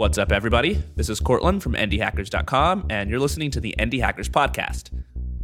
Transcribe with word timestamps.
What's 0.00 0.16
up, 0.16 0.32
everybody? 0.32 0.82
This 0.96 1.10
is 1.10 1.20
Courtland 1.20 1.62
from 1.62 1.74
IndieHackers.com, 1.74 2.86
and 2.88 3.10
you're 3.10 3.20
listening 3.20 3.50
to 3.50 3.60
the 3.60 3.74
Indie 3.78 4.00
Hackers 4.00 4.30
Podcast. 4.30 4.90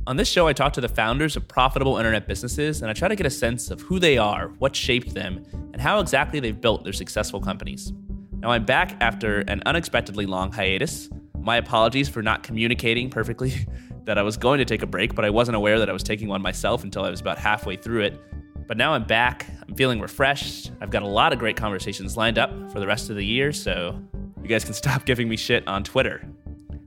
On 0.07 0.17
this 0.17 0.29
show, 0.29 0.47
I 0.47 0.55
talk 0.55 0.73
to 0.73 0.81
the 0.81 0.89
founders 0.89 1.37
of 1.37 1.47
profitable 1.47 1.99
internet 1.99 2.27
businesses, 2.27 2.81
and 2.81 2.91
I 2.91 2.95
try 2.95 3.09
to 3.09 3.17
get 3.17 3.27
a 3.27 3.31
sense 3.31 3.71
of 3.71 3.83
who 3.83 3.99
they 3.99 4.17
are, 4.17 4.49
what 4.59 4.75
shaped 4.75 5.13
them, 5.13 5.45
and 5.75 5.83
how 5.83 6.01
exactly 6.01 6.41
they've 6.41 6.59
built 6.59 6.85
their 6.85 6.95
successful 6.95 7.39
companies. 7.39 7.93
Now, 8.39 8.51
I'm 8.51 8.65
back 8.65 8.97
after 9.03 9.41
an 9.41 9.63
unexpectedly 9.67 10.25
long 10.25 10.53
hiatus. 10.53 11.11
My 11.39 11.59
apologies 11.59 12.09
for 12.09 12.23
not 12.23 12.43
communicating 12.43 13.11
perfectly 13.11 13.67
that 14.07 14.19
I 14.19 14.23
was 14.23 14.37
going 14.37 14.59
to 14.59 14.65
take 14.65 14.83
a 14.83 14.87
break, 14.87 15.15
but 15.15 15.25
I 15.25 15.31
wasn't 15.31 15.57
aware 15.57 15.79
that 15.79 15.91
I 15.91 15.93
was 15.93 16.03
taking 16.03 16.29
one 16.29 16.41
myself 16.41 16.85
until 16.85 17.05
I 17.05 17.11
was 17.11 17.21
about 17.21 17.39
halfway 17.39 17.77
through 17.77 18.03
it. 18.03 18.21
But 18.67 18.77
now 18.77 18.95
I'm 18.95 19.05
back. 19.05 19.47
I'm 19.69 19.75
feeling 19.75 20.01
refreshed. 20.01 20.73
I've 20.81 20.91
got 20.91 21.03
a 21.03 21.09
lot 21.09 21.33
of 21.33 21.39
great 21.39 21.57
conversations 21.57 22.17
lined 22.17 22.39
up 22.39 22.51
for 22.73 22.81
the 22.81 22.87
rest 22.87 23.11
of 23.11 23.17
the 23.17 23.25
year, 23.25 23.53
so 23.53 24.01
you 24.41 24.49
guys 24.49 24.65
can 24.65 24.75
stop 24.83 25.05
giving 25.05 25.29
me 25.29 25.37
shit 25.37 25.67
on 25.69 25.85
Twitter. 25.85 26.27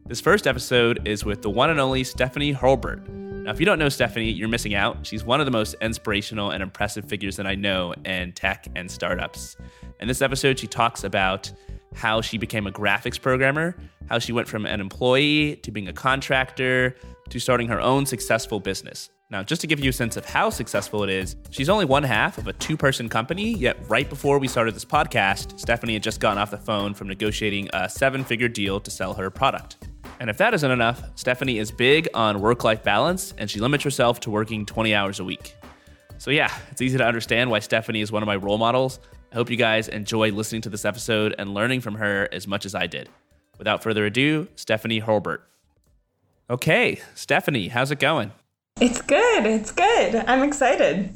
This 0.08 0.20
first 0.20 0.48
episode 0.48 1.08
is 1.08 1.24
with 1.24 1.42
the 1.42 1.50
one 1.50 1.70
and 1.70 1.80
only 1.80 2.04
Stephanie 2.04 2.54
Hurlburt. 2.54 3.08
Now, 3.08 3.52
if 3.52 3.60
you 3.60 3.66
don't 3.66 3.80
know 3.80 3.90
Stephanie, 3.90 4.32
you're 4.32 4.48
missing 4.48 4.74
out. 4.74 5.06
She's 5.06 5.24
one 5.24 5.40
of 5.40 5.46
the 5.46 5.52
most 5.52 5.76
inspirational 5.82 6.52
and 6.52 6.64
impressive 6.64 7.06
figures 7.06 7.36
that 7.36 7.46
I 7.46 7.56
know 7.56 7.94
in 8.06 8.32
tech 8.32 8.68
and 8.76 8.90
startups. 8.90 9.56
In 10.00 10.08
this 10.08 10.22
episode, 10.22 10.58
she 10.58 10.68
talks 10.68 11.04
about 11.04 11.52
how 11.96 12.22
she 12.22 12.38
became 12.38 12.68
a 12.68 12.72
graphics 12.72 13.22
programmer, 13.22 13.76
how 14.08 14.20
she 14.20 14.32
went 14.32 14.48
from 14.48 14.66
an 14.66 14.80
employee 14.80 15.58
to 15.58 15.72
being 15.72 15.88
a 15.88 15.94
contractor 15.94 16.96
to 17.30 17.40
starting 17.40 17.68
her 17.68 17.80
own 17.82 18.06
successful 18.06 18.60
business. 18.60 19.10
Now, 19.32 19.44
just 19.44 19.62
to 19.62 19.68
give 19.68 19.80
you 19.80 19.92
a 19.92 19.94
sense 19.94 20.18
of 20.18 20.26
how 20.26 20.50
successful 20.50 21.04
it 21.04 21.12
is, 21.12 21.36
she's 21.52 21.70
only 21.70 21.86
one 21.86 22.02
half 22.02 22.40
of 22.40 22.48
a 22.48 22.54
two 22.54 22.76
person 22.76 23.08
company, 23.10 23.54
yet, 23.54 23.78
right 23.88 24.10
before 24.10 24.40
we 24.40 24.48
started 24.48 24.74
this 24.74 24.86
podcast, 24.86 25.60
Stephanie 25.60 25.94
had 25.94 26.02
just 26.02 26.20
gotten 26.20 26.40
off 26.40 26.50
the 26.50 26.58
phone 26.58 26.96
from 26.96 27.08
negotiating 27.08 27.70
a 27.74 27.88
seven 27.88 28.24
figure 28.24 28.48
deal 28.48 28.80
to 28.80 28.90
sell 28.90 29.14
her 29.14 29.30
product. 29.30 29.78
And 30.20 30.32
if 30.32 30.38
that 30.38 30.56
isn't 30.56 30.72
enough, 30.72 31.04
Stephanie 31.14 31.60
is 31.60 31.72
big 31.72 32.10
on 32.16 32.42
work 32.42 32.64
life 32.64 32.84
balance 32.84 33.36
and 33.38 33.50
she 33.50 33.60
limits 33.60 33.84
herself 33.84 34.20
to 34.22 34.32
working 34.32 34.66
20 34.66 34.96
hours 34.96 35.20
a 35.20 35.24
week. 35.24 35.56
So, 36.18 36.32
yeah, 36.32 36.52
it's 36.72 36.82
easy 36.82 36.98
to 36.98 37.06
understand 37.06 37.52
why 37.52 37.60
Stephanie 37.60 38.02
is 38.02 38.12
one 38.12 38.24
of 38.24 38.28
my 38.28 38.36
role 38.36 38.58
models. 38.58 39.00
I 39.32 39.36
hope 39.36 39.52
you 39.52 39.58
guys 39.58 39.88
enjoy 39.88 40.32
listening 40.32 40.62
to 40.64 40.70
this 40.70 40.86
episode 40.86 41.36
and 41.38 41.54
learning 41.54 41.82
from 41.82 41.96
her 41.96 42.28
as 42.32 42.48
much 42.48 42.66
as 42.66 42.74
I 42.74 42.88
did. 42.88 43.10
Without 43.60 43.84
further 43.84 44.06
ado, 44.06 44.48
Stephanie 44.56 45.02
Hurlburt. 45.02 45.42
Okay, 46.50 47.00
Stephanie, 47.14 47.68
how's 47.68 47.92
it 47.92 48.00
going? 48.00 48.32
It's 48.82 49.02
good. 49.02 49.46
It's 49.46 49.72
good. 49.72 50.16
I'm 50.16 50.42
excited. 50.42 51.14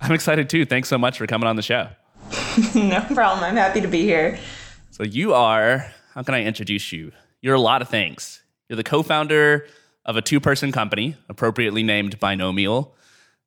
I'm 0.00 0.10
excited 0.10 0.48
too. 0.50 0.64
Thanks 0.64 0.88
so 0.88 0.98
much 0.98 1.16
for 1.16 1.28
coming 1.28 1.46
on 1.46 1.54
the 1.54 1.62
show. 1.62 1.88
no 2.74 3.00
problem. 3.14 3.44
I'm 3.44 3.56
happy 3.56 3.80
to 3.82 3.88
be 3.88 4.02
here. 4.02 4.36
So, 4.90 5.04
you 5.04 5.32
are, 5.34 5.92
how 6.14 6.22
can 6.24 6.34
I 6.34 6.42
introduce 6.42 6.90
you? 6.90 7.12
You're 7.40 7.54
a 7.54 7.60
lot 7.60 7.82
of 7.82 7.88
things. 7.88 8.42
You're 8.68 8.76
the 8.76 8.84
co 8.84 9.04
founder 9.04 9.66
of 10.04 10.16
a 10.16 10.22
two 10.22 10.40
person 10.40 10.72
company, 10.72 11.16
appropriately 11.28 11.84
named 11.84 12.18
Binomial. 12.18 12.96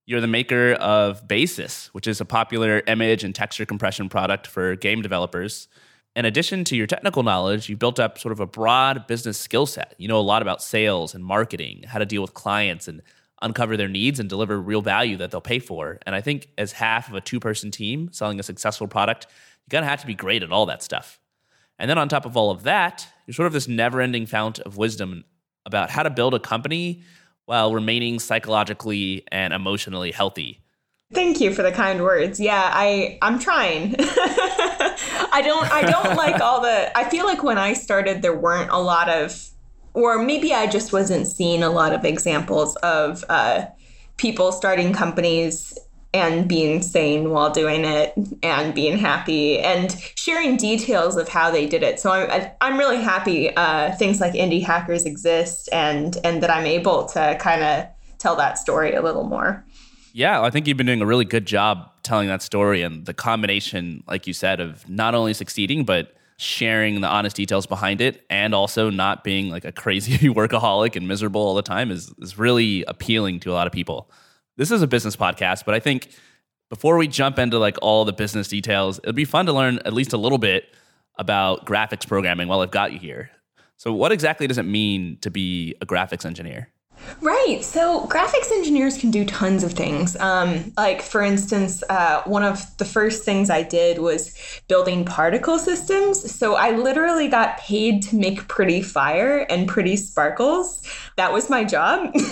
You're 0.08 0.22
the 0.22 0.28
maker 0.28 0.72
of 0.72 1.28
Basis, 1.28 1.94
which 1.94 2.08
is 2.08 2.22
a 2.22 2.26
popular 2.26 2.82
image 2.88 3.26
and 3.26 3.36
texture 3.36 3.66
compression 3.66 4.08
product 4.08 4.48
for 4.48 4.78
game 4.78 5.02
developers. 5.02 5.68
In 6.16 6.24
addition 6.24 6.64
to 6.64 6.78
your 6.78 6.88
technical 6.88 7.24
knowledge, 7.24 7.68
you've 7.68 7.78
built 7.78 8.00
up 8.00 8.18
sort 8.18 8.32
of 8.32 8.40
a 8.40 8.46
broad 8.46 9.06
business 9.06 9.38
skill 9.38 9.66
set. 9.66 9.96
You 9.98 10.08
know 10.08 10.18
a 10.18 10.22
lot 10.22 10.42
about 10.42 10.64
sales 10.64 11.14
and 11.14 11.26
marketing, 11.26 11.84
how 11.86 12.00
to 12.00 12.06
deal 12.06 12.22
with 12.22 12.34
clients 12.34 12.88
and 12.88 13.02
uncover 13.42 13.76
their 13.76 13.90
needs 13.90 14.18
and 14.18 14.30
deliver 14.30 14.62
real 14.62 14.82
value 14.82 15.18
that 15.18 15.30
they'll 15.30 15.42
pay 15.42 15.60
for. 15.60 16.00
And 16.06 16.16
I 16.16 16.22
think 16.22 16.48
as 16.58 16.72
half 16.72 17.10
of 17.10 17.16
a 17.16 17.20
two 17.20 17.42
person 17.42 17.70
team 17.70 18.10
selling 18.14 18.40
a 18.40 18.44
successful 18.44 18.88
product, 18.88 19.28
you 19.66 19.72
gotta 19.72 19.88
have 19.88 20.00
to 20.00 20.08
be 20.08 20.16
great 20.16 20.42
at 20.42 20.54
all 20.54 20.68
that 20.68 20.82
stuff. 20.82 21.20
And 21.78 21.90
then 21.90 21.98
on 21.98 22.08
top 22.08 22.26
of 22.26 22.38
all 22.38 22.50
of 22.50 22.64
that, 22.64 23.06
you're 23.26 23.34
sort 23.34 23.48
of 23.48 23.52
this 23.52 23.68
never 23.68 24.00
ending 24.00 24.26
fount 24.26 24.60
of 24.60 24.78
wisdom 24.78 25.26
about 25.66 25.90
how 25.90 26.04
to 26.04 26.10
build 26.10 26.34
a 26.34 26.40
company 26.40 27.04
while 27.48 27.74
remaining 27.74 28.20
psychologically 28.20 29.24
and 29.32 29.54
emotionally 29.54 30.12
healthy. 30.12 30.62
Thank 31.14 31.40
you 31.40 31.54
for 31.54 31.64
the 31.64 31.72
kind 31.72 32.04
words. 32.04 32.40
Yeah, 32.40 32.70
I 32.74 33.18
I'm 33.22 33.40
trying. 33.40 33.96
I 34.00 35.42
don't 35.44 35.72
I 35.72 35.84
don't 35.90 36.16
like 36.26 36.42
all 36.42 36.62
the 36.62 36.96
I 36.96 37.10
feel 37.10 37.26
like 37.26 37.44
when 37.44 37.58
I 37.58 37.74
started 37.74 38.22
there 38.22 38.38
weren't 38.38 38.70
a 38.70 38.78
lot 38.78 39.10
of 39.10 39.50
or 39.94 40.22
maybe 40.22 40.54
I 40.54 40.68
just 40.68 40.92
wasn't 40.92 41.26
seeing 41.26 41.64
a 41.64 41.70
lot 41.70 41.94
of 41.94 42.04
examples 42.06 42.76
of 42.78 43.24
uh, 43.30 43.66
people 44.18 44.52
starting 44.52 44.94
companies 44.94 45.78
and 46.14 46.48
being 46.48 46.82
sane 46.82 47.30
while 47.30 47.52
doing 47.52 47.84
it 47.84 48.14
and 48.42 48.74
being 48.74 48.98
happy 48.98 49.60
and 49.60 49.92
sharing 50.16 50.58
details 50.58 51.18
of 51.18 51.28
how 51.28 51.52
they 51.52 51.68
did 51.68 51.84
it. 51.84 52.00
So 52.00 52.12
I'm 52.12 52.50
I'm 52.62 52.78
really 52.78 53.02
happy 53.02 53.56
uh, 53.56 53.94
things 53.96 54.20
like 54.22 54.34
indie 54.34 54.64
hackers 54.64 55.06
exist 55.06 55.70
and 55.72 56.18
and 56.24 56.42
that 56.42 56.50
I'm 56.50 56.66
able 56.66 57.06
to 57.08 57.38
kind 57.40 57.64
of 57.64 57.88
tell 58.18 58.36
that 58.38 58.58
story 58.58 58.94
a 58.94 59.02
little 59.02 59.24
more. 59.24 59.64
Yeah, 60.14 60.42
I 60.42 60.50
think 60.50 60.68
you've 60.68 60.78
been 60.78 60.88
doing 60.88 61.02
a 61.02 61.06
really 61.06 61.26
good 61.26 61.46
job 61.46 61.92
telling 62.02 62.28
that 62.30 62.42
story 62.42 62.82
and 62.82 63.06
the 63.06 63.14
combination, 63.14 64.04
like 64.08 64.26
you 64.26 64.34
said, 64.34 64.60
of 64.60 64.88
not 64.90 65.14
only 65.14 65.34
succeeding 65.34 65.84
but 65.84 66.14
sharing 66.38 67.02
the 67.02 67.08
honest 67.08 67.36
details 67.36 67.66
behind 67.66 68.00
it 68.00 68.24
and 68.30 68.54
also 68.54 68.90
not 68.90 69.24
being 69.24 69.50
like 69.50 69.66
a 69.66 69.72
crazy 69.84 70.30
workaholic 70.30 70.96
and 70.96 71.08
miserable 71.08 71.42
all 71.42 71.56
the 71.56 71.62
time 71.62 71.92
is, 71.92 72.14
is 72.20 72.38
really 72.38 72.84
appealing 72.88 73.40
to 73.42 73.52
a 73.52 73.54
lot 73.54 73.68
of 73.68 73.74
people. 73.74 74.10
This 74.58 74.72
is 74.72 74.82
a 74.82 74.88
business 74.88 75.16
podcast, 75.16 75.66
but 75.66 75.76
I 75.76 75.80
think 75.80 76.10
before 76.72 76.98
we 76.98 77.08
jump 77.08 77.38
into 77.38 77.60
like 77.60 77.78
all 77.80 78.06
the 78.06 78.12
business 78.12 78.48
details, 78.48 79.00
it'd 79.04 79.16
be 79.16 79.24
fun 79.24 79.46
to 79.46 79.54
learn 79.54 79.78
at 79.86 79.94
least 79.94 80.14
a 80.14 80.18
little 80.18 80.40
bit 80.40 80.66
about 81.20 81.66
graphics 81.68 82.08
programming 82.08 82.48
while 82.48 82.62
I've 82.62 82.72
got 82.72 82.92
you 82.92 82.98
here. 82.98 83.30
So, 83.78 83.94
what 83.94 84.12
exactly 84.12 84.48
does 84.48 84.58
it 84.58 84.64
mean 84.64 85.20
to 85.22 85.30
be 85.30 85.76
a 85.80 85.86
graphics 85.86 86.26
engineer? 86.26 86.70
Right. 87.22 87.60
So 87.64 88.08
graphics 88.08 88.52
engineers 88.52 88.98
can 88.98 89.12
do 89.12 89.24
tons 89.24 89.64
of 89.64 89.74
things. 89.74 90.16
Um, 90.18 90.74
like, 90.78 91.02
for 91.02 91.22
instance, 91.22 91.84
uh, 91.90 92.24
one 92.24 92.44
of 92.44 92.76
the 92.78 92.86
first 92.86 93.24
things 93.24 93.50
I 93.52 93.62
did 93.62 94.00
was 94.00 94.36
building 94.68 95.06
particle 95.06 95.60
systems. 95.60 96.34
So 96.34 96.56
I 96.56 96.72
literally 96.72 97.28
got 97.28 97.60
paid 97.60 98.02
to 98.04 98.16
make 98.16 98.48
pretty 98.48 98.82
fire 98.82 99.46
and 99.50 99.68
pretty 99.68 99.96
sparkles. 99.96 100.82
That 101.18 101.32
was 101.32 101.50
my 101.50 101.64
job. 101.64 102.14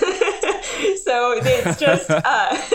so 1.04 1.34
it's 1.38 1.80
just. 1.80 2.10
Uh, 2.26 2.58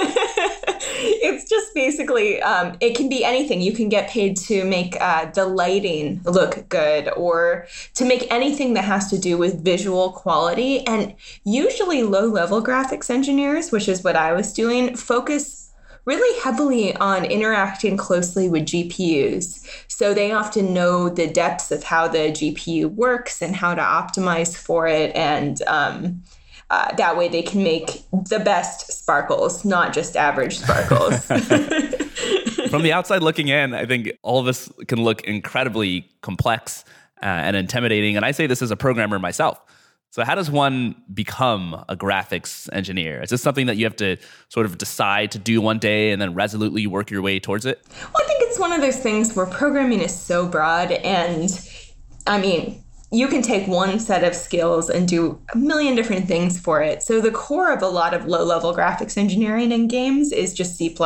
it's 1.03 1.48
just 1.48 1.75
basically 1.75 2.41
um, 2.43 2.76
it 2.81 2.94
can 2.94 3.09
be 3.09 3.25
anything 3.25 3.60
you 3.60 3.72
can 3.72 3.88
get 3.88 4.09
paid 4.09 4.37
to 4.37 4.65
make 4.65 4.97
uh, 5.00 5.25
the 5.32 5.44
lighting 5.44 6.21
look 6.25 6.69
good 6.69 7.10
or 7.16 7.66
to 7.94 8.04
make 8.04 8.31
anything 8.31 8.75
that 8.75 8.84
has 8.84 9.09
to 9.10 9.19
do 9.19 9.37
with 9.37 9.65
visual 9.65 10.12
quality 10.12 10.87
and 10.87 11.15
usually 11.44 12.03
low 12.03 12.26
level 12.26 12.62
graphics 12.62 13.10
engineers 13.10 13.72
which 13.72 13.88
is 13.88 14.04
what 14.04 14.16
i 14.16 14.32
was 14.32 14.53
doing 14.53 14.97
focus 14.97 15.60
really 16.04 16.41
heavily 16.41 16.94
on 16.97 17.25
interacting 17.25 17.97
closely 17.97 18.48
with 18.48 18.62
GPUs. 18.62 19.65
So 19.87 20.15
they 20.15 20.32
often 20.32 20.72
know 20.72 21.09
the 21.09 21.28
depths 21.28 21.71
of 21.71 21.84
how 21.84 22.09
the 22.09 22.32
GPU 22.32 22.87
works 22.87 23.42
and 23.42 23.54
how 23.54 23.75
to 23.75 23.82
optimize 23.82 24.56
for 24.56 24.87
it. 24.87 25.15
And 25.15 25.60
um, 25.66 26.22
uh, 26.71 26.95
that 26.95 27.17
way 27.17 27.29
they 27.29 27.43
can 27.43 27.63
make 27.63 28.03
the 28.13 28.39
best 28.39 28.93
sparkles, 28.93 29.65
not 29.65 29.93
just 29.93 30.17
average 30.17 30.59
sparkles. 30.59 31.27
From 32.71 32.83
the 32.83 32.93
outside 32.93 33.23
looking 33.23 33.49
in, 33.49 33.75
I 33.75 33.87
think 33.87 34.13
all 34.23 34.39
of 34.39 34.47
this 34.47 34.71
can 34.87 35.03
look 35.03 35.23
incredibly 35.23 36.09
complex 36.23 36.85
uh, 37.23 37.27
and 37.27 37.57
intimidating. 37.57 38.17
And 38.17 38.25
I 38.25 38.31
say 38.31 38.47
this 38.47 38.63
as 38.63 38.71
a 38.71 38.77
programmer 38.77 39.19
myself. 39.19 39.61
So, 40.13 40.25
how 40.25 40.35
does 40.35 40.51
one 40.51 40.97
become 41.13 41.85
a 41.89 41.97
graphics 41.97 42.69
engineer? 42.73 43.23
Is 43.23 43.31
this 43.31 43.43
something 43.43 43.67
that 43.67 43.77
you 43.77 43.85
have 43.85 43.97
to 43.97 44.17
sort 44.49 44.67
of 44.67 44.77
decide 44.79 45.31
to 45.33 45.39
do 45.39 45.61
one 45.61 45.79
day 45.79 46.11
and 46.11 46.21
then 46.21 46.34
resolutely 46.34 46.87
work 46.87 47.11
your 47.11 47.23
way 47.23 47.39
towards 47.39 47.65
it? 47.65 47.81
Well, 48.13 48.23
I 48.23 48.27
think 48.27 48.43
it's 48.43 48.59
one 48.59 48.73
of 48.73 48.81
those 48.81 48.99
things 48.99 49.37
where 49.37 49.47
programming 49.47 50.01
is 50.01 50.16
so 50.16 50.49
broad. 50.49 50.91
And 50.91 51.49
I 52.27 52.41
mean, 52.41 52.83
you 53.12 53.27
can 53.27 53.42
take 53.42 53.66
one 53.66 53.98
set 53.98 54.22
of 54.22 54.36
skills 54.36 54.89
and 54.89 55.09
do 55.09 55.41
a 55.53 55.59
million 55.59 55.97
different 55.97 56.28
things 56.28 56.60
for 56.60 56.80
it. 56.80 57.03
So 57.03 57.21
the 57.21 57.33
core 57.33 57.72
of 57.72 57.83
a 57.83 57.89
lot 57.89 58.15
of 58.15 58.27
low 58.27 58.45
level 58.45 58.74
graphics 58.74 59.18
engineering 59.18 59.72
in 59.72 59.89
games 59.89 60.30
is 60.30 60.54
just 60.54 60.77
C. 60.77 60.97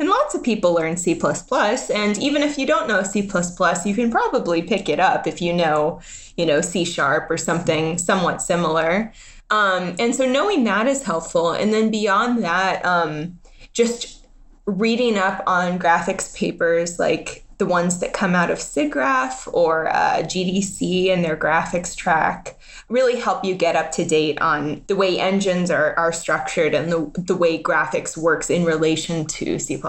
And 0.00 0.08
lots 0.08 0.34
of 0.34 0.42
people 0.42 0.74
learn 0.74 0.96
C. 0.96 1.12
And 1.14 2.18
even 2.18 2.42
if 2.42 2.58
you 2.58 2.66
don't 2.66 2.88
know 2.88 3.04
C, 3.04 3.20
you 3.22 3.94
can 3.94 4.10
probably 4.10 4.62
pick 4.62 4.88
it 4.88 4.98
up 4.98 5.28
if 5.28 5.40
you 5.40 5.52
know, 5.52 6.00
you 6.36 6.44
know, 6.44 6.60
C 6.60 6.84
sharp 6.84 7.30
or 7.30 7.36
something 7.36 7.96
somewhat 7.96 8.42
similar. 8.42 9.12
Um, 9.50 9.94
and 10.00 10.14
so 10.14 10.28
knowing 10.28 10.64
that 10.64 10.88
is 10.88 11.04
helpful. 11.04 11.52
And 11.52 11.72
then 11.72 11.90
beyond 11.90 12.42
that, 12.42 12.84
um, 12.84 13.38
just 13.72 14.26
reading 14.66 15.16
up 15.16 15.42
on 15.46 15.78
graphics 15.78 16.36
papers 16.36 16.98
like 16.98 17.44
the 17.58 17.66
ones 17.66 17.98
that 17.98 18.12
come 18.12 18.34
out 18.34 18.50
of 18.50 18.58
SIGGRAPH 18.58 19.52
or 19.52 19.88
uh, 19.88 20.22
GDC 20.22 21.10
and 21.12 21.24
their 21.24 21.36
graphics 21.36 21.96
track 21.96 22.58
really 22.88 23.18
help 23.18 23.44
you 23.44 23.54
get 23.54 23.76
up 23.76 23.90
to 23.92 24.04
date 24.04 24.40
on 24.40 24.82
the 24.86 24.96
way 24.96 25.18
engines 25.18 25.70
are, 25.70 25.94
are 25.98 26.12
structured 26.12 26.72
and 26.72 26.90
the, 26.90 27.10
the 27.16 27.36
way 27.36 27.60
graphics 27.60 28.16
works 28.16 28.48
in 28.48 28.64
relation 28.64 29.26
to 29.26 29.58
C++. 29.58 29.80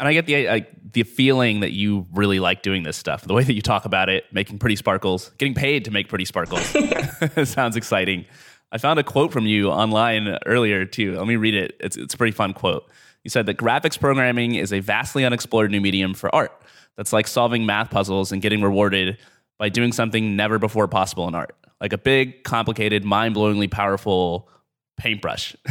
And 0.00 0.06
I 0.06 0.12
get 0.12 0.26
the 0.26 0.64
the 0.92 1.02
feeling 1.02 1.60
that 1.60 1.72
you 1.72 2.06
really 2.12 2.38
like 2.38 2.62
doing 2.62 2.84
this 2.84 2.96
stuff. 2.96 3.22
The 3.22 3.34
way 3.34 3.42
that 3.42 3.52
you 3.52 3.62
talk 3.62 3.84
about 3.84 4.08
it, 4.08 4.24
making 4.32 4.58
pretty 4.58 4.76
sparkles, 4.76 5.32
getting 5.38 5.54
paid 5.54 5.84
to 5.86 5.90
make 5.90 6.08
pretty 6.08 6.24
sparkles. 6.24 6.62
sounds 7.44 7.76
exciting. 7.76 8.24
I 8.70 8.78
found 8.78 9.00
a 9.00 9.02
quote 9.02 9.32
from 9.32 9.46
you 9.46 9.70
online 9.70 10.38
earlier 10.46 10.84
too. 10.84 11.16
Let 11.16 11.26
me 11.26 11.36
read 11.36 11.54
it. 11.54 11.76
It's 11.80 11.96
it's 11.96 12.14
a 12.14 12.16
pretty 12.16 12.32
fun 12.32 12.52
quote. 12.52 12.88
You 13.24 13.30
said 13.30 13.46
that 13.46 13.56
graphics 13.56 13.98
programming 13.98 14.54
is 14.54 14.72
a 14.72 14.80
vastly 14.80 15.24
unexplored 15.24 15.70
new 15.70 15.80
medium 15.80 16.14
for 16.14 16.34
art. 16.34 16.52
That's 16.96 17.12
like 17.12 17.26
solving 17.26 17.66
math 17.66 17.90
puzzles 17.90 18.32
and 18.32 18.42
getting 18.42 18.62
rewarded 18.62 19.18
by 19.58 19.68
doing 19.68 19.92
something 19.92 20.36
never 20.36 20.58
before 20.58 20.88
possible 20.88 21.28
in 21.28 21.34
art, 21.34 21.54
like 21.80 21.92
a 21.92 21.98
big, 21.98 22.44
complicated, 22.44 23.04
mind-blowingly 23.04 23.70
powerful 23.70 24.48
paintbrush. 24.96 25.56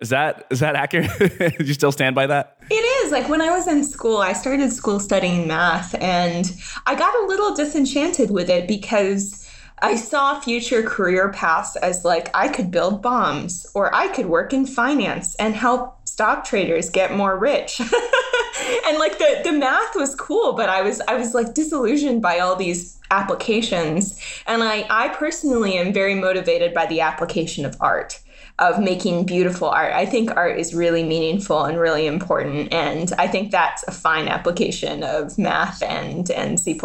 Is 0.00 0.10
that 0.10 0.46
is 0.50 0.60
that 0.60 0.74
accurate? 0.74 1.08
Do 1.58 1.64
you 1.64 1.72
still 1.72 1.92
stand 1.92 2.14
by 2.14 2.26
that? 2.26 2.58
It 2.68 2.74
is. 2.74 3.12
Like 3.12 3.28
when 3.28 3.40
I 3.40 3.50
was 3.50 3.66
in 3.66 3.84
school, 3.84 4.18
I 4.18 4.32
started 4.34 4.70
school 4.72 5.00
studying 5.00 5.46
math 5.46 5.94
and 5.94 6.52
I 6.84 6.94
got 6.94 7.14
a 7.14 7.26
little 7.26 7.54
disenchanted 7.54 8.30
with 8.30 8.50
it 8.50 8.66
because 8.66 9.48
I 9.80 9.96
saw 9.96 10.40
future 10.40 10.82
career 10.82 11.30
paths 11.32 11.76
as 11.76 12.04
like 12.04 12.28
I 12.34 12.48
could 12.48 12.70
build 12.70 13.02
bombs 13.02 13.66
or 13.74 13.94
I 13.94 14.08
could 14.08 14.26
work 14.26 14.52
in 14.52 14.66
finance 14.66 15.34
and 15.36 15.54
help 15.54 15.93
stock 16.14 16.44
traders 16.44 16.90
get 16.90 17.16
more 17.16 17.36
rich. 17.36 17.80
and 17.80 18.98
like 18.98 19.18
the 19.18 19.40
the 19.42 19.52
math 19.52 19.96
was 19.96 20.14
cool, 20.14 20.52
but 20.52 20.68
I 20.68 20.80
was 20.80 21.00
I 21.08 21.16
was 21.16 21.34
like 21.34 21.54
disillusioned 21.54 22.22
by 22.22 22.38
all 22.38 22.54
these 22.54 23.00
applications. 23.10 24.16
And 24.46 24.62
I 24.62 24.86
I 24.88 25.08
personally 25.08 25.76
am 25.76 25.92
very 25.92 26.14
motivated 26.14 26.72
by 26.72 26.86
the 26.86 27.00
application 27.00 27.64
of 27.64 27.76
art 27.80 28.20
of 28.60 28.78
making 28.78 29.26
beautiful 29.26 29.68
art. 29.68 29.92
I 29.92 30.06
think 30.06 30.30
art 30.36 30.56
is 30.56 30.72
really 30.72 31.02
meaningful 31.02 31.64
and 31.64 31.80
really 31.80 32.06
important. 32.06 32.72
And 32.72 33.12
I 33.18 33.26
think 33.26 33.50
that's 33.50 33.82
a 33.88 33.90
fine 33.90 34.28
application 34.28 35.02
of 35.02 35.36
math 35.36 35.82
and, 35.82 36.30
and 36.30 36.60
C 36.60 36.80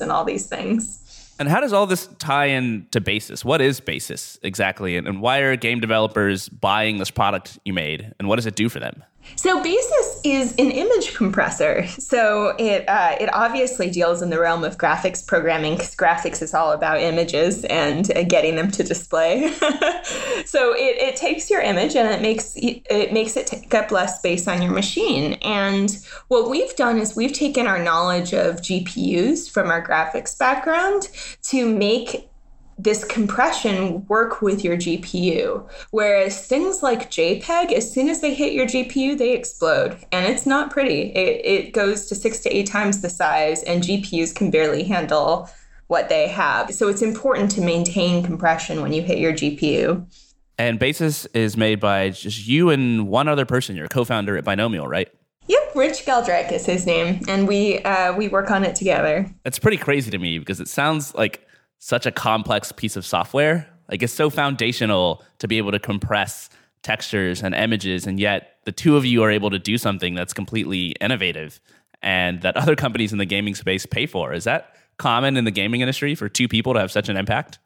and 0.00 0.12
all 0.12 0.24
these 0.24 0.46
things. 0.46 1.00
And 1.38 1.48
how 1.48 1.60
does 1.60 1.72
all 1.72 1.86
this 1.86 2.08
tie 2.18 2.46
in 2.46 2.86
to 2.90 3.00
Basis? 3.00 3.44
What 3.44 3.60
is 3.60 3.80
Basis 3.80 4.38
exactly? 4.42 4.96
And, 4.96 5.06
and 5.06 5.20
why 5.20 5.38
are 5.38 5.54
game 5.56 5.80
developers 5.80 6.48
buying 6.48 6.98
this 6.98 7.10
product 7.10 7.58
you 7.64 7.72
made? 7.72 8.12
And 8.18 8.28
what 8.28 8.36
does 8.36 8.46
it 8.46 8.56
do 8.56 8.68
for 8.68 8.80
them? 8.80 9.04
So 9.36 9.62
Basis 9.62 10.20
is 10.24 10.52
an 10.52 10.70
image 10.70 11.14
compressor. 11.14 11.86
So 11.86 12.54
it 12.58 12.88
uh, 12.88 13.16
it 13.20 13.32
obviously 13.32 13.90
deals 13.90 14.22
in 14.22 14.30
the 14.30 14.40
realm 14.40 14.64
of 14.64 14.78
graphics 14.78 15.24
programming 15.24 15.74
because 15.74 15.94
graphics 15.94 16.42
is 16.42 16.54
all 16.54 16.72
about 16.72 17.00
images 17.00 17.64
and 17.64 18.10
uh, 18.16 18.24
getting 18.24 18.56
them 18.56 18.70
to 18.72 18.82
display. 18.82 19.52
so 20.44 20.72
it, 20.74 20.96
it 20.98 21.16
takes 21.16 21.50
your 21.50 21.60
image 21.60 21.94
and 21.96 22.08
it 22.08 22.20
makes 22.20 22.54
it 22.56 23.12
makes 23.12 23.36
it 23.36 23.46
take 23.46 23.72
up 23.74 23.90
less 23.90 24.18
space 24.18 24.48
on 24.48 24.60
your 24.62 24.72
machine. 24.72 25.34
And 25.42 25.96
what 26.28 26.50
we've 26.50 26.74
done 26.76 26.98
is 26.98 27.14
we've 27.14 27.32
taken 27.32 27.66
our 27.66 27.82
knowledge 27.82 28.32
of 28.32 28.56
GPUs 28.56 29.50
from 29.50 29.68
our 29.68 29.86
graphics 29.86 30.36
background 30.36 31.08
to 31.42 31.66
make 31.66 32.27
this 32.78 33.04
compression 33.04 34.06
work 34.06 34.40
with 34.40 34.62
your 34.62 34.76
GPU. 34.76 35.68
Whereas 35.90 36.46
things 36.46 36.82
like 36.82 37.10
JPEG, 37.10 37.72
as 37.72 37.92
soon 37.92 38.08
as 38.08 38.20
they 38.20 38.32
hit 38.32 38.52
your 38.52 38.66
GPU, 38.66 39.18
they 39.18 39.32
explode. 39.32 39.98
And 40.12 40.26
it's 40.26 40.46
not 40.46 40.70
pretty. 40.70 41.12
It, 41.12 41.44
it 41.44 41.72
goes 41.72 42.06
to 42.06 42.14
six 42.14 42.38
to 42.40 42.56
eight 42.56 42.68
times 42.68 43.00
the 43.00 43.10
size, 43.10 43.62
and 43.64 43.82
GPUs 43.82 44.34
can 44.34 44.50
barely 44.50 44.84
handle 44.84 45.50
what 45.88 46.08
they 46.08 46.28
have. 46.28 46.72
So 46.72 46.88
it's 46.88 47.02
important 47.02 47.50
to 47.52 47.60
maintain 47.60 48.22
compression 48.22 48.80
when 48.80 48.92
you 48.92 49.02
hit 49.02 49.18
your 49.18 49.32
GPU. 49.32 50.06
And 50.56 50.78
Basis 50.78 51.26
is 51.26 51.56
made 51.56 51.80
by 51.80 52.10
just 52.10 52.46
you 52.46 52.70
and 52.70 53.08
one 53.08 53.28
other 53.28 53.46
person, 53.46 53.76
your 53.76 53.88
co 53.88 54.04
founder 54.04 54.36
at 54.36 54.44
Binomial, 54.44 54.86
right? 54.86 55.08
Yep, 55.46 55.74
Rich 55.74 56.04
Geldreich 56.04 56.52
is 56.52 56.66
his 56.66 56.84
name, 56.84 57.22
and 57.26 57.48
we 57.48 57.78
uh, 57.78 58.12
we 58.14 58.28
work 58.28 58.50
on 58.50 58.64
it 58.64 58.74
together. 58.74 59.30
It's 59.44 59.58
pretty 59.58 59.78
crazy 59.78 60.10
to 60.10 60.18
me 60.18 60.38
because 60.38 60.60
it 60.60 60.68
sounds 60.68 61.14
like 61.14 61.47
such 61.78 62.06
a 62.06 62.12
complex 62.12 62.72
piece 62.72 62.96
of 62.96 63.04
software. 63.06 63.68
Like 63.90 64.02
it's 64.02 64.12
so 64.12 64.30
foundational 64.30 65.22
to 65.38 65.48
be 65.48 65.58
able 65.58 65.72
to 65.72 65.78
compress 65.78 66.50
textures 66.82 67.42
and 67.42 67.54
images, 67.54 68.06
and 68.06 68.20
yet 68.20 68.56
the 68.64 68.72
two 68.72 68.96
of 68.96 69.04
you 69.04 69.22
are 69.22 69.30
able 69.30 69.50
to 69.50 69.58
do 69.58 69.78
something 69.78 70.14
that's 70.14 70.32
completely 70.32 70.88
innovative 71.00 71.60
and 72.02 72.42
that 72.42 72.56
other 72.56 72.76
companies 72.76 73.12
in 73.12 73.18
the 73.18 73.24
gaming 73.24 73.54
space 73.54 73.86
pay 73.86 74.06
for. 74.06 74.32
Is 74.32 74.44
that 74.44 74.76
common 74.98 75.36
in 75.36 75.44
the 75.44 75.50
gaming 75.50 75.80
industry 75.80 76.14
for 76.14 76.28
two 76.28 76.48
people 76.48 76.74
to 76.74 76.80
have 76.80 76.92
such 76.92 77.08
an 77.08 77.16
impact? 77.16 77.58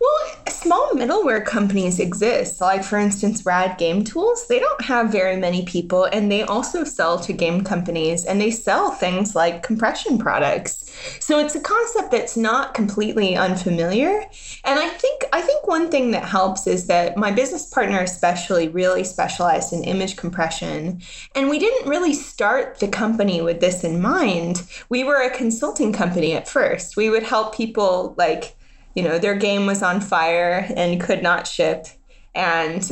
Well, 0.00 0.44
small 0.48 0.90
middleware 0.92 1.44
companies 1.44 1.98
exist. 1.98 2.60
Like, 2.60 2.84
for 2.84 2.98
instance, 2.98 3.44
Rad 3.44 3.78
Game 3.78 4.04
Tools, 4.04 4.46
they 4.46 4.58
don't 4.58 4.82
have 4.82 5.10
very 5.10 5.36
many 5.36 5.64
people, 5.64 6.04
and 6.04 6.30
they 6.30 6.42
also 6.42 6.84
sell 6.84 7.18
to 7.20 7.32
game 7.32 7.64
companies 7.64 8.24
and 8.24 8.40
they 8.40 8.50
sell 8.50 8.90
things 8.90 9.34
like 9.34 9.62
compression 9.62 10.18
products. 10.18 10.90
So 11.18 11.38
it's 11.38 11.54
a 11.54 11.60
concept 11.60 12.10
that's 12.10 12.36
not 12.36 12.74
completely 12.74 13.36
unfamiliar. 13.36 14.24
And 14.64 14.78
I 14.78 14.88
think 14.88 15.24
I 15.32 15.40
think 15.40 15.66
one 15.66 15.90
thing 15.90 16.10
that 16.10 16.24
helps 16.24 16.66
is 16.66 16.86
that 16.86 17.16
my 17.16 17.30
business 17.30 17.66
partner 17.66 18.00
especially 18.00 18.68
really 18.68 19.04
specialized 19.04 19.72
in 19.72 19.84
image 19.84 20.16
compression. 20.16 21.00
And 21.34 21.48
we 21.48 21.58
didn't 21.58 21.88
really 21.88 22.14
start 22.14 22.78
the 22.80 22.88
company 22.88 23.40
with 23.40 23.60
this 23.60 23.84
in 23.84 24.00
mind. 24.00 24.62
We 24.88 25.04
were 25.04 25.22
a 25.22 25.30
consulting 25.30 25.92
company 25.92 26.34
at 26.34 26.48
first. 26.48 26.96
We 26.96 27.10
would 27.10 27.22
help 27.22 27.54
people 27.54 28.14
like 28.18 28.56
you 28.94 29.02
know, 29.02 29.18
their 29.18 29.34
game 29.34 29.66
was 29.66 29.82
on 29.82 30.00
fire 30.00 30.66
and 30.76 31.00
could 31.00 31.22
not 31.22 31.46
ship. 31.46 31.86
And 32.32 32.88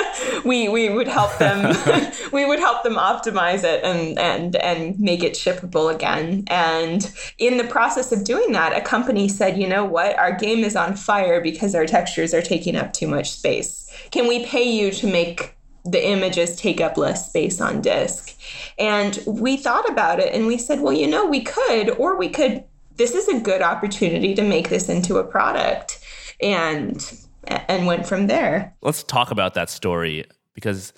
we 0.44 0.68
we 0.68 0.90
would 0.90 1.08
help 1.08 1.38
them 1.38 1.74
we 2.32 2.44
would 2.44 2.58
help 2.58 2.82
them 2.82 2.96
optimize 2.96 3.64
it 3.64 3.82
and 3.82 4.18
and 4.18 4.56
and 4.56 5.00
make 5.00 5.22
it 5.22 5.32
shippable 5.32 5.94
again. 5.94 6.44
And 6.48 7.10
in 7.38 7.56
the 7.56 7.64
process 7.64 8.12
of 8.12 8.24
doing 8.24 8.52
that, 8.52 8.76
a 8.76 8.82
company 8.82 9.28
said, 9.28 9.56
you 9.56 9.66
know 9.66 9.84
what, 9.84 10.18
our 10.18 10.32
game 10.32 10.58
is 10.58 10.76
on 10.76 10.94
fire 10.94 11.40
because 11.40 11.74
our 11.74 11.86
textures 11.86 12.34
are 12.34 12.42
taking 12.42 12.76
up 12.76 12.92
too 12.92 13.06
much 13.06 13.30
space. 13.30 13.90
Can 14.10 14.28
we 14.28 14.44
pay 14.44 14.64
you 14.64 14.90
to 14.90 15.06
make 15.06 15.56
the 15.84 16.08
images 16.08 16.56
take 16.56 16.80
up 16.80 16.96
less 16.96 17.28
space 17.28 17.60
on 17.60 17.80
disk. 17.80 18.38
And 18.78 19.18
we 19.26 19.56
thought 19.56 19.88
about 19.90 20.20
it 20.20 20.32
and 20.32 20.46
we 20.46 20.58
said, 20.58 20.80
well, 20.80 20.92
you 20.92 21.08
know, 21.08 21.26
we 21.26 21.42
could, 21.42 21.90
or 21.90 22.16
we 22.16 22.28
could 22.28 22.64
this 23.02 23.14
is 23.14 23.28
a 23.28 23.40
good 23.40 23.62
opportunity 23.62 24.34
to 24.34 24.42
make 24.42 24.68
this 24.68 24.88
into 24.88 25.16
a 25.16 25.24
product. 25.24 25.98
And 26.40 27.02
and 27.46 27.86
went 27.86 28.06
from 28.06 28.26
there. 28.26 28.74
Let's 28.82 29.02
talk 29.02 29.30
about 29.30 29.54
that 29.54 29.68
story 29.68 30.24
because 30.54 30.92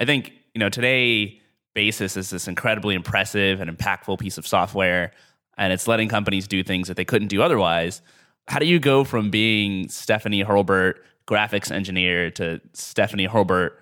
i 0.00 0.04
think 0.04 0.32
you 0.54 0.58
know 0.58 0.68
today 0.68 1.40
basis 1.74 2.16
is 2.16 2.30
this 2.30 2.48
incredibly 2.48 2.94
impressive 2.94 3.60
and 3.60 3.70
impactful 3.70 4.18
piece 4.18 4.38
of 4.38 4.46
software 4.46 5.12
and 5.58 5.72
it's 5.72 5.86
letting 5.86 6.08
companies 6.08 6.48
do 6.48 6.62
things 6.62 6.88
that 6.88 6.96
they 6.96 7.04
couldn't 7.04 7.28
do 7.28 7.42
otherwise. 7.42 8.02
How 8.48 8.58
do 8.58 8.66
you 8.66 8.78
go 8.78 9.04
from 9.04 9.30
being 9.30 9.88
stephanie 9.88 10.44
hurlburt 10.44 10.96
graphics 11.26 11.70
engineer 11.70 12.30
to 12.32 12.60
stephanie 12.72 13.26
hurlburt 13.26 13.72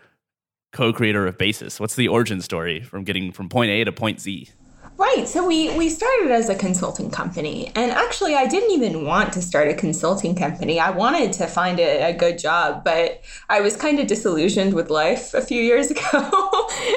co-creator 0.73 1.27
of 1.27 1.37
basis? 1.37 1.81
What's 1.81 1.97
the 1.97 2.09
origin 2.09 2.41
story 2.41 2.81
from 2.83 3.05
getting 3.05 3.33
from 3.33 3.49
point 3.49 3.71
a 3.71 3.85
to 3.85 3.93
point 3.93 4.21
z 4.21 4.51
Right. 4.97 5.27
So 5.27 5.45
we 5.45 5.77
we 5.77 5.89
started 5.89 6.31
as 6.31 6.49
a 6.49 6.55
consulting 6.55 7.11
company, 7.11 7.73
and 7.75 7.91
actually, 7.91 8.37
I 8.37 8.47
didn't 8.47 8.71
even 8.71 9.05
want 9.05 9.33
to 9.33 9.43
start 9.43 9.67
a 9.69 9.75
consulting 9.75 10.37
company. 10.37 10.79
I 10.79 10.91
wanted 10.91 11.33
to 11.35 11.49
find 11.49 11.81
a, 11.81 12.11
a 12.11 12.13
good 12.13 12.39
job, 12.39 12.85
but 12.85 13.21
I 13.49 13.61
was 13.61 13.77
kind 13.77 13.99
of 13.99 14.07
disillusioned 14.07 14.73
with 14.73 14.91
life 14.91 15.35
a 15.35 15.41
few 15.41 15.61
years 15.61 15.91
ago, 15.91 16.01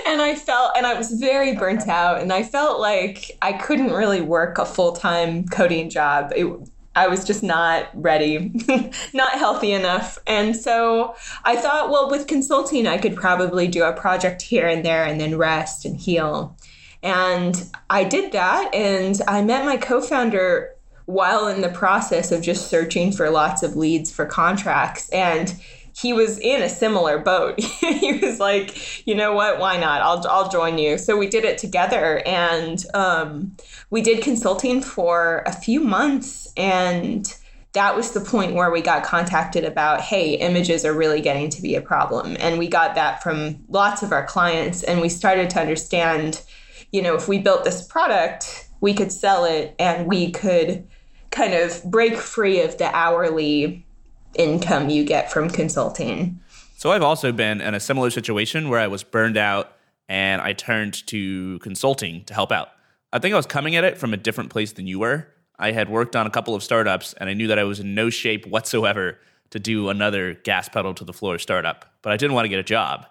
and 0.08 0.22
I 0.22 0.36
felt 0.36 0.78
and 0.78 0.86
I 0.86 0.94
was 0.94 1.12
very 1.14 1.56
burnt 1.56 1.88
out, 1.88 2.22
and 2.22 2.32
I 2.32 2.44
felt 2.44 2.80
like 2.80 3.32
I 3.42 3.54
couldn't 3.54 3.92
really 3.92 4.22
work 4.22 4.60
a 4.60 4.66
full 4.66 4.92
time 4.92 5.48
coding 5.48 5.90
job. 5.90 6.32
It, 6.36 6.46
I 6.96 7.08
was 7.08 7.24
just 7.24 7.42
not 7.42 7.90
ready, 7.94 8.52
not 9.14 9.32
healthy 9.34 9.72
enough. 9.72 10.20
And 10.28 10.56
so 10.56 11.16
I 11.46 11.56
thought, 11.56 11.90
well, 11.90 12.10
with 12.10 12.28
consulting, 12.28 12.88
I 12.88 12.98
could 12.98 13.16
probably 13.16 13.68
do 13.68 13.84
a 13.84 13.94
project 13.94 14.42
here 14.42 14.68
and 14.68 14.84
there 14.84 15.04
and 15.04 15.20
then 15.20 15.38
rest 15.38 15.86
and 15.86 15.96
heal. 16.00 16.58
And 17.04 17.70
I 17.90 18.04
did 18.04 18.32
that, 18.32 18.74
and 18.74 19.20
I 19.28 19.42
met 19.42 19.66
my 19.66 19.78
co 19.78 20.02
founder 20.02 20.74
while 21.06 21.48
in 21.48 21.62
the 21.62 21.70
process 21.70 22.32
of 22.32 22.42
just 22.42 22.68
searching 22.70 23.12
for 23.12 23.30
lots 23.30 23.64
of 23.64 23.76
leads 23.76 24.12
for 24.12 24.26
contracts. 24.26 25.10
And 25.10 25.56
he 25.98 26.14
was 26.14 26.38
in 26.40 26.62
a 26.62 26.70
similar 26.70 27.18
boat. 27.18 27.60
he 27.80 28.14
was 28.14 28.40
like, 28.40 29.08
you 29.08 29.16
know 29.16 29.34
what? 29.34 29.60
Why 29.60 29.78
not? 29.78 30.02
I'll 30.02 30.26
I'll 30.28 30.50
join 30.50 30.78
you. 30.78 30.98
So 30.98 31.18
we 31.18 31.28
did 31.28 31.44
it 31.44 31.58
together, 31.58 32.22
and 32.26 32.84
um, 32.94 33.56
we 33.90 34.02
did 34.02 34.22
consulting 34.22 34.82
for 34.82 35.44
a 35.48 35.52
few 35.52 35.80
months, 35.80 36.54
and 36.56 37.34
that 37.74 37.96
was 37.96 38.12
the 38.12 38.22
point 38.22 38.54
where 38.54 38.72
we 38.72 38.82
got 38.82 39.04
contacted 39.04 39.64
about, 39.66 40.02
hey, 40.02 40.34
images 40.36 40.86
are 40.86 40.94
really 40.94 41.22
getting 41.22 41.50
to 41.50 41.62
be 41.62 41.76
a 41.76 41.82
problem, 41.82 42.38
and 42.40 42.60
we 42.60 42.68
got 42.68 42.96
that 42.96 43.24
from 43.24 43.58
lots 43.70 44.04
of 44.04 44.12
our 44.12 44.26
clients, 44.26 44.84
and 44.84 45.02
we 45.02 45.10
started 45.10 45.50
to 45.52 45.60
understand 45.60 46.44
you 46.92 47.02
know, 47.02 47.16
if 47.16 47.28
we 47.28 47.40
built 47.40 47.64
this 47.64 47.86
product, 47.86 48.68
we 48.82 48.94
could 48.94 49.12
sell 49.12 49.46
it 49.46 49.76
and 49.80 50.08
we 50.08 50.32
could 50.32 50.88
kind 51.32 51.54
of 51.54 51.84
break 51.86 52.16
free 52.16 52.62
of 52.62 52.78
the 52.78 52.94
hourly 52.96 53.86
income 54.36 54.90
you 54.90 55.04
get 55.04 55.32
from 55.32 55.50
consulting. 55.50 56.40
So 56.78 56.92
I've 56.92 57.02
also 57.02 57.32
been 57.32 57.60
in 57.60 57.74
a 57.74 57.80
similar 57.80 58.10
situation 58.10 58.70
where 58.70 58.80
I 58.80 58.88
was 58.88 59.04
burned 59.04 59.38
out 59.38 59.74
and 60.08 60.42
I 60.42 60.54
turned 60.54 61.06
to 61.08 61.60
consulting 61.60 62.24
to 62.26 62.34
help 62.34 62.52
out. 62.52 62.70
I 63.12 63.20
think 63.20 63.34
I 63.34 63.38
was 63.38 63.46
coming 63.46 63.76
at 63.76 63.84
it 63.84 63.98
from 63.98 64.14
a 64.14 64.18
different 64.18 64.50
place 64.50 64.74
than 64.74 64.88
you 64.88 65.00
were. 65.00 65.28
I 65.60 65.72
had 65.72 65.90
worked 65.90 66.16
on 66.16 66.28
a 66.28 66.30
couple 66.30 66.54
of 66.54 66.64
startups 66.64 67.14
and 67.14 67.30
I 67.30 67.34
knew 67.34 67.48
that 67.48 67.58
I 67.58 67.64
was 67.64 67.80
in 67.80 67.96
no 67.96 68.10
shape 68.10 68.46
whatsoever 68.46 69.18
to 69.50 69.60
do 69.60 69.90
another 69.90 70.36
gas 70.36 70.70
pedal 70.70 70.94
to 70.94 71.04
the 71.04 71.14
floor 71.14 71.40
startup, 71.40 71.86
but 72.02 72.14
I 72.14 72.18
didn't 72.18 72.36
want 72.36 72.46
to 72.46 72.50
get 72.50 72.60
a 72.60 72.64
job. 72.64 73.06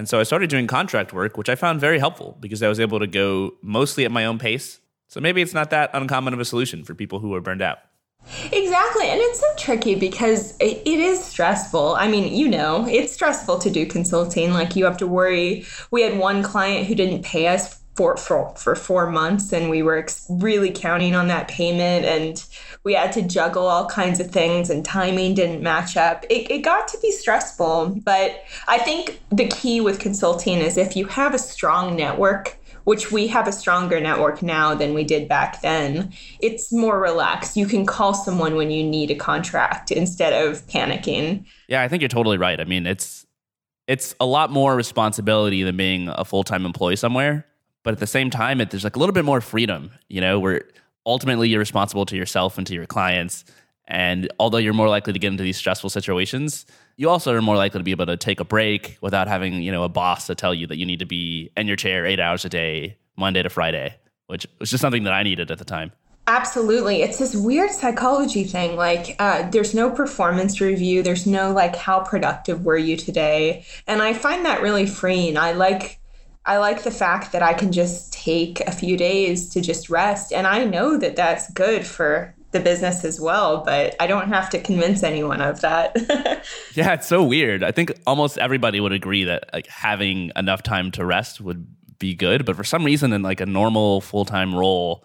And 0.00 0.08
so 0.08 0.18
I 0.18 0.22
started 0.22 0.48
doing 0.48 0.66
contract 0.66 1.12
work, 1.12 1.36
which 1.36 1.50
I 1.50 1.54
found 1.56 1.78
very 1.78 1.98
helpful 1.98 2.38
because 2.40 2.62
I 2.62 2.68
was 2.68 2.80
able 2.80 2.98
to 3.00 3.06
go 3.06 3.52
mostly 3.60 4.06
at 4.06 4.10
my 4.10 4.24
own 4.24 4.38
pace. 4.38 4.80
So 5.08 5.20
maybe 5.20 5.42
it's 5.42 5.52
not 5.52 5.68
that 5.70 5.90
uncommon 5.92 6.32
of 6.32 6.40
a 6.40 6.44
solution 6.46 6.84
for 6.84 6.94
people 6.94 7.18
who 7.18 7.34
are 7.34 7.42
burned 7.42 7.60
out. 7.60 7.80
Exactly. 8.50 9.10
And 9.10 9.20
it's 9.20 9.40
so 9.40 9.46
tricky 9.58 9.94
because 9.96 10.56
it, 10.58 10.86
is 10.86 11.22
stressful. 11.22 11.96
I 11.96 12.08
mean, 12.08 12.34
you 12.34 12.48
know, 12.48 12.86
it's 12.88 13.12
stressful 13.12 13.58
to 13.58 13.68
do 13.68 13.84
consulting. 13.84 14.54
Like, 14.54 14.74
you 14.74 14.86
have 14.86 14.96
to 14.96 15.06
worry. 15.06 15.66
We 15.90 16.00
had 16.00 16.16
one 16.16 16.42
client 16.42 16.86
who 16.86 16.94
didn't 16.94 17.22
pay 17.22 17.48
us 17.48 17.78
for, 17.94 18.16
for, 18.16 18.54
for 18.56 18.74
four 18.74 19.10
months, 19.10 19.52
and 19.52 19.68
we 19.68 19.82
were 19.82 20.06
really 20.30 20.70
counting 20.70 21.14
on 21.14 21.28
that 21.28 21.48
payment. 21.48 22.06
And 22.06 22.42
we 22.84 22.94
had 22.94 23.12
to 23.12 23.22
juggle 23.22 23.66
all 23.66 23.86
kinds 23.86 24.20
of 24.20 24.30
things, 24.30 24.70
and 24.70 24.84
timing 24.84 25.34
didn't 25.34 25.62
match 25.62 25.96
up. 25.96 26.24
It, 26.30 26.50
it 26.50 26.62
got 26.62 26.88
to 26.88 26.98
be 27.00 27.10
stressful. 27.10 28.00
But 28.04 28.42
I 28.68 28.78
think 28.78 29.20
the 29.30 29.48
key 29.48 29.80
with 29.80 29.98
consulting 29.98 30.58
is 30.58 30.76
if 30.76 30.96
you 30.96 31.06
have 31.06 31.34
a 31.34 31.38
strong 31.38 31.96
network, 31.96 32.56
which 32.84 33.12
we 33.12 33.26
have 33.26 33.46
a 33.46 33.52
stronger 33.52 34.00
network 34.00 34.42
now 34.42 34.74
than 34.74 34.94
we 34.94 35.04
did 35.04 35.28
back 35.28 35.60
then. 35.62 36.12
It's 36.40 36.72
more 36.72 36.98
relaxed. 36.98 37.56
You 37.56 37.66
can 37.66 37.86
call 37.86 38.14
someone 38.14 38.56
when 38.56 38.70
you 38.70 38.82
need 38.82 39.10
a 39.10 39.14
contract 39.14 39.90
instead 39.90 40.32
of 40.32 40.66
panicking. 40.66 41.44
Yeah, 41.68 41.82
I 41.82 41.88
think 41.88 42.02
you're 42.02 42.08
totally 42.08 42.38
right. 42.38 42.60
I 42.60 42.64
mean, 42.64 42.86
it's 42.86 43.26
it's 43.86 44.14
a 44.20 44.26
lot 44.26 44.50
more 44.50 44.76
responsibility 44.76 45.62
than 45.62 45.76
being 45.76 46.08
a 46.08 46.24
full-time 46.24 46.64
employee 46.64 46.96
somewhere, 46.96 47.44
but 47.82 47.92
at 47.92 47.98
the 47.98 48.06
same 48.06 48.30
time 48.30 48.60
it, 48.60 48.70
there's 48.70 48.84
like 48.84 48.94
a 48.94 48.98
little 48.98 49.12
bit 49.12 49.24
more 49.24 49.40
freedom, 49.40 49.90
you 50.08 50.20
know, 50.20 50.38
where 50.38 50.62
ultimately 51.10 51.48
you're 51.48 51.58
responsible 51.58 52.06
to 52.06 52.16
yourself 52.16 52.56
and 52.56 52.66
to 52.68 52.74
your 52.74 52.86
clients. 52.86 53.44
And 53.86 54.32
although 54.38 54.58
you're 54.58 54.72
more 54.72 54.88
likely 54.88 55.12
to 55.12 55.18
get 55.18 55.28
into 55.28 55.42
these 55.42 55.56
stressful 55.56 55.90
situations, 55.90 56.64
you 56.96 57.08
also 57.08 57.34
are 57.34 57.42
more 57.42 57.56
likely 57.56 57.80
to 57.80 57.84
be 57.84 57.90
able 57.90 58.06
to 58.06 58.16
take 58.16 58.40
a 58.40 58.44
break 58.44 58.98
without 59.00 59.26
having 59.26 59.62
you 59.62 59.72
know 59.72 59.82
a 59.82 59.88
boss 59.88 60.26
to 60.26 60.34
tell 60.34 60.54
you 60.54 60.66
that 60.66 60.76
you 60.76 60.86
need 60.86 60.98
to 61.00 61.06
be 61.06 61.50
in 61.56 61.66
your 61.66 61.76
chair 61.76 62.06
eight 62.06 62.20
hours 62.20 62.44
a 62.44 62.48
day 62.48 62.98
monday 63.16 63.42
to 63.42 63.48
friday 63.48 63.96
which 64.26 64.46
was 64.58 64.70
just 64.70 64.82
something 64.82 65.04
that 65.04 65.14
i 65.14 65.22
needed 65.22 65.50
at 65.50 65.58
the 65.58 65.64
time 65.64 65.92
Absolutely. 66.26 67.02
It's 67.02 67.18
this 67.18 67.34
weird 67.34 67.72
psychology 67.72 68.44
thing. 68.44 68.76
Like, 68.76 69.16
uh, 69.18 69.50
there's 69.50 69.74
no 69.74 69.90
performance 69.90 70.60
review. 70.60 71.02
There's 71.02 71.26
no, 71.26 71.50
like, 71.50 71.74
how 71.74 72.00
productive 72.00 72.64
were 72.64 72.76
you 72.76 72.96
today? 72.96 73.64
And 73.88 74.00
I 74.00 74.12
find 74.12 74.44
that 74.44 74.62
really 74.62 74.86
freeing. 74.86 75.36
I 75.36 75.52
like. 75.52 75.99
I 76.46 76.58
like 76.58 76.82
the 76.82 76.90
fact 76.90 77.32
that 77.32 77.42
I 77.42 77.52
can 77.52 77.70
just 77.70 78.12
take 78.12 78.60
a 78.60 78.72
few 78.72 78.96
days 78.96 79.48
to 79.50 79.60
just 79.60 79.90
rest. 79.90 80.32
And 80.32 80.46
I 80.46 80.64
know 80.64 80.96
that 80.96 81.16
that's 81.16 81.50
good 81.52 81.86
for 81.86 82.34
the 82.52 82.60
business 82.60 83.04
as 83.04 83.20
well, 83.20 83.62
but 83.64 83.94
I 84.00 84.06
don't 84.06 84.28
have 84.28 84.50
to 84.50 84.60
convince 84.60 85.02
anyone 85.02 85.40
of 85.40 85.60
that. 85.60 85.94
yeah, 86.74 86.94
it's 86.94 87.06
so 87.06 87.22
weird. 87.22 87.62
I 87.62 87.70
think 87.70 87.92
almost 88.06 88.38
everybody 88.38 88.80
would 88.80 88.92
agree 88.92 89.24
that 89.24 89.50
like 89.52 89.66
having 89.68 90.32
enough 90.34 90.62
time 90.62 90.90
to 90.92 91.04
rest 91.04 91.40
would 91.40 91.66
be 91.98 92.14
good, 92.14 92.44
but 92.44 92.56
for 92.56 92.64
some 92.64 92.84
reason 92.84 93.12
in 93.12 93.22
like 93.22 93.40
a 93.40 93.46
normal 93.46 94.00
full-time 94.00 94.54
role, 94.54 95.04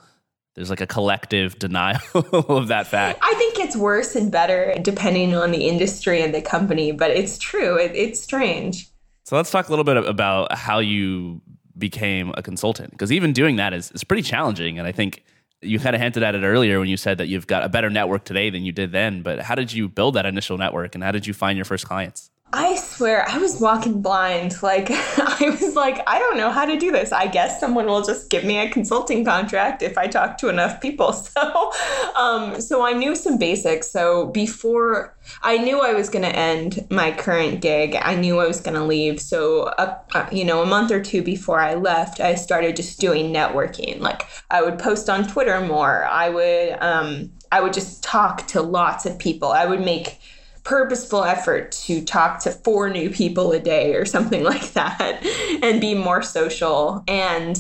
there's 0.55 0.69
like 0.69 0.81
a 0.81 0.87
collective 0.87 1.59
denial 1.59 2.01
of 2.13 2.69
that 2.69 2.87
fact. 2.87 3.19
I 3.21 3.33
think 3.35 3.59
it's 3.59 3.75
worse 3.75 4.15
and 4.15 4.31
better 4.31 4.73
depending 4.81 5.35
on 5.35 5.51
the 5.51 5.67
industry 5.67 6.21
and 6.21 6.33
the 6.33 6.41
company, 6.41 6.91
but 6.91 7.11
it's 7.11 7.37
true. 7.37 7.77
It, 7.77 7.91
it's 7.93 8.19
strange. 8.19 8.89
So 9.25 9.35
let's 9.35 9.49
talk 9.49 9.67
a 9.67 9.71
little 9.71 9.83
bit 9.83 9.97
about 9.97 10.53
how 10.53 10.77
you 10.77 11.41
became 11.75 12.31
a 12.37 12.43
consultant 12.43 12.91
because 12.91 13.11
even 13.11 13.33
doing 13.33 13.55
that 13.55 13.73
is, 13.73 13.91
is 13.91 14.03
pretty 14.03 14.21
challenging 14.21 14.77
and 14.77 14.87
I 14.87 14.91
think 14.91 15.23
you 15.61 15.79
kind 15.79 15.95
of 15.95 16.01
hinted 16.01 16.21
at 16.21 16.35
it 16.35 16.43
earlier 16.43 16.79
when 16.79 16.87
you 16.87 16.95
said 16.95 17.17
that 17.17 17.27
you've 17.27 17.47
got 17.47 17.63
a 17.63 17.69
better 17.69 17.89
network 17.89 18.23
today 18.23 18.51
than 18.51 18.63
you 18.63 18.71
did 18.71 18.91
then. 18.91 19.23
But 19.23 19.39
how 19.39 19.55
did 19.55 19.73
you 19.73 19.89
build 19.89 20.13
that 20.13 20.27
initial 20.27 20.59
network 20.59 20.93
and 20.93 21.03
how 21.03 21.11
did 21.11 21.25
you 21.25 21.33
find 21.33 21.57
your 21.57 21.65
first 21.65 21.87
clients? 21.87 22.29
I 22.57 22.75
swear 22.75 23.27
I 23.27 23.37
was 23.37 23.59
walking 23.59 24.01
blind. 24.01 24.63
Like 24.63 24.87
I 24.89 25.57
was 25.59 25.75
like, 25.75 26.01
I 26.07 26.19
don't 26.19 26.37
know 26.37 26.51
how 26.51 26.63
to 26.63 26.79
do 26.79 26.89
this. 26.89 27.11
I 27.11 27.27
guess 27.27 27.59
someone 27.59 27.85
will 27.85 28.01
just 28.01 28.29
give 28.29 28.45
me 28.45 28.57
a 28.59 28.69
consulting 28.69 29.25
contract 29.25 29.81
if 29.83 29.97
I 29.97 30.07
talk 30.07 30.37
to 30.37 30.47
enough 30.49 30.81
people. 30.81 31.13
So, 31.35 31.71
um, 32.15 32.61
so 32.61 32.85
I 32.85 32.93
knew 32.93 33.15
some 33.15 33.37
basics. 33.37 33.89
So 33.91 34.27
before 34.27 35.17
I 35.43 35.57
knew 35.57 35.81
I 35.81 35.93
was 35.93 36.09
going 36.09 36.23
to 36.23 36.33
end 36.33 36.85
my 36.89 37.11
current 37.11 37.61
gig, 37.61 37.97
I 38.01 38.15
knew 38.15 38.39
I 38.39 38.47
was 38.47 38.61
going 38.61 38.75
to 38.75 38.83
leave. 38.83 39.19
So, 39.19 39.63
uh, 39.63 39.97
uh, 40.13 40.27
you 40.31 40.45
know, 40.45 40.61
a 40.61 40.65
month 40.65 40.91
or 40.91 41.01
two 41.01 41.21
before 41.21 41.59
I 41.59 41.73
left, 41.73 42.21
I 42.21 42.35
started 42.35 42.75
just 42.75 42.99
doing 42.99 43.33
networking. 43.33 43.99
Like 43.99 44.27
I 44.49 44.61
would 44.61 44.79
post 44.79 45.09
on 45.09 45.27
Twitter 45.27 45.59
more. 45.61 46.05
I 46.05 46.29
would, 46.29 46.77
um, 46.81 47.31
I 47.51 47.59
would 47.59 47.73
just 47.73 48.03
talk 48.03 48.47
to 48.47 48.61
lots 48.61 49.05
of 49.05 49.19
people. 49.19 49.51
I 49.51 49.65
would 49.65 49.81
make 49.81 50.19
purposeful 50.65 51.23
effort 51.23 51.71
to 51.71 52.03
talk 52.03 52.39
to 52.39 52.51
four 52.51 52.89
new 52.89 53.09
people 53.09 53.53
a 53.53 53.59
day 53.59 53.93
or 53.93 54.03
something 54.03 54.43
like 54.51 54.73
that 54.73 55.25
and 55.63 55.79
be 55.79 55.93
more 55.93 56.21
social. 56.21 57.03
And 57.07 57.57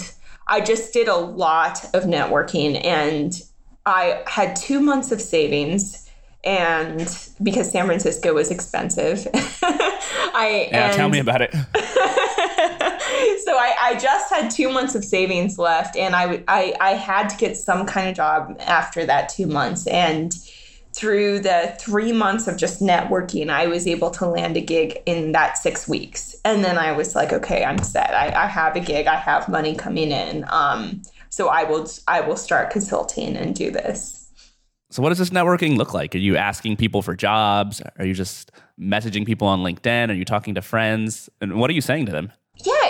I 0.47 0.59
just 0.59 0.91
did 0.91 1.07
a 1.07 1.15
lot 1.15 1.85
of 1.93 2.03
networking 2.03 2.83
and 2.83 3.33
I 3.85 4.23
had 4.27 4.55
two 4.55 4.81
months 4.81 5.11
of 5.11 5.21
savings 5.21 6.01
and 6.43 6.99
because 7.41 7.71
San 7.71 7.87
Francisco 7.87 8.33
was 8.33 8.51
expensive, 8.51 9.27
I 9.33 10.69
yeah, 10.71 10.87
and, 10.87 10.95
tell 10.95 11.09
me 11.09 11.17
about 11.17 11.41
it. 11.41 11.51
so 11.53 11.61
I, 13.57 13.73
I 13.81 13.97
just 13.99 14.31
had 14.31 14.51
two 14.51 14.69
months 14.69 14.93
of 14.93 15.03
savings 15.03 15.57
left, 15.57 15.97
and 15.97 16.15
I, 16.15 16.43
I 16.47 16.75
I 16.79 16.91
had 16.91 17.29
to 17.29 17.37
get 17.37 17.57
some 17.57 17.87
kind 17.87 18.09
of 18.09 18.15
job 18.15 18.55
after 18.59 19.07
that 19.07 19.29
two 19.29 19.47
months, 19.47 19.87
and 19.87 20.35
through 20.95 21.39
the 21.39 21.75
three 21.77 22.13
months 22.13 22.47
of 22.47 22.55
just 22.55 22.81
networking, 22.81 23.49
I 23.49 23.67
was 23.67 23.85
able 23.85 24.11
to 24.11 24.25
land 24.25 24.55
a 24.55 24.61
gig 24.61 24.97
in 25.05 25.33
that 25.33 25.57
six 25.57 25.89
weeks. 25.89 26.35
And 26.45 26.63
then 26.63 26.77
I 26.77 26.93
was 26.93 27.15
like, 27.15 27.33
okay, 27.33 27.65
I'm 27.65 27.79
set. 27.79 28.11
I, 28.11 28.43
I 28.43 28.47
have 28.47 28.77
a 28.77 28.79
gig. 28.79 29.05
I 29.05 29.15
have 29.15 29.49
money 29.49 29.75
coming 29.75 30.11
in. 30.11 30.45
Um, 30.49 31.01
so 31.29 31.49
I 31.49 31.65
will 31.65 31.85
I 32.07 32.21
will 32.21 32.37
start 32.37 32.69
consulting 32.69 33.35
and 33.35 33.53
do 33.53 33.71
this. 33.71 34.31
So 34.89 35.03
what 35.03 35.09
does 35.09 35.17
this 35.17 35.31
networking 35.31 35.75
look 35.75 35.93
like? 35.93 36.15
Are 36.15 36.19
you 36.19 36.37
asking 36.37 36.77
people 36.77 37.01
for 37.01 37.13
jobs? 37.13 37.81
Are 37.99 38.05
you 38.05 38.13
just 38.13 38.53
messaging 38.79 39.25
people 39.25 39.47
on 39.47 39.59
LinkedIn? 39.59 40.09
Are 40.09 40.13
you 40.13 40.23
talking 40.23 40.55
to 40.55 40.61
friends? 40.61 41.29
And 41.41 41.59
what 41.59 41.69
are 41.69 41.73
you 41.73 41.81
saying 41.81 42.05
to 42.05 42.13
them? 42.13 42.31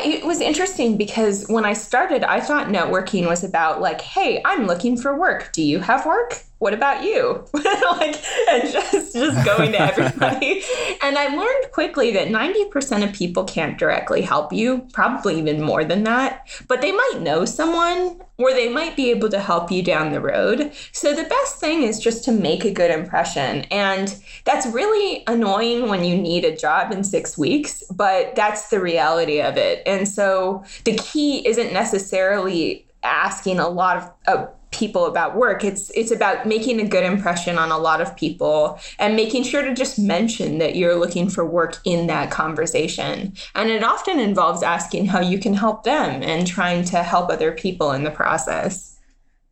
It 0.06 0.26
was 0.26 0.40
interesting 0.40 0.98
because 0.98 1.46
when 1.48 1.66
I 1.66 1.74
started, 1.74 2.24
I 2.24 2.40
thought 2.40 2.68
networking 2.68 3.28
was 3.28 3.44
about 3.44 3.82
like, 3.82 4.02
hey, 4.02 4.42
I'm 4.46 4.68
looking 4.68 4.98
for 4.98 5.18
work. 5.18 5.52
Do 5.52 5.64
you 5.64 5.80
have 5.80 6.06
work? 6.06 6.46
what 6.60 6.74
about 6.74 7.04
you? 7.04 7.46
like, 7.54 8.24
and 8.50 8.72
just 8.72 9.14
just 9.14 9.46
going 9.46 9.72
to 9.74 9.80
everybody. 9.80 10.64
and 11.04 11.18
I 11.18 11.28
learned 11.28 11.72
quickly 11.72 12.12
that 12.14 12.30
90% 12.30 13.08
of 13.08 13.14
people 13.14 13.44
can't 13.44 13.78
directly 13.78 14.22
help 14.22 14.54
you, 14.54 14.88
probably 14.94 15.38
even 15.38 15.62
more 15.62 15.84
than 15.84 16.04
that, 16.06 16.48
but 16.68 16.82
they 16.82 16.92
might 16.92 17.20
know 17.20 17.46
someone 17.46 18.22
or 18.38 18.52
they 18.52 18.68
might 18.68 18.96
be 18.96 19.12
able 19.12 19.30
to 19.30 19.40
help 19.40 19.72
you 19.72 19.82
down 19.82 20.12
the 20.12 20.20
road. 20.20 20.72
So 20.92 21.14
the 21.14 21.24
best 21.24 21.58
thing 21.60 21.84
is 21.84 22.00
just 22.00 22.26
to 22.26 22.32
make 22.32 22.66
a 22.66 22.72
good 22.72 22.92
impression. 22.92 23.62
And 23.72 24.14
that's 24.44 24.66
really 24.68 25.24
annoying 25.28 25.88
when 25.88 26.04
you 26.04 26.18
need 26.18 26.44
a 26.44 26.56
job 26.56 26.92
in 26.92 27.04
six 27.04 27.38
weeks, 27.38 27.84
but 27.92 28.36
that's 28.36 28.70
the 28.70 28.82
reality 28.82 29.40
of 29.42 29.56
it. 29.56 29.84
And 29.86 29.95
so 30.04 30.64
the 30.84 30.96
key 30.98 31.48
isn't 31.48 31.72
necessarily 31.72 32.86
asking 33.04 33.60
a 33.60 33.70
lot 33.70 33.98
of 33.98 34.12
uh, 34.28 34.48
people 34.72 35.06
about 35.06 35.36
work. 35.36 35.64
It's 35.64 35.90
it's 35.92 36.12
about 36.12 36.46
making 36.46 36.82
a 36.82 36.88
good 36.88 37.04
impression 37.04 37.58
on 37.58 37.72
a 37.72 37.78
lot 37.78 38.02
of 38.02 38.16
people 38.16 38.80
and 39.00 39.16
making 39.16 39.44
sure 39.44 39.64
to 39.64 39.74
just 39.74 39.98
mention 39.98 40.58
that 40.58 40.76
you're 40.76 40.96
looking 40.96 41.30
for 41.30 41.46
work 41.46 41.78
in 41.86 42.08
that 42.08 42.32
conversation. 42.32 43.34
And 43.54 43.70
it 43.70 43.84
often 43.84 44.20
involves 44.20 44.64
asking 44.64 45.06
how 45.08 45.22
you 45.22 45.40
can 45.40 45.54
help 45.54 45.84
them 45.84 46.22
and 46.22 46.46
trying 46.46 46.84
to 46.86 47.04
help 47.04 47.30
other 47.30 47.52
people 47.52 47.92
in 47.92 48.04
the 48.04 48.12
process. 48.12 49.00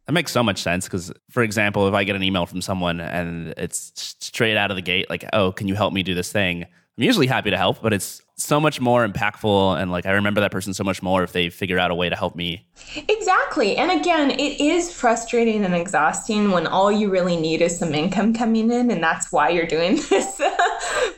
That 0.08 0.12
makes 0.12 0.34
so 0.34 0.44
much 0.44 0.62
sense 0.62 0.86
because, 0.86 1.14
for 1.30 1.44
example, 1.44 1.88
if 1.88 1.94
I 1.94 2.04
get 2.04 2.18
an 2.18 2.24
email 2.24 2.46
from 2.46 2.62
someone 2.62 3.00
and 3.00 3.54
it's 3.56 3.94
straight 4.20 4.58
out 4.58 4.70
of 4.70 4.76
the 4.76 4.82
gate, 4.82 5.10
like, 5.10 5.24
"Oh, 5.32 5.54
can 5.54 5.70
you 5.70 5.76
help 5.76 5.94
me 5.94 6.04
do 6.04 6.14
this 6.14 6.32
thing?" 6.32 6.64
I'm 6.64 7.04
usually 7.04 7.28
happy 7.28 7.50
to 7.50 7.58
help, 7.58 7.82
but 7.82 7.94
it's 7.94 8.22
so 8.44 8.60
much 8.60 8.82
more 8.82 9.08
impactful 9.08 9.82
and 9.82 9.92
like 9.92 10.06
I 10.06 10.12
remember 10.12 10.42
that 10.42 10.52
person 10.52 10.74
so 10.74 10.84
much 10.84 11.02
more 11.02 11.24
if 11.24 11.32
they 11.32 11.50
figure 11.50 11.80
out 11.80 11.92
a 11.92 11.96
way 11.96 12.10
to 12.10 12.16
help 12.16 12.36
me. 12.36 12.68
Exactly. 13.08 13.78
And 13.78 13.92
again, 13.92 14.32
it 14.32 14.60
is 14.60 14.94
frustrating 14.94 15.64
and 15.64 15.74
exhausting 15.74 16.52
when 16.52 16.68
all 16.68 16.92
you 16.92 17.10
really 17.10 17.38
need 17.38 17.62
is 17.62 17.78
some 17.78 17.94
income 17.94 18.34
coming 18.34 18.72
in 18.72 18.92
and 18.92 19.02
that's 19.02 19.32
why 19.32 19.50
you're 19.50 19.66
doing 19.66 19.96
this. 20.10 20.42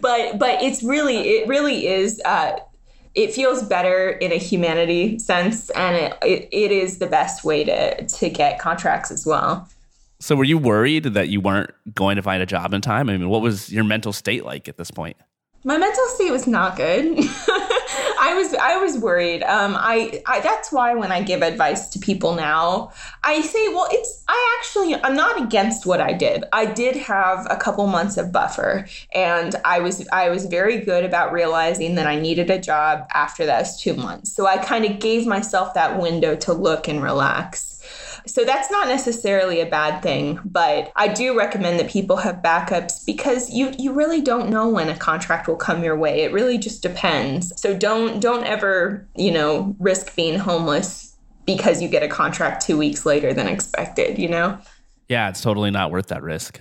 but 0.01 0.37
but 0.37 0.61
it's 0.61 0.83
really 0.83 1.17
it 1.17 1.47
really 1.47 1.87
is 1.87 2.21
uh 2.25 2.57
it 3.15 3.33
feels 3.33 3.63
better 3.63 4.09
in 4.09 4.31
a 4.31 4.37
humanity 4.37 5.17
sense 5.17 5.69
and 5.71 5.95
it, 5.95 6.17
it, 6.21 6.49
it 6.51 6.71
is 6.71 6.99
the 6.99 7.07
best 7.07 7.43
way 7.43 7.63
to 7.63 8.05
to 8.07 8.29
get 8.29 8.59
contracts 8.59 9.11
as 9.11 9.25
well 9.25 9.67
so 10.19 10.35
were 10.35 10.43
you 10.43 10.57
worried 10.57 11.05
that 11.05 11.29
you 11.29 11.39
weren't 11.41 11.71
going 11.93 12.15
to 12.17 12.21
find 12.21 12.41
a 12.43 12.45
job 12.45 12.73
in 12.73 12.81
time 12.81 13.09
i 13.09 13.17
mean 13.17 13.29
what 13.29 13.41
was 13.41 13.71
your 13.71 13.83
mental 13.83 14.13
state 14.13 14.43
like 14.45 14.67
at 14.67 14.77
this 14.77 14.91
point 14.91 15.17
my 15.65 15.77
mental 15.77 16.05
state 16.15 16.31
was 16.31 16.47
not 16.47 16.77
good 16.77 17.17
I 18.19 18.33
was 18.33 18.53
I 18.55 18.77
was 18.77 18.97
worried. 18.97 19.43
Um, 19.43 19.75
I, 19.77 20.21
I 20.25 20.39
that's 20.39 20.71
why 20.71 20.95
when 20.95 21.11
I 21.11 21.21
give 21.21 21.41
advice 21.41 21.89
to 21.89 21.99
people 21.99 22.35
now, 22.35 22.91
I 23.23 23.41
say, 23.41 23.67
well, 23.69 23.87
it's 23.91 24.23
I 24.27 24.57
actually 24.59 24.95
I'm 24.95 25.15
not 25.15 25.41
against 25.41 25.85
what 25.85 26.01
I 26.01 26.13
did. 26.13 26.43
I 26.51 26.65
did 26.65 26.95
have 26.95 27.45
a 27.49 27.55
couple 27.55 27.85
months 27.87 28.17
of 28.17 28.31
buffer, 28.31 28.87
and 29.13 29.55
I 29.63 29.79
was 29.79 30.07
I 30.09 30.29
was 30.29 30.45
very 30.45 30.79
good 30.79 31.05
about 31.05 31.31
realizing 31.31 31.95
that 31.95 32.07
I 32.07 32.19
needed 32.19 32.49
a 32.49 32.59
job 32.59 33.07
after 33.13 33.45
those 33.45 33.79
two 33.79 33.93
months. 33.93 34.31
So 34.31 34.47
I 34.47 34.57
kind 34.57 34.85
of 34.85 34.99
gave 34.99 35.27
myself 35.27 35.73
that 35.73 35.99
window 35.99 36.35
to 36.37 36.53
look 36.53 36.87
and 36.87 37.03
relax. 37.03 37.74
So 38.27 38.43
that's 38.43 38.71
not 38.71 38.87
necessarily 38.87 39.61
a 39.61 39.65
bad 39.65 40.01
thing, 40.01 40.39
but 40.43 40.91
I 40.95 41.07
do 41.07 41.37
recommend 41.37 41.79
that 41.79 41.89
people 41.89 42.17
have 42.17 42.37
backups 42.37 43.05
because 43.05 43.49
you 43.51 43.73
you 43.77 43.93
really 43.93 44.21
don't 44.21 44.49
know 44.49 44.67
when 44.69 44.89
a 44.89 44.97
contract 44.97 45.47
will 45.47 45.55
come 45.55 45.83
your 45.83 45.95
way. 45.95 46.21
It 46.21 46.33
really 46.33 46.57
just 46.57 46.81
depends. 46.81 47.59
So 47.61 47.77
don't 47.77 48.19
don't 48.19 48.45
ever, 48.45 49.07
you 49.15 49.31
know, 49.31 49.75
risk 49.79 50.15
being 50.15 50.39
homeless 50.39 51.15
because 51.45 51.81
you 51.81 51.87
get 51.87 52.03
a 52.03 52.07
contract 52.07 52.65
2 52.65 52.77
weeks 52.77 53.05
later 53.05 53.33
than 53.33 53.47
expected, 53.47 54.17
you 54.17 54.27
know? 54.27 54.57
Yeah, 55.07 55.29
it's 55.29 55.41
totally 55.41 55.69
not 55.69 55.91
worth 55.91 56.07
that 56.07 56.23
risk. 56.23 56.59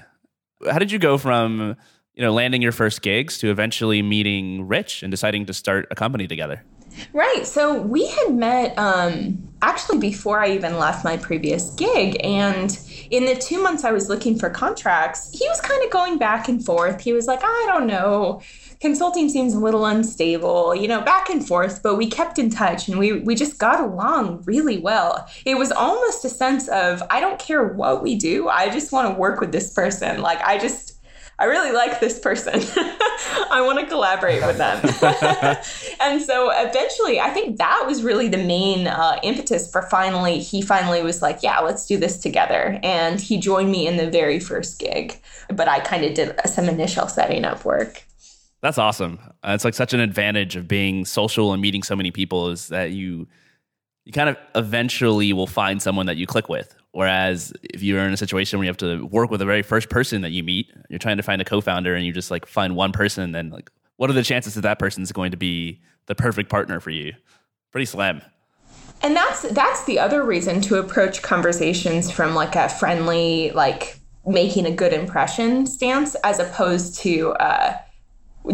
How 0.70 0.78
did 0.78 0.92
you 0.92 0.98
go 0.98 1.16
from, 1.16 1.76
you 2.14 2.22
know, 2.22 2.32
landing 2.32 2.60
your 2.60 2.72
first 2.72 3.00
gigs 3.00 3.38
to 3.38 3.50
eventually 3.50 4.02
meeting 4.02 4.68
Rich 4.68 5.02
and 5.02 5.10
deciding 5.10 5.46
to 5.46 5.54
start 5.54 5.86
a 5.90 5.94
company 5.94 6.26
together? 6.26 6.62
Right. 7.12 7.46
So 7.46 7.80
we 7.80 8.06
had 8.08 8.34
met 8.34 8.78
um, 8.78 9.38
actually 9.62 9.98
before 9.98 10.40
I 10.40 10.50
even 10.50 10.78
left 10.78 11.04
my 11.04 11.16
previous 11.16 11.70
gig. 11.74 12.16
And 12.22 12.78
in 13.10 13.24
the 13.24 13.34
two 13.34 13.62
months 13.62 13.84
I 13.84 13.92
was 13.92 14.08
looking 14.08 14.38
for 14.38 14.50
contracts, 14.50 15.30
he 15.32 15.48
was 15.48 15.60
kind 15.60 15.82
of 15.84 15.90
going 15.90 16.18
back 16.18 16.48
and 16.48 16.64
forth. 16.64 17.00
He 17.00 17.12
was 17.12 17.26
like, 17.26 17.40
I 17.42 17.64
don't 17.68 17.86
know. 17.86 18.42
Consulting 18.80 19.28
seems 19.30 19.54
a 19.54 19.58
little 19.58 19.86
unstable, 19.86 20.74
you 20.74 20.86
know, 20.86 21.00
back 21.00 21.30
and 21.30 21.46
forth, 21.46 21.82
but 21.82 21.96
we 21.96 22.06
kept 22.06 22.38
in 22.38 22.50
touch 22.50 22.88
and 22.88 22.98
we, 22.98 23.20
we 23.20 23.34
just 23.34 23.58
got 23.58 23.80
along 23.80 24.42
really 24.44 24.78
well. 24.78 25.26
It 25.46 25.56
was 25.56 25.72
almost 25.72 26.24
a 26.24 26.28
sense 26.28 26.68
of, 26.68 27.02
I 27.08 27.20
don't 27.20 27.38
care 27.38 27.66
what 27.66 28.02
we 28.02 28.16
do, 28.16 28.48
I 28.48 28.68
just 28.68 28.92
want 28.92 29.08
to 29.08 29.18
work 29.18 29.40
with 29.40 29.52
this 29.52 29.72
person. 29.72 30.20
Like, 30.20 30.40
I 30.42 30.58
just, 30.58 30.93
I 31.38 31.46
really 31.46 31.72
like 31.72 32.00
this 32.00 32.18
person. 32.18 32.54
I 33.50 33.62
want 33.64 33.80
to 33.80 33.86
collaborate 33.86 34.44
with 34.46 34.58
them. 34.58 34.80
and 36.00 36.22
so 36.22 36.50
eventually, 36.52 37.20
I 37.20 37.30
think 37.30 37.58
that 37.58 37.84
was 37.86 38.02
really 38.02 38.28
the 38.28 38.38
main 38.38 38.86
uh, 38.86 39.18
impetus 39.22 39.70
for 39.70 39.82
finally, 39.82 40.38
he 40.38 40.62
finally 40.62 41.02
was 41.02 41.22
like, 41.22 41.42
yeah, 41.42 41.60
let's 41.60 41.86
do 41.86 41.96
this 41.96 42.18
together. 42.18 42.78
And 42.82 43.20
he 43.20 43.38
joined 43.38 43.70
me 43.70 43.86
in 43.86 43.96
the 43.96 44.10
very 44.10 44.38
first 44.38 44.78
gig. 44.78 45.20
But 45.48 45.68
I 45.68 45.80
kind 45.80 46.04
of 46.04 46.14
did 46.14 46.38
some 46.46 46.68
initial 46.68 47.08
setting 47.08 47.44
up 47.44 47.64
work. 47.64 48.04
That's 48.60 48.78
awesome. 48.78 49.18
Uh, 49.42 49.52
it's 49.54 49.64
like 49.64 49.74
such 49.74 49.92
an 49.92 50.00
advantage 50.00 50.56
of 50.56 50.66
being 50.68 51.04
social 51.04 51.52
and 51.52 51.60
meeting 51.60 51.82
so 51.82 51.94
many 51.94 52.10
people 52.10 52.48
is 52.50 52.68
that 52.68 52.92
you 52.92 53.26
you 54.04 54.12
kind 54.12 54.28
of 54.28 54.36
eventually 54.54 55.32
will 55.32 55.46
find 55.46 55.80
someone 55.80 56.06
that 56.06 56.16
you 56.16 56.26
click 56.26 56.48
with 56.48 56.74
Whereas 56.94 57.52
if 57.64 57.82
you're 57.82 58.06
in 58.06 58.12
a 58.12 58.16
situation 58.16 58.56
where 58.56 58.64
you 58.64 58.68
have 58.68 58.76
to 58.76 59.04
work 59.06 59.28
with 59.28 59.40
the 59.40 59.44
very 59.44 59.62
first 59.62 59.90
person 59.90 60.22
that 60.22 60.30
you 60.30 60.44
meet, 60.44 60.72
you're 60.88 61.00
trying 61.00 61.16
to 61.16 61.24
find 61.24 61.42
a 61.42 61.44
co-founder 61.44 61.92
and 61.92 62.06
you 62.06 62.12
just 62.12 62.30
like 62.30 62.46
find 62.46 62.76
one 62.76 62.92
person, 62.92 63.32
then 63.32 63.50
like 63.50 63.68
what 63.96 64.10
are 64.10 64.12
the 64.12 64.22
chances 64.22 64.54
that 64.54 64.60
that 64.60 64.78
person 64.78 65.02
is 65.02 65.10
going 65.10 65.32
to 65.32 65.36
be 65.36 65.82
the 66.06 66.14
perfect 66.14 66.48
partner 66.48 66.78
for 66.78 66.90
you? 66.90 67.12
Pretty 67.72 67.84
slim. 67.84 68.22
And 69.02 69.16
that's 69.16 69.42
that's 69.42 69.84
the 69.86 69.98
other 69.98 70.22
reason 70.22 70.60
to 70.62 70.76
approach 70.76 71.20
conversations 71.20 72.12
from 72.12 72.32
like 72.36 72.54
a 72.54 72.68
friendly, 72.68 73.50
like 73.50 73.98
making 74.24 74.64
a 74.64 74.70
good 74.70 74.92
impression 74.92 75.66
stance, 75.66 76.14
as 76.22 76.38
opposed 76.38 77.00
to 77.00 77.32
uh, 77.32 77.76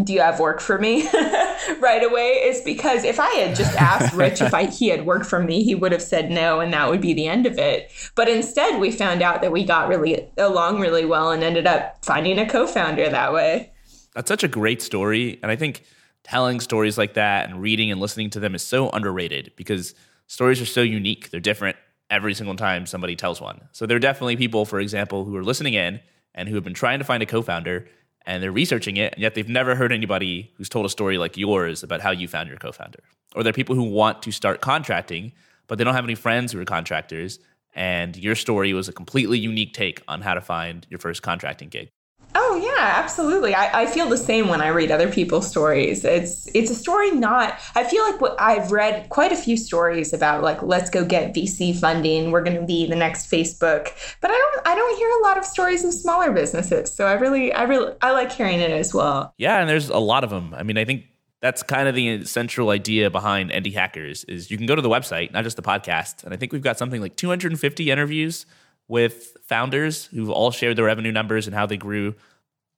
do 0.03 0.13
you 0.13 0.21
have 0.21 0.39
work 0.39 0.61
for 0.61 0.77
me 0.77 1.03
right 1.79 2.03
away 2.03 2.29
is 2.45 2.61
because 2.61 3.03
if 3.03 3.19
I 3.19 3.29
had 3.31 3.55
just 3.55 3.75
asked 3.75 4.13
Rich 4.15 4.41
if 4.41 4.53
I, 4.53 4.65
he 4.65 4.87
had 4.87 5.05
work 5.05 5.25
for 5.25 5.43
me, 5.43 5.63
he 5.63 5.75
would 5.75 5.91
have 5.91 6.01
said 6.01 6.31
no, 6.31 6.59
and 6.61 6.73
that 6.73 6.89
would 6.89 7.01
be 7.01 7.13
the 7.13 7.27
end 7.27 7.45
of 7.45 7.57
it. 7.57 7.91
But 8.15 8.29
instead, 8.29 8.79
we 8.79 8.91
found 8.91 9.21
out 9.21 9.41
that 9.41 9.51
we 9.51 9.65
got 9.65 9.89
really 9.89 10.29
along 10.37 10.79
really 10.79 11.05
well 11.05 11.31
and 11.31 11.43
ended 11.43 11.67
up 11.67 12.03
finding 12.05 12.39
a 12.39 12.49
co 12.49 12.67
founder 12.67 13.09
that 13.09 13.33
way. 13.33 13.73
That's 14.15 14.29
such 14.29 14.43
a 14.43 14.47
great 14.47 14.81
story. 14.81 15.39
And 15.43 15.51
I 15.51 15.55
think 15.55 15.83
telling 16.23 16.59
stories 16.59 16.97
like 16.97 17.15
that 17.15 17.49
and 17.49 17.61
reading 17.61 17.91
and 17.91 17.99
listening 17.99 18.29
to 18.31 18.39
them 18.39 18.55
is 18.55 18.63
so 18.63 18.89
underrated 18.91 19.51
because 19.55 19.93
stories 20.27 20.61
are 20.61 20.65
so 20.65 20.81
unique. 20.81 21.31
They're 21.31 21.39
different 21.39 21.77
every 22.09 22.33
single 22.33 22.55
time 22.55 22.85
somebody 22.85 23.15
tells 23.15 23.41
one. 23.41 23.61
So 23.71 23.85
there 23.85 23.97
are 23.97 24.01
definitely 24.01 24.35
people, 24.35 24.65
for 24.65 24.79
example, 24.79 25.25
who 25.25 25.35
are 25.35 25.43
listening 25.43 25.73
in 25.73 25.99
and 26.35 26.47
who 26.47 26.55
have 26.55 26.63
been 26.63 26.73
trying 26.73 26.99
to 26.99 27.05
find 27.05 27.21
a 27.23 27.25
co 27.25 27.41
founder 27.41 27.87
and 28.25 28.41
they're 28.41 28.51
researching 28.51 28.97
it, 28.97 29.13
and 29.13 29.21
yet 29.21 29.35
they've 29.35 29.49
never 29.49 29.75
heard 29.75 29.91
anybody 29.91 30.51
who's 30.55 30.69
told 30.69 30.85
a 30.85 30.89
story 30.89 31.17
like 31.17 31.37
yours 31.37 31.83
about 31.83 32.01
how 32.01 32.11
you 32.11 32.27
found 32.27 32.49
your 32.49 32.57
co-founder. 32.57 32.99
Or 33.35 33.43
there 33.43 33.51
are 33.51 33.53
people 33.53 33.75
who 33.75 33.83
want 33.83 34.21
to 34.23 34.31
start 34.31 34.61
contracting, 34.61 35.31
but 35.67 35.77
they 35.77 35.83
don't 35.83 35.95
have 35.95 36.03
any 36.03 36.15
friends 36.15 36.51
who 36.51 36.59
are 36.59 36.65
contractors, 36.65 37.39
and 37.73 38.17
your 38.17 38.35
story 38.35 38.73
was 38.73 38.89
a 38.89 38.93
completely 38.93 39.39
unique 39.39 39.73
take 39.73 40.01
on 40.07 40.21
how 40.21 40.33
to 40.33 40.41
find 40.41 40.85
your 40.89 40.99
first 40.99 41.21
contracting 41.21 41.69
gig. 41.69 41.89
Oh 42.33 42.61
yeah, 42.63 42.93
absolutely. 42.97 43.53
I, 43.53 43.81
I 43.81 43.85
feel 43.85 44.07
the 44.07 44.17
same 44.17 44.47
when 44.47 44.61
I 44.61 44.69
read 44.69 44.91
other 44.91 45.11
people's 45.11 45.49
stories. 45.49 46.05
It's 46.05 46.47
it's 46.53 46.71
a 46.71 46.75
story 46.75 47.11
not. 47.11 47.59
I 47.75 47.83
feel 47.83 48.03
like 48.03 48.21
what 48.21 48.39
I've 48.39 48.71
read 48.71 49.09
quite 49.09 49.31
a 49.31 49.35
few 49.35 49.57
stories 49.57 50.13
about 50.13 50.41
like 50.41 50.61
let's 50.61 50.89
go 50.89 51.03
get 51.03 51.33
VC 51.33 51.77
funding. 51.77 52.31
We're 52.31 52.43
going 52.43 52.59
to 52.59 52.65
be 52.65 52.85
the 52.85 52.95
next 52.95 53.29
Facebook, 53.29 53.89
but 54.21 54.31
I 54.31 54.33
don't 54.33 54.67
I 54.67 54.75
don't 54.75 54.97
hear 54.97 55.09
a 55.09 55.23
lot 55.23 55.37
of 55.37 55.45
stories 55.45 55.83
of 55.83 55.93
smaller 55.93 56.31
businesses. 56.31 56.93
So 56.93 57.05
I 57.05 57.13
really 57.13 57.51
I 57.51 57.63
really 57.63 57.93
I 58.01 58.11
like 58.11 58.31
hearing 58.31 58.59
it 58.59 58.71
as 58.71 58.93
well. 58.93 59.33
Yeah, 59.37 59.59
and 59.59 59.69
there's 59.69 59.89
a 59.89 59.99
lot 59.99 60.23
of 60.23 60.29
them. 60.29 60.53
I 60.53 60.63
mean, 60.63 60.77
I 60.77 60.85
think 60.85 61.05
that's 61.41 61.63
kind 61.63 61.87
of 61.87 61.95
the 61.95 62.23
central 62.25 62.69
idea 62.69 63.09
behind 63.09 63.51
Indie 63.51 63.73
Hackers 63.73 64.23
is 64.25 64.51
you 64.51 64.57
can 64.57 64.67
go 64.67 64.75
to 64.75 64.81
the 64.81 64.89
website, 64.89 65.33
not 65.33 65.43
just 65.43 65.57
the 65.57 65.63
podcast, 65.63 66.23
and 66.23 66.33
I 66.33 66.37
think 66.37 66.53
we've 66.53 66.61
got 66.61 66.77
something 66.77 67.01
like 67.01 67.15
250 67.15 67.89
interviews 67.89 68.45
with 68.87 69.37
founders 69.51 70.05
who've 70.05 70.29
all 70.29 70.49
shared 70.49 70.77
their 70.77 70.85
revenue 70.85 71.11
numbers 71.11 71.45
and 71.45 71.53
how 71.53 71.65
they 71.65 71.75
grew. 71.75 72.15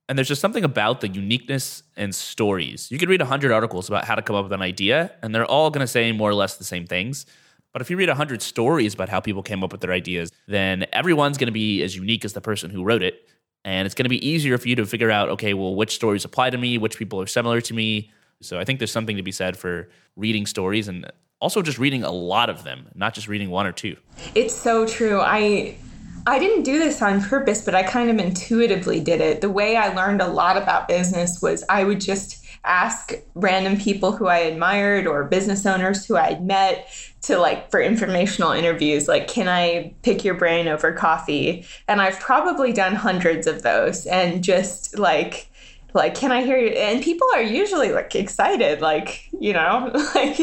And 0.10 0.18
there's 0.18 0.28
just 0.28 0.42
something 0.42 0.64
about 0.64 1.02
the 1.02 1.08
uniqueness 1.08 1.84
and 1.96 2.14
stories. 2.16 2.90
You 2.90 2.98
could 2.98 3.10
read 3.10 3.22
100 3.22 3.52
articles 3.52 3.88
about 3.90 4.06
how 4.06 4.16
to 4.16 4.24
come 4.24 4.36
up 4.36 4.46
with 4.46 4.54
an 4.54 4.64
idea, 4.64 5.12
and 5.22 5.36
they're 5.36 5.46
all 5.46 5.70
going 5.70 5.84
to 5.84 5.88
say 5.88 6.12
more 6.12 6.32
or 6.32 6.34
less 6.34 6.58
the 6.58 6.64
same 6.64 6.88
things. 6.88 7.28
But 7.74 7.84
if 7.84 7.92
you 7.92 7.98
read 7.98 8.10
100 8.10 8.42
stories 8.42 8.96
about 8.96 9.08
how 9.08 9.20
people 9.20 9.44
came 9.44 9.64
up 9.64 9.72
with 9.72 9.82
their 9.82 9.92
ideas, 9.92 10.32
then 10.48 10.88
everyone's 10.92 11.38
going 11.38 11.46
to 11.48 11.54
be 11.54 11.84
as 11.84 11.96
unique 11.96 12.26
as 12.26 12.34
the 12.34 12.42
person 12.42 12.72
who 12.72 12.84
wrote 12.84 13.04
it. 13.04 13.30
And 13.64 13.86
it's 13.86 13.94
going 13.94 14.06
to 14.06 14.10
be 14.10 14.28
easier 14.28 14.58
for 14.58 14.68
you 14.68 14.76
to 14.78 14.86
figure 14.88 15.12
out, 15.12 15.30
okay, 15.30 15.54
well, 15.54 15.76
which 15.76 15.94
stories 15.94 16.26
apply 16.26 16.50
to 16.50 16.58
me, 16.58 16.80
which 16.80 16.98
people 16.98 17.22
are 17.22 17.28
similar 17.28 17.62
to 17.62 17.74
me. 17.74 18.12
So 18.42 18.60
I 18.60 18.66
think 18.66 18.80
there's 18.80 18.92
something 18.92 19.18
to 19.18 19.24
be 19.24 19.32
said 19.32 19.56
for 19.58 19.90
reading 20.16 20.48
stories 20.48 20.88
and 20.88 21.10
also 21.40 21.62
just 21.62 21.78
reading 21.78 22.04
a 22.04 22.12
lot 22.12 22.50
of 22.50 22.64
them, 22.64 22.88
not 22.96 23.14
just 23.14 23.28
reading 23.28 23.52
one 23.52 23.68
or 23.68 23.72
two. 23.72 23.96
It's 24.34 24.56
so 24.56 24.86
true. 24.88 25.22
I 25.22 25.78
I 26.26 26.40
didn't 26.40 26.64
do 26.64 26.80
this 26.80 27.02
on 27.02 27.22
purpose, 27.22 27.64
but 27.64 27.76
I 27.76 27.84
kind 27.84 28.10
of 28.10 28.18
intuitively 28.18 29.00
did 29.00 29.20
it. 29.20 29.42
The 29.42 29.50
way 29.50 29.76
I 29.76 29.94
learned 29.94 30.22
a 30.22 30.28
lot 30.28 30.58
about 30.58 30.88
business 30.88 31.42
was 31.42 31.64
I 31.70 31.84
would 31.84 32.00
just 32.00 32.44
ask 32.66 33.14
random 33.36 33.78
people 33.78 34.14
who 34.14 34.28
I 34.28 34.38
admired 34.40 35.06
or 35.06 35.26
business 35.26 35.66
owners 35.66 36.06
who 36.06 36.16
I'd 36.16 36.46
met 36.46 36.88
to 37.24 37.38
like 37.38 37.70
for 37.70 37.82
informational 37.82 38.52
interviews 38.52 39.08
like 39.08 39.28
can 39.28 39.50
I 39.50 39.94
pick 40.02 40.24
your 40.24 40.36
brain 40.36 40.70
over 40.70 40.94
coffee 40.94 41.66
and 41.90 42.02
I've 42.02 42.20
probably 42.20 42.72
done 42.72 42.96
hundreds 42.96 43.48
of 43.48 43.64
those 43.64 44.06
and 44.06 44.44
just 44.44 44.98
like 44.98 45.50
like 45.94 46.16
can 46.16 46.32
i 46.32 46.44
hear 46.44 46.58
you? 46.58 46.70
And 46.70 47.04
people 47.04 47.28
are 47.36 47.42
usually 47.42 47.92
like 47.92 48.16
excited 48.16 48.82
like 48.82 49.30
you 49.40 49.54
know 49.54 49.92
like 50.16 50.40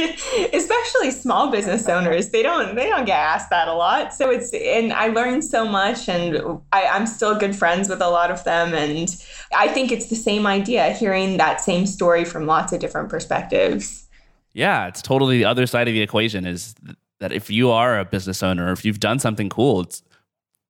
especially 0.53 1.11
small 1.11 1.51
business 1.51 1.89
owners 1.89 2.31
they 2.31 2.43
don't 2.43 2.75
they 2.75 2.89
don't 2.89 3.05
get 3.05 3.19
asked 3.19 3.51
that 3.51 3.69
a 3.69 3.75
lot. 3.75 4.15
So 4.15 4.31
it's 4.31 4.53
and 4.53 4.93
i 4.93 5.09
learned 5.09 5.45
so 5.45 5.67
much 5.67 6.09
and 6.09 6.61
I, 6.73 6.85
i'm 6.87 7.07
still 7.07 7.37
good 7.37 7.55
friends 7.57 7.89
with 7.89 8.01
a 8.01 8.09
lot 8.09 8.31
of 8.31 8.45
them. 8.45 8.75
And 8.75 9.09
i 9.55 9.69
think 9.69 9.93
it's 9.93 10.07
the 10.07 10.17
same 10.17 10.47
idea 10.47 10.93
hearing 10.93 11.37
that 11.39 11.61
same 11.61 11.87
story 11.87 12.25
from 12.25 12.47
lots 12.47 12.73
of 12.73 12.81
different 12.81 13.09
perspectives. 13.09 14.07
Yeah 14.53 14.87
it's 14.87 15.03
totally 15.03 15.39
the 15.39 15.45
other 15.45 15.67
side 15.67 15.89
of 15.89 15.95
the 15.95 16.03
equation 16.03 16.47
is 16.47 16.75
that 17.21 17.33
if 17.33 17.51
you 17.51 17.71
are 17.71 17.99
a 17.99 18.05
business 18.05 18.43
owner 18.43 18.69
or 18.69 18.73
if 18.73 18.85
you've 18.85 19.01
done 19.01 19.19
something 19.19 19.49
cool 19.49 19.83
it 19.83 20.01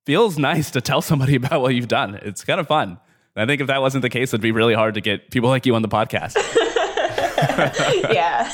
feels 0.05 0.37
nice 0.37 0.71
to 0.71 0.81
tell 0.81 1.01
somebody 1.01 1.35
about 1.41 1.61
what 1.61 1.75
you've 1.75 1.87
done. 1.87 2.15
It's 2.15 2.43
kind 2.43 2.59
of 2.59 2.67
fun 2.67 2.99
I 3.35 3.45
think 3.45 3.61
if 3.61 3.67
that 3.67 3.81
wasn't 3.81 4.01
the 4.01 4.09
case, 4.09 4.29
it'd 4.29 4.41
be 4.41 4.51
really 4.51 4.73
hard 4.73 4.95
to 4.95 5.01
get 5.01 5.31
people 5.31 5.49
like 5.49 5.65
you 5.65 5.75
on 5.75 5.81
the 5.81 5.87
podcast. 5.87 6.35
yeah. 8.13 8.51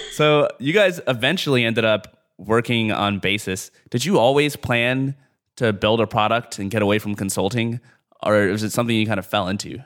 so 0.12 0.48
you 0.58 0.72
guys 0.72 1.00
eventually 1.06 1.64
ended 1.64 1.84
up 1.84 2.18
working 2.38 2.92
on 2.92 3.18
Basis. 3.18 3.70
Did 3.90 4.04
you 4.04 4.18
always 4.18 4.56
plan 4.56 5.14
to 5.56 5.72
build 5.72 6.00
a 6.00 6.06
product 6.06 6.58
and 6.58 6.70
get 6.70 6.82
away 6.82 6.98
from 6.98 7.14
consulting, 7.14 7.80
or 8.22 8.46
was 8.48 8.62
it 8.62 8.72
something 8.72 8.94
you 8.94 9.06
kind 9.06 9.18
of 9.18 9.26
fell 9.26 9.48
into? 9.48 9.82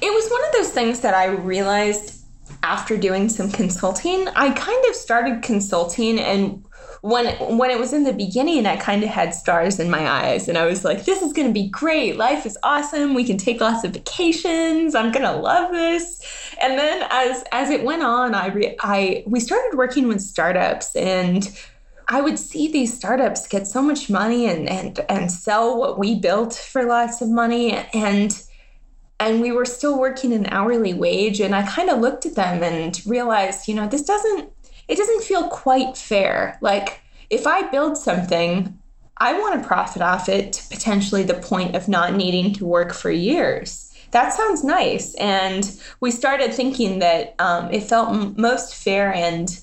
It 0.00 0.12
was 0.12 0.30
one 0.30 0.44
of 0.46 0.52
those 0.52 0.70
things 0.70 1.00
that 1.00 1.14
I 1.14 1.26
realized 1.26 2.18
after 2.62 2.96
doing 2.96 3.28
some 3.28 3.50
consulting, 3.50 4.28
I 4.28 4.50
kind 4.50 4.84
of 4.86 4.94
started 4.94 5.42
consulting 5.42 6.18
and 6.18 6.64
when 7.00 7.26
when 7.56 7.70
it 7.70 7.78
was 7.78 7.92
in 7.92 8.04
the 8.04 8.12
beginning, 8.12 8.66
I 8.66 8.76
kind 8.76 9.02
of 9.02 9.08
had 9.08 9.34
stars 9.34 9.78
in 9.78 9.90
my 9.90 10.08
eyes, 10.08 10.48
and 10.48 10.58
I 10.58 10.66
was 10.66 10.84
like, 10.84 11.04
"This 11.04 11.22
is 11.22 11.32
going 11.32 11.46
to 11.48 11.54
be 11.54 11.68
great. 11.68 12.16
Life 12.16 12.44
is 12.44 12.58
awesome. 12.62 13.14
We 13.14 13.24
can 13.24 13.36
take 13.36 13.60
lots 13.60 13.84
of 13.84 13.92
vacations. 13.92 14.94
I'm 14.94 15.12
going 15.12 15.24
to 15.24 15.36
love 15.36 15.72
this." 15.72 16.20
And 16.60 16.78
then 16.78 17.06
as 17.10 17.44
as 17.52 17.70
it 17.70 17.84
went 17.84 18.02
on, 18.02 18.34
I 18.34 18.48
re- 18.48 18.76
I 18.80 19.22
we 19.26 19.40
started 19.40 19.76
working 19.76 20.08
with 20.08 20.20
startups 20.20 20.94
and. 20.96 21.48
I 22.10 22.22
would 22.22 22.38
see 22.38 22.72
these 22.72 22.96
startups 22.96 23.46
get 23.46 23.66
so 23.66 23.82
much 23.82 24.08
money 24.08 24.46
and, 24.46 24.66
and 24.66 24.98
and 25.10 25.30
sell 25.30 25.78
what 25.78 25.98
we 25.98 26.18
built 26.18 26.54
for 26.54 26.84
lots 26.84 27.20
of 27.20 27.28
money 27.28 27.74
and 27.92 28.42
and 29.20 29.42
we 29.42 29.52
were 29.52 29.66
still 29.66 29.98
working 29.98 30.32
an 30.32 30.46
hourly 30.46 30.94
wage 30.94 31.38
and 31.40 31.54
I 31.54 31.64
kind 31.64 31.90
of 31.90 31.98
looked 32.00 32.24
at 32.24 32.34
them 32.34 32.62
and 32.62 32.98
realized, 33.04 33.68
you 33.68 33.74
know, 33.74 33.86
this 33.86 34.02
doesn't 34.02 34.50
it 34.88 34.96
doesn't 34.96 35.22
feel 35.22 35.48
quite 35.48 35.96
fair. 35.96 36.58
Like, 36.60 37.00
if 37.30 37.46
I 37.46 37.68
build 37.70 37.96
something, 37.96 38.78
I 39.18 39.38
want 39.38 39.60
to 39.60 39.66
profit 39.66 40.02
off 40.02 40.28
it 40.28 40.54
to 40.54 40.68
potentially 40.68 41.22
the 41.22 41.34
point 41.34 41.76
of 41.76 41.88
not 41.88 42.14
needing 42.14 42.52
to 42.54 42.66
work 42.66 42.94
for 42.94 43.10
years. 43.10 43.84
That 44.12 44.32
sounds 44.32 44.64
nice. 44.64 45.14
And 45.16 45.70
we 46.00 46.10
started 46.10 46.54
thinking 46.54 47.00
that 47.00 47.34
um, 47.38 47.70
it 47.70 47.82
felt 47.82 48.08
m- 48.10 48.34
most 48.38 48.74
fair 48.74 49.12
and 49.12 49.60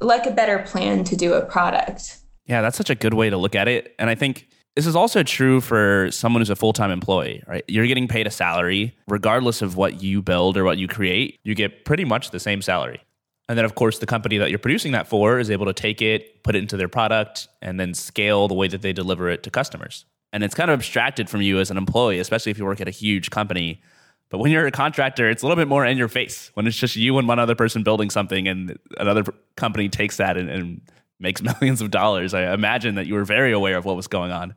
like 0.00 0.26
a 0.26 0.30
better 0.30 0.60
plan 0.60 1.04
to 1.04 1.16
do 1.16 1.34
a 1.34 1.44
product. 1.44 2.18
Yeah, 2.46 2.62
that's 2.62 2.76
such 2.76 2.90
a 2.90 2.94
good 2.94 3.12
way 3.12 3.28
to 3.28 3.36
look 3.36 3.54
at 3.54 3.68
it. 3.68 3.94
And 3.98 4.08
I 4.08 4.14
think 4.14 4.48
this 4.76 4.86
is 4.86 4.94
also 4.94 5.22
true 5.22 5.60
for 5.60 6.10
someone 6.10 6.40
who's 6.40 6.50
a 6.50 6.56
full 6.56 6.72
time 6.72 6.90
employee, 6.90 7.42
right? 7.46 7.64
You're 7.66 7.86
getting 7.86 8.08
paid 8.08 8.26
a 8.26 8.30
salary, 8.30 8.96
regardless 9.08 9.62
of 9.62 9.76
what 9.76 10.02
you 10.02 10.22
build 10.22 10.56
or 10.56 10.64
what 10.64 10.78
you 10.78 10.86
create, 10.86 11.40
you 11.44 11.54
get 11.54 11.84
pretty 11.84 12.04
much 12.04 12.30
the 12.30 12.40
same 12.40 12.62
salary. 12.62 13.00
And 13.48 13.56
then, 13.56 13.64
of 13.64 13.74
course, 13.74 13.98
the 13.98 14.06
company 14.06 14.38
that 14.38 14.50
you're 14.50 14.58
producing 14.58 14.92
that 14.92 15.06
for 15.06 15.38
is 15.38 15.50
able 15.50 15.66
to 15.66 15.72
take 15.72 16.02
it, 16.02 16.42
put 16.42 16.56
it 16.56 16.58
into 16.58 16.76
their 16.76 16.88
product, 16.88 17.48
and 17.62 17.78
then 17.78 17.94
scale 17.94 18.48
the 18.48 18.54
way 18.54 18.66
that 18.68 18.82
they 18.82 18.92
deliver 18.92 19.28
it 19.28 19.42
to 19.44 19.50
customers. 19.50 20.04
And 20.32 20.42
it's 20.42 20.54
kind 20.54 20.70
of 20.70 20.80
abstracted 20.80 21.30
from 21.30 21.42
you 21.42 21.60
as 21.60 21.70
an 21.70 21.76
employee, 21.76 22.18
especially 22.18 22.50
if 22.50 22.58
you 22.58 22.64
work 22.64 22.80
at 22.80 22.88
a 22.88 22.92
huge 22.92 23.30
company. 23.30 23.80
But 24.28 24.38
when 24.38 24.50
you're 24.50 24.66
a 24.66 24.72
contractor, 24.72 25.30
it's 25.30 25.42
a 25.42 25.46
little 25.46 25.60
bit 25.60 25.68
more 25.68 25.86
in 25.86 25.96
your 25.96 26.08
face 26.08 26.50
when 26.54 26.66
it's 26.66 26.76
just 26.76 26.96
you 26.96 27.16
and 27.18 27.28
one 27.28 27.38
other 27.38 27.54
person 27.54 27.84
building 27.84 28.10
something 28.10 28.48
and 28.48 28.76
another 28.98 29.22
company 29.54 29.88
takes 29.88 30.16
that 30.16 30.36
and, 30.36 30.50
and 30.50 30.80
makes 31.20 31.40
millions 31.60 31.80
of 31.80 31.92
dollars. 31.92 32.34
I 32.34 32.52
imagine 32.52 32.96
that 32.96 33.06
you 33.06 33.14
were 33.14 33.24
very 33.24 33.52
aware 33.52 33.76
of 33.76 33.84
what 33.84 33.94
was 33.94 34.08
going 34.08 34.32
on. 34.32 34.54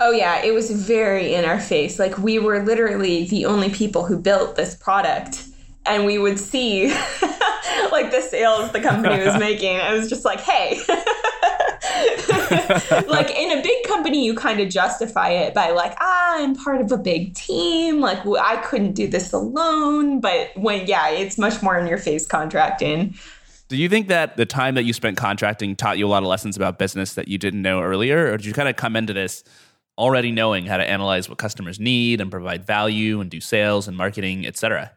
Oh, 0.00 0.12
yeah, 0.12 0.42
it 0.42 0.54
was 0.54 0.70
very 0.70 1.34
in 1.34 1.44
our 1.44 1.60
face. 1.60 1.98
Like, 1.98 2.16
we 2.18 2.38
were 2.38 2.62
literally 2.62 3.26
the 3.26 3.44
only 3.44 3.68
people 3.70 4.06
who 4.06 4.18
built 4.18 4.56
this 4.56 4.74
product 4.74 5.44
and 5.86 6.06
we 6.06 6.18
would 6.18 6.38
see 6.38 6.88
like 7.92 8.10
the 8.10 8.20
sales 8.20 8.72
the 8.72 8.80
company 8.80 9.24
was 9.24 9.38
making. 9.38 9.76
I 9.76 9.94
was 9.94 10.08
just 10.08 10.24
like, 10.24 10.40
hey. 10.40 10.80
like 13.08 13.30
in 13.30 13.58
a 13.58 13.62
big 13.62 13.84
company, 13.86 14.24
you 14.24 14.34
kind 14.34 14.60
of 14.60 14.68
justify 14.68 15.30
it 15.30 15.54
by 15.54 15.70
like, 15.70 15.96
ah, 16.00 16.36
I'm 16.38 16.54
part 16.54 16.80
of 16.80 16.92
a 16.92 16.98
big 16.98 17.34
team. 17.34 18.00
Like 18.00 18.18
I 18.26 18.56
couldn't 18.58 18.92
do 18.92 19.08
this 19.08 19.32
alone. 19.32 20.20
But 20.20 20.50
when, 20.56 20.86
yeah, 20.86 21.08
it's 21.10 21.38
much 21.38 21.62
more 21.62 21.78
in 21.78 21.86
your 21.86 21.98
face 21.98 22.26
contracting. 22.26 23.14
Do 23.68 23.76
you 23.76 23.88
think 23.88 24.08
that 24.08 24.36
the 24.36 24.46
time 24.46 24.74
that 24.74 24.82
you 24.82 24.92
spent 24.92 25.16
contracting 25.16 25.76
taught 25.76 25.96
you 25.96 26.06
a 26.06 26.08
lot 26.10 26.24
of 26.24 26.28
lessons 26.28 26.56
about 26.56 26.78
business 26.78 27.14
that 27.14 27.28
you 27.28 27.38
didn't 27.38 27.62
know 27.62 27.80
earlier, 27.80 28.32
or 28.32 28.36
did 28.36 28.44
you 28.44 28.52
kind 28.52 28.68
of 28.68 28.74
come 28.74 28.96
into 28.96 29.12
this 29.12 29.44
already 29.96 30.32
knowing 30.32 30.66
how 30.66 30.76
to 30.76 30.84
analyze 30.84 31.28
what 31.28 31.38
customers 31.38 31.78
need 31.78 32.20
and 32.20 32.32
provide 32.32 32.64
value 32.64 33.20
and 33.20 33.30
do 33.30 33.40
sales 33.40 33.86
and 33.86 33.96
marketing, 33.96 34.44
et 34.44 34.56
cetera? 34.56 34.90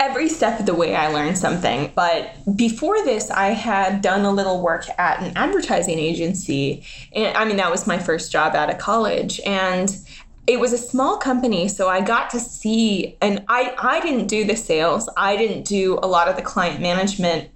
Every 0.00 0.28
step 0.28 0.60
of 0.60 0.66
the 0.66 0.74
way 0.74 0.94
I 0.94 1.08
learned 1.08 1.38
something. 1.38 1.92
But 1.94 2.34
before 2.56 3.02
this, 3.04 3.30
I 3.30 3.48
had 3.48 4.02
done 4.02 4.24
a 4.24 4.30
little 4.30 4.62
work 4.62 4.86
at 4.98 5.22
an 5.22 5.32
advertising 5.36 5.98
agency. 5.98 6.84
And 7.12 7.36
I 7.36 7.44
mean, 7.44 7.56
that 7.56 7.70
was 7.70 7.86
my 7.86 7.98
first 7.98 8.30
job 8.32 8.54
out 8.54 8.70
of 8.70 8.78
college. 8.78 9.40
And 9.46 9.96
it 10.46 10.60
was 10.60 10.72
a 10.72 10.78
small 10.78 11.16
company, 11.16 11.68
so 11.68 11.88
I 11.88 12.02
got 12.02 12.28
to 12.30 12.40
see, 12.40 13.16
and 13.22 13.44
I, 13.48 13.74
I 13.78 14.00
didn't 14.00 14.26
do 14.26 14.44
the 14.44 14.56
sales, 14.56 15.08
I 15.16 15.36
didn't 15.36 15.64
do 15.64 15.98
a 16.02 16.06
lot 16.06 16.28
of 16.28 16.36
the 16.36 16.42
client 16.42 16.80
management 16.80 17.48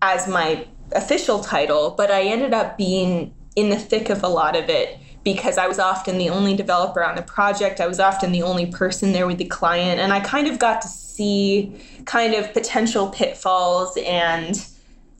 as 0.00 0.26
my 0.26 0.66
official 0.92 1.40
title, 1.40 1.94
but 1.96 2.10
I 2.10 2.22
ended 2.22 2.54
up 2.54 2.78
being 2.78 3.34
in 3.56 3.68
the 3.68 3.78
thick 3.78 4.08
of 4.08 4.22
a 4.22 4.28
lot 4.28 4.56
of 4.56 4.70
it 4.70 4.98
because 5.24 5.58
I 5.58 5.66
was 5.66 5.78
often 5.78 6.18
the 6.18 6.30
only 6.30 6.54
developer 6.54 7.04
on 7.04 7.14
the 7.14 7.22
project. 7.22 7.80
I 7.80 7.86
was 7.86 8.00
often 8.00 8.32
the 8.32 8.42
only 8.42 8.66
person 8.66 9.12
there 9.12 9.26
with 9.26 9.38
the 9.38 9.44
client, 9.44 10.00
and 10.00 10.12
I 10.12 10.20
kind 10.20 10.46
of 10.46 10.58
got 10.58 10.80
to 10.82 10.88
see 10.88 11.76
kind 12.06 12.34
of 12.34 12.52
potential 12.52 13.08
pitfalls 13.08 13.98
and 14.06 14.66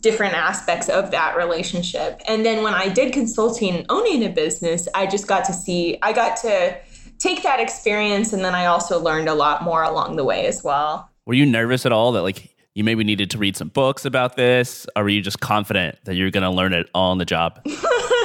different 0.01 0.35
aspects 0.35 0.89
of 0.89 1.11
that 1.11 1.37
relationship. 1.37 2.21
And 2.27 2.45
then 2.45 2.63
when 2.63 2.75
I 2.75 2.89
did 2.89 3.13
consulting 3.13 3.85
owning 3.89 4.25
a 4.25 4.31
business, 4.31 4.89
I 4.95 5.07
just 5.07 5.27
got 5.27 5.45
to 5.45 5.53
see, 5.53 5.99
I 6.03 6.13
got 6.13 6.37
to 6.39 6.77
take 7.19 7.43
that 7.43 7.61
experience 7.61 8.33
and 8.33 8.43
then 8.43 8.55
I 8.55 8.67
also 8.67 8.99
learned 8.99 9.29
a 9.29 9.35
lot 9.35 9.63
more 9.63 9.83
along 9.83 10.17
the 10.17 10.25
way 10.25 10.47
as 10.47 10.65
well. 10.65 11.11
Were 11.27 11.35
you 11.35 11.45
nervous 11.45 11.85
at 11.85 11.93
all 11.93 12.13
that 12.13 12.23
like 12.23 12.49
you 12.75 12.83
maybe 12.83 13.05
needed 13.05 13.31
to 13.33 13.39
read 13.39 13.57
some 13.57 13.69
books 13.69 14.07
about 14.07 14.37
this 14.37 14.87
or 14.97 15.03
were 15.03 15.11
you 15.11 15.21
just 15.21 15.41
confident 15.41 15.99
that 16.05 16.15
you're 16.15 16.31
going 16.31 16.45
to 16.45 16.51
learn 16.51 16.73
it 16.73 16.89
all 16.95 17.11
on 17.11 17.19
the 17.19 17.27
job? 17.27 17.61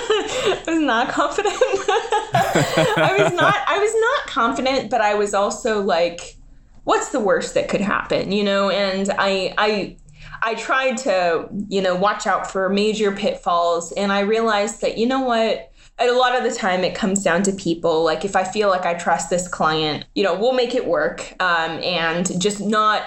I 0.45 0.63
was 0.67 0.79
not 0.79 1.09
confident. 1.09 1.55
I 1.57 3.15
was 3.19 3.33
not 3.33 3.55
I 3.67 3.77
was 3.79 3.93
not 3.99 4.27
confident, 4.27 4.89
but 4.89 5.01
I 5.01 5.15
was 5.15 5.33
also 5.33 5.81
like 5.81 6.37
what's 6.85 7.09
the 7.09 7.19
worst 7.19 7.53
that 7.55 7.67
could 7.67 7.81
happen, 7.81 8.31
you 8.31 8.43
know? 8.43 8.69
And 8.69 9.09
I, 9.17 9.53
I, 9.57 9.97
I 10.41 10.55
tried 10.55 10.97
to, 10.99 11.49
you 11.67 11.81
know, 11.81 11.95
watch 11.95 12.25
out 12.25 12.49
for 12.49 12.69
major 12.69 13.11
pitfalls. 13.11 13.91
And 13.91 14.11
I 14.11 14.21
realized 14.21 14.81
that, 14.81 14.97
you 14.97 15.05
know 15.05 15.21
what? 15.21 15.71
a 15.97 16.11
lot 16.11 16.35
of 16.35 16.43
the 16.43 16.53
time 16.53 16.83
it 16.83 16.93
comes 16.93 17.23
down 17.23 17.41
to 17.41 17.53
people 17.53 18.03
like 18.03 18.25
if 18.25 18.35
i 18.35 18.43
feel 18.43 18.67
like 18.67 18.85
i 18.85 18.93
trust 18.93 19.29
this 19.29 19.47
client 19.47 20.03
you 20.13 20.23
know 20.23 20.37
we'll 20.37 20.51
make 20.51 20.75
it 20.75 20.85
work 20.85 21.33
um, 21.39 21.81
and 21.81 22.37
just 22.37 22.59
not 22.59 23.03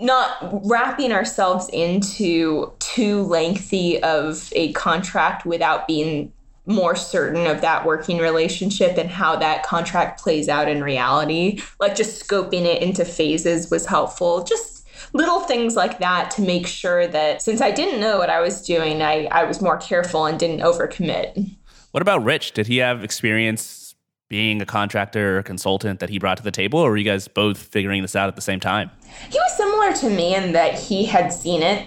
not 0.00 0.36
wrapping 0.68 1.12
ourselves 1.12 1.68
into 1.68 2.72
too 2.80 3.22
lengthy 3.22 4.02
of 4.02 4.52
a 4.56 4.72
contract 4.72 5.46
without 5.46 5.86
being 5.86 6.32
more 6.68 6.94
certain 6.94 7.46
of 7.46 7.60
that 7.62 7.84
working 7.84 8.18
relationship 8.18 8.98
and 8.98 9.10
how 9.10 9.34
that 9.36 9.64
contract 9.64 10.20
plays 10.22 10.48
out 10.48 10.68
in 10.68 10.84
reality. 10.84 11.60
Like 11.80 11.96
just 11.96 12.26
scoping 12.26 12.64
it 12.64 12.82
into 12.82 13.04
phases 13.04 13.70
was 13.70 13.86
helpful. 13.86 14.44
Just 14.44 14.86
little 15.14 15.40
things 15.40 15.76
like 15.76 15.98
that 15.98 16.30
to 16.32 16.42
make 16.42 16.66
sure 16.66 17.06
that 17.06 17.42
since 17.42 17.60
I 17.60 17.70
didn't 17.70 18.00
know 18.00 18.18
what 18.18 18.30
I 18.30 18.40
was 18.40 18.64
doing, 18.64 19.02
I, 19.02 19.24
I 19.26 19.44
was 19.44 19.62
more 19.62 19.78
careful 19.78 20.26
and 20.26 20.38
didn't 20.38 20.60
overcommit. 20.60 21.56
What 21.92 22.02
about 22.02 22.22
Rich? 22.22 22.52
Did 22.52 22.66
he 22.66 22.76
have 22.78 23.02
experience 23.02 23.94
being 24.28 24.60
a 24.60 24.66
contractor 24.66 25.36
or 25.36 25.38
a 25.38 25.42
consultant 25.42 26.00
that 26.00 26.10
he 26.10 26.18
brought 26.18 26.36
to 26.36 26.42
the 26.42 26.50
table, 26.50 26.78
or 26.78 26.90
were 26.90 26.96
you 26.98 27.04
guys 27.04 27.28
both 27.28 27.56
figuring 27.56 28.02
this 28.02 28.14
out 28.14 28.28
at 28.28 28.36
the 28.36 28.42
same 28.42 28.60
time? 28.60 28.90
He 29.30 29.38
was 29.38 29.56
similar 29.56 29.94
to 29.94 30.10
me 30.14 30.34
in 30.34 30.52
that 30.52 30.78
he 30.78 31.06
had 31.06 31.32
seen 31.32 31.62
it 31.62 31.86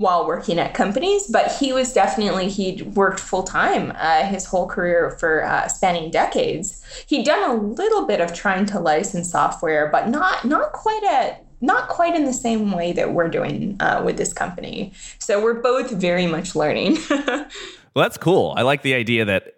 while 0.00 0.26
working 0.26 0.58
at 0.58 0.72
companies, 0.72 1.26
but 1.26 1.52
he 1.52 1.74
was 1.74 1.92
definitely, 1.92 2.48
he'd 2.48 2.80
worked 2.96 3.20
full 3.20 3.42
time 3.42 3.92
uh, 3.96 4.24
his 4.24 4.46
whole 4.46 4.66
career 4.66 5.10
for 5.20 5.44
uh, 5.44 5.68
spanning 5.68 6.10
decades. 6.10 6.82
He'd 7.06 7.26
done 7.26 7.50
a 7.50 7.52
little 7.52 8.06
bit 8.06 8.22
of 8.22 8.32
trying 8.32 8.64
to 8.66 8.80
license 8.80 9.30
software, 9.30 9.90
but 9.92 10.08
not, 10.08 10.46
not 10.46 10.72
quite 10.72 11.04
at, 11.04 11.44
not 11.60 11.88
quite 11.88 12.16
in 12.16 12.24
the 12.24 12.32
same 12.32 12.72
way 12.72 12.92
that 12.92 13.12
we're 13.12 13.28
doing 13.28 13.76
uh, 13.80 14.00
with 14.02 14.16
this 14.16 14.32
company. 14.32 14.94
So 15.18 15.42
we're 15.42 15.60
both 15.60 15.90
very 15.90 16.26
much 16.26 16.56
learning. 16.56 16.96
well, 17.10 17.46
that's 17.94 18.16
cool. 18.16 18.54
I 18.56 18.62
like 18.62 18.80
the 18.80 18.94
idea 18.94 19.26
that 19.26 19.56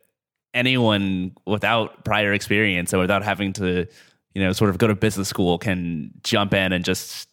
anyone 0.52 1.36
without 1.46 2.04
prior 2.04 2.32
experience 2.32 2.92
and 2.92 3.00
without 3.00 3.22
having 3.22 3.52
to, 3.52 3.86
you 4.34 4.42
know, 4.42 4.52
sort 4.52 4.70
of 4.70 4.78
go 4.78 4.88
to 4.88 4.96
business 4.96 5.28
school 5.28 5.56
can 5.56 6.10
jump 6.24 6.52
in 6.52 6.72
and 6.72 6.84
just 6.84 7.28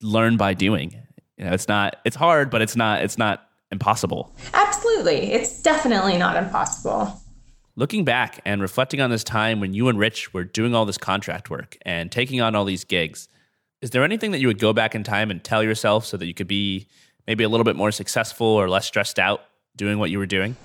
learn 0.00 0.36
by 0.36 0.54
doing 0.54 1.05
you 1.36 1.44
know, 1.44 1.52
it's 1.52 1.68
not 1.68 1.96
it's 2.04 2.16
hard, 2.16 2.50
but 2.50 2.62
it's 2.62 2.76
not 2.76 3.02
it's 3.02 3.18
not 3.18 3.48
impossible. 3.70 4.34
Absolutely. 4.54 5.32
It's 5.32 5.62
definitely 5.62 6.16
not 6.16 6.36
impossible. 6.36 7.20
Looking 7.74 8.04
back 8.04 8.40
and 8.46 8.62
reflecting 8.62 9.00
on 9.00 9.10
this 9.10 9.22
time 9.22 9.60
when 9.60 9.74
you 9.74 9.88
and 9.88 9.98
Rich 9.98 10.32
were 10.32 10.44
doing 10.44 10.74
all 10.74 10.86
this 10.86 10.96
contract 10.96 11.50
work 11.50 11.76
and 11.82 12.10
taking 12.10 12.40
on 12.40 12.54
all 12.54 12.64
these 12.64 12.84
gigs, 12.84 13.28
is 13.82 13.90
there 13.90 14.02
anything 14.02 14.30
that 14.30 14.40
you 14.40 14.46
would 14.46 14.58
go 14.58 14.72
back 14.72 14.94
in 14.94 15.04
time 15.04 15.30
and 15.30 15.44
tell 15.44 15.62
yourself 15.62 16.06
so 16.06 16.16
that 16.16 16.26
you 16.26 16.32
could 16.32 16.48
be 16.48 16.88
maybe 17.26 17.44
a 17.44 17.48
little 17.48 17.64
bit 17.64 17.76
more 17.76 17.90
successful 17.90 18.46
or 18.46 18.68
less 18.70 18.86
stressed 18.86 19.18
out 19.18 19.42
doing 19.76 19.98
what 19.98 20.10
you 20.10 20.18
were 20.18 20.26
doing? 20.26 20.56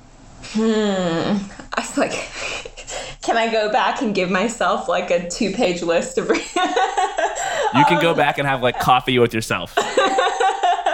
Hmm. 0.53 1.37
I 1.73 1.77
was 1.77 1.97
like, 1.97 2.11
can 3.21 3.37
I 3.37 3.51
go 3.51 3.71
back 3.71 4.01
and 4.01 4.15
give 4.15 4.31
myself 4.31 4.87
like 4.87 5.11
a 5.11 5.29
two 5.29 5.51
page 5.51 5.81
list 5.81 6.17
of. 6.17 6.29
you 7.75 7.85
can 7.85 8.01
go 8.01 8.13
back 8.13 8.37
and 8.37 8.47
have 8.47 8.61
like 8.61 8.79
coffee 8.79 9.19
with 9.19 9.33
yourself. 9.33 9.77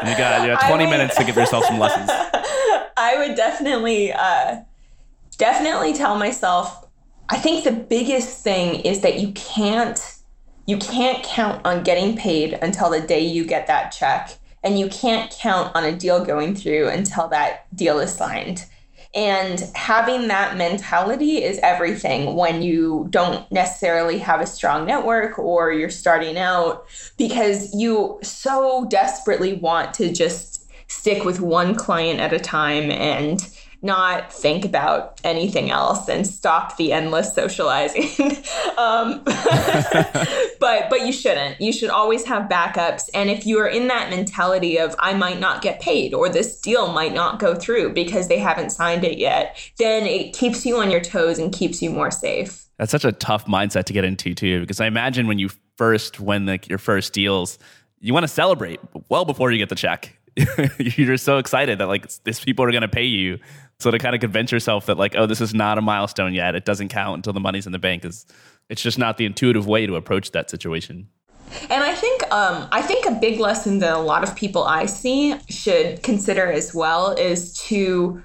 You 0.10 0.18
got 0.18 0.42
you 0.42 0.48
got 0.54 0.68
20 0.68 0.86
would, 0.86 0.90
minutes 0.90 1.16
to 1.18 1.24
give 1.24 1.36
yourself 1.42 1.66
some 1.66 1.80
lessons. 1.80 2.10
I 2.10 3.16
would 3.18 3.36
definitely, 3.36 4.12
uh, 4.14 4.62
definitely 5.38 5.94
tell 5.94 6.18
myself. 6.18 6.88
I 7.30 7.38
think 7.38 7.64
the 7.64 7.72
biggest 7.72 8.44
thing 8.44 8.82
is 8.82 9.02
that 9.02 9.20
you 9.20 9.32
can't, 9.34 10.00
you 10.66 10.78
can't 10.78 11.24
count 11.24 11.66
on 11.66 11.84
getting 11.84 12.16
paid 12.16 12.54
until 12.54 12.90
the 12.90 13.02
day 13.02 13.20
you 13.20 13.46
get 13.46 13.68
that 13.68 13.92
check. 13.92 14.38
and 14.64 14.78
you 14.80 14.90
can't 14.90 15.32
count 15.32 15.74
on 15.76 15.84
a 15.86 15.96
deal 15.96 16.26
going 16.26 16.56
through 16.56 16.90
until 16.90 17.28
that 17.30 17.74
deal 17.76 18.00
is 18.00 18.14
signed. 18.14 18.66
And 19.18 19.60
having 19.74 20.28
that 20.28 20.58
mentality 20.58 21.44
is 21.44 21.58
everything 21.64 22.36
when 22.36 22.62
you 22.62 23.08
don't 23.10 23.52
necessarily 23.52 24.20
have 24.20 24.42
a 24.42 24.46
strong 24.46 24.86
network 24.86 25.40
or 25.40 25.74
you're 25.74 25.90
starting 25.90 26.38
out 26.38 26.86
because 27.18 27.74
you 27.74 28.20
so 28.22 28.86
desperately 28.92 29.54
want 29.54 29.96
to 29.96 30.14
just 30.14 30.70
stick 30.88 31.26
with 31.26 31.40
one 31.40 31.74
client 31.74 32.20
at 32.20 32.32
a 32.32 32.40
time 32.40 32.92
and 32.92 33.50
not 33.82 34.34
think 34.34 34.66
about 34.66 35.20
anything 35.24 35.70
else 35.70 36.10
and 36.10 36.26
stop 36.26 36.78
the 36.78 36.92
endless 36.92 37.34
socializing. 37.34 38.04
um, 38.78 39.24
but 40.60 40.90
but 40.90 41.06
you 41.06 41.12
shouldn't. 41.12 41.62
You 41.62 41.72
should 41.72 41.90
always 41.90 42.26
have 42.26 42.50
backups. 42.50 43.10
And 43.14 43.30
if 43.30 43.46
you 43.46 43.60
are 43.60 43.68
in 43.68 43.88
that 43.88 44.10
mentality 44.10 44.78
of 44.78 44.96
I 45.00 45.14
might 45.14 45.40
not 45.40 45.62
get 45.62 45.80
paid 45.80 46.14
or 46.14 46.30
this 46.30 46.60
deal 46.60 46.92
might 46.92 47.14
not 47.14 47.40
go 47.40 47.56
through 47.56 47.94
because 47.94 48.28
they 48.28 48.40
haven't 48.40 48.72
signed 48.72 49.04
it 49.04 49.18
yet, 49.18 49.58
then 49.78 50.06
it 50.06 50.34
keeps 50.34 50.66
you 50.66 50.78
on 50.78 50.90
your 50.90 51.02
toes 51.02 51.40
and 51.40 51.54
keeps 51.54 51.82
you 51.82 51.90
more 51.90 52.12
safe. 52.12 52.66
That's 52.78 52.92
such 52.92 53.06
a 53.06 53.12
tough 53.12 53.46
mindset 53.46 53.86
to 53.86 53.94
get 53.94 54.06
into 54.06 54.34
too, 54.34 54.62
because 54.62 54.80
I 54.80 54.88
imagine 54.88 55.28
when 55.28 55.40
you 55.40 55.50
first 55.78 56.20
win 56.20 56.46
like 56.46 56.68
your 56.68 56.78
first 56.78 57.14
deals, 57.14 57.58
you 58.00 58.14
want 58.14 58.24
to 58.24 58.28
celebrate 58.28 58.80
well 59.10 59.26
before 59.26 59.52
you 59.52 59.58
get 59.58 59.70
the 59.70 59.76
check. 59.76 60.18
You're 60.78 61.18
so 61.18 61.40
excited 61.40 61.80
that 61.80 61.88
like 61.88 62.12
these 62.24 62.40
people 62.40 62.64
are 62.66 62.72
going 62.72 62.82
to 62.82 62.88
pay 62.88 63.06
you 63.06 63.40
so 63.80 63.92
to 63.92 63.98
kind 64.00 64.16
of 64.16 64.22
convince 64.22 64.52
yourself 64.52 64.88
that 64.88 64.98
like, 64.98 65.16
oh, 65.16 65.26
this 65.26 65.42
is 65.42 65.54
not 65.54 65.78
a 65.78 65.82
milestone 65.82 66.34
yet. 66.34 66.56
It 66.56 66.66
doesn't 66.66 66.90
count 66.90 67.18
until 67.18 67.34
the 67.34 67.40
money's 67.40 67.66
in 67.66 67.72
the 67.72 67.80
bank 67.80 68.06
is 68.06 68.26
it's 68.70 68.82
just 68.82 68.98
not 68.98 69.18
the 69.18 69.26
intuitive 69.26 69.68
way 69.68 69.86
to 69.86 69.96
approach 69.96 70.32
that 70.32 70.50
situation. 70.50 71.08
And 71.70 71.84
I 71.84 71.94
think 71.94 72.24
um, 72.32 72.68
I 72.72 72.82
think 72.82 73.06
a 73.06 73.12
big 73.12 73.40
lesson 73.40 73.80
that 73.80 73.94
a 73.94 74.00
lot 74.00 74.24
of 74.24 74.36
people 74.36 74.64
I 74.64 74.86
see 74.86 75.36
should 75.50 76.04
consider 76.04 76.52
as 76.52 76.74
well 76.74 77.12
is 77.12 77.54
to 77.68 78.22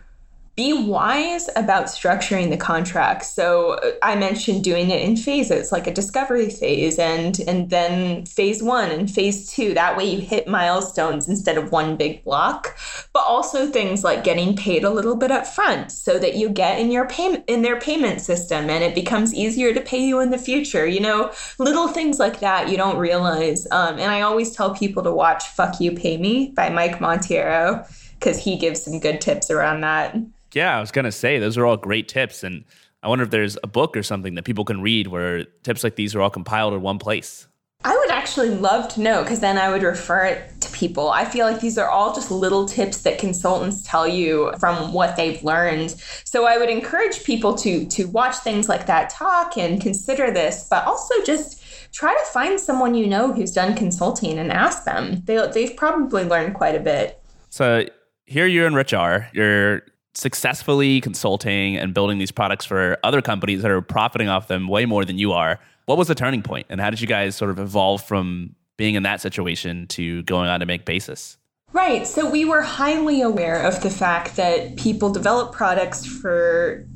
be 0.55 0.75
wise 0.75 1.49
about 1.57 1.87
structuring 1.87 2.51
the 2.51 2.59
contract. 2.59 3.25
So 3.25 3.73
uh, 3.73 3.93
I 4.03 4.17
mentioned 4.17 4.62
doing 4.62 4.91
it 4.91 5.01
in 5.01 5.17
phases, 5.17 5.73
like 5.73 5.87
a 5.87 5.95
discovery 5.95 6.51
phase 6.51 6.99
and 6.99 7.41
and 7.47 7.71
then 7.71 8.27
phase 8.27 8.62
1 8.62 8.91
and 8.91 9.11
phase 9.11 9.51
2. 9.53 9.73
That 9.73 9.97
way 9.97 10.05
you 10.05 10.21
hit 10.21 10.47
milestones 10.47 11.27
instead 11.27 11.57
of 11.57 11.73
one 11.73 11.97
big 11.97 12.23
block. 12.23 12.77
But 13.15 13.25
also 13.27 13.67
things 13.67 14.05
like 14.05 14.25
getting 14.25 14.55
paid 14.55 14.85
a 14.85 14.91
little 14.91 15.17
bit 15.17 15.31
up 15.31 15.47
front 15.47 15.91
so 15.91 16.19
that 16.19 16.35
you 16.37 16.51
get 16.51 16.79
in 16.79 16.91
your 16.91 17.09
payment 17.09 17.45
in 17.47 17.62
their 17.62 17.81
payment 17.81 18.21
system 18.21 18.69
and 18.69 18.85
it 18.85 18.95
becomes 18.95 19.33
easier 19.33 19.73
to 19.73 19.81
pay 19.81 20.05
you 20.05 20.21
in 20.21 20.31
the 20.31 20.38
future. 20.38 20.87
You 20.87 21.01
know, 21.01 21.33
little 21.59 21.88
things 21.88 22.19
like 22.19 22.41
that 22.41 22.69
you 22.69 22.77
don't 22.77 22.99
realize. 22.99 23.67
Um, 23.71 23.99
and 23.99 24.11
I 24.11 24.21
always 24.21 24.51
tell 24.51 24.75
people 24.75 25.03
to 25.05 25.12
watch 25.12 25.45
Fuck 25.45 25.81
You 25.81 25.93
Pay 25.93 26.19
Me 26.19 26.53
by 26.55 26.69
Mike 26.69 26.99
Monteiro 26.99 27.87
because 28.19 28.38
he 28.38 28.59
gives 28.59 28.83
some 28.83 29.01
good 29.01 29.21
tips 29.23 29.51
around 29.51 29.81
that. 29.81 30.15
Yeah, 30.55 30.77
I 30.77 30.81
was 30.81 30.93
gonna 30.93 31.12
say 31.12 31.38
those 31.38 31.57
are 31.57 31.67
all 31.67 31.77
great 31.77 32.09
tips, 32.09 32.45
and 32.45 32.65
I 33.03 33.09
wonder 33.09 33.25
if 33.25 33.31
there's 33.31 33.59
a 33.62 33.67
book 33.67 33.97
or 33.97 34.03
something 34.03 34.35
that 34.35 34.45
people 34.45 34.65
can 34.65 34.81
read 34.81 35.09
where 35.09 35.45
tips 35.62 35.83
like 35.83 35.97
these 35.97 36.15
are 36.15 36.21
all 36.21 36.31
compiled 36.31 36.75
in 36.75 36.83
one 36.83 36.99
place. 36.99 37.47
I 37.85 37.97
would 37.97 38.11
actually 38.11 38.51
love 38.51 38.88
to 38.95 39.01
know 39.01 39.23
because 39.23 39.41
then 39.41 39.59
I 39.59 39.71
would 39.71 39.83
refer 39.83 40.25
it 40.27 40.61
to 40.61 40.71
people. 40.71 41.11
I 41.11 41.25
feel 41.25 41.47
like 41.47 41.61
these 41.61 41.79
are 41.79 41.88
all 41.88 42.15
just 42.15 42.31
little 42.31 42.67
tips 42.67 43.03
that 43.03 43.19
consultants 43.19 43.83
tell 43.83 44.07
you 44.07 44.53
from 44.61 44.93
what 44.93 45.17
they've 45.17 45.43
learned. 45.43 45.91
So 46.25 46.47
I 46.47 46.59
would 46.59 46.71
encourage 46.71 47.25
people 47.25 47.55
to 47.57 47.85
to 47.87 48.05
watch 48.05 48.37
things 48.37 48.69
like 48.69 48.87
that 48.87 49.11
talk 49.11 49.57
and 49.59 49.81
consider 49.81 50.31
this, 50.31 50.69
but 50.71 50.87
also 50.87 51.15
just 51.25 51.61
try 51.93 52.15
to 52.15 52.33
find 52.33 52.61
someone 52.61 52.95
you 52.95 53.07
know 53.07 53.33
who's 53.33 53.53
done 53.53 53.75
consulting 53.75 54.38
and 54.38 54.53
ask 54.53 54.85
them. 54.85 55.23
They 55.25 55.45
they've 55.53 55.77
probably 55.77 56.25
learned 56.25 56.55
quite 56.55 56.77
a 56.77 56.81
bit. 56.81 57.21
So 57.51 57.85
here 58.27 58.47
you 58.47 58.65
and 58.65 58.77
Rich 58.77 58.95
are. 58.95 59.29
You're 59.33 59.83
successfully 60.14 61.01
consulting 61.01 61.77
and 61.77 61.94
building 61.94 62.18
these 62.18 62.31
products 62.31 62.64
for 62.64 62.98
other 63.03 63.22
companies 63.22 63.62
that 63.62 63.70
are 63.70 63.81
profiting 63.81 64.29
off 64.29 64.48
them 64.48 64.68
way 64.68 64.85
more 64.85 65.05
than 65.05 65.18
you 65.18 65.33
are. 65.33 65.59
What 65.87 65.98
was 65.98 66.09
the 66.09 66.14
turning 66.14 66.42
point, 66.42 66.66
and 66.70 66.81
how 66.81 66.90
did 66.90 67.01
you 67.01 67.07
guys 67.07 67.35
sort 67.35 67.51
of 67.51 67.59
evolve 67.59 68.03
from 68.03 68.55
being 68.77 68.94
in 68.94 69.03
that 69.03 69.20
situation 69.20 69.87
to 69.88 70.22
going 70.25 70.48
on 70.48 70.61
to 70.61 70.66
make 70.66 70.85
Basis? 70.85 71.38
Right. 71.72 72.07
So 72.07 72.31
we 72.31 72.44
were 72.44 72.62
highly 72.62 73.22
aware 73.22 73.62
of 73.62 73.83
the 73.83 73.90
fact 73.90 74.37
that 74.37 74.77
people 74.77 75.11
develop 75.11 75.53
products 75.53 76.05
for 76.05 76.87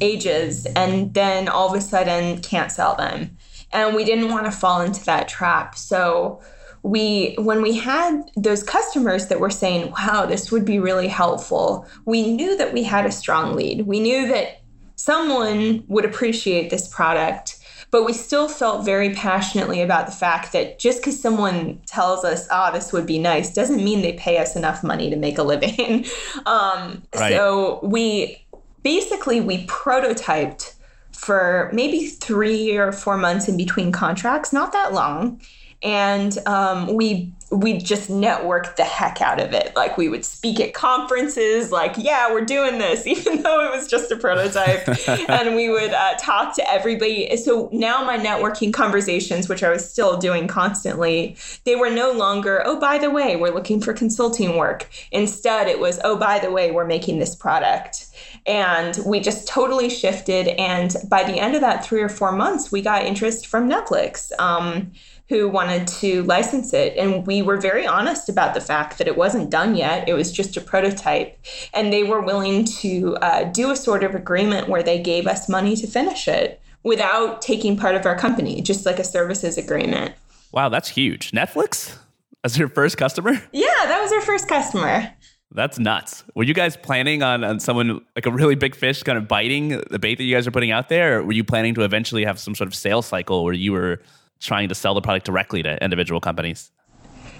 ages 0.00 0.66
and 0.76 1.14
then 1.14 1.48
all 1.48 1.68
of 1.68 1.74
a 1.74 1.80
sudden 1.80 2.40
can't 2.42 2.70
sell 2.70 2.94
them. 2.94 3.36
And 3.72 3.96
we 3.96 4.04
didn't 4.04 4.28
want 4.30 4.46
to 4.46 4.52
fall 4.52 4.80
into 4.82 5.04
that 5.06 5.28
trap. 5.28 5.76
So 5.76 6.42
we 6.82 7.34
when 7.38 7.62
we 7.62 7.76
had 7.76 8.22
those 8.36 8.62
customers 8.62 9.26
that 9.26 9.40
were 9.40 9.50
saying 9.50 9.90
wow 9.92 10.26
this 10.26 10.52
would 10.52 10.64
be 10.64 10.78
really 10.78 11.08
helpful 11.08 11.86
we 12.04 12.34
knew 12.34 12.56
that 12.56 12.72
we 12.72 12.82
had 12.82 13.06
a 13.06 13.12
strong 13.12 13.54
lead 13.54 13.82
we 13.82 14.00
knew 14.00 14.28
that 14.28 14.60
someone 14.96 15.84
would 15.88 16.04
appreciate 16.04 16.70
this 16.70 16.88
product 16.88 17.58
but 17.90 18.04
we 18.04 18.12
still 18.12 18.48
felt 18.48 18.84
very 18.84 19.14
passionately 19.14 19.80
about 19.80 20.04
the 20.06 20.12
fact 20.12 20.52
that 20.52 20.78
just 20.78 21.00
because 21.00 21.18
someone 21.20 21.80
tells 21.86 22.24
us 22.24 22.46
ah 22.50 22.68
oh, 22.68 22.72
this 22.72 22.92
would 22.92 23.06
be 23.06 23.18
nice 23.18 23.52
doesn't 23.52 23.82
mean 23.82 24.02
they 24.02 24.12
pay 24.14 24.38
us 24.38 24.56
enough 24.56 24.84
money 24.84 25.10
to 25.10 25.16
make 25.16 25.38
a 25.38 25.42
living 25.42 26.04
um, 26.46 27.02
right. 27.14 27.32
so 27.32 27.80
we 27.82 28.44
basically 28.82 29.40
we 29.40 29.66
prototyped 29.66 30.74
for 31.12 31.68
maybe 31.72 32.06
three 32.06 32.76
or 32.76 32.92
four 32.92 33.16
months 33.16 33.48
in 33.48 33.56
between 33.56 33.90
contracts 33.90 34.52
not 34.52 34.72
that 34.72 34.92
long 34.92 35.40
and 35.82 36.36
um, 36.46 36.94
we 36.94 37.32
we 37.50 37.78
just 37.78 38.10
networked 38.10 38.76
the 38.76 38.84
heck 38.84 39.22
out 39.22 39.40
of 39.40 39.54
it. 39.54 39.74
Like 39.74 39.96
we 39.96 40.10
would 40.10 40.24
speak 40.24 40.60
at 40.60 40.74
conferences, 40.74 41.72
like 41.72 41.94
yeah, 41.96 42.30
we're 42.30 42.44
doing 42.44 42.78
this, 42.78 43.06
even 43.06 43.42
though 43.42 43.64
it 43.64 43.74
was 43.74 43.88
just 43.88 44.10
a 44.10 44.16
prototype, 44.16 44.86
and 45.28 45.54
we 45.54 45.70
would 45.70 45.92
uh, 45.92 46.14
talk 46.18 46.54
to 46.56 46.70
everybody. 46.70 47.34
So 47.36 47.70
now 47.72 48.04
my 48.04 48.18
networking 48.18 48.72
conversations, 48.72 49.48
which 49.48 49.62
I 49.62 49.70
was 49.70 49.88
still 49.88 50.18
doing 50.18 50.46
constantly, 50.46 51.36
they 51.64 51.76
were 51.76 51.90
no 51.90 52.12
longer 52.12 52.62
oh 52.64 52.78
by 52.78 52.98
the 52.98 53.10
way 53.10 53.36
we're 53.36 53.54
looking 53.54 53.80
for 53.80 53.92
consulting 53.92 54.56
work. 54.56 54.88
Instead, 55.12 55.68
it 55.68 55.80
was 55.80 56.00
oh 56.04 56.16
by 56.16 56.38
the 56.38 56.50
way 56.50 56.70
we're 56.70 56.86
making 56.86 57.18
this 57.18 57.34
product. 57.34 58.06
And 58.46 58.98
we 59.04 59.20
just 59.20 59.46
totally 59.46 59.90
shifted. 59.90 60.48
And 60.48 60.94
by 61.08 61.22
the 61.22 61.38
end 61.38 61.54
of 61.54 61.60
that 61.60 61.84
three 61.84 62.00
or 62.00 62.08
four 62.08 62.32
months, 62.32 62.72
we 62.72 62.80
got 62.80 63.04
interest 63.04 63.46
from 63.46 63.68
Netflix. 63.68 64.32
Um, 64.38 64.92
who 65.28 65.48
wanted 65.48 65.86
to 65.86 66.22
license 66.24 66.72
it. 66.72 66.96
And 66.96 67.26
we 67.26 67.42
were 67.42 67.58
very 67.58 67.86
honest 67.86 68.28
about 68.28 68.54
the 68.54 68.60
fact 68.60 68.98
that 68.98 69.06
it 69.06 69.16
wasn't 69.16 69.50
done 69.50 69.76
yet, 69.76 70.08
it 70.08 70.14
was 70.14 70.32
just 70.32 70.56
a 70.56 70.60
prototype. 70.60 71.38
And 71.74 71.92
they 71.92 72.02
were 72.02 72.20
willing 72.20 72.64
to 72.80 73.16
uh, 73.16 73.44
do 73.44 73.70
a 73.70 73.76
sort 73.76 74.04
of 74.04 74.14
agreement 74.14 74.68
where 74.68 74.82
they 74.82 75.00
gave 75.00 75.26
us 75.26 75.48
money 75.48 75.76
to 75.76 75.86
finish 75.86 76.28
it 76.28 76.60
without 76.82 77.42
taking 77.42 77.76
part 77.76 77.94
of 77.94 78.06
our 78.06 78.16
company, 78.16 78.62
just 78.62 78.86
like 78.86 78.98
a 78.98 79.04
services 79.04 79.58
agreement. 79.58 80.14
Wow, 80.52 80.70
that's 80.70 80.88
huge. 80.88 81.32
Netflix 81.32 81.98
as 82.44 82.56
your 82.56 82.68
first 82.68 82.96
customer? 82.96 83.32
Yeah, 83.52 83.66
that 83.84 84.00
was 84.00 84.12
our 84.12 84.22
first 84.22 84.48
customer. 84.48 85.12
That's 85.50 85.78
nuts. 85.78 86.24
Were 86.34 86.44
you 86.44 86.54
guys 86.54 86.76
planning 86.76 87.22
on, 87.22 87.42
on 87.42 87.58
someone 87.58 88.04
like 88.14 88.26
a 88.26 88.30
really 88.30 88.54
big 88.54 88.74
fish 88.74 89.02
kind 89.02 89.16
of 89.16 89.26
biting 89.28 89.82
the 89.90 89.98
bait 89.98 90.16
that 90.16 90.24
you 90.24 90.34
guys 90.34 90.46
are 90.46 90.50
putting 90.50 90.70
out 90.70 90.88
there? 90.88 91.18
Or 91.18 91.24
were 91.24 91.32
you 91.32 91.44
planning 91.44 91.74
to 91.74 91.82
eventually 91.82 92.24
have 92.24 92.38
some 92.38 92.54
sort 92.54 92.68
of 92.68 92.74
sales 92.74 93.06
cycle 93.06 93.44
where 93.44 93.54
you 93.54 93.72
were 93.72 94.00
trying 94.40 94.68
to 94.68 94.74
sell 94.74 94.94
the 94.94 95.00
product 95.00 95.26
directly 95.26 95.62
to 95.62 95.82
individual 95.82 96.20
companies? 96.20 96.70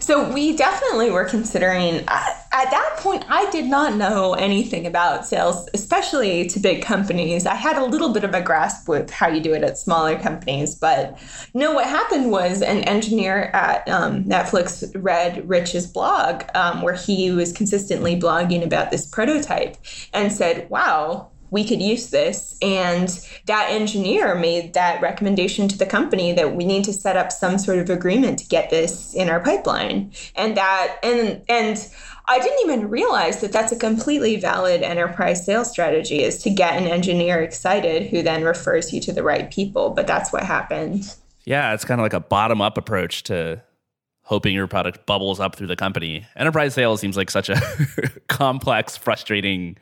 So 0.01 0.31
we 0.33 0.57
definitely 0.57 1.11
were 1.11 1.25
considering. 1.25 2.05
At, 2.09 2.47
at 2.53 2.71
that 2.71 2.95
point, 2.99 3.25
I 3.29 3.49
did 3.51 3.67
not 3.67 3.97
know 3.97 4.35
anything 4.35 4.87
about 4.87 5.27
sales, 5.27 5.69
especially 5.75 6.47
to 6.47 6.61
big 6.61 6.83
companies. 6.83 7.47
I 7.47 7.55
had 7.55 7.77
a 7.77 7.85
little 7.85 8.13
bit 8.13 8.25
of 8.25 8.35
a 8.35 8.41
grasp 8.41 8.89
with 8.89 9.11
how 9.11 9.29
you 9.29 9.41
do 9.41 9.53
it 9.55 9.63
at 9.63 9.77
smaller 9.77 10.19
companies, 10.19 10.75
but 10.75 11.19
no. 11.55 11.75
What 11.75 11.87
happened 11.87 12.31
was 12.31 12.63
an 12.63 12.79
engineer 12.85 13.51
at 13.53 13.89
um, 13.89 14.25
Netflix 14.25 14.91
read 14.97 15.49
Rich's 15.49 15.87
blog, 15.87 16.45
um, 16.55 16.83
where 16.83 16.95
he 16.95 17.31
was 17.31 17.53
consistently 17.53 18.19
blogging 18.19 18.65
about 18.65 18.91
this 18.91 19.07
prototype, 19.07 19.77
and 20.13 20.33
said, 20.33 20.71
"Wow." 20.71 21.31
We 21.51 21.67
could 21.67 21.81
use 21.81 22.11
this. 22.11 22.57
And 22.63 23.09
that 23.47 23.69
engineer 23.71 24.35
made 24.35 24.75
that 24.75 25.01
recommendation 25.01 25.69
to 25.69 25.79
the 25.79 25.87
company 25.87 26.33
that 26.33 26.55
we 26.55 26.65
need 26.65 26.85
to 26.85 26.93
set 26.93 27.17
up 27.17 27.33
some 27.33 27.59
sort 27.59 27.79
of 27.79 27.91
agreement 27.91 28.39
to 28.41 28.47
get 28.47 28.71
this 28.71 29.15
in 29.15 29.29
our 29.29 29.41
pipeline. 29.41 30.13
And 30.35 30.57
that, 30.57 30.99
and, 31.03 31.43
and, 31.49 31.89
I 32.31 32.39
didn't 32.41 32.59
even 32.63 32.91
realize 32.91 33.41
that 33.41 33.53
that's 33.53 33.73
a 33.73 33.79
completely 33.79 34.37
valid 34.37 34.83
enterprise 34.83 35.47
sales 35.47 35.71
strategy 35.71 36.23
is 36.23 36.43
to 36.43 36.51
get 36.51 36.77
an 36.77 36.87
engineer 36.87 37.41
excited 37.41 38.11
who 38.11 38.23
then 38.23 38.45
refers 38.45 38.93
you 38.93 39.01
to 39.01 39.15
the 39.15 39.23
right 39.23 39.51
people. 39.51 39.91
But 39.91 40.07
that's 40.07 40.31
what 40.31 40.43
happened. 40.43 41.17
Yeah, 41.47 41.73
it's 41.73 41.87
kind 41.87 41.99
of 41.99 42.05
like 42.05 42.13
a 42.13 42.21
bottom 42.21 42.61
up 42.61 42.77
approach 42.77 43.23
to 43.25 43.63
hoping 44.29 44.55
your 44.55 44.67
product 44.67 45.07
bubbles 45.07 45.41
up 45.41 45.57
through 45.57 45.69
the 45.69 45.77
company. 45.77 46.27
Enterprise 46.37 46.75
sales 46.75 47.01
seems 47.01 47.17
like 47.17 47.31
such 47.31 47.49
a 47.49 47.59
complex, 48.29 48.95
frustrating 48.95 49.79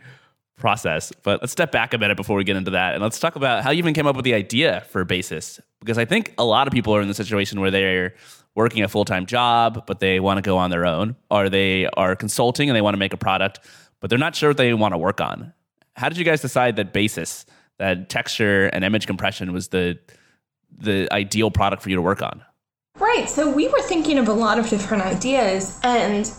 process. 0.56 1.12
But 1.22 1.40
let's 1.42 1.52
step 1.52 1.70
back 1.70 1.94
a 1.94 1.98
minute 1.98 2.16
before 2.16 2.36
we 2.36 2.44
get 2.44 2.56
into 2.56 2.72
that. 2.72 2.94
And 2.94 3.02
let's 3.02 3.18
talk 3.18 3.36
about 3.36 3.62
how 3.62 3.70
you 3.70 3.78
even 3.78 3.94
came 3.94 4.06
up 4.06 4.16
with 4.16 4.24
the 4.24 4.34
idea 4.34 4.84
for 4.88 5.04
Basis. 5.04 5.60
Because 5.80 5.98
I 5.98 6.04
think 6.04 6.34
a 6.38 6.44
lot 6.44 6.66
of 6.66 6.72
people 6.72 6.94
are 6.94 7.00
in 7.00 7.08
the 7.08 7.14
situation 7.14 7.60
where 7.60 7.70
they're 7.70 8.14
working 8.54 8.82
a 8.82 8.88
full 8.88 9.04
time 9.04 9.26
job, 9.26 9.86
but 9.86 10.00
they 10.00 10.18
want 10.18 10.38
to 10.38 10.42
go 10.42 10.56
on 10.56 10.70
their 10.70 10.86
own, 10.86 11.14
or 11.30 11.48
they 11.48 11.86
are 11.96 12.16
consulting 12.16 12.68
and 12.68 12.76
they 12.76 12.80
want 12.80 12.94
to 12.94 12.98
make 12.98 13.12
a 13.12 13.18
product, 13.18 13.60
but 14.00 14.10
they're 14.10 14.18
not 14.18 14.34
sure 14.34 14.50
what 14.50 14.56
they 14.56 14.72
want 14.74 14.94
to 14.94 14.98
work 14.98 15.20
on. 15.20 15.52
How 15.94 16.08
did 16.08 16.18
you 16.18 16.24
guys 16.24 16.40
decide 16.40 16.76
that 16.76 16.92
Basis, 16.92 17.46
that 17.78 18.08
texture 18.08 18.66
and 18.66 18.84
image 18.84 19.06
compression 19.06 19.52
was 19.52 19.68
the 19.68 19.98
the 20.78 21.08
ideal 21.12 21.50
product 21.50 21.82
for 21.82 21.90
you 21.90 21.96
to 21.96 22.02
work 22.02 22.22
on? 22.22 22.42
Right. 22.98 23.28
So 23.28 23.50
we 23.50 23.68
were 23.68 23.82
thinking 23.82 24.18
of 24.18 24.28
a 24.28 24.32
lot 24.32 24.58
of 24.58 24.68
different 24.68 25.02
ideas 25.02 25.78
and 25.82 26.30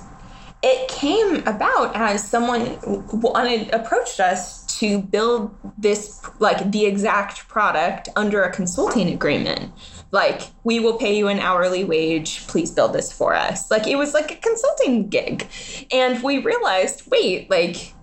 it 0.63 0.89
came 0.89 1.48
about 1.48 1.96
as 1.96 2.28
someone 2.28 2.80
wanted 3.12 3.74
approached 3.74 4.20
us 4.20 4.65
to 4.80 5.02
build 5.02 5.56
this 5.78 6.22
like 6.39 6.72
the 6.72 6.86
exact 6.86 7.48
product 7.48 8.10
under 8.15 8.43
a 8.43 8.52
consulting 8.52 9.08
agreement. 9.10 9.72
Like 10.12 10.41
we 10.63 10.80
will 10.80 10.98
pay 10.98 11.17
you 11.17 11.28
an 11.28 11.39
hourly 11.39 11.84
wage. 11.84 12.48
Please 12.48 12.72
build 12.72 12.93
this 12.93 13.12
for 13.12 13.34
us. 13.34 13.70
Like 13.70 13.88
it 13.88 13.98
was 13.98 14.13
like 14.13 14.32
a 14.32 14.36
consulting 14.36 15.10
gig. 15.10 15.48
And 15.91 16.22
we 16.24 16.39
realized 16.39 17.04
wait 17.10 17.50
like 17.50 17.93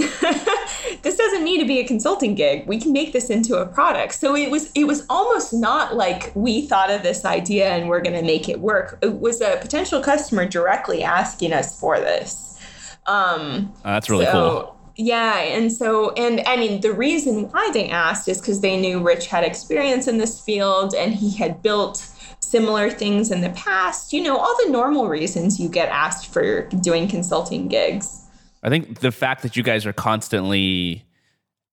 this 1.02 1.16
doesn't 1.16 1.44
need 1.44 1.58
to 1.58 1.66
be 1.66 1.78
a 1.78 1.86
consulting 1.86 2.34
gig. 2.34 2.66
We 2.66 2.80
can 2.80 2.92
make 2.92 3.12
this 3.12 3.30
into 3.30 3.56
a 3.56 3.66
product. 3.66 4.14
So 4.14 4.36
it 4.36 4.50
was 4.50 4.70
it 4.72 4.84
was 4.84 5.06
almost 5.08 5.52
not 5.52 5.96
like 5.96 6.32
we 6.34 6.66
thought 6.66 6.90
of 6.90 7.02
this 7.02 7.24
idea 7.24 7.70
and 7.70 7.88
we're 7.88 8.00
going 8.00 8.16
to 8.16 8.22
make 8.22 8.48
it 8.48 8.60
work. 8.60 8.98
It 9.02 9.20
was 9.20 9.40
a 9.40 9.58
potential 9.60 10.02
customer 10.02 10.46
directly 10.46 11.02
asking 11.02 11.52
us 11.52 11.78
for 11.78 11.98
this. 11.98 12.58
Um, 13.06 13.72
uh, 13.84 13.94
that's 13.94 14.10
really 14.10 14.26
so, 14.26 14.32
cool. 14.32 14.76
Yeah, 14.96 15.38
and 15.38 15.72
so 15.72 16.12
and 16.12 16.42
I 16.46 16.56
mean 16.56 16.80
the 16.80 16.92
reason 16.92 17.50
why 17.50 17.70
they 17.72 17.88
asked 17.88 18.28
is 18.28 18.40
because 18.40 18.60
they 18.60 18.78
knew 18.78 19.02
Rich 19.02 19.26
had 19.28 19.44
experience 19.44 20.06
in 20.06 20.18
this 20.18 20.40
field 20.40 20.94
and 20.94 21.14
he 21.14 21.36
had 21.36 21.62
built 21.62 22.06
similar 22.40 22.90
things 22.90 23.30
in 23.30 23.40
the 23.40 23.50
past. 23.50 24.12
You 24.12 24.22
know, 24.22 24.36
all 24.36 24.56
the 24.64 24.70
normal 24.70 25.08
reasons 25.08 25.58
you 25.58 25.68
get 25.68 25.88
asked 25.88 26.32
for 26.32 26.62
doing 26.82 27.08
consulting 27.08 27.68
gigs. 27.68 28.19
I 28.62 28.68
think 28.68 29.00
the 29.00 29.12
fact 29.12 29.42
that 29.42 29.56
you 29.56 29.62
guys 29.62 29.86
are 29.86 29.92
constantly 29.92 31.04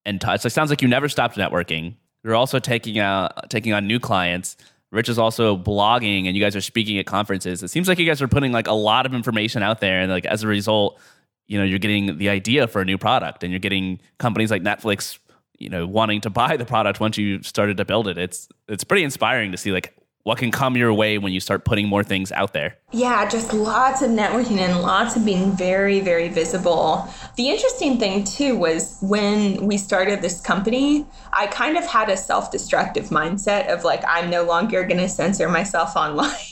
in 0.05 0.19
touch, 0.19 0.45
it 0.45 0.49
sounds 0.51 0.69
like 0.69 0.81
you 0.81 0.87
never 0.87 1.09
stopped 1.09 1.35
networking. 1.35 1.95
You're 2.23 2.35
also 2.35 2.59
taking 2.59 2.99
out 2.99 3.49
taking 3.49 3.73
on 3.73 3.87
new 3.87 3.99
clients. 3.99 4.57
Rich 4.91 5.09
is 5.09 5.19
also 5.19 5.57
blogging, 5.57 6.27
and 6.27 6.35
you 6.35 6.41
guys 6.41 6.55
are 6.55 6.61
speaking 6.61 6.97
at 6.97 7.05
conferences. 7.05 7.61
It 7.61 7.69
seems 7.69 7.87
like 7.89 7.99
you 7.99 8.05
guys 8.05 8.21
are 8.21 8.27
putting 8.27 8.51
like 8.53 8.67
a 8.67 8.73
lot 8.73 9.05
of 9.05 9.13
information 9.13 9.63
out 9.63 9.81
there, 9.81 9.99
and 9.99 10.11
like 10.11 10.25
as 10.25 10.43
a 10.43 10.47
result, 10.47 10.99
you 11.45 11.57
know, 11.57 11.65
you're 11.65 11.79
getting 11.79 12.17
the 12.17 12.29
idea 12.29 12.67
for 12.67 12.81
a 12.81 12.85
new 12.85 12.97
product, 12.97 13.43
and 13.43 13.51
you're 13.51 13.59
getting 13.59 13.99
companies 14.17 14.49
like 14.49 14.61
Netflix, 14.61 15.19
you 15.57 15.69
know, 15.69 15.85
wanting 15.85 16.21
to 16.21 16.29
buy 16.29 16.55
the 16.55 16.65
product 16.65 16.99
once 16.99 17.17
you 17.17 17.43
started 17.43 17.77
to 17.77 17.85
build 17.85 18.07
it. 18.07 18.17
It's 18.17 18.47
it's 18.69 18.85
pretty 18.85 19.03
inspiring 19.03 19.51
to 19.51 19.57
see 19.57 19.71
like 19.71 19.93
what 20.27 20.37
can 20.37 20.51
come 20.51 20.75
your 20.75 20.93
way 20.93 21.17
when 21.17 21.31
you 21.31 21.39
start 21.39 21.63
putting 21.63 21.87
more 21.87 22.03
things 22.03 22.33
out 22.33 22.51
there? 22.51 22.77
Yeah, 22.91 23.29
just 23.29 23.53
lots 23.53 24.01
of 24.01 24.11
networking 24.11 24.57
and 24.57 24.81
lots 24.81 25.15
of 25.15 25.23
being 25.23 25.53
very, 25.53 26.01
very 26.01 26.27
visible. 26.27 27.07
The 27.37 27.47
interesting 27.47 27.97
thing 27.97 28.25
too 28.25 28.57
was 28.57 28.97
when 29.01 29.65
we 29.65 29.77
started 29.77 30.21
this 30.21 30.41
company, 30.41 31.05
I 31.31 31.47
kind 31.47 31.77
of 31.77 31.85
had 31.85 32.09
a 32.09 32.17
self 32.17 32.51
destructive 32.51 33.05
mindset 33.05 33.73
of 33.73 33.85
like, 33.85 34.03
I'm 34.05 34.29
no 34.29 34.43
longer 34.43 34.83
going 34.83 34.97
to 34.97 35.07
censor 35.07 35.47
myself 35.47 35.95
online. 35.95 36.35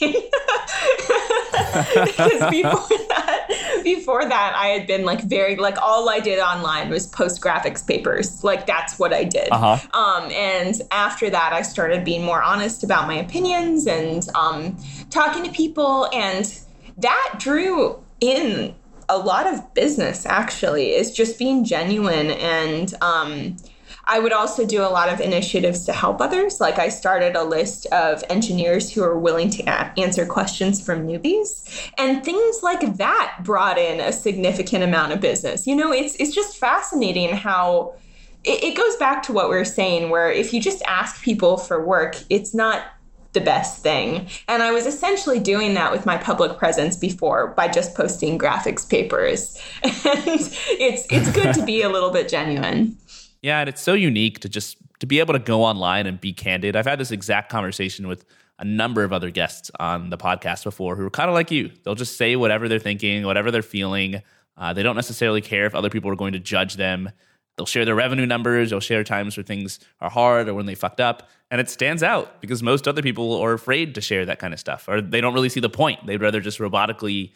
because 2.06 2.50
before 2.50 2.98
that, 3.08 3.45
before 3.86 4.28
that, 4.28 4.54
I 4.56 4.66
had 4.66 4.88
been 4.88 5.04
like 5.04 5.22
very 5.22 5.54
like 5.54 5.78
all 5.80 6.10
I 6.10 6.18
did 6.18 6.40
online 6.40 6.90
was 6.90 7.06
post 7.06 7.40
graphics 7.40 7.86
papers. 7.86 8.42
Like 8.42 8.66
that's 8.66 8.98
what 8.98 9.14
I 9.14 9.22
did. 9.22 9.48
Uh-huh. 9.52 9.78
Um, 9.96 10.28
and 10.32 10.74
after 10.90 11.30
that, 11.30 11.52
I 11.52 11.62
started 11.62 12.04
being 12.04 12.24
more 12.24 12.42
honest 12.42 12.82
about 12.82 13.06
my 13.06 13.14
opinions 13.14 13.86
and 13.86 14.28
um, 14.34 14.76
talking 15.10 15.44
to 15.44 15.52
people, 15.52 16.08
and 16.12 16.52
that 16.98 17.36
drew 17.38 18.02
in 18.20 18.74
a 19.08 19.16
lot 19.16 19.46
of 19.46 19.72
business. 19.72 20.26
Actually, 20.26 20.88
is 20.90 21.12
just 21.14 21.38
being 21.38 21.64
genuine 21.64 22.32
and. 22.32 22.92
Um, 23.00 23.56
I 24.08 24.20
would 24.20 24.32
also 24.32 24.64
do 24.64 24.82
a 24.82 24.88
lot 24.88 25.08
of 25.08 25.20
initiatives 25.20 25.84
to 25.86 25.92
help 25.92 26.20
others. 26.20 26.60
Like 26.60 26.78
I 26.78 26.88
started 26.88 27.34
a 27.34 27.42
list 27.42 27.86
of 27.86 28.22
engineers 28.30 28.92
who 28.92 29.02
are 29.02 29.18
willing 29.18 29.50
to 29.50 29.62
a- 29.64 29.92
answer 29.98 30.24
questions 30.24 30.84
from 30.84 31.06
newbies, 31.06 31.90
and 31.98 32.24
things 32.24 32.62
like 32.62 32.96
that 32.96 33.38
brought 33.42 33.78
in 33.78 34.00
a 34.00 34.12
significant 34.12 34.84
amount 34.84 35.12
of 35.12 35.20
business. 35.20 35.66
You 35.66 35.74
know, 35.74 35.92
it's 35.92 36.14
it's 36.16 36.34
just 36.34 36.56
fascinating 36.56 37.34
how 37.34 37.94
it, 38.44 38.62
it 38.62 38.76
goes 38.76 38.96
back 38.96 39.22
to 39.24 39.32
what 39.32 39.50
we 39.50 39.56
are 39.56 39.64
saying, 39.64 40.10
where 40.10 40.30
if 40.30 40.54
you 40.54 40.60
just 40.60 40.82
ask 40.86 41.22
people 41.22 41.56
for 41.56 41.84
work, 41.84 42.16
it's 42.30 42.54
not 42.54 42.84
the 43.36 43.40
best 43.42 43.82
thing. 43.82 44.26
And 44.48 44.62
I 44.62 44.72
was 44.72 44.86
essentially 44.86 45.38
doing 45.38 45.74
that 45.74 45.92
with 45.92 46.06
my 46.06 46.16
public 46.16 46.56
presence 46.56 46.96
before 46.96 47.48
by 47.48 47.68
just 47.68 47.94
posting 47.94 48.38
graphics 48.38 48.88
papers. 48.88 49.60
And 50.06 50.22
it's 50.26 51.06
it's 51.10 51.30
good 51.32 51.52
to 51.54 51.64
be 51.64 51.82
a 51.82 51.88
little 51.88 52.10
bit 52.10 52.28
genuine. 52.28 52.96
Yeah, 53.42 53.60
and 53.60 53.68
it's 53.68 53.82
so 53.82 53.94
unique 53.94 54.40
to 54.40 54.48
just 54.48 54.78
to 55.00 55.06
be 55.06 55.20
able 55.20 55.34
to 55.34 55.38
go 55.38 55.62
online 55.62 56.06
and 56.06 56.20
be 56.20 56.32
candid. 56.32 56.74
I've 56.74 56.86
had 56.86 56.98
this 56.98 57.10
exact 57.10 57.50
conversation 57.50 58.08
with 58.08 58.24
a 58.58 58.64
number 58.64 59.04
of 59.04 59.12
other 59.12 59.30
guests 59.30 59.70
on 59.78 60.10
the 60.10 60.16
podcast 60.16 60.64
before 60.64 60.96
who 60.96 61.04
are 61.06 61.10
kind 61.10 61.28
of 61.28 61.34
like 61.34 61.50
you. 61.50 61.70
They'll 61.84 61.94
just 61.94 62.16
say 62.16 62.36
whatever 62.36 62.68
they're 62.68 62.78
thinking, 62.78 63.24
whatever 63.24 63.50
they're 63.50 63.62
feeling. 63.62 64.22
Uh, 64.56 64.72
they 64.72 64.82
don't 64.82 64.96
necessarily 64.96 65.42
care 65.42 65.66
if 65.66 65.74
other 65.74 65.90
people 65.90 66.10
are 66.10 66.16
going 66.16 66.32
to 66.32 66.38
judge 66.38 66.74
them. 66.74 67.10
They'll 67.56 67.66
share 67.66 67.84
their 67.84 67.94
revenue 67.94 68.26
numbers. 68.26 68.70
They'll 68.70 68.80
share 68.80 69.04
times 69.04 69.36
where 69.36 69.44
things 69.44 69.78
are 70.00 70.10
hard 70.10 70.48
or 70.48 70.54
when 70.54 70.66
they 70.66 70.74
fucked 70.74 71.00
up. 71.00 71.28
And 71.50 71.60
it 71.60 71.70
stands 71.70 72.02
out 72.02 72.40
because 72.40 72.62
most 72.62 72.88
other 72.88 73.02
people 73.02 73.34
are 73.40 73.52
afraid 73.52 73.94
to 73.94 74.00
share 74.00 74.26
that 74.26 74.38
kind 74.38 74.52
of 74.52 74.60
stuff 74.60 74.88
or 74.88 75.00
they 75.00 75.20
don't 75.20 75.34
really 75.34 75.48
see 75.48 75.60
the 75.60 75.70
point. 75.70 76.06
They'd 76.06 76.20
rather 76.22 76.40
just 76.40 76.58
robotically 76.58 77.32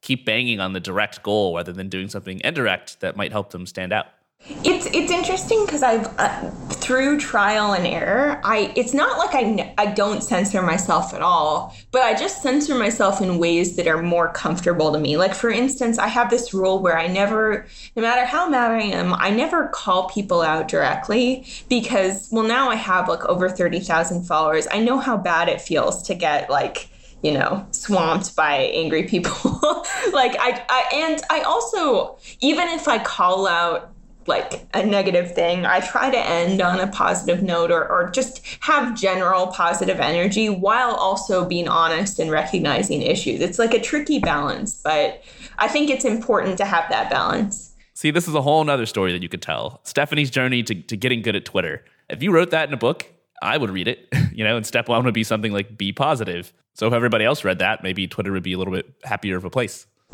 keep 0.00 0.26
banging 0.26 0.60
on 0.60 0.72
the 0.72 0.80
direct 0.80 1.22
goal 1.22 1.54
rather 1.54 1.72
than 1.72 1.88
doing 1.88 2.08
something 2.08 2.40
indirect 2.42 3.00
that 3.00 3.16
might 3.16 3.32
help 3.32 3.50
them 3.50 3.66
stand 3.66 3.92
out. 3.92 4.06
It's 4.48 4.86
it's 4.86 5.12
interesting 5.12 5.64
because 5.64 5.84
I've 5.84 6.06
uh, 6.18 6.50
through 6.70 7.20
trial 7.20 7.74
and 7.74 7.86
error. 7.86 8.40
I 8.42 8.72
it's 8.74 8.92
not 8.92 9.16
like 9.16 9.30
I 9.34 9.72
I 9.78 9.86
don't 9.86 10.20
censor 10.20 10.62
myself 10.62 11.14
at 11.14 11.22
all, 11.22 11.76
but 11.92 12.02
I 12.02 12.14
just 12.14 12.42
censor 12.42 12.74
myself 12.74 13.20
in 13.20 13.38
ways 13.38 13.76
that 13.76 13.86
are 13.86 14.02
more 14.02 14.32
comfortable 14.32 14.92
to 14.92 14.98
me. 14.98 15.16
Like 15.16 15.34
for 15.34 15.48
instance, 15.48 15.96
I 15.96 16.08
have 16.08 16.28
this 16.28 16.52
rule 16.52 16.80
where 16.80 16.98
I 16.98 17.06
never, 17.06 17.66
no 17.94 18.02
matter 18.02 18.24
how 18.26 18.48
mad 18.48 18.72
I 18.72 18.82
am, 18.82 19.14
I 19.14 19.30
never 19.30 19.68
call 19.68 20.08
people 20.08 20.42
out 20.42 20.66
directly 20.66 21.46
because 21.68 22.28
well 22.32 22.44
now 22.44 22.68
I 22.68 22.74
have 22.74 23.08
like 23.08 23.24
over 23.26 23.48
thirty 23.48 23.78
thousand 23.78 24.24
followers. 24.24 24.66
I 24.72 24.80
know 24.80 24.98
how 24.98 25.16
bad 25.16 25.48
it 25.48 25.60
feels 25.60 26.02
to 26.04 26.16
get 26.16 26.50
like 26.50 26.88
you 27.22 27.30
know 27.30 27.64
swamped 27.70 28.34
by 28.34 28.56
angry 28.56 29.04
people 29.04 29.30
like 30.12 30.36
I, 30.40 30.64
I 30.68 30.90
and 30.92 31.22
i 31.30 31.42
also 31.42 32.16
even 32.40 32.66
if 32.66 32.88
i 32.88 32.98
call 32.98 33.46
out 33.46 33.91
like 34.26 34.66
a 34.74 34.84
negative 34.84 35.34
thing. 35.34 35.66
I 35.66 35.80
try 35.80 36.10
to 36.10 36.18
end 36.18 36.60
on 36.60 36.80
a 36.80 36.86
positive 36.86 37.42
note 37.42 37.70
or, 37.70 37.88
or 37.88 38.10
just 38.10 38.42
have 38.60 38.98
general 38.98 39.48
positive 39.48 40.00
energy 40.00 40.48
while 40.48 40.94
also 40.94 41.44
being 41.44 41.68
honest 41.68 42.18
and 42.18 42.30
recognizing 42.30 43.02
issues. 43.02 43.40
It's 43.40 43.58
like 43.58 43.74
a 43.74 43.80
tricky 43.80 44.18
balance, 44.18 44.80
but 44.82 45.22
I 45.58 45.68
think 45.68 45.90
it's 45.90 46.04
important 46.04 46.58
to 46.58 46.64
have 46.64 46.88
that 46.90 47.10
balance. 47.10 47.74
See, 47.94 48.10
this 48.10 48.26
is 48.26 48.34
a 48.34 48.42
whole 48.42 48.68
other 48.68 48.86
story 48.86 49.12
that 49.12 49.22
you 49.22 49.28
could 49.28 49.42
tell. 49.42 49.80
Stephanie's 49.84 50.30
journey 50.30 50.62
to, 50.62 50.74
to 50.74 50.96
getting 50.96 51.22
good 51.22 51.36
at 51.36 51.44
Twitter. 51.44 51.84
If 52.08 52.22
you 52.22 52.32
wrote 52.32 52.50
that 52.50 52.68
in 52.68 52.74
a 52.74 52.78
book, 52.78 53.06
I 53.42 53.58
would 53.58 53.70
read 53.70 53.88
it, 53.88 54.08
you 54.32 54.44
know, 54.44 54.56
and 54.56 54.66
step 54.66 54.88
one 54.88 55.04
would 55.04 55.14
be 55.14 55.24
something 55.24 55.52
like 55.52 55.76
be 55.76 55.92
positive. 55.92 56.52
So 56.74 56.86
if 56.86 56.92
everybody 56.92 57.24
else 57.24 57.44
read 57.44 57.58
that, 57.58 57.82
maybe 57.82 58.06
Twitter 58.06 58.32
would 58.32 58.42
be 58.42 58.54
a 58.54 58.58
little 58.58 58.72
bit 58.72 58.90
happier 59.04 59.36
of 59.36 59.44
a 59.44 59.50
place 59.50 59.86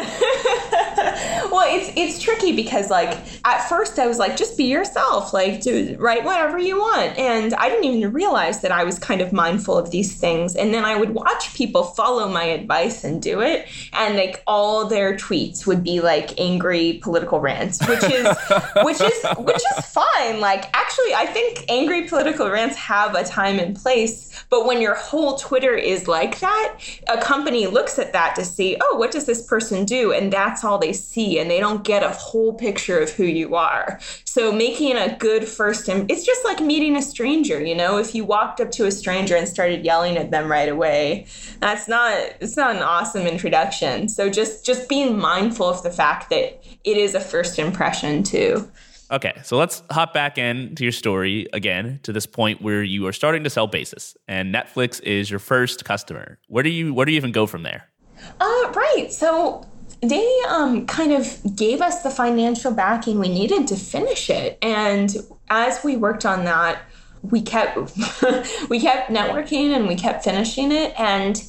it's 1.66 1.92
it's 1.96 2.22
tricky 2.22 2.54
because 2.54 2.90
like 2.90 3.18
at 3.44 3.68
first 3.68 3.98
I 3.98 4.06
was 4.06 4.18
like, 4.18 4.36
just 4.36 4.56
be 4.56 4.64
yourself, 4.64 5.32
like 5.32 5.60
do 5.60 5.96
write 5.98 6.24
whatever 6.24 6.58
you 6.58 6.78
want, 6.78 7.18
and 7.18 7.54
I 7.54 7.68
didn't 7.68 7.84
even 7.84 8.12
realize 8.12 8.60
that 8.60 8.72
I 8.72 8.84
was 8.84 8.98
kind 8.98 9.20
of 9.20 9.32
mindful 9.32 9.76
of 9.76 9.90
these 9.90 10.14
things. 10.14 10.56
And 10.56 10.72
then 10.72 10.84
I 10.84 10.96
would 10.96 11.10
watch 11.10 11.54
people 11.54 11.84
follow 11.84 12.28
my 12.28 12.44
advice 12.44 13.04
and 13.04 13.20
do 13.22 13.40
it, 13.40 13.66
and 13.92 14.16
like 14.16 14.42
all 14.46 14.86
their 14.86 15.16
tweets 15.16 15.66
would 15.66 15.82
be 15.82 16.00
like 16.00 16.38
angry 16.38 17.00
political 17.02 17.40
rants, 17.40 17.86
which 17.88 18.04
is 18.04 18.26
which 18.82 19.00
is 19.00 19.26
which 19.38 19.56
is 19.56 19.86
fine. 19.86 20.40
Like 20.40 20.64
actually, 20.88 21.14
I 21.14 21.26
think 21.26 21.66
angry 21.68 22.08
political 22.08 22.48
rants 22.50 22.74
have 22.76 23.14
a 23.14 23.22
time 23.22 23.58
and 23.58 23.76
place. 23.76 24.42
But 24.48 24.64
when 24.64 24.80
your 24.80 24.94
whole 24.94 25.36
Twitter 25.36 25.74
is 25.74 26.08
like 26.08 26.40
that, 26.40 26.78
a 27.08 27.20
company 27.20 27.66
looks 27.66 27.98
at 27.98 28.14
that 28.14 28.34
to 28.36 28.44
see, 28.44 28.78
oh, 28.80 28.96
what 28.96 29.10
does 29.10 29.26
this 29.26 29.46
person 29.46 29.84
do? 29.84 30.12
And 30.12 30.32
that's 30.32 30.64
all 30.64 30.78
they 30.78 30.94
see. 30.94 31.38
And 31.38 31.50
they 31.50 31.60
don't 31.60 31.84
get 31.84 32.02
a 32.02 32.08
whole 32.08 32.54
picture 32.54 32.98
of 32.98 33.10
who 33.10 33.24
you 33.24 33.54
are. 33.54 34.00
So 34.24 34.50
making 34.50 34.96
a 34.96 35.14
good 35.18 35.46
first, 35.46 35.90
Im- 35.90 36.06
it's 36.08 36.24
just 36.24 36.42
like 36.46 36.60
meeting 36.60 36.96
a 36.96 37.02
stranger, 37.02 37.60
you 37.60 37.74
know, 37.74 37.98
if 37.98 38.14
you 38.14 38.24
walked 38.24 38.58
up 38.58 38.70
to 38.72 38.86
a 38.86 38.90
stranger 38.90 39.36
and 39.36 39.46
started 39.46 39.84
yelling 39.84 40.16
at 40.16 40.30
them 40.30 40.50
right 40.50 40.70
away, 40.70 41.26
that's 41.60 41.86
not, 41.86 42.12
it's 42.40 42.56
not 42.56 42.76
an 42.76 42.82
awesome 42.82 43.26
introduction. 43.26 44.08
So 44.08 44.30
just, 44.30 44.64
just 44.64 44.88
being 44.88 45.18
mindful 45.18 45.68
of 45.68 45.82
the 45.82 45.90
fact 45.90 46.30
that 46.30 46.64
it 46.84 46.96
is 46.96 47.14
a 47.14 47.20
first 47.20 47.58
impression 47.58 48.22
too. 48.22 48.70
Okay, 49.10 49.40
so 49.42 49.56
let's 49.56 49.82
hop 49.90 50.12
back 50.12 50.36
into 50.36 50.84
your 50.84 50.92
story 50.92 51.46
again 51.54 51.98
to 52.02 52.12
this 52.12 52.26
point 52.26 52.60
where 52.60 52.82
you 52.82 53.06
are 53.06 53.12
starting 53.12 53.42
to 53.44 53.50
sell 53.50 53.66
basis 53.66 54.16
and 54.26 54.54
Netflix 54.54 55.02
is 55.02 55.30
your 55.30 55.38
first 55.38 55.86
customer. 55.86 56.38
Where 56.48 56.62
do 56.62 56.68
you 56.68 56.92
where 56.92 57.06
do 57.06 57.12
you 57.12 57.16
even 57.16 57.32
go 57.32 57.46
from 57.46 57.62
there? 57.62 57.88
Uh, 58.38 58.72
right. 58.74 59.06
So 59.10 59.66
they 60.02 60.40
um, 60.48 60.86
kind 60.86 61.12
of 61.12 61.40
gave 61.56 61.80
us 61.80 62.02
the 62.02 62.10
financial 62.10 62.72
backing 62.72 63.18
we 63.18 63.28
needed 63.28 63.66
to 63.68 63.76
finish 63.76 64.28
it, 64.28 64.58
and 64.60 65.16
as 65.48 65.82
we 65.82 65.96
worked 65.96 66.26
on 66.26 66.44
that, 66.44 66.82
we 67.22 67.40
kept 67.40 67.76
we 68.68 68.78
kept 68.78 69.10
networking 69.10 69.74
and 69.74 69.88
we 69.88 69.94
kept 69.94 70.22
finishing 70.22 70.70
it, 70.70 70.92
and 70.98 71.42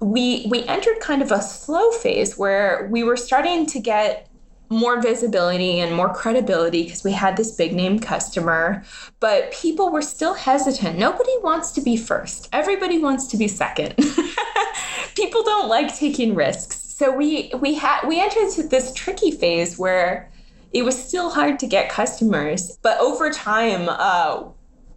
we 0.00 0.46
we 0.48 0.62
entered 0.64 1.00
kind 1.00 1.22
of 1.22 1.32
a 1.32 1.42
slow 1.42 1.90
phase 1.90 2.38
where 2.38 2.88
we 2.90 3.02
were 3.02 3.16
starting 3.16 3.66
to 3.66 3.80
get 3.80 4.28
more 4.74 5.00
visibility 5.00 5.80
and 5.80 5.94
more 5.94 6.12
credibility 6.12 6.84
because 6.84 7.04
we 7.04 7.12
had 7.12 7.36
this 7.36 7.52
big 7.52 7.72
name 7.74 7.98
customer, 7.98 8.82
but 9.20 9.52
people 9.52 9.90
were 9.90 10.02
still 10.02 10.34
hesitant. 10.34 10.98
Nobody 10.98 11.32
wants 11.42 11.72
to 11.72 11.80
be 11.80 11.96
first. 11.96 12.48
Everybody 12.52 12.98
wants 12.98 13.26
to 13.28 13.36
be 13.36 13.48
second. 13.48 13.94
people 15.14 15.42
don't 15.42 15.68
like 15.68 15.94
taking 15.94 16.34
risks. 16.34 16.76
So 16.76 17.10
we 17.10 17.50
we 17.60 17.74
had 17.74 18.06
we 18.06 18.20
entered 18.20 18.42
into 18.42 18.62
this 18.64 18.92
tricky 18.92 19.30
phase 19.30 19.78
where 19.78 20.30
it 20.72 20.84
was 20.84 21.00
still 21.00 21.30
hard 21.30 21.58
to 21.60 21.66
get 21.66 21.88
customers, 21.88 22.76
but 22.82 22.98
over 23.00 23.30
time 23.30 23.88
uh, 23.88 24.44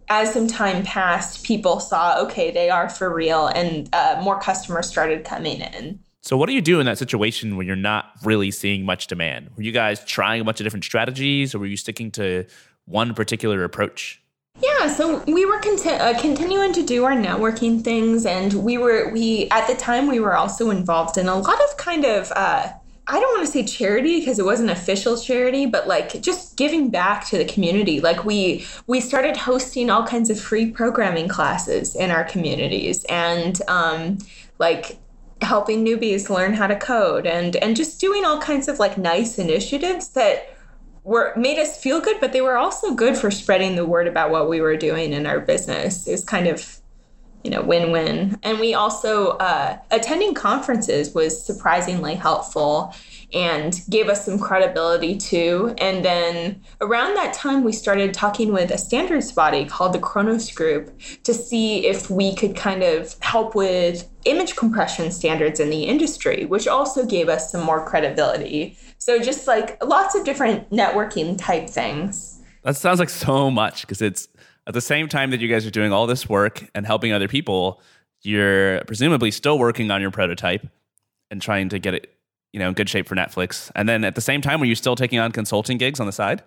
as 0.08 0.32
some 0.32 0.48
time 0.48 0.82
passed, 0.82 1.44
people 1.44 1.80
saw, 1.80 2.18
okay, 2.22 2.50
they 2.50 2.70
are 2.70 2.88
for 2.88 3.12
real, 3.12 3.46
and 3.46 3.88
uh, 3.92 4.20
more 4.22 4.40
customers 4.40 4.88
started 4.88 5.24
coming 5.24 5.60
in. 5.60 6.00
So, 6.22 6.36
what 6.36 6.46
do 6.46 6.52
you 6.52 6.60
do 6.60 6.80
in 6.80 6.86
that 6.86 6.98
situation 6.98 7.56
when 7.56 7.66
you're 7.66 7.76
not 7.76 8.12
really 8.24 8.50
seeing 8.50 8.84
much 8.84 9.06
demand? 9.06 9.50
Were 9.56 9.62
you 9.62 9.72
guys 9.72 10.04
trying 10.04 10.40
a 10.40 10.44
bunch 10.44 10.60
of 10.60 10.64
different 10.64 10.84
strategies, 10.84 11.54
or 11.54 11.60
were 11.60 11.66
you 11.66 11.76
sticking 11.76 12.10
to 12.12 12.44
one 12.86 13.14
particular 13.14 13.64
approach? 13.64 14.20
Yeah, 14.60 14.88
so 14.88 15.22
we 15.28 15.46
were 15.46 15.60
conti- 15.60 15.90
uh, 15.90 16.20
continuing 16.20 16.72
to 16.72 16.82
do 16.82 17.04
our 17.04 17.12
networking 17.12 17.82
things, 17.82 18.26
and 18.26 18.52
we 18.54 18.76
were 18.78 19.10
we 19.12 19.48
at 19.50 19.68
the 19.68 19.76
time 19.76 20.08
we 20.08 20.18
were 20.18 20.36
also 20.36 20.70
involved 20.70 21.16
in 21.16 21.28
a 21.28 21.36
lot 21.36 21.60
of 21.62 21.76
kind 21.76 22.04
of 22.04 22.32
uh, 22.34 22.68
I 23.10 23.20
don't 23.20 23.38
want 23.38 23.46
to 23.46 23.52
say 23.52 23.64
charity 23.64 24.18
because 24.18 24.38
it 24.38 24.44
wasn't 24.44 24.70
official 24.70 25.16
charity, 25.16 25.64
but 25.64 25.88
like 25.88 26.20
just 26.20 26.56
giving 26.56 26.90
back 26.90 27.26
to 27.28 27.38
the 27.38 27.44
community. 27.44 28.00
Like 28.00 28.24
we 28.24 28.66
we 28.86 29.00
started 29.00 29.36
hosting 29.36 29.88
all 29.88 30.04
kinds 30.06 30.28
of 30.28 30.38
free 30.38 30.70
programming 30.70 31.28
classes 31.28 31.94
in 31.94 32.10
our 32.10 32.24
communities, 32.24 33.04
and 33.04 33.62
um, 33.68 34.18
like 34.58 34.98
helping 35.42 35.84
newbies 35.84 36.28
learn 36.28 36.52
how 36.52 36.66
to 36.66 36.76
code 36.76 37.26
and 37.26 37.56
and 37.56 37.76
just 37.76 38.00
doing 38.00 38.24
all 38.24 38.40
kinds 38.40 38.68
of 38.68 38.78
like 38.78 38.98
nice 38.98 39.38
initiatives 39.38 40.08
that 40.08 40.54
were 41.04 41.32
made 41.36 41.58
us 41.58 41.80
feel 41.80 42.00
good 42.00 42.20
but 42.20 42.32
they 42.32 42.40
were 42.40 42.56
also 42.56 42.92
good 42.94 43.16
for 43.16 43.30
spreading 43.30 43.76
the 43.76 43.86
word 43.86 44.06
about 44.06 44.30
what 44.30 44.48
we 44.48 44.60
were 44.60 44.76
doing 44.76 45.12
in 45.12 45.26
our 45.26 45.40
business. 45.40 46.06
It 46.06 46.12
was 46.12 46.24
kind 46.24 46.48
of 46.48 46.80
you 47.44 47.50
know 47.50 47.62
win-win. 47.62 48.38
And 48.42 48.58
we 48.58 48.74
also 48.74 49.30
uh, 49.38 49.78
attending 49.90 50.34
conferences 50.34 51.14
was 51.14 51.44
surprisingly 51.44 52.14
helpful 52.14 52.94
and 53.34 53.82
gave 53.90 54.08
us 54.08 54.24
some 54.24 54.38
credibility 54.38 55.16
too. 55.16 55.74
And 55.78 56.04
then 56.04 56.62
around 56.80 57.14
that 57.14 57.34
time, 57.34 57.62
we 57.62 57.72
started 57.72 58.14
talking 58.14 58.52
with 58.52 58.70
a 58.70 58.78
standards 58.78 59.32
body 59.32 59.66
called 59.66 59.92
the 59.92 59.98
Khronos 59.98 60.54
Group 60.54 60.98
to 61.24 61.34
see 61.34 61.86
if 61.86 62.10
we 62.10 62.34
could 62.34 62.56
kind 62.56 62.82
of 62.82 63.16
help 63.20 63.54
with 63.54 64.08
image 64.24 64.56
compression 64.56 65.10
standards 65.10 65.60
in 65.60 65.70
the 65.70 65.84
industry, 65.84 66.46
which 66.46 66.66
also 66.66 67.04
gave 67.04 67.28
us 67.28 67.52
some 67.52 67.62
more 67.62 67.84
credibility. 67.84 68.76
So 68.98 69.20
just 69.20 69.46
like 69.46 69.82
lots 69.84 70.14
of 70.14 70.24
different 70.24 70.70
networking 70.70 71.36
type 71.38 71.68
things. 71.68 72.40
That 72.62 72.76
sounds 72.76 72.98
like 72.98 73.10
so 73.10 73.50
much 73.50 73.82
because 73.82 74.02
it's 74.02 74.28
at 74.66 74.74
the 74.74 74.80
same 74.80 75.08
time 75.08 75.30
that 75.30 75.40
you 75.40 75.48
guys 75.48 75.66
are 75.66 75.70
doing 75.70 75.92
all 75.92 76.06
this 76.06 76.28
work 76.28 76.68
and 76.74 76.86
helping 76.86 77.12
other 77.12 77.28
people, 77.28 77.80
you're 78.22 78.82
presumably 78.84 79.30
still 79.30 79.58
working 79.58 79.90
on 79.90 80.00
your 80.00 80.10
prototype 80.10 80.66
and 81.30 81.40
trying 81.40 81.68
to 81.68 81.78
get 81.78 81.94
it 81.94 82.17
you 82.52 82.60
know, 82.60 82.68
in 82.68 82.74
good 82.74 82.88
shape 82.88 83.06
for 83.06 83.14
Netflix. 83.14 83.70
And 83.74 83.88
then 83.88 84.04
at 84.04 84.14
the 84.14 84.20
same 84.20 84.40
time, 84.40 84.60
were 84.60 84.66
you 84.66 84.74
still 84.74 84.96
taking 84.96 85.18
on 85.18 85.32
consulting 85.32 85.78
gigs 85.78 86.00
on 86.00 86.06
the 86.06 86.12
side? 86.12 86.42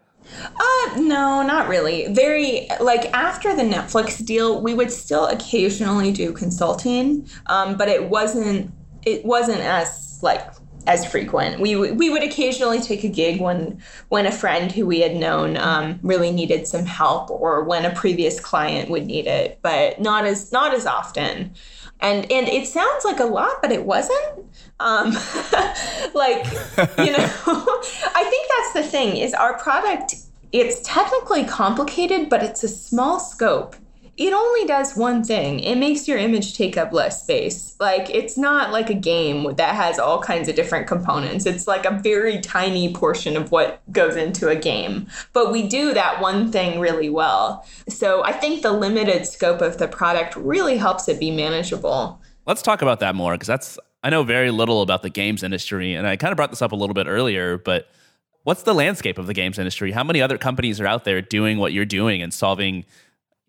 Uh, 0.45 0.99
no, 0.99 1.43
not 1.43 1.67
really. 1.67 2.13
Very 2.13 2.67
like 2.79 3.05
after 3.13 3.55
the 3.55 3.63
Netflix 3.63 4.23
deal, 4.23 4.61
we 4.61 4.73
would 4.73 4.91
still 4.91 5.27
occasionally 5.27 6.11
do 6.11 6.31
consulting, 6.31 7.27
um, 7.47 7.75
but 7.75 7.87
it 7.87 8.09
wasn't 8.09 8.71
it 9.05 9.25
wasn't 9.25 9.61
as 9.61 10.19
like 10.21 10.41
as 10.87 11.05
frequent. 11.05 11.59
We 11.59 11.75
we 11.75 12.09
would 12.09 12.23
occasionally 12.23 12.79
take 12.79 13.03
a 13.03 13.07
gig 13.07 13.41
when 13.41 13.81
when 14.09 14.25
a 14.25 14.31
friend 14.31 14.71
who 14.71 14.85
we 14.85 15.01
had 15.01 15.15
known 15.15 15.57
um, 15.57 15.99
really 16.03 16.31
needed 16.31 16.67
some 16.67 16.85
help, 16.85 17.29
or 17.29 17.63
when 17.63 17.85
a 17.85 17.93
previous 17.93 18.39
client 18.39 18.89
would 18.89 19.05
need 19.05 19.27
it, 19.27 19.59
but 19.61 19.99
not 19.99 20.25
as 20.25 20.51
not 20.51 20.73
as 20.73 20.85
often 20.85 21.53
and 22.01 22.31
and 22.31 22.47
it 22.47 22.67
sounds 22.67 23.05
like 23.05 23.19
a 23.19 23.25
lot 23.25 23.61
but 23.61 23.71
it 23.71 23.85
wasn't. 23.85 24.45
Um, 24.79 25.11
like 26.13 26.43
you 26.97 27.11
know 27.11 27.29
i 28.15 28.27
think 28.29 28.47
that's 28.49 28.73
the 28.73 28.83
thing 28.83 29.17
is 29.17 29.33
our 29.33 29.57
product 29.59 30.15
it's 30.51 30.81
technically 30.81 31.45
complicated 31.45 32.29
but 32.29 32.43
it's 32.43 32.63
a 32.63 32.67
small 32.67 33.19
scope 33.19 33.75
it 34.21 34.33
only 34.33 34.67
does 34.67 34.95
one 34.95 35.23
thing. 35.23 35.61
It 35.61 35.77
makes 35.77 36.07
your 36.07 36.19
image 36.19 36.55
take 36.55 36.77
up 36.77 36.93
less 36.93 37.23
space. 37.23 37.75
Like 37.79 38.07
it's 38.11 38.37
not 38.37 38.71
like 38.71 38.91
a 38.91 38.93
game 38.93 39.55
that 39.55 39.73
has 39.73 39.97
all 39.97 40.21
kinds 40.21 40.47
of 40.47 40.55
different 40.55 40.85
components. 40.85 41.47
It's 41.47 41.67
like 41.67 41.85
a 41.87 41.99
very 42.03 42.39
tiny 42.39 42.93
portion 42.93 43.35
of 43.35 43.51
what 43.51 43.81
goes 43.91 44.15
into 44.15 44.47
a 44.47 44.55
game. 44.55 45.07
But 45.33 45.51
we 45.51 45.67
do 45.67 45.95
that 45.95 46.21
one 46.21 46.51
thing 46.51 46.79
really 46.79 47.09
well. 47.09 47.65
So 47.89 48.23
i 48.23 48.31
think 48.31 48.61
the 48.61 48.71
limited 48.71 49.25
scope 49.25 49.61
of 49.61 49.79
the 49.79 49.87
product 49.87 50.35
really 50.35 50.77
helps 50.77 51.07
it 51.09 51.19
be 51.19 51.31
manageable. 51.31 52.21
Let's 52.45 52.61
talk 52.61 52.83
about 52.83 52.99
that 52.99 53.15
more 53.15 53.33
because 53.33 53.47
that's 53.47 53.79
i 54.03 54.11
know 54.11 54.21
very 54.21 54.51
little 54.51 54.83
about 54.83 55.01
the 55.01 55.09
games 55.09 55.43
industry 55.43 55.93
and 55.93 56.07
i 56.07 56.15
kind 56.15 56.31
of 56.31 56.35
brought 56.35 56.49
this 56.49 56.61
up 56.61 56.71
a 56.71 56.75
little 56.75 56.95
bit 56.95 57.07
earlier 57.07 57.57
but 57.57 57.87
what's 58.43 58.63
the 58.63 58.73
landscape 58.73 59.17
of 59.17 59.27
the 59.27 59.33
games 59.33 59.59
industry? 59.59 59.91
How 59.91 60.03
many 60.03 60.21
other 60.21 60.37
companies 60.37 60.79
are 60.79 60.87
out 60.87 61.03
there 61.03 61.21
doing 61.21 61.57
what 61.57 61.73
you're 61.73 61.85
doing 61.85 62.21
and 62.21 62.33
solving 62.33 62.85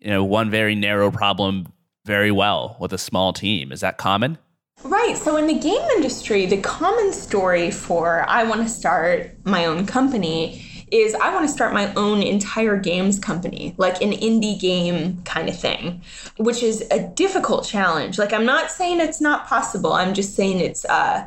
you 0.03 0.09
know 0.09 0.23
one 0.23 0.49
very 0.49 0.75
narrow 0.75 1.09
problem 1.09 1.67
very 2.05 2.31
well 2.31 2.75
with 2.79 2.91
a 2.91 2.97
small 2.97 3.31
team. 3.31 3.71
Is 3.71 3.79
that 3.79 3.97
common? 3.97 4.37
Right. 4.83 5.15
So 5.17 5.37
in 5.37 5.47
the 5.47 5.57
game 5.57 5.81
industry, 5.95 6.45
the 6.45 6.57
common 6.57 7.13
story 7.13 7.71
for 7.71 8.25
I 8.27 8.43
want 8.43 8.61
to 8.61 8.67
start 8.67 9.31
my 9.45 9.65
own 9.65 9.85
company 9.85 10.61
is 10.91 11.15
I 11.15 11.33
want 11.33 11.47
to 11.47 11.51
start 11.51 11.73
my 11.73 11.91
own 11.95 12.21
entire 12.21 12.77
games 12.77 13.17
company, 13.17 13.73
like 13.77 14.01
an 14.01 14.11
indie 14.11 14.59
game 14.59 15.23
kind 15.23 15.47
of 15.47 15.57
thing, 15.57 16.01
which 16.37 16.61
is 16.61 16.83
a 16.91 16.99
difficult 16.99 17.65
challenge. 17.65 18.19
Like 18.19 18.33
I'm 18.33 18.45
not 18.45 18.69
saying 18.69 18.99
it's 18.99 19.21
not 19.21 19.47
possible. 19.47 19.93
I'm 19.93 20.13
just 20.13 20.35
saying 20.35 20.59
it's 20.59 20.83
uh 20.85 21.25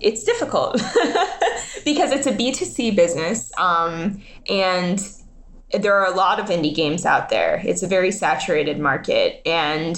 it's 0.00 0.24
difficult 0.24 0.72
because 1.84 2.10
it's 2.10 2.26
a 2.26 2.32
B2C 2.32 2.96
business 2.96 3.52
um, 3.58 4.22
and 4.48 4.98
there 5.72 5.94
are 5.94 6.12
a 6.12 6.16
lot 6.16 6.40
of 6.40 6.46
indie 6.46 6.74
games 6.74 7.04
out 7.06 7.28
there. 7.28 7.62
It's 7.64 7.82
a 7.82 7.86
very 7.86 8.10
saturated 8.10 8.78
market 8.78 9.42
and 9.46 9.96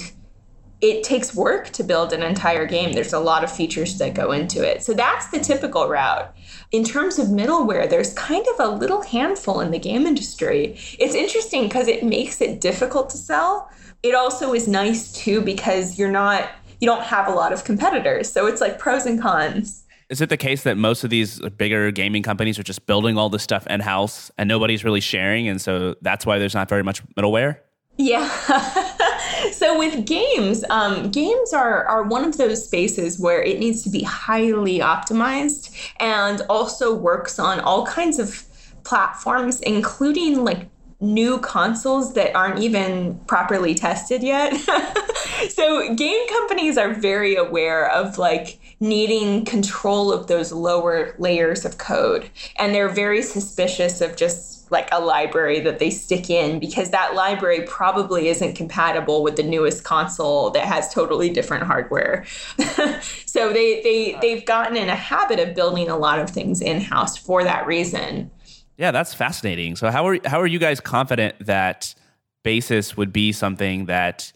it 0.81 1.01
takes 1.01 1.33
work 1.33 1.69
to 1.69 1.83
build 1.83 2.11
an 2.11 2.21
entire 2.21 2.65
game. 2.65 2.91
There's 2.91 3.13
a 3.13 3.19
lot 3.19 3.45
of 3.45 3.51
features 3.51 3.97
that 3.99 4.13
go 4.13 4.33
into 4.33 4.61
it. 4.61 4.83
So 4.83 4.93
that's 4.93 5.29
the 5.29 5.39
typical 5.39 5.87
route. 5.87 6.35
In 6.71 6.83
terms 6.83 7.17
of 7.17 7.27
middleware, 7.27 7.89
there's 7.89 8.13
kind 8.15 8.45
of 8.53 8.59
a 8.59 8.75
little 8.75 9.01
handful 9.01 9.61
in 9.61 9.71
the 9.71 9.79
game 9.79 10.05
industry. 10.05 10.77
It's 10.99 11.15
interesting 11.15 11.63
because 11.63 11.87
it 11.87 12.03
makes 12.03 12.41
it 12.41 12.59
difficult 12.59 13.09
to 13.11 13.17
sell. 13.17 13.69
It 14.03 14.13
also 14.13 14.53
is 14.53 14.67
nice 14.67 15.13
too 15.13 15.39
because 15.39 15.97
you're 15.97 16.11
not 16.11 16.49
you 16.81 16.85
don't 16.85 17.03
have 17.03 17.29
a 17.29 17.31
lot 17.31 17.53
of 17.53 17.63
competitors. 17.63 18.29
So 18.29 18.45
it's 18.45 18.59
like 18.59 18.77
pros 18.77 19.05
and 19.05 19.21
cons. 19.21 19.82
Is 20.13 20.21
it 20.21 20.29
the 20.29 20.37
case 20.37 20.61
that 20.61 20.77
most 20.77 21.03
of 21.03 21.09
these 21.09 21.39
bigger 21.57 21.89
gaming 21.89 22.21
companies 22.21 22.59
are 22.59 22.63
just 22.63 22.85
building 22.85 23.17
all 23.17 23.29
this 23.29 23.41
stuff 23.41 23.65
in 23.65 23.79
house 23.79 24.29
and 24.37 24.47
nobody's 24.47 24.83
really 24.83 24.99
sharing? 24.99 25.47
And 25.47 25.59
so 25.59 25.95
that's 26.03 26.23
why 26.23 26.37
there's 26.37 26.53
not 26.53 26.69
very 26.69 26.83
much 26.83 27.03
middleware? 27.15 27.57
Yeah. 27.97 28.29
so 29.53 29.79
with 29.79 30.05
games, 30.05 30.63
um, 30.69 31.09
games 31.09 31.51
are, 31.51 31.85
are 31.85 32.03
one 32.03 32.25
of 32.25 32.37
those 32.37 32.63
spaces 32.63 33.19
where 33.19 33.41
it 33.41 33.57
needs 33.57 33.81
to 33.85 33.89
be 33.89 34.03
highly 34.03 34.77
optimized 34.77 35.75
and 35.99 36.43
also 36.47 36.93
works 36.93 37.39
on 37.39 37.59
all 37.61 37.83
kinds 37.87 38.19
of 38.19 38.43
platforms, 38.83 39.61
including 39.61 40.43
like 40.43 40.69
new 40.99 41.39
consoles 41.39 42.13
that 42.13 42.35
aren't 42.35 42.59
even 42.59 43.19
properly 43.25 43.73
tested 43.73 44.21
yet. 44.21 44.55
so 45.49 45.95
game 45.95 46.27
companies 46.27 46.77
are 46.77 46.93
very 46.93 47.35
aware 47.35 47.89
of 47.89 48.19
like 48.19 48.59
needing 48.83 49.45
control 49.45 50.11
of 50.11 50.27
those 50.27 50.51
lower 50.51 51.15
layers 51.17 51.63
of 51.63 51.77
code. 51.77 52.29
And 52.57 52.75
they're 52.75 52.89
very 52.89 53.21
suspicious 53.21 54.01
of 54.01 54.17
just 54.17 54.69
like 54.71 54.89
a 54.91 54.99
library 54.99 55.61
that 55.61 55.79
they 55.79 55.89
stick 55.89 56.29
in 56.29 56.59
because 56.59 56.89
that 56.89 57.15
library 57.15 57.61
probably 57.65 58.27
isn't 58.27 58.55
compatible 58.57 59.23
with 59.23 59.37
the 59.37 59.43
newest 59.43 59.85
console 59.85 60.49
that 60.49 60.65
has 60.65 60.93
totally 60.93 61.29
different 61.29 61.63
hardware. 61.63 62.25
so 63.25 63.53
they, 63.53 63.81
they, 63.83 64.17
they've 64.19 64.45
gotten 64.45 64.75
in 64.75 64.89
a 64.89 64.95
habit 64.95 65.39
of 65.39 65.55
building 65.55 65.87
a 65.87 65.97
lot 65.97 66.19
of 66.19 66.29
things 66.29 66.61
in 66.61 66.81
house 66.81 67.15
for 67.15 67.41
that 67.45 67.65
reason. 67.65 68.29
Yeah, 68.77 68.91
that's 68.91 69.13
fascinating. 69.13 69.77
So 69.77 69.91
how 69.91 70.05
are 70.07 70.19
how 70.25 70.41
are 70.41 70.47
you 70.47 70.59
guys 70.59 70.81
confident 70.81 71.35
that 71.45 71.95
Basis 72.43 72.97
would 72.97 73.13
be 73.13 73.31
something 73.31 73.85
that 73.85 74.33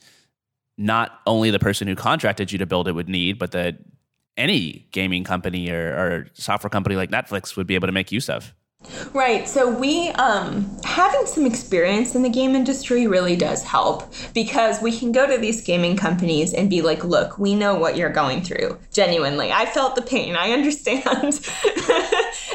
not 0.77 1.19
only 1.25 1.51
the 1.51 1.59
person 1.59 1.87
who 1.87 1.95
contracted 1.95 2.51
you 2.51 2.59
to 2.59 2.65
build 2.65 2.87
it 2.87 2.93
would 2.93 3.09
need, 3.09 3.39
but 3.39 3.51
that 3.51 3.79
any 4.38 4.88
gaming 4.91 5.23
company 5.23 5.69
or, 5.71 5.89
or 5.89 6.27
software 6.33 6.69
company 6.69 6.95
like 6.95 7.09
Netflix 7.09 7.55
would 7.57 7.67
be 7.67 7.75
able 7.75 7.88
to 7.88 7.91
make 7.91 8.11
use 8.11 8.29
of? 8.29 8.53
Right. 9.13 9.47
So 9.47 9.69
we 9.69 10.09
um, 10.09 10.69
having 10.84 11.25
some 11.25 11.45
experience 11.45 12.13
in 12.13 12.21
the 12.21 12.30
game 12.30 12.55
industry 12.55 13.07
really 13.07 13.36
does 13.36 13.63
help 13.63 14.13
because 14.34 14.82
we 14.82 14.97
can 14.97 15.11
go 15.11 15.25
to 15.25 15.38
these 15.38 15.61
gaming 15.61 15.97
companies 15.97 16.53
and 16.53 16.69
be 16.69 16.82
like, 16.82 17.03
"Look, 17.03 17.39
we 17.39 17.55
know 17.55 17.75
what 17.75 17.97
you're 17.97 18.11
going 18.11 18.43
through. 18.43 18.78
Genuinely, 18.93 19.51
I 19.51 19.65
felt 19.65 19.95
the 19.95 20.01
pain. 20.01 20.36
I 20.36 20.51
understand." 20.57 21.39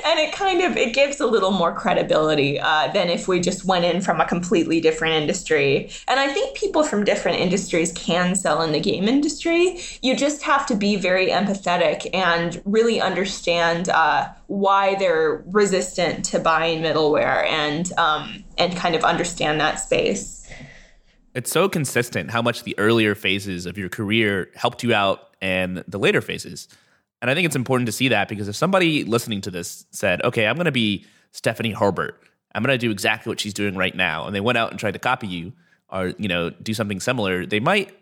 and 0.05 0.19
it 0.19 0.33
kind 0.33 0.63
of 0.63 0.77
it 0.77 0.95
gives 0.95 1.21
a 1.21 1.27
little 1.27 1.51
more 1.51 1.75
credibility 1.75 2.61
uh, 2.61 2.89
than 2.93 3.09
if 3.09 3.29
we 3.29 3.41
just 3.41 3.65
went 3.65 3.85
in 3.85 4.01
from 4.01 4.21
a 4.21 4.27
completely 4.27 4.81
different 4.81 5.15
industry. 5.15 5.91
And 6.09 6.21
I 6.21 6.29
think 6.29 6.57
people 6.57 6.85
from 6.85 7.05
different 7.05 7.39
industries 7.39 7.93
can 7.93 8.35
sell 8.35 8.63
in 8.63 8.73
the 8.73 8.81
game 8.81 9.09
industry. 9.09 9.81
You 10.03 10.17
just 10.17 10.43
have 10.43 10.67
to 10.67 10.77
be 10.77 10.97
very 10.97 11.29
empathetic 11.29 12.09
and 12.15 12.61
really 12.65 13.01
understand 13.01 13.89
uh, 13.89 14.29
why 14.53 14.95
they're 14.97 15.43
resistant 15.47 16.27
to 16.27 16.39
buying 16.39 16.83
middleware 16.83 17.47
and 17.47 17.91
um, 17.97 18.45
and 18.59 18.77
kind 18.77 18.95
of 18.95 19.03
understand 19.03 19.59
that 19.61 19.81
space. 19.81 20.47
It's 21.35 21.51
so 21.51 21.71
consistent 21.71 22.31
how 22.31 22.43
much 22.43 22.63
the 22.63 22.79
earlier 22.79 23.15
phases 23.15 23.65
of 23.65 23.79
your 23.79 23.89
career 23.89 24.51
helped 24.55 24.83
you 24.83 24.93
out 24.93 25.35
and 25.41 25.83
the 25.89 25.99
later 25.99 26.21
phases. 26.21 26.69
And 27.23 27.31
I 27.31 27.35
think 27.35 27.47
it's 27.47 27.57
important 27.57 27.87
to 27.87 27.93
see 27.93 28.09
that 28.09 28.29
because 28.29 28.47
if 28.47 28.55
somebody 28.55 29.05
listening 29.05 29.41
to 29.43 29.51
this 29.51 29.87
said, 29.91 30.23
okay, 30.23 30.47
I'm 30.47 30.57
going 30.57 30.67
to 30.67 30.73
be 30.73 31.07
Stephanie 31.31 31.73
Hurlburt, 31.73 32.19
I'm 32.55 32.63
going 32.63 32.75
to 32.75 32.79
do 32.79 32.91
exactly 32.91 33.31
what 33.31 33.41
she's 33.41 33.55
doing 33.55 33.77
right 33.77 33.95
now, 33.95 34.27
and 34.27 34.35
they 34.35 34.41
went 34.41 34.59
out 34.59 34.71
and 34.71 34.79
tried 34.79 34.93
to 34.93 34.99
copy 34.99 35.29
you 35.29 35.55
or, 35.89 36.09
you 36.19 36.29
know, 36.29 36.51
do 36.51 36.75
something 36.75 37.01
similar, 37.01 37.47
they 37.47 37.61
might 37.61 37.97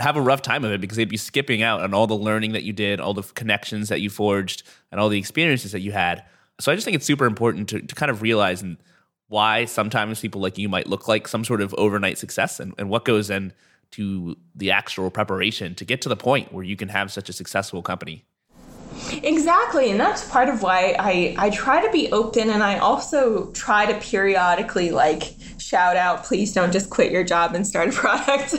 have 0.00 0.16
a 0.16 0.20
rough 0.20 0.42
time 0.42 0.64
of 0.64 0.72
it 0.72 0.80
because 0.80 0.96
they'd 0.96 1.08
be 1.08 1.16
skipping 1.16 1.62
out 1.62 1.82
on 1.82 1.94
all 1.94 2.06
the 2.06 2.14
learning 2.16 2.52
that 2.52 2.62
you 2.62 2.72
did, 2.72 3.00
all 3.00 3.14
the 3.14 3.22
connections 3.22 3.88
that 3.88 4.00
you 4.00 4.10
forged, 4.10 4.62
and 4.90 5.00
all 5.00 5.08
the 5.08 5.18
experiences 5.18 5.72
that 5.72 5.80
you 5.80 5.92
had. 5.92 6.24
So 6.60 6.70
I 6.70 6.74
just 6.74 6.84
think 6.84 6.94
it's 6.94 7.06
super 7.06 7.26
important 7.26 7.68
to, 7.70 7.80
to 7.80 7.94
kind 7.94 8.10
of 8.10 8.22
realize 8.22 8.62
and 8.62 8.76
why 9.28 9.64
sometimes 9.64 10.20
people 10.20 10.40
like 10.40 10.58
you 10.58 10.68
might 10.68 10.86
look 10.86 11.08
like 11.08 11.26
some 11.26 11.44
sort 11.44 11.60
of 11.60 11.74
overnight 11.74 12.18
success 12.18 12.60
and, 12.60 12.74
and 12.78 12.90
what 12.90 13.04
goes 13.04 13.30
into 13.30 14.36
the 14.54 14.70
actual 14.70 15.10
preparation 15.10 15.74
to 15.74 15.84
get 15.84 16.02
to 16.02 16.08
the 16.08 16.16
point 16.16 16.52
where 16.52 16.64
you 16.64 16.76
can 16.76 16.88
have 16.88 17.10
such 17.10 17.28
a 17.28 17.32
successful 17.32 17.82
company. 17.82 18.24
Exactly, 19.22 19.90
and 19.90 19.98
that's 19.98 20.28
part 20.28 20.48
of 20.48 20.62
why 20.62 20.94
I, 20.98 21.34
I 21.38 21.50
try 21.50 21.84
to 21.84 21.90
be 21.90 22.12
open 22.12 22.50
and 22.50 22.62
I 22.62 22.78
also 22.78 23.50
try 23.52 23.90
to 23.90 23.98
periodically 24.00 24.90
like 24.90 25.34
shout 25.62 25.96
out, 25.96 26.24
please 26.24 26.52
don't 26.52 26.72
just 26.72 26.90
quit 26.90 27.12
your 27.12 27.24
job 27.24 27.54
and 27.54 27.66
start 27.66 27.88
a 27.88 27.92
product. 27.98 28.54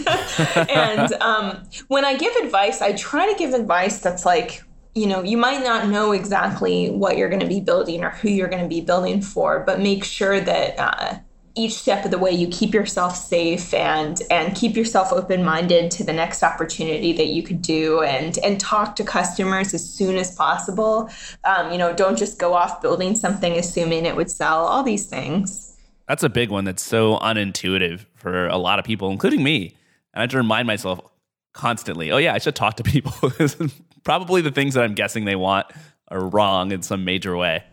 and 0.69 1.13
um, 1.21 1.63
when 1.87 2.05
I 2.05 2.15
give 2.15 2.35
advice, 2.37 2.81
I 2.81 2.93
try 2.93 3.31
to 3.31 3.37
give 3.37 3.53
advice 3.53 3.99
that's 3.99 4.25
like 4.25 4.63
you 4.95 5.07
know, 5.07 5.23
you 5.23 5.37
might 5.37 5.63
not 5.63 5.87
know 5.87 6.11
exactly 6.11 6.91
what 6.91 7.17
you're 7.17 7.29
going 7.29 7.39
to 7.39 7.47
be 7.47 7.59
building 7.59 8.03
or 8.03 8.11
who 8.11 8.29
you're 8.29 8.47
going 8.47 8.61
to 8.61 8.69
be 8.69 8.79
building 8.79 9.21
for, 9.21 9.63
but 9.65 9.79
make 9.79 10.03
sure 10.03 10.39
that 10.39 10.75
uh, 10.77 11.17
each 11.55 11.73
step 11.73 12.05
of 12.05 12.11
the 12.11 12.17
way 12.17 12.31
you 12.31 12.47
keep 12.47 12.73
yourself 12.73 13.15
safe 13.15 13.73
and 13.73 14.21
and 14.31 14.55
keep 14.55 14.75
yourself 14.75 15.13
open 15.13 15.43
minded 15.43 15.91
to 15.91 16.03
the 16.03 16.13
next 16.13 16.41
opportunity 16.41 17.13
that 17.13 17.27
you 17.27 17.43
could 17.43 17.61
do 17.61 18.01
and 18.01 18.39
and 18.39 18.59
talk 18.59 18.95
to 18.95 19.03
customers 19.03 19.73
as 19.73 19.87
soon 19.87 20.17
as 20.17 20.35
possible. 20.35 21.09
Um, 21.43 21.71
you 21.71 21.77
know, 21.77 21.93
don't 21.93 22.17
just 22.17 22.39
go 22.39 22.53
off 22.53 22.81
building 22.81 23.15
something 23.15 23.53
assuming 23.53 24.05
it 24.05 24.15
would 24.15 24.31
sell. 24.31 24.65
All 24.65 24.83
these 24.83 25.05
things. 25.05 25.72
That's 26.07 26.23
a 26.23 26.29
big 26.29 26.49
one. 26.49 26.65
That's 26.65 26.83
so 26.83 27.17
unintuitive 27.17 28.05
for 28.15 28.47
a 28.47 28.57
lot 28.57 28.79
of 28.79 28.85
people, 28.85 29.11
including 29.11 29.43
me. 29.43 29.77
And 30.13 30.19
I 30.19 30.21
have 30.21 30.29
to 30.31 30.37
remind 30.37 30.67
myself 30.67 30.99
constantly, 31.53 32.11
oh 32.11 32.17
yeah, 32.17 32.33
I 32.33 32.39
should 32.39 32.55
talk 32.55 32.75
to 32.77 32.83
people. 32.83 33.31
probably 34.03 34.41
the 34.41 34.51
things 34.51 34.73
that 34.73 34.83
I'm 34.83 34.95
guessing 34.95 35.25
they 35.25 35.35
want 35.35 35.67
are 36.09 36.25
wrong 36.25 36.71
in 36.71 36.81
some 36.81 37.05
major 37.05 37.37
way. 37.37 37.63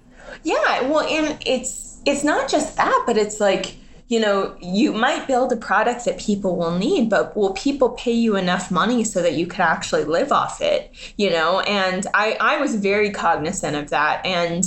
Yeah, 0.45 0.83
well, 0.83 1.01
and 1.01 1.43
it's 1.45 2.01
it's 2.07 2.25
not 2.25 2.49
just 2.49 2.77
that, 2.77 3.03
but 3.07 3.17
it's 3.17 3.41
like 3.41 3.77
you 4.11 4.19
know, 4.19 4.57
you 4.61 4.93
might 4.93 5.29
build 5.29 5.53
a 5.53 5.57
product 5.57 6.05
that 6.05 6.19
people 6.19 6.57
will 6.57 6.77
need, 6.77 7.09
but 7.09 7.37
will 7.37 7.53
people 7.53 7.91
pay 7.91 8.11
you 8.11 8.35
enough 8.35 8.69
money 8.69 9.05
so 9.05 9.23
that 9.23 9.35
you 9.35 9.47
could 9.47 9.61
actually 9.61 10.03
live 10.03 10.33
off 10.33 10.61
it? 10.61 10.91
You 11.17 11.31
know, 11.31 11.61
and 11.61 12.07
I 12.13 12.37
I 12.41 12.57
was 12.59 12.75
very 12.75 13.11
cognizant 13.11 13.77
of 13.77 13.91
that 13.91 14.25
and 14.27 14.65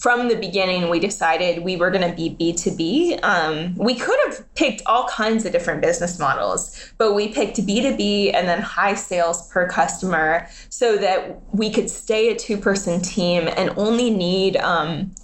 from 0.00 0.28
the 0.28 0.34
beginning, 0.34 0.88
we 0.88 0.98
decided 0.98 1.62
we 1.62 1.76
were 1.76 1.90
going 1.90 2.08
to 2.08 2.16
be 2.16 2.30
B2B. 2.30 3.22
Um, 3.22 3.74
we 3.74 3.94
could 3.94 4.18
have 4.26 4.54
picked 4.54 4.80
all 4.86 5.06
kinds 5.08 5.44
of 5.44 5.52
different 5.52 5.82
business 5.82 6.18
models, 6.18 6.90
but 6.96 7.12
we 7.12 7.28
picked 7.28 7.58
B2B 7.58 8.32
and 8.34 8.48
then 8.48 8.62
high 8.62 8.94
sales 8.94 9.46
per 9.50 9.68
customer 9.68 10.48
so 10.70 10.96
that 10.96 11.42
we 11.52 11.70
could 11.70 11.90
stay 11.90 12.30
a 12.30 12.34
two 12.34 12.56
person 12.56 13.02
team 13.02 13.46
and 13.58 13.74
only 13.76 14.08
need 14.08 14.56
um, 14.56 15.14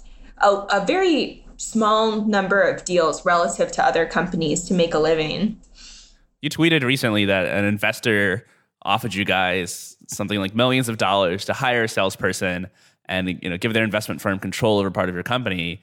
a, 0.43 0.49
a 0.49 0.85
very 0.85 1.43
small 1.57 2.23
number 2.25 2.61
of 2.61 2.85
deals 2.85 3.25
relative 3.25 3.71
to 3.71 3.83
other 3.83 4.05
companies 4.05 4.65
to 4.65 4.75
make 4.75 4.93
a 4.93 4.99
living. 4.99 5.59
You 6.43 6.51
tweeted 6.51 6.83
recently 6.83 7.25
that 7.25 7.47
an 7.47 7.65
investor 7.65 8.45
offered 8.83 9.15
you 9.15 9.25
guys 9.25 9.97
something 10.07 10.39
like 10.39 10.53
millions 10.53 10.87
of 10.87 10.99
dollars 10.99 11.45
to 11.45 11.53
hire 11.53 11.85
a 11.85 11.87
salesperson 11.87 12.67
and 13.07 13.39
you 13.41 13.49
know 13.49 13.57
give 13.57 13.73
their 13.73 13.83
investment 13.83 14.21
firm 14.21 14.39
control 14.39 14.79
over 14.79 14.91
part 14.91 15.09
of 15.09 15.15
your 15.15 15.23
company 15.23 15.81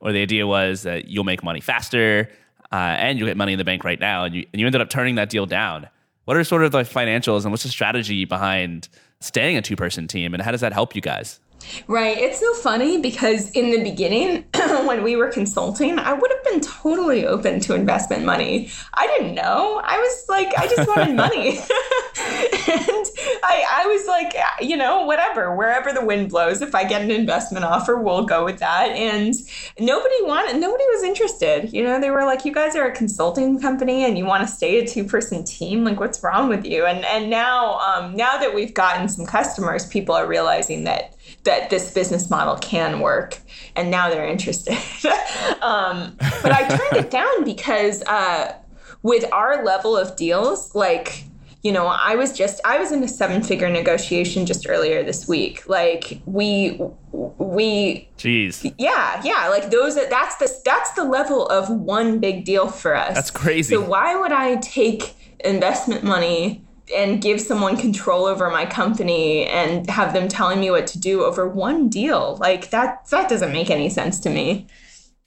where 0.00 0.12
the 0.12 0.20
idea 0.20 0.46
was 0.46 0.82
that 0.82 1.08
you'll 1.08 1.24
make 1.24 1.42
money 1.42 1.60
faster 1.60 2.28
uh, 2.72 2.74
and 2.74 3.18
you'll 3.18 3.28
get 3.28 3.36
money 3.36 3.52
in 3.52 3.58
the 3.58 3.64
bank 3.64 3.84
right 3.84 4.00
now 4.00 4.24
and 4.24 4.34
you, 4.34 4.46
and 4.52 4.60
you 4.60 4.66
ended 4.66 4.80
up 4.80 4.90
turning 4.90 5.14
that 5.14 5.30
deal 5.30 5.46
down. 5.46 5.88
What 6.24 6.36
are 6.36 6.44
sort 6.44 6.62
of 6.64 6.72
the 6.72 6.80
financials 6.80 7.42
and 7.42 7.52
what's 7.52 7.62
the 7.62 7.68
strategy 7.68 8.24
behind 8.24 8.88
staying 9.20 9.56
a 9.56 9.62
two-person 9.62 10.08
team 10.08 10.34
and 10.34 10.42
how 10.42 10.50
does 10.50 10.60
that 10.60 10.72
help 10.72 10.94
you 10.94 11.00
guys 11.00 11.40
Right. 11.86 12.16
It's 12.16 12.40
so 12.40 12.54
funny 12.54 13.00
because 13.00 13.50
in 13.50 13.70
the 13.70 13.82
beginning, 13.82 14.44
when 14.86 15.02
we 15.02 15.16
were 15.16 15.28
consulting, 15.28 15.98
I 15.98 16.12
would 16.12 16.30
have 16.30 16.44
been 16.44 16.60
totally 16.60 17.26
open 17.26 17.60
to 17.60 17.74
investment 17.74 18.24
money. 18.24 18.70
I 18.94 19.06
didn't 19.06 19.34
know. 19.34 19.80
I 19.84 19.98
was 19.98 20.24
like, 20.28 20.52
I 20.56 20.66
just 20.66 20.88
wanted 20.88 21.14
money. 21.16 21.58
and 22.16 23.06
I, 23.42 23.64
I 23.70 23.86
was 23.86 24.06
like, 24.06 24.34
you 24.60 24.76
know, 24.76 25.04
whatever, 25.04 25.54
wherever 25.54 25.92
the 25.92 26.04
wind 26.04 26.30
blows, 26.30 26.62
if 26.62 26.74
I 26.74 26.84
get 26.84 27.02
an 27.02 27.10
investment 27.10 27.64
offer, 27.64 27.96
we'll 27.96 28.24
go 28.24 28.44
with 28.44 28.58
that. 28.60 28.90
And 28.90 29.34
nobody 29.78 30.22
wanted, 30.22 30.60
nobody 30.60 30.84
was 30.84 31.02
interested. 31.02 31.72
You 31.72 31.84
know, 31.84 32.00
they 32.00 32.10
were 32.10 32.24
like, 32.24 32.44
you 32.44 32.52
guys 32.52 32.76
are 32.76 32.86
a 32.86 32.92
consulting 32.92 33.60
company 33.60 34.04
and 34.04 34.16
you 34.16 34.24
want 34.24 34.42
to 34.42 34.48
stay 34.48 34.78
a 34.78 34.86
two 34.86 35.04
person 35.04 35.44
team. 35.44 35.84
Like, 35.84 36.00
what's 36.00 36.22
wrong 36.22 36.48
with 36.48 36.64
you? 36.64 36.86
And, 36.86 37.04
and 37.04 37.28
now, 37.28 37.78
um, 37.80 38.16
now 38.16 38.38
that 38.38 38.54
we've 38.54 38.74
gotten 38.74 39.08
some 39.08 39.26
customers, 39.26 39.86
people 39.86 40.14
are 40.14 40.26
realizing 40.26 40.84
that 40.84 41.14
that 41.44 41.70
this 41.70 41.92
business 41.92 42.30
model 42.30 42.56
can 42.56 43.00
work 43.00 43.38
and 43.76 43.90
now 43.90 44.10
they're 44.10 44.26
interested. 44.26 44.76
Um, 45.60 46.16
but 46.42 46.52
i 46.52 46.68
turned 46.68 47.04
it 47.04 47.10
down 47.10 47.44
because 47.44 48.02
uh, 48.02 48.54
with 49.02 49.24
our 49.32 49.64
level 49.64 49.96
of 49.96 50.14
deals 50.16 50.74
like 50.74 51.24
you 51.62 51.72
know 51.72 51.86
i 51.86 52.14
was 52.14 52.36
just 52.36 52.60
i 52.64 52.78
was 52.78 52.92
in 52.92 53.02
a 53.02 53.08
seven 53.08 53.42
figure 53.42 53.68
negotiation 53.68 54.46
just 54.46 54.68
earlier 54.68 55.02
this 55.02 55.26
week. 55.26 55.66
Like 55.68 56.20
we 56.26 56.80
we 57.12 58.08
jeez. 58.18 58.74
Yeah 58.78 59.20
yeah 59.24 59.48
like 59.48 59.70
those 59.70 59.94
that's 59.94 60.36
the 60.36 60.50
that's 60.64 60.92
the 60.92 61.04
level 61.04 61.46
of 61.48 61.68
one 61.70 62.20
big 62.20 62.44
deal 62.44 62.68
for 62.68 62.94
us. 62.94 63.14
That's 63.14 63.30
crazy. 63.30 63.74
So 63.74 63.80
why 63.80 64.16
would 64.16 64.32
i 64.32 64.56
take 64.56 65.14
investment 65.44 66.04
money 66.04 66.64
and 66.94 67.22
give 67.22 67.40
someone 67.40 67.76
control 67.76 68.26
over 68.26 68.50
my 68.50 68.66
company 68.66 69.46
and 69.46 69.88
have 69.88 70.12
them 70.12 70.28
telling 70.28 70.60
me 70.60 70.70
what 70.70 70.86
to 70.88 70.98
do 70.98 71.24
over 71.24 71.48
one 71.48 71.88
deal. 71.88 72.36
Like 72.40 72.70
that 72.70 73.08
that 73.10 73.28
doesn't 73.28 73.52
make 73.52 73.70
any 73.70 73.88
sense 73.88 74.20
to 74.20 74.30
me. 74.30 74.66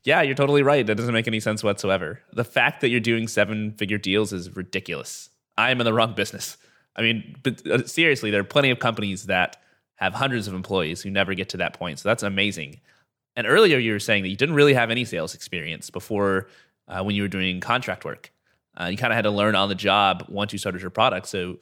Yeah, 0.03 0.21
you're 0.21 0.35
totally 0.35 0.63
right. 0.63 0.85
That 0.85 0.95
doesn't 0.95 1.13
make 1.13 1.27
any 1.27 1.39
sense 1.39 1.63
whatsoever. 1.63 2.21
The 2.31 2.45
fact 2.45 2.81
that 2.81 2.89
you're 2.89 2.99
doing 2.99 3.27
seven 3.27 3.73
figure 3.73 3.97
deals 3.97 4.31
is 4.31 4.55
ridiculous. 4.55 5.29
I 5.57 5.71
am 5.71 5.81
in 5.81 5.85
the 5.85 5.93
wrong 5.93 6.13
business. 6.13 6.57
I 6.95 7.01
mean, 7.01 7.35
but 7.43 7.65
uh, 7.67 7.85
seriously, 7.85 8.31
there 8.31 8.41
are 8.41 8.45
plenty 8.45 8.69
of 8.69 8.79
companies 8.79 9.25
that 9.25 9.57
have 9.95 10.13
hundreds 10.13 10.47
of 10.47 10.53
employees 10.53 11.01
who 11.01 11.09
never 11.09 11.33
get 11.33 11.49
to 11.49 11.57
that 11.57 11.73
point. 11.73 11.99
So 11.99 12.09
that's 12.09 12.23
amazing. 12.23 12.79
And 13.35 13.45
earlier, 13.45 13.77
you 13.77 13.91
were 13.91 13.99
saying 13.99 14.23
that 14.23 14.29
you 14.29 14.35
didn't 14.35 14.55
really 14.55 14.73
have 14.73 14.89
any 14.89 15.05
sales 15.05 15.35
experience 15.35 15.89
before 15.89 16.47
uh, 16.87 17.03
when 17.03 17.15
you 17.15 17.23
were 17.23 17.27
doing 17.27 17.59
contract 17.59 18.05
work. 18.05 18.31
Uh, 18.80 18.86
you 18.86 18.97
kind 18.97 19.11
of 19.11 19.15
had 19.15 19.23
to 19.23 19.32
learn 19.32 19.55
on 19.55 19.69
the 19.69 19.75
job 19.75 20.25
once 20.30 20.53
you 20.53 20.59
started 20.59 20.82
your 20.82 20.91
product. 20.91 21.28
So, 21.28 21.57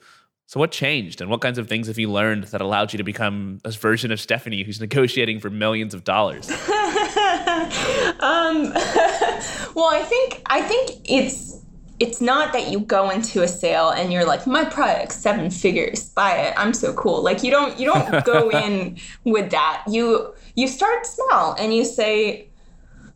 so 0.47 0.59
what 0.59 0.71
changed, 0.71 1.21
and 1.21 1.29
what 1.29 1.41
kinds 1.41 1.57
of 1.57 1.67
things 1.67 1.87
have 1.87 1.97
you 1.97 2.11
learned 2.11 2.45
that 2.45 2.61
allowed 2.61 2.93
you 2.93 2.97
to 2.97 3.03
become 3.03 3.59
a 3.63 3.71
version 3.71 4.11
of 4.11 4.19
Stephanie 4.19 4.63
who's 4.63 4.79
negotiating 4.79 5.39
for 5.39 5.49
millions 5.49 5.93
of 5.93 6.03
dollars? 6.03 6.49
um, 6.51 6.57
well, 9.73 9.89
I 9.89 10.05
think 10.07 10.41
I 10.45 10.61
think 10.61 11.01
it's 11.05 11.65
it's 11.99 12.19
not 12.19 12.51
that 12.53 12.67
you 12.67 12.79
go 12.79 13.09
into 13.09 13.41
a 13.41 13.47
sale 13.47 13.89
and 13.89 14.11
you're 14.11 14.25
like 14.25 14.45
my 14.45 14.65
product 14.65 15.11
seven 15.13 15.49
figures 15.49 16.09
buy 16.09 16.35
it 16.35 16.53
i'm 16.57 16.73
so 16.73 16.93
cool 16.93 17.23
like 17.23 17.41
you 17.43 17.49
don't 17.49 17.79
you 17.79 17.85
don't 17.85 18.25
go 18.25 18.49
in 18.65 18.97
with 19.23 19.49
that 19.51 19.83
you 19.87 20.33
you 20.55 20.67
start 20.67 21.05
small 21.05 21.53
and 21.53 21.73
you 21.73 21.85
say 21.85 22.49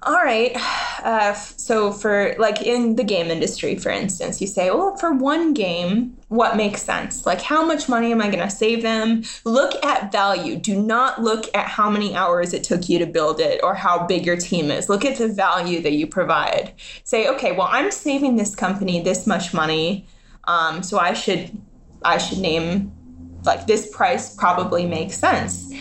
all 0.03 0.15
right. 0.15 0.55
Uh, 1.03 1.33
so, 1.33 1.91
for 1.91 2.33
like 2.39 2.61
in 2.61 2.95
the 2.95 3.03
game 3.03 3.27
industry, 3.27 3.75
for 3.75 3.89
instance, 3.89 4.39
you 4.39 4.47
say, 4.47 4.69
well, 4.71 4.95
for 4.95 5.11
one 5.11 5.53
game, 5.53 6.17
what 6.29 6.55
makes 6.55 6.81
sense? 6.83 7.25
Like, 7.25 7.41
how 7.41 7.65
much 7.65 7.89
money 7.89 8.13
am 8.13 8.21
I 8.21 8.27
going 8.27 8.43
to 8.43 8.49
save 8.49 8.81
them? 8.81 9.23
Look 9.43 9.83
at 9.83 10.09
value. 10.11 10.55
Do 10.55 10.81
not 10.81 11.21
look 11.21 11.45
at 11.53 11.67
how 11.67 11.89
many 11.89 12.15
hours 12.15 12.53
it 12.53 12.63
took 12.63 12.87
you 12.87 12.97
to 12.99 13.05
build 13.05 13.41
it 13.41 13.59
or 13.61 13.75
how 13.75 14.07
big 14.07 14.25
your 14.25 14.37
team 14.37 14.71
is. 14.71 14.87
Look 14.87 15.03
at 15.03 15.17
the 15.17 15.27
value 15.27 15.81
that 15.81 15.91
you 15.91 16.07
provide. 16.07 16.73
Say, 17.03 17.27
okay, 17.27 17.51
well, 17.51 17.67
I'm 17.69 17.91
saving 17.91 18.37
this 18.37 18.55
company 18.55 19.01
this 19.01 19.27
much 19.27 19.53
money, 19.53 20.07
um, 20.45 20.81
so 20.81 20.97
I 20.97 21.13
should 21.13 21.51
I 22.03 22.17
should 22.17 22.39
name 22.39 22.93
like 23.43 23.67
this 23.67 23.93
price 23.93 24.33
probably 24.33 24.85
makes 24.85 25.17
sense. 25.17 25.73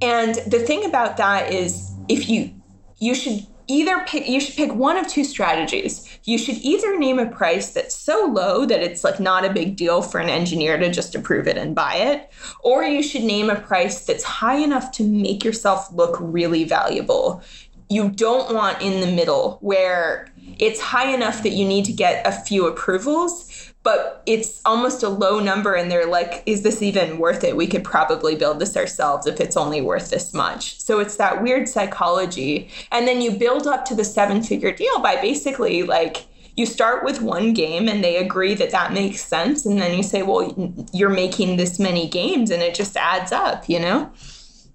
And 0.00 0.34
the 0.48 0.58
thing 0.58 0.84
about 0.84 1.16
that 1.18 1.52
is, 1.52 1.92
if 2.08 2.28
you 2.28 2.52
you 2.98 3.14
should 3.14 3.46
either 3.72 4.04
pick 4.06 4.28
you 4.28 4.40
should 4.40 4.54
pick 4.54 4.74
one 4.74 4.98
of 4.98 5.08
two 5.08 5.24
strategies. 5.24 6.06
You 6.24 6.36
should 6.36 6.56
either 6.56 6.98
name 6.98 7.18
a 7.18 7.26
price 7.26 7.72
that's 7.72 7.94
so 7.94 8.26
low 8.26 8.66
that 8.66 8.82
it's 8.82 9.02
like 9.02 9.18
not 9.18 9.44
a 9.44 9.52
big 9.52 9.76
deal 9.76 10.02
for 10.02 10.20
an 10.20 10.28
engineer 10.28 10.76
to 10.78 10.90
just 10.90 11.14
approve 11.14 11.48
it 11.48 11.56
and 11.56 11.74
buy 11.74 11.96
it 11.96 12.30
or 12.62 12.84
you 12.84 13.02
should 13.02 13.22
name 13.22 13.48
a 13.50 13.60
price 13.60 14.04
that's 14.04 14.24
high 14.24 14.56
enough 14.56 14.92
to 14.92 15.04
make 15.04 15.44
yourself 15.44 15.90
look 15.92 16.16
really 16.20 16.64
valuable. 16.64 17.42
You 17.88 18.10
don't 18.10 18.54
want 18.54 18.80
in 18.82 19.00
the 19.00 19.14
middle 19.14 19.58
where 19.60 20.31
it's 20.62 20.80
high 20.80 21.12
enough 21.12 21.42
that 21.42 21.50
you 21.50 21.66
need 21.66 21.84
to 21.84 21.92
get 21.92 22.26
a 22.26 22.32
few 22.32 22.66
approvals 22.66 23.72
but 23.82 24.22
it's 24.26 24.60
almost 24.64 25.02
a 25.02 25.08
low 25.08 25.40
number 25.40 25.74
and 25.74 25.90
they're 25.90 26.06
like 26.06 26.42
is 26.46 26.62
this 26.62 26.82
even 26.82 27.18
worth 27.18 27.42
it? 27.42 27.56
We 27.56 27.66
could 27.66 27.84
probably 27.84 28.36
build 28.36 28.60
this 28.60 28.76
ourselves 28.76 29.26
if 29.26 29.40
it's 29.40 29.56
only 29.56 29.80
worth 29.80 30.10
this 30.10 30.32
much. 30.32 30.80
So 30.80 31.00
it's 31.00 31.16
that 31.16 31.42
weird 31.42 31.68
psychology. 31.68 32.70
And 32.90 33.08
then 33.08 33.20
you 33.20 33.32
build 33.32 33.66
up 33.66 33.84
to 33.86 33.94
the 33.94 34.04
seven 34.04 34.42
figure 34.42 34.72
deal 34.72 35.00
by 35.00 35.20
basically 35.20 35.82
like 35.82 36.26
you 36.56 36.66
start 36.66 37.04
with 37.04 37.22
one 37.22 37.54
game 37.54 37.88
and 37.88 38.04
they 38.04 38.18
agree 38.18 38.54
that 38.54 38.70
that 38.70 38.92
makes 38.92 39.24
sense. 39.24 39.66
And 39.66 39.80
then 39.80 39.96
you 39.96 40.02
say 40.02 40.22
well 40.22 40.54
you're 40.92 41.10
making 41.10 41.56
this 41.56 41.80
many 41.80 42.08
games 42.08 42.50
and 42.50 42.62
it 42.62 42.74
just 42.74 42.96
adds 42.96 43.32
up 43.32 43.68
you 43.68 43.80
know? 43.80 44.12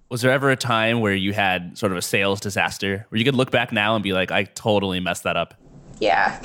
Was 0.10 0.22
there 0.22 0.32
ever 0.32 0.50
a 0.50 0.56
time 0.56 1.02
where 1.02 1.14
you 1.14 1.34
had 1.34 1.78
sort 1.78 1.92
of 1.92 1.98
a 1.98 2.02
sales 2.02 2.40
disaster 2.40 3.06
where 3.10 3.20
you 3.20 3.26
could 3.26 3.36
look 3.36 3.52
back 3.52 3.72
now 3.72 3.96
and 3.96 4.04
be 4.04 4.14
like 4.14 4.32
i 4.32 4.46
totally 4.46 5.02
messed 5.02 5.24
that 5.24 5.36
up 5.36 5.54
yeah 6.00 6.40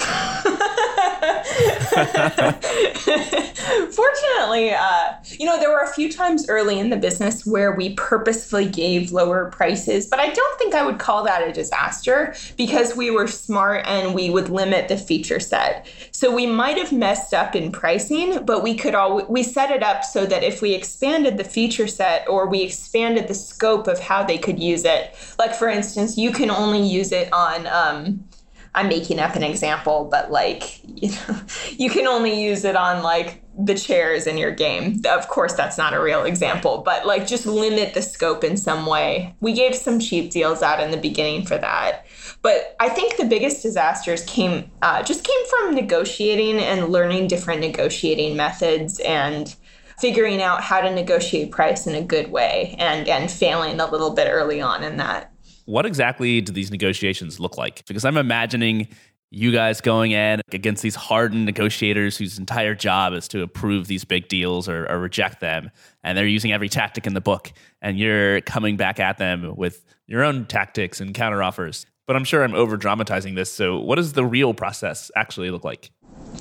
Fortunately, 3.93 4.71
uh, 4.71 5.13
you 5.39 5.47
know, 5.47 5.59
there 5.59 5.71
were 5.71 5.83
a 5.83 5.93
few 5.93 6.11
times 6.11 6.49
early 6.49 6.79
in 6.79 6.91
the 6.91 6.97
business 6.97 7.47
where 7.47 7.73
we 7.73 7.95
purposefully 7.95 8.69
gave 8.69 9.13
lower 9.13 9.51
prices, 9.51 10.07
but 10.07 10.19
I 10.19 10.31
don't 10.31 10.59
think 10.59 10.75
I 10.75 10.85
would 10.85 10.99
call 10.99 11.25
that 11.25 11.47
a 11.47 11.53
disaster 11.53 12.35
because 12.57 12.97
we 12.97 13.11
were 13.11 13.27
smart 13.27 13.85
and 13.87 14.15
we 14.15 14.31
would 14.31 14.49
limit 14.49 14.89
the 14.89 14.97
feature 14.97 15.41
set. 15.41 15.87
So 16.11 16.35
we 16.35 16.47
might 16.47 16.79
have 16.79 16.93
messed 16.93 17.35
up 17.35 17.55
in 17.55 17.71
pricing, 17.71 18.45
but 18.45 18.63
we 18.63 18.75
could 18.75 18.95
all 18.95 19.25
we 19.27 19.43
set 19.43 19.71
it 19.71 19.83
up 19.83 20.05
so 20.05 20.27
that 20.27 20.43
if 20.43 20.63
we 20.63 20.75
expanded 20.75 21.37
the 21.37 21.45
feature 21.45 21.87
set 21.87 22.29
or 22.29 22.49
we 22.49 22.63
expanded 22.63 23.29
the 23.29 23.35
scope 23.35 23.87
of 23.87 24.01
how 24.01 24.23
they 24.23 24.39
could 24.39 24.59
use 24.59 24.85
it, 24.85 25.15
like 25.39 25.55
for 25.55 25.69
instance, 25.69 26.17
you 26.17 26.33
can 26.33 26.51
only 26.51 26.83
use 26.83 27.13
it 27.13 27.33
on 27.33 27.67
um, 27.67 28.25
I'm 28.75 28.89
making 28.89 29.19
up 29.19 29.37
an 29.37 29.43
example, 29.43 30.09
but 30.11 30.31
like, 30.31 30.81
you 30.85 31.11
know, 31.11 31.41
you 31.71 31.91
can 31.91 32.07
only 32.07 32.43
use 32.43 32.65
it 32.65 32.77
on 32.77 33.03
like 33.03 33.43
the 33.59 33.75
chairs 33.75 34.27
in 34.27 34.39
your 34.39 34.51
game. 34.51 35.03
Of 35.07 35.29
course, 35.29 35.53
that's 35.53 35.77
not 35.77 35.93
a 35.93 36.01
real 36.01 36.25
example, 36.25 36.83
but 36.85 37.07
like 37.07 37.27
just 37.27 37.45
limit 37.45 37.93
the 37.93 38.01
scope 38.01 38.45
in 38.45 38.57
some 38.57 38.87
way. 38.87 39.35
We 39.41 39.53
gave 39.53 39.75
some 39.75 40.01
cheap 40.01 40.31
deals 40.31 40.63
out 40.63 40.81
in 40.81 40.91
the 40.91 40.97
beginning 40.97 41.45
for 41.45 41.59
that. 41.59 42.07
But 42.41 42.75
I 42.81 42.89
think 42.89 43.17
the 43.17 43.25
biggest 43.25 43.63
disasters 43.63 44.25
came 44.25 44.71
uh, 44.81 45.03
just 45.03 45.25
came 45.25 45.47
from 45.47 45.75
negotiating 45.75 46.59
and 46.59 46.89
learning 46.89 47.29
different 47.29 47.61
negotiating 47.61 48.37
methods 48.37 49.01
and 49.01 49.55
figuring 49.99 50.43
out 50.43 50.63
how 50.63 50.81
to 50.81 50.91
negotiate 50.93 51.51
price 51.53 51.87
in 51.87 51.95
a 51.95 52.03
good 52.03 52.33
way 52.33 52.75
and 52.79 53.07
and 53.07 53.31
failing 53.31 53.79
a 53.79 53.91
little 53.91 54.11
bit 54.15 54.29
early 54.29 54.61
on 54.61 54.83
in 54.83 54.97
that. 54.97 55.32
What 55.65 55.87
exactly 55.87 56.41
do 56.41 56.53
these 56.53 56.71
negotiations 56.71 57.39
look 57.39 57.57
like? 57.57 57.85
Because 57.87 58.05
I'm 58.05 58.17
imagining 58.17 58.89
you 59.35 59.51
guys 59.51 59.81
going 59.81 60.13
in 60.13 60.43
against 60.53 60.83
these 60.83 60.95
hardened 60.95 61.47
negotiators 61.47 62.19
whose 62.19 62.39
entire 62.39 62.75
job 62.75 63.15
is 63.15 63.27
to 63.29 63.43
approve 63.43 63.87
these 63.87 64.05
big 64.05 64.29
deals 64.29 64.69
or, 64.69 64.87
or, 64.91 64.99
reject 64.99 65.41
them. 65.41 65.71
And 66.05 66.19
they're 66.19 66.27
using 66.27 66.53
every 66.53 66.69
tactic 66.69 67.07
in 67.07 67.15
the 67.15 67.21
book. 67.21 67.51
And 67.81 67.99
you're 67.99 68.43
coming 68.43 68.77
back 68.77 69.01
at 69.01 69.17
them 69.17 69.57
with 69.57 69.87
your 70.07 70.23
own 70.23 70.45
tactics 70.45 71.01
and 71.01 71.15
counteroffers. 71.15 71.87
But 72.07 72.17
I'm 72.17 72.25
sure 72.25 72.45
I'm 72.45 72.55
over 72.55 72.77
dramatizing 72.77 73.35
this. 73.35 73.51
So, 73.51 73.79
what 73.79 73.95
does 73.95 74.13
the 74.13 74.25
real 74.25 74.53
process 74.53 75.11
actually 75.17 75.51
look 75.51 75.65
like? 75.65 75.91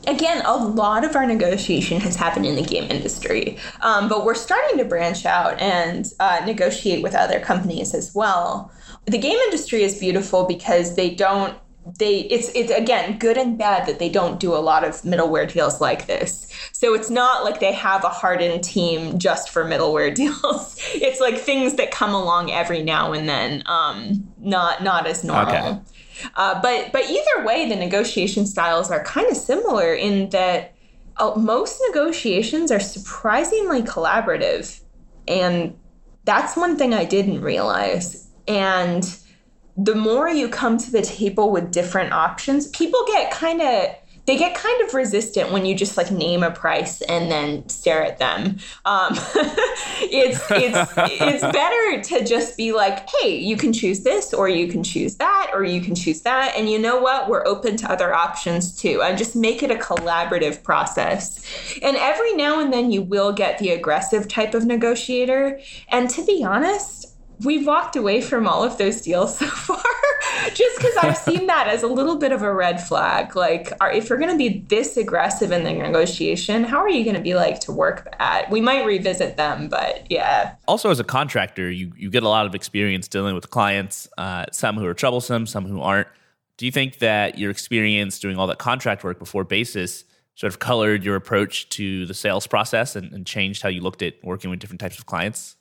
Again, 0.08 0.42
a 0.46 0.58
lot 0.58 1.06
of 1.06 1.16
our 1.16 1.26
negotiation 1.26 2.02
has 2.02 2.16
happened 2.16 2.46
in 2.46 2.56
the 2.56 2.64
game 2.64 2.90
industry, 2.90 3.58
um, 3.82 4.10
but 4.10 4.26
we're 4.26 4.36
starting 4.36 4.80
to 4.80 4.86
branch 4.86 5.26
out 5.26 5.62
and 5.62 6.12
uh, 6.20 6.42
negotiate 6.46 7.04
with 7.04 7.14
other 7.14 7.40
companies 7.40 7.94
as 7.94 8.14
well 8.16 8.72
the 9.06 9.18
game 9.18 9.38
industry 9.46 9.84
is 9.84 10.00
beautiful 10.00 10.46
because 10.46 10.96
they 10.96 11.10
don't 11.10 11.58
they 11.98 12.20
it's 12.20 12.50
it's 12.54 12.72
again 12.72 13.18
good 13.18 13.38
and 13.38 13.58
bad 13.58 13.88
that 13.88 13.98
they 13.98 14.10
don't 14.10 14.40
do 14.40 14.54
a 14.54 14.60
lot 14.60 14.84
of 14.84 14.94
middleware 15.02 15.52
deals 15.52 15.82
like 15.82 16.06
this. 16.06 16.48
So 16.74 16.94
it's 16.94 17.10
not 17.10 17.44
like 17.44 17.60
they 17.60 17.74
have 17.74 18.04
a 18.04 18.10
hardened 18.10 18.64
team 18.64 19.18
just 19.18 19.50
for 19.50 19.66
middleware 19.66 20.14
deals. 20.22 20.78
It's 20.94 21.20
like 21.20 21.38
things 21.38 21.76
that 21.76 21.92
come 21.92 22.14
along 22.14 22.52
every 22.52 22.84
now 22.84 23.14
and 23.14 23.28
then 23.28 23.64
um 23.66 24.32
not 24.40 24.84
not 24.84 25.08
as 25.08 25.24
normal. 25.24 25.56
Okay. 25.56 25.80
uh, 26.36 26.62
but 26.62 26.92
but 26.92 27.10
either 27.10 27.46
way 27.46 27.68
the 27.68 27.76
negotiation 27.76 28.46
styles 28.46 28.92
are 28.92 29.04
kind 29.04 29.30
of 29.32 29.38
similar 29.38 29.94
in 29.94 30.30
that 30.30 30.76
uh, 31.18 31.34
most 31.36 31.82
negotiations 31.88 32.72
are 32.72 32.80
surprisingly 32.80 33.82
collaborative. 33.82 34.82
And 35.28 35.76
that's 36.24 36.56
one 36.56 36.78
thing 36.78 36.94
i 36.94 37.04
didn't 37.04 37.42
realize 37.42 38.31
and 38.52 39.18
the 39.78 39.96
more 39.96 40.28
you 40.28 40.50
come 40.50 40.78
to 40.78 40.92
the 40.92 41.02
table 41.02 41.52
with 41.52 41.72
different 41.72 42.12
options, 42.12 42.68
people 42.68 43.04
get 43.08 43.32
kind 43.32 43.62
of 43.62 43.96
they 44.28 44.38
get 44.38 44.54
kind 44.54 44.82
of 44.84 44.94
resistant 44.94 45.52
when 45.52 45.66
you 45.66 45.74
just 45.74 45.98
like 45.98 46.12
name 46.12 46.44
a 46.44 46.52
price 46.52 47.02
and 47.02 47.32
then 47.32 47.68
stare 47.68 48.04
at 48.04 48.20
them. 48.20 48.58
Um, 48.86 49.14
it's 50.04 50.40
it's 50.52 50.94
it's 50.98 51.42
better 51.52 52.04
to 52.04 52.24
just 52.24 52.56
be 52.56 52.72
like, 52.72 53.10
hey, 53.10 53.36
you 53.38 53.58
can 53.58 53.74
choose 53.74 54.02
this, 54.02 54.32
or 54.32 54.48
you 54.48 54.68
can 54.68 54.84
choose 54.84 55.16
that, 55.16 55.52
or 55.54 55.64
you 55.64 55.82
can 55.82 55.96
choose 55.96 56.22
that, 56.22 56.54
and 56.56 56.70
you 56.70 56.78
know 56.78 57.00
what? 57.00 57.30
We're 57.30 57.46
open 57.48 57.78
to 57.78 57.92
other 57.92 58.14
options 58.14 58.78
too, 58.78 59.02
and 59.02 59.18
just 59.18 59.36
make 59.36 59.64
it 59.64 59.72
a 59.72 59.76
collaborative 59.76 60.62
process. 60.62 61.44
And 61.82 61.98
every 61.98 62.34
now 62.34 62.60
and 62.60 62.72
then 62.72 62.92
you 62.92 63.02
will 63.02 63.32
get 63.32 63.58
the 63.58 63.72
aggressive 63.72 64.28
type 64.28 64.54
of 64.54 64.66
negotiator, 64.66 65.60
and 65.90 66.10
to 66.12 66.24
be 66.24 66.44
honest 66.44 67.11
we've 67.44 67.66
walked 67.66 67.96
away 67.96 68.22
from 68.22 68.48
all 68.48 68.64
of 68.64 68.78
those 68.78 69.02
deals 69.02 69.38
so 69.38 69.46
far 69.48 69.84
just 70.54 70.78
because 70.78 70.98
I've 70.98 71.18
seen 71.30 71.48
that 71.48 71.68
as 71.68 71.84
a 71.84 71.88
little 71.88 72.16
bit 72.16 72.32
of 72.32 72.42
a 72.42 72.54
red 72.54 72.82
flag. 72.82 73.36
Like, 73.36 73.72
are, 73.80 73.92
if 73.92 74.10
you're 74.10 74.18
going 74.18 74.32
to 74.32 74.38
be 74.38 74.60
this 74.68 74.98
aggressive 74.98 75.52
in 75.52 75.64
the 75.64 75.74
negotiation, 75.74 76.64
how 76.64 76.80
are 76.80 76.90
you 76.90 77.04
going 77.04 77.16
to 77.16 77.22
be 77.22 77.36
like 77.36 77.60
to 77.62 77.72
work 77.72 78.14
at? 78.20 78.50
We 78.50 78.62
might 78.62 78.86
revisit 78.86 79.38
them, 79.38 79.70
but 79.70 80.06
yeah. 80.10 80.56
Also, 80.68 80.90
as 80.90 81.00
a 81.00 81.04
contractor, 81.04 81.70
you, 81.70 81.92
you 81.96 82.10
get 82.10 82.24
a 82.24 82.30
lot 82.30 82.46
of 82.46 82.56
experience 82.56 83.08
dealing 83.08 83.36
with 83.36 83.50
clients, 83.50 84.08
uh, 84.18 84.46
some 84.52 84.78
who 84.78 84.86
are 84.86 84.94
troublesome, 84.94 85.46
some 85.46 85.66
who 85.66 85.82
aren't. 85.82 86.08
Do 86.58 86.66
you 86.66 86.72
think 86.72 87.00
that 87.00 87.38
your 87.38 87.50
experience 87.50 88.20
doing 88.20 88.38
all 88.38 88.48
that 88.48 88.60
contract 88.60 89.04
work 89.04 89.20
before 89.20 89.44
Basis 89.44 90.06
sort 90.36 90.54
of 90.54 90.60
colored 90.60 91.04
your 91.04 91.16
approach 91.16 91.70
to 91.70 92.06
the 92.06 92.14
sales 92.14 92.48
process 92.48 92.96
and, 92.96 93.12
and 93.14 93.26
changed 93.26 93.62
how 93.62 93.70
you 93.70 93.82
looked 93.82 94.02
at 94.02 94.14
working 94.24 94.50
with 94.50 94.60
different 94.60 94.80
types 94.80 94.98
of 94.98 95.06
clients? 95.06 95.56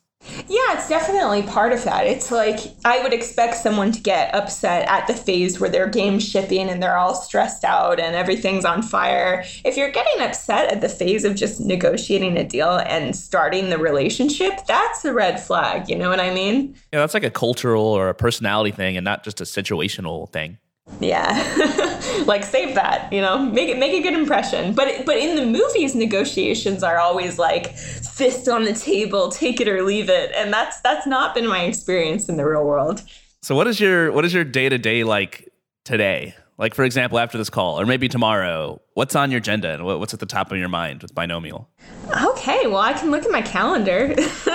Yeah, 0.47 0.73
it's 0.73 0.87
definitely 0.87 1.43
part 1.43 1.73
of 1.73 1.83
that. 1.83 2.05
It's 2.05 2.31
like 2.31 2.59
I 2.85 3.01
would 3.01 3.13
expect 3.13 3.55
someone 3.55 3.91
to 3.91 4.01
get 4.01 4.33
upset 4.35 4.87
at 4.87 5.07
the 5.07 5.13
phase 5.13 5.59
where 5.59 5.69
their 5.69 5.87
game's 5.87 6.27
shipping 6.27 6.69
and 6.69 6.81
they're 6.81 6.97
all 6.97 7.15
stressed 7.15 7.63
out 7.63 7.99
and 7.99 8.15
everything's 8.15 8.65
on 8.65 8.81
fire. 8.81 9.43
If 9.65 9.77
you're 9.77 9.91
getting 9.91 10.21
upset 10.21 10.71
at 10.71 10.81
the 10.81 10.89
phase 10.89 11.25
of 11.25 11.35
just 11.35 11.59
negotiating 11.59 12.37
a 12.37 12.43
deal 12.43 12.77
and 12.85 13.15
starting 13.15 13.69
the 13.69 13.77
relationship, 13.77 14.53
that's 14.67 15.03
a 15.05 15.13
red 15.13 15.39
flag. 15.39 15.89
You 15.89 15.97
know 15.97 16.09
what 16.09 16.19
I 16.19 16.33
mean? 16.33 16.75
Yeah, 16.93 16.99
that's 16.99 17.13
like 17.13 17.23
a 17.23 17.31
cultural 17.31 17.85
or 17.85 18.09
a 18.09 18.13
personality 18.13 18.71
thing 18.71 18.97
and 18.97 19.03
not 19.03 19.23
just 19.23 19.41
a 19.41 19.45
situational 19.45 20.29
thing. 20.31 20.57
Yeah. 20.99 21.31
like 22.25 22.43
save 22.43 22.75
that, 22.75 23.11
you 23.11 23.21
know, 23.21 23.37
make 23.37 23.69
it 23.69 23.77
make 23.77 23.93
a 23.93 24.01
good 24.01 24.13
impression. 24.13 24.73
But 24.73 25.05
but 25.05 25.17
in 25.17 25.35
the 25.35 25.45
movies 25.45 25.95
negotiations 25.95 26.83
are 26.83 26.97
always 26.97 27.39
like 27.39 27.75
fist 27.75 28.47
on 28.47 28.63
the 28.63 28.73
table, 28.73 29.29
take 29.29 29.61
it 29.61 29.67
or 29.67 29.83
leave 29.83 30.09
it. 30.09 30.31
And 30.35 30.51
that's 30.51 30.81
that's 30.81 31.07
not 31.07 31.33
been 31.33 31.47
my 31.47 31.63
experience 31.63 32.29
in 32.29 32.37
the 32.37 32.45
real 32.45 32.65
world. 32.65 33.03
So 33.41 33.55
what 33.55 33.67
is 33.67 33.79
your 33.79 34.11
what 34.11 34.25
is 34.25 34.33
your 34.33 34.43
day-to-day 34.43 35.03
like 35.03 35.51
today? 35.83 36.35
Like 36.57 36.75
for 36.75 36.83
example, 36.83 37.17
after 37.17 37.37
this 37.39 37.49
call 37.49 37.79
or 37.79 37.87
maybe 37.87 38.07
tomorrow, 38.07 38.79
what's 38.93 39.15
on 39.15 39.31
your 39.31 39.39
agenda 39.39 39.73
and 39.73 39.83
what's 39.83 40.13
at 40.13 40.19
the 40.19 40.27
top 40.27 40.51
of 40.51 40.57
your 40.59 40.69
mind 40.69 41.01
with 41.01 41.15
binomial? 41.15 41.69
Okay, 42.23 42.67
well, 42.67 42.77
I 42.77 42.93
can 42.93 43.09
look 43.09 43.25
at 43.25 43.31
my 43.31 43.41
calendar. 43.41 44.13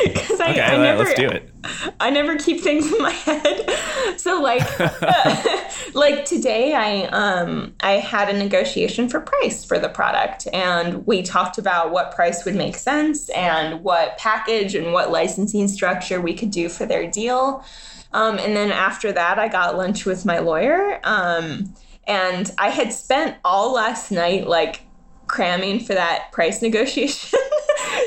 because 0.12 0.40
I, 0.40 0.50
Okay, 0.50 0.60
I 0.60 0.76
never 0.76 1.04
let's 1.04 1.14
do 1.14 1.28
it. 1.28 1.50
I 1.98 2.10
never 2.10 2.36
keep 2.36 2.60
things 2.60 2.90
in 2.92 3.02
my 3.02 3.10
head. 3.10 3.70
So 4.16 4.40
like 4.40 4.62
like 5.94 6.24
today 6.24 6.74
I 6.74 7.04
um 7.06 7.74
I 7.80 7.92
had 7.92 8.28
a 8.28 8.36
negotiation 8.36 9.08
for 9.08 9.20
price 9.20 9.64
for 9.64 9.78
the 9.78 9.88
product 9.88 10.48
and 10.52 11.06
we 11.06 11.22
talked 11.22 11.58
about 11.58 11.90
what 11.90 12.14
price 12.14 12.44
would 12.44 12.56
make 12.56 12.76
sense 12.76 13.28
and 13.30 13.82
what 13.82 14.18
package 14.18 14.74
and 14.74 14.92
what 14.92 15.10
licensing 15.10 15.68
structure 15.68 16.20
we 16.20 16.34
could 16.34 16.50
do 16.50 16.68
for 16.68 16.86
their 16.86 17.08
deal. 17.10 17.64
Um, 18.12 18.38
and 18.38 18.56
then 18.56 18.72
after 18.72 19.12
that 19.12 19.38
I 19.38 19.48
got 19.48 19.76
lunch 19.76 20.04
with 20.04 20.26
my 20.26 20.38
lawyer. 20.38 21.00
Um, 21.04 21.72
and 22.06 22.52
I 22.58 22.70
had 22.70 22.92
spent 22.92 23.36
all 23.44 23.72
last 23.72 24.10
night 24.10 24.48
like 24.48 24.82
cramming 25.28 25.80
for 25.80 25.94
that 25.94 26.32
price 26.32 26.60
negotiation. 26.60 27.38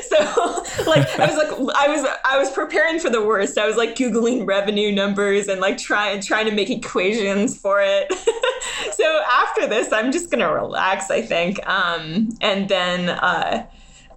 So 0.08 0.16
like 0.86 1.18
I 1.18 1.26
was 1.26 1.36
like 1.36 1.76
I 1.76 1.88
was 1.88 2.06
I 2.24 2.38
was 2.38 2.50
preparing 2.50 2.98
for 2.98 3.10
the 3.10 3.24
worst. 3.24 3.58
I 3.58 3.66
was 3.66 3.76
like 3.76 3.96
googling 3.96 4.46
revenue 4.46 4.92
numbers 4.92 5.48
and 5.48 5.60
like 5.60 5.78
trying 5.78 6.20
trying 6.20 6.46
to 6.46 6.52
make 6.52 6.70
equations 6.70 7.58
for 7.58 7.80
it. 7.80 8.12
so 8.92 9.22
after 9.32 9.66
this, 9.66 9.92
I'm 9.92 10.12
just 10.12 10.30
gonna 10.30 10.52
relax. 10.52 11.10
I 11.10 11.22
think, 11.22 11.64
um, 11.66 12.30
and 12.40 12.68
then. 12.68 13.10
Uh, 13.10 13.66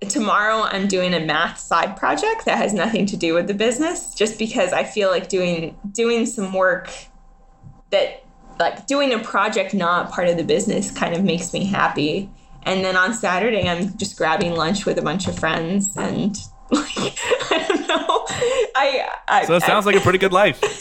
tomorrow 0.10 0.62
I'm 0.62 0.88
doing 0.88 1.16
a 1.16 1.20
math 1.20 1.58
side 1.58 1.98
project 1.98 2.46
that 2.46 2.60
has 2.60 2.72
nothing 2.72 3.08
to 3.08 3.18
do 3.18 3.34
with 3.34 3.48
the 3.48 3.56
business 3.56 4.14
just 4.14 4.38
because 4.38 4.72
I 4.72 4.84
feel 4.84 5.10
like 5.10 5.28
doing 5.28 5.76
doing 5.92 6.28
some 6.28 6.54
work 6.54 6.92
that 7.90 8.24
like 8.60 8.86
doing 8.88 9.14
a 9.14 9.20
project 9.20 9.74
not 9.74 10.12
part 10.12 10.28
of 10.28 10.38
the 10.38 10.44
business 10.44 10.92
kind 10.92 11.16
of 11.16 11.24
makes 11.24 11.52
me 11.52 11.66
happy 11.66 12.30
and 12.64 12.84
then 12.84 12.96
on 12.96 13.14
Saturday, 13.14 13.68
I'm 13.68 13.98
just 13.98 14.18
grabbing 14.18 14.56
lunch 14.56 14.86
with 14.86 14.98
a 14.98 15.02
bunch 15.02 15.28
of 15.28 15.38
friends 15.38 15.96
and 15.98 16.38
like 16.72 17.18
I 17.52 17.66
don't 17.68 17.88
know. 17.88 18.26
I, 18.76 19.10
I 19.28 19.46
So 19.46 19.56
it 19.56 19.64
sounds 19.64 19.88
I, 19.88 19.92
like 19.92 20.00
a 20.00 20.04
pretty 20.04 20.20
good 20.20 20.34
life. 20.34 20.60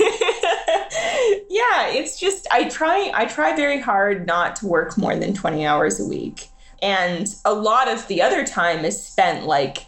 yeah, 1.49 1.89
it's 1.89 2.19
just 2.19 2.47
I 2.51 2.69
try 2.69 3.11
I 3.15 3.27
try 3.27 3.55
very 3.55 3.81
hard 3.81 4.27
not 4.27 4.57
to 4.57 4.67
work 4.67 4.99
more 4.99 5.17
than 5.17 5.33
20 5.33 5.65
hours 5.65 6.01
a 6.01 6.05
week. 6.05 6.49
And 6.83 7.35
a 7.45 7.55
lot 7.55 7.89
of 7.89 8.07
the 8.09 8.21
other 8.21 8.45
time 8.45 8.85
is 8.85 9.03
spent 9.03 9.47
like 9.47 9.87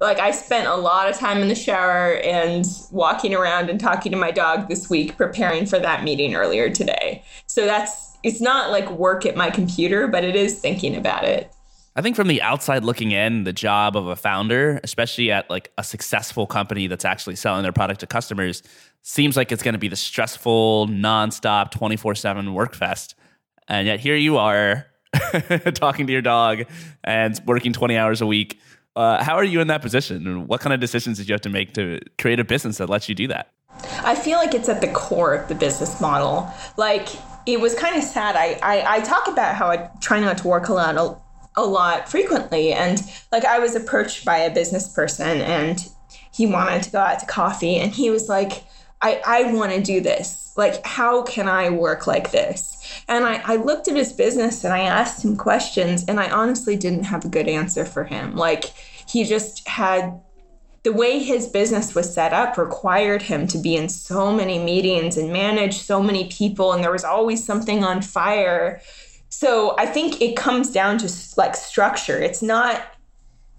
like 0.00 0.18
I 0.18 0.30
spent 0.30 0.68
a 0.68 0.76
lot 0.76 1.08
of 1.08 1.16
time 1.16 1.38
in 1.38 1.48
the 1.48 1.54
shower 1.54 2.14
and 2.16 2.64
walking 2.92 3.34
around 3.34 3.68
and 3.68 3.80
talking 3.80 4.12
to 4.12 4.18
my 4.18 4.30
dog 4.30 4.68
this 4.68 4.88
week 4.88 5.16
preparing 5.16 5.66
for 5.66 5.78
that 5.78 6.04
meeting 6.04 6.34
earlier 6.34 6.70
today. 6.70 7.24
So 7.46 7.66
that's 7.66 8.07
it's 8.22 8.40
not 8.40 8.70
like 8.70 8.90
work 8.90 9.26
at 9.26 9.36
my 9.36 9.50
computer, 9.50 10.08
but 10.08 10.24
it 10.24 10.36
is 10.36 10.58
thinking 10.58 10.96
about 10.96 11.24
it. 11.24 11.52
I 11.96 12.00
think 12.00 12.14
from 12.14 12.28
the 12.28 12.40
outside 12.42 12.84
looking 12.84 13.10
in, 13.10 13.42
the 13.42 13.52
job 13.52 13.96
of 13.96 14.06
a 14.06 14.14
founder, 14.14 14.80
especially 14.84 15.32
at 15.32 15.50
like 15.50 15.72
a 15.78 15.82
successful 15.82 16.46
company 16.46 16.86
that's 16.86 17.04
actually 17.04 17.34
selling 17.34 17.64
their 17.64 17.72
product 17.72 18.00
to 18.00 18.06
customers, 18.06 18.62
seems 19.02 19.36
like 19.36 19.50
it's 19.50 19.64
going 19.64 19.72
to 19.72 19.80
be 19.80 19.88
the 19.88 19.96
stressful, 19.96 20.86
nonstop, 20.88 21.72
24 21.72 22.14
7 22.14 22.54
work 22.54 22.74
fest. 22.74 23.16
And 23.66 23.86
yet 23.86 23.98
here 24.00 24.14
you 24.14 24.36
are 24.36 24.86
talking 25.74 26.06
to 26.06 26.12
your 26.12 26.22
dog 26.22 26.64
and 27.02 27.40
working 27.46 27.72
20 27.72 27.96
hours 27.96 28.20
a 28.20 28.26
week. 28.26 28.60
Uh, 28.94 29.22
how 29.22 29.34
are 29.34 29.44
you 29.44 29.60
in 29.60 29.66
that 29.68 29.82
position? 29.82 30.26
And 30.26 30.48
what 30.48 30.60
kind 30.60 30.72
of 30.72 30.80
decisions 30.80 31.18
did 31.18 31.28
you 31.28 31.32
have 31.32 31.40
to 31.42 31.50
make 31.50 31.74
to 31.74 32.00
create 32.18 32.38
a 32.38 32.44
business 32.44 32.78
that 32.78 32.88
lets 32.88 33.08
you 33.08 33.14
do 33.14 33.26
that? 33.28 33.52
I 34.04 34.14
feel 34.14 34.38
like 34.38 34.54
it's 34.54 34.68
at 34.68 34.80
the 34.80 34.88
core 34.88 35.34
of 35.34 35.48
the 35.48 35.54
business 35.54 36.00
model. 36.00 36.48
Like 36.76 37.08
it 37.48 37.58
was 37.58 37.74
kind 37.74 37.96
of 37.96 38.04
sad. 38.04 38.36
I, 38.36 38.58
I, 38.62 38.96
I 38.96 39.00
talk 39.00 39.26
about 39.26 39.54
how 39.54 39.70
I 39.70 39.88
try 40.00 40.20
not 40.20 40.36
to 40.38 40.48
work 40.48 40.68
a 40.68 40.74
lot 40.74 40.96
a, 40.96 41.16
a 41.58 41.64
lot 41.64 42.06
frequently, 42.06 42.74
and 42.74 43.00
like 43.32 43.46
I 43.46 43.58
was 43.58 43.74
approached 43.74 44.26
by 44.26 44.36
a 44.36 44.52
business 44.52 44.92
person, 44.92 45.40
and 45.40 45.88
he 46.30 46.46
wanted 46.46 46.82
to 46.82 46.90
go 46.90 46.98
out 46.98 47.20
to 47.20 47.26
coffee, 47.26 47.76
and 47.76 47.90
he 47.90 48.10
was 48.10 48.28
like, 48.28 48.64
I, 49.00 49.22
I 49.26 49.52
want 49.52 49.72
to 49.72 49.82
do 49.82 50.00
this. 50.02 50.52
Like, 50.58 50.84
how 50.84 51.22
can 51.22 51.48
I 51.48 51.70
work 51.70 52.06
like 52.06 52.32
this? 52.32 53.02
And 53.08 53.24
I, 53.24 53.40
I 53.44 53.56
looked 53.56 53.88
at 53.88 53.96
his 53.96 54.12
business 54.12 54.64
and 54.64 54.74
I 54.74 54.80
asked 54.80 55.24
him 55.24 55.36
questions, 55.36 56.04
and 56.06 56.20
I 56.20 56.30
honestly 56.30 56.76
didn't 56.76 57.04
have 57.04 57.24
a 57.24 57.28
good 57.28 57.48
answer 57.48 57.86
for 57.86 58.04
him. 58.04 58.36
Like, 58.36 58.64
he 59.06 59.24
just 59.24 59.66
had 59.66 60.20
the 60.82 60.92
way 60.92 61.18
his 61.18 61.46
business 61.48 61.94
was 61.94 62.12
set 62.12 62.32
up 62.32 62.56
required 62.56 63.22
him 63.22 63.46
to 63.48 63.58
be 63.58 63.76
in 63.76 63.88
so 63.88 64.32
many 64.32 64.58
meetings 64.58 65.16
and 65.16 65.32
manage 65.32 65.78
so 65.78 66.02
many 66.02 66.28
people 66.28 66.72
and 66.72 66.82
there 66.82 66.92
was 66.92 67.04
always 67.04 67.44
something 67.44 67.84
on 67.84 68.02
fire. 68.02 68.80
So 69.28 69.74
i 69.78 69.86
think 69.86 70.20
it 70.20 70.36
comes 70.36 70.70
down 70.70 70.98
to 70.98 71.12
like 71.36 71.56
structure. 71.56 72.18
It's 72.20 72.42
not 72.42 72.82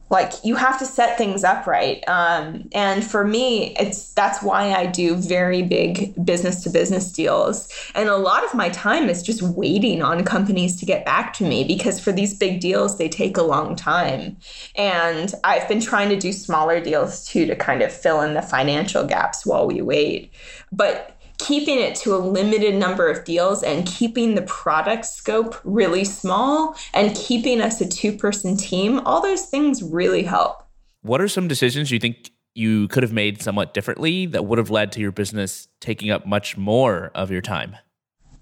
like 0.10 0.34
you 0.44 0.56
have 0.56 0.80
to 0.80 0.86
set 0.86 1.18
things 1.18 1.44
up 1.44 1.68
right. 1.68 2.08
Um, 2.08 2.70
and 2.74 3.04
for 3.04 3.24
me 3.24 3.76
it's 3.78 4.14
that's 4.14 4.42
why 4.42 4.74
i 4.74 4.86
do 4.86 5.16
very 5.16 5.62
big 5.62 6.14
business 6.26 6.64
to 6.64 6.70
business 6.70 7.12
deals. 7.12 7.72
And 7.96 8.10
a 8.10 8.18
lot 8.18 8.44
of 8.44 8.54
my 8.54 8.70
time 8.70 9.10
is 9.10 9.22
just 9.24 9.42
waiting 9.42 10.02
on 10.02 10.24
companies 10.24 10.80
to 10.80 10.86
get 10.86 11.06
back 11.06 11.34
to 11.34 11.44
me 11.44 11.64
because 11.64 12.00
for 12.00 12.12
these 12.12 12.38
big 12.38 12.60
deals 12.60 12.98
they 12.98 13.10
take 13.10 13.38
a 13.38 13.44
long 13.44 13.76
time. 13.76 14.38
And 14.76 15.34
i've 15.44 15.68
been 15.68 15.82
trying 15.82 16.10
to 16.10 16.18
do 16.18 16.32
smaller 16.32 16.80
deals 16.82 17.26
too 17.28 17.46
to 17.46 17.56
kind 17.56 17.82
of 17.82 17.92
fill 17.92 18.22
in 18.22 18.34
the 18.34 18.42
financial 18.42 19.06
gaps 19.06 19.46
while 19.46 19.68
we 19.68 19.82
wait. 19.82 20.32
But 20.72 21.19
keeping 21.40 21.80
it 21.80 21.96
to 21.96 22.14
a 22.14 22.18
limited 22.18 22.76
number 22.76 23.10
of 23.10 23.24
deals 23.24 23.64
and 23.64 23.88
keeping 23.88 24.36
the 24.36 24.44
product 24.44 25.06
scope 25.06 25.60
really 25.64 26.06
small 26.06 26.76
and 26.94 27.16
keeping 27.16 27.62
us 27.62 27.82
a 27.82 27.88
two 27.88 28.16
person 28.16 28.56
team, 28.56 29.00
all 29.00 29.22
those 29.22 29.46
things 29.46 29.82
really 29.82 30.24
help. 30.24 30.64
What 31.02 31.22
are 31.22 31.28
some 31.28 31.48
decisions 31.48 31.92
you 31.92 32.00
think 32.00 32.32
you 32.56 32.88
could 32.90 33.04
have 33.04 33.14
made 33.14 33.42
somewhat 33.42 33.74
differently 33.74 34.26
that 34.28 34.46
would 34.46 34.58
have 34.58 34.70
led 34.70 34.92
to 34.92 35.00
your 35.00 35.12
business 35.12 35.68
taking 35.80 36.12
up 36.12 36.26
much 36.26 36.58
more 36.58 37.10
of 37.16 37.32
your 37.32 37.42
time? 37.42 37.78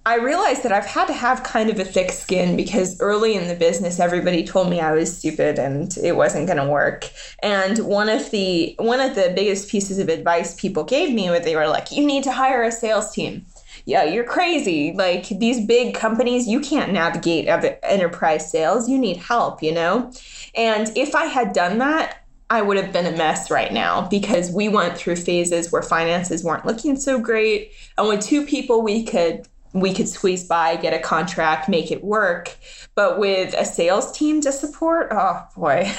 I 0.07 0.15
realized 0.15 0.63
that 0.63 0.71
I've 0.71 0.85
had 0.85 1.07
to 1.07 1.13
have 1.13 1.43
kind 1.43 1.69
of 1.69 1.81
a 1.81 1.83
thick 1.83 2.13
skin 2.13 2.55
because 2.55 2.97
early 3.01 3.35
in 3.35 3.49
the 3.49 3.55
business 3.55 3.99
everybody 3.99 4.45
told 4.45 4.69
me 4.69 4.79
I 4.79 4.93
was 4.93 5.17
stupid 5.17 5.59
and 5.59 5.93
it 5.97 6.15
wasn't 6.15 6.47
going 6.47 6.65
to 6.65 6.71
work. 6.71 7.09
And 7.43 7.79
one 7.79 8.07
of 8.07 8.31
the 8.31 8.73
one 8.79 9.01
of 9.01 9.15
the 9.15 9.33
biggest 9.35 9.69
pieces 9.69 9.99
of 9.99 10.07
advice 10.07 10.57
people 10.57 10.85
gave 10.85 11.13
me 11.13 11.29
was 11.29 11.41
they 11.41 11.57
were 11.57 11.67
like 11.67 11.91
you 11.91 12.07
need 12.07 12.23
to 12.23 12.31
hire 12.31 12.63
a 12.63 12.71
sales 12.71 13.11
team. 13.11 13.45
Yeah, 13.83 14.05
you're 14.05 14.23
crazy. 14.23 14.93
Like 14.93 15.27
these 15.27 15.65
big 15.65 15.93
companies, 15.93 16.47
you 16.47 16.61
can't 16.61 16.93
navigate 16.93 17.49
enterprise 17.83 18.49
sales. 18.49 18.87
You 18.87 18.97
need 18.97 19.17
help, 19.17 19.61
you 19.61 19.73
know? 19.73 20.09
And 20.55 20.89
if 20.95 21.15
I 21.15 21.25
had 21.25 21.51
done 21.51 21.79
that, 21.79 22.23
I 22.49 22.61
would 22.61 22.77
have 22.77 22.93
been 22.93 23.13
a 23.13 23.17
mess 23.17 23.51
right 23.51 23.73
now 23.73 24.07
because 24.07 24.51
we 24.51 24.69
went 24.69 24.97
through 24.97 25.17
phases 25.17 25.69
where 25.69 25.81
finances 25.81 26.45
weren't 26.45 26.65
looking 26.65 26.95
so 26.95 27.19
great. 27.19 27.73
And 27.97 28.07
with 28.07 28.21
two 28.21 28.45
people, 28.45 28.81
we 28.81 29.03
could 29.03 29.45
we 29.81 29.93
could 29.93 30.07
squeeze 30.07 30.43
by, 30.43 30.75
get 30.75 30.93
a 30.93 30.99
contract, 30.99 31.69
make 31.69 31.91
it 31.91 32.03
work. 32.03 32.55
But 32.95 33.19
with 33.19 33.53
a 33.53 33.65
sales 33.65 34.11
team 34.11 34.41
to 34.41 34.51
support, 34.51 35.09
oh 35.11 35.45
boy, 35.55 35.83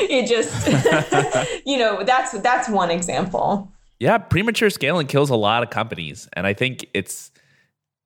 it 0.00 0.26
just, 0.26 1.62
you 1.66 1.78
know, 1.78 2.02
that's 2.02 2.32
that's 2.40 2.68
one 2.68 2.90
example. 2.90 3.70
Yeah, 4.00 4.18
premature 4.18 4.70
scaling 4.70 5.06
kills 5.06 5.30
a 5.30 5.36
lot 5.36 5.62
of 5.62 5.70
companies, 5.70 6.28
and 6.32 6.46
I 6.46 6.54
think 6.54 6.86
it's 6.92 7.30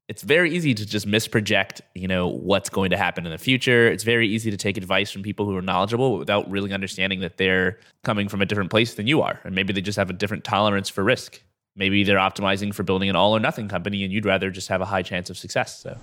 it's 0.09 0.22
very 0.22 0.55
easy 0.55 0.72
to 0.72 0.87
just 0.87 1.07
misproject, 1.07 1.81
you 1.95 2.07
know, 2.07 2.29
what's 2.29 2.68
going 2.68 2.91
to 2.91 2.97
happen 2.97 3.27
in 3.27 3.33
the 3.33 3.39
future. 3.39 3.89
It's 3.89 4.05
very 4.05 4.29
easy 4.29 4.51
to 4.53 4.57
take 4.57 4.77
advice 4.77 5.11
from 5.11 5.22
people 5.22 5.47
who 5.47 5.57
are 5.57 5.62
knowledgeable 5.62 6.16
without 6.18 6.49
really 6.49 6.72
understanding 6.72 7.20
that 7.20 7.39
they're 7.39 7.81
coming 8.05 8.29
from 8.29 8.41
a 8.41 8.47
different 8.47 8.70
place 8.70 8.95
than 8.95 9.07
you 9.07 9.22
are, 9.22 9.41
and 9.43 9.55
maybe 9.55 9.72
they 9.72 9.81
just 9.81 9.97
have 9.97 10.11
a 10.11 10.12
different 10.12 10.45
tolerance 10.45 10.89
for 10.89 11.03
risk 11.03 11.41
maybe 11.77 12.03
they're 12.03 12.18
optimizing 12.18 12.74
for 12.74 12.83
building 12.83 13.09
an 13.09 13.16
all 13.16 13.37
or 13.37 13.41
nothing 13.41 13.68
company 13.68 14.03
and 14.03 14.12
you'd 14.12 14.24
rather 14.24 14.51
just 14.51 14.68
have 14.68 14.81
a 14.81 14.87
high 14.87 15.03
chance 15.03 15.31
of 15.31 15.37
success 15.37 15.79
so. 15.81 15.97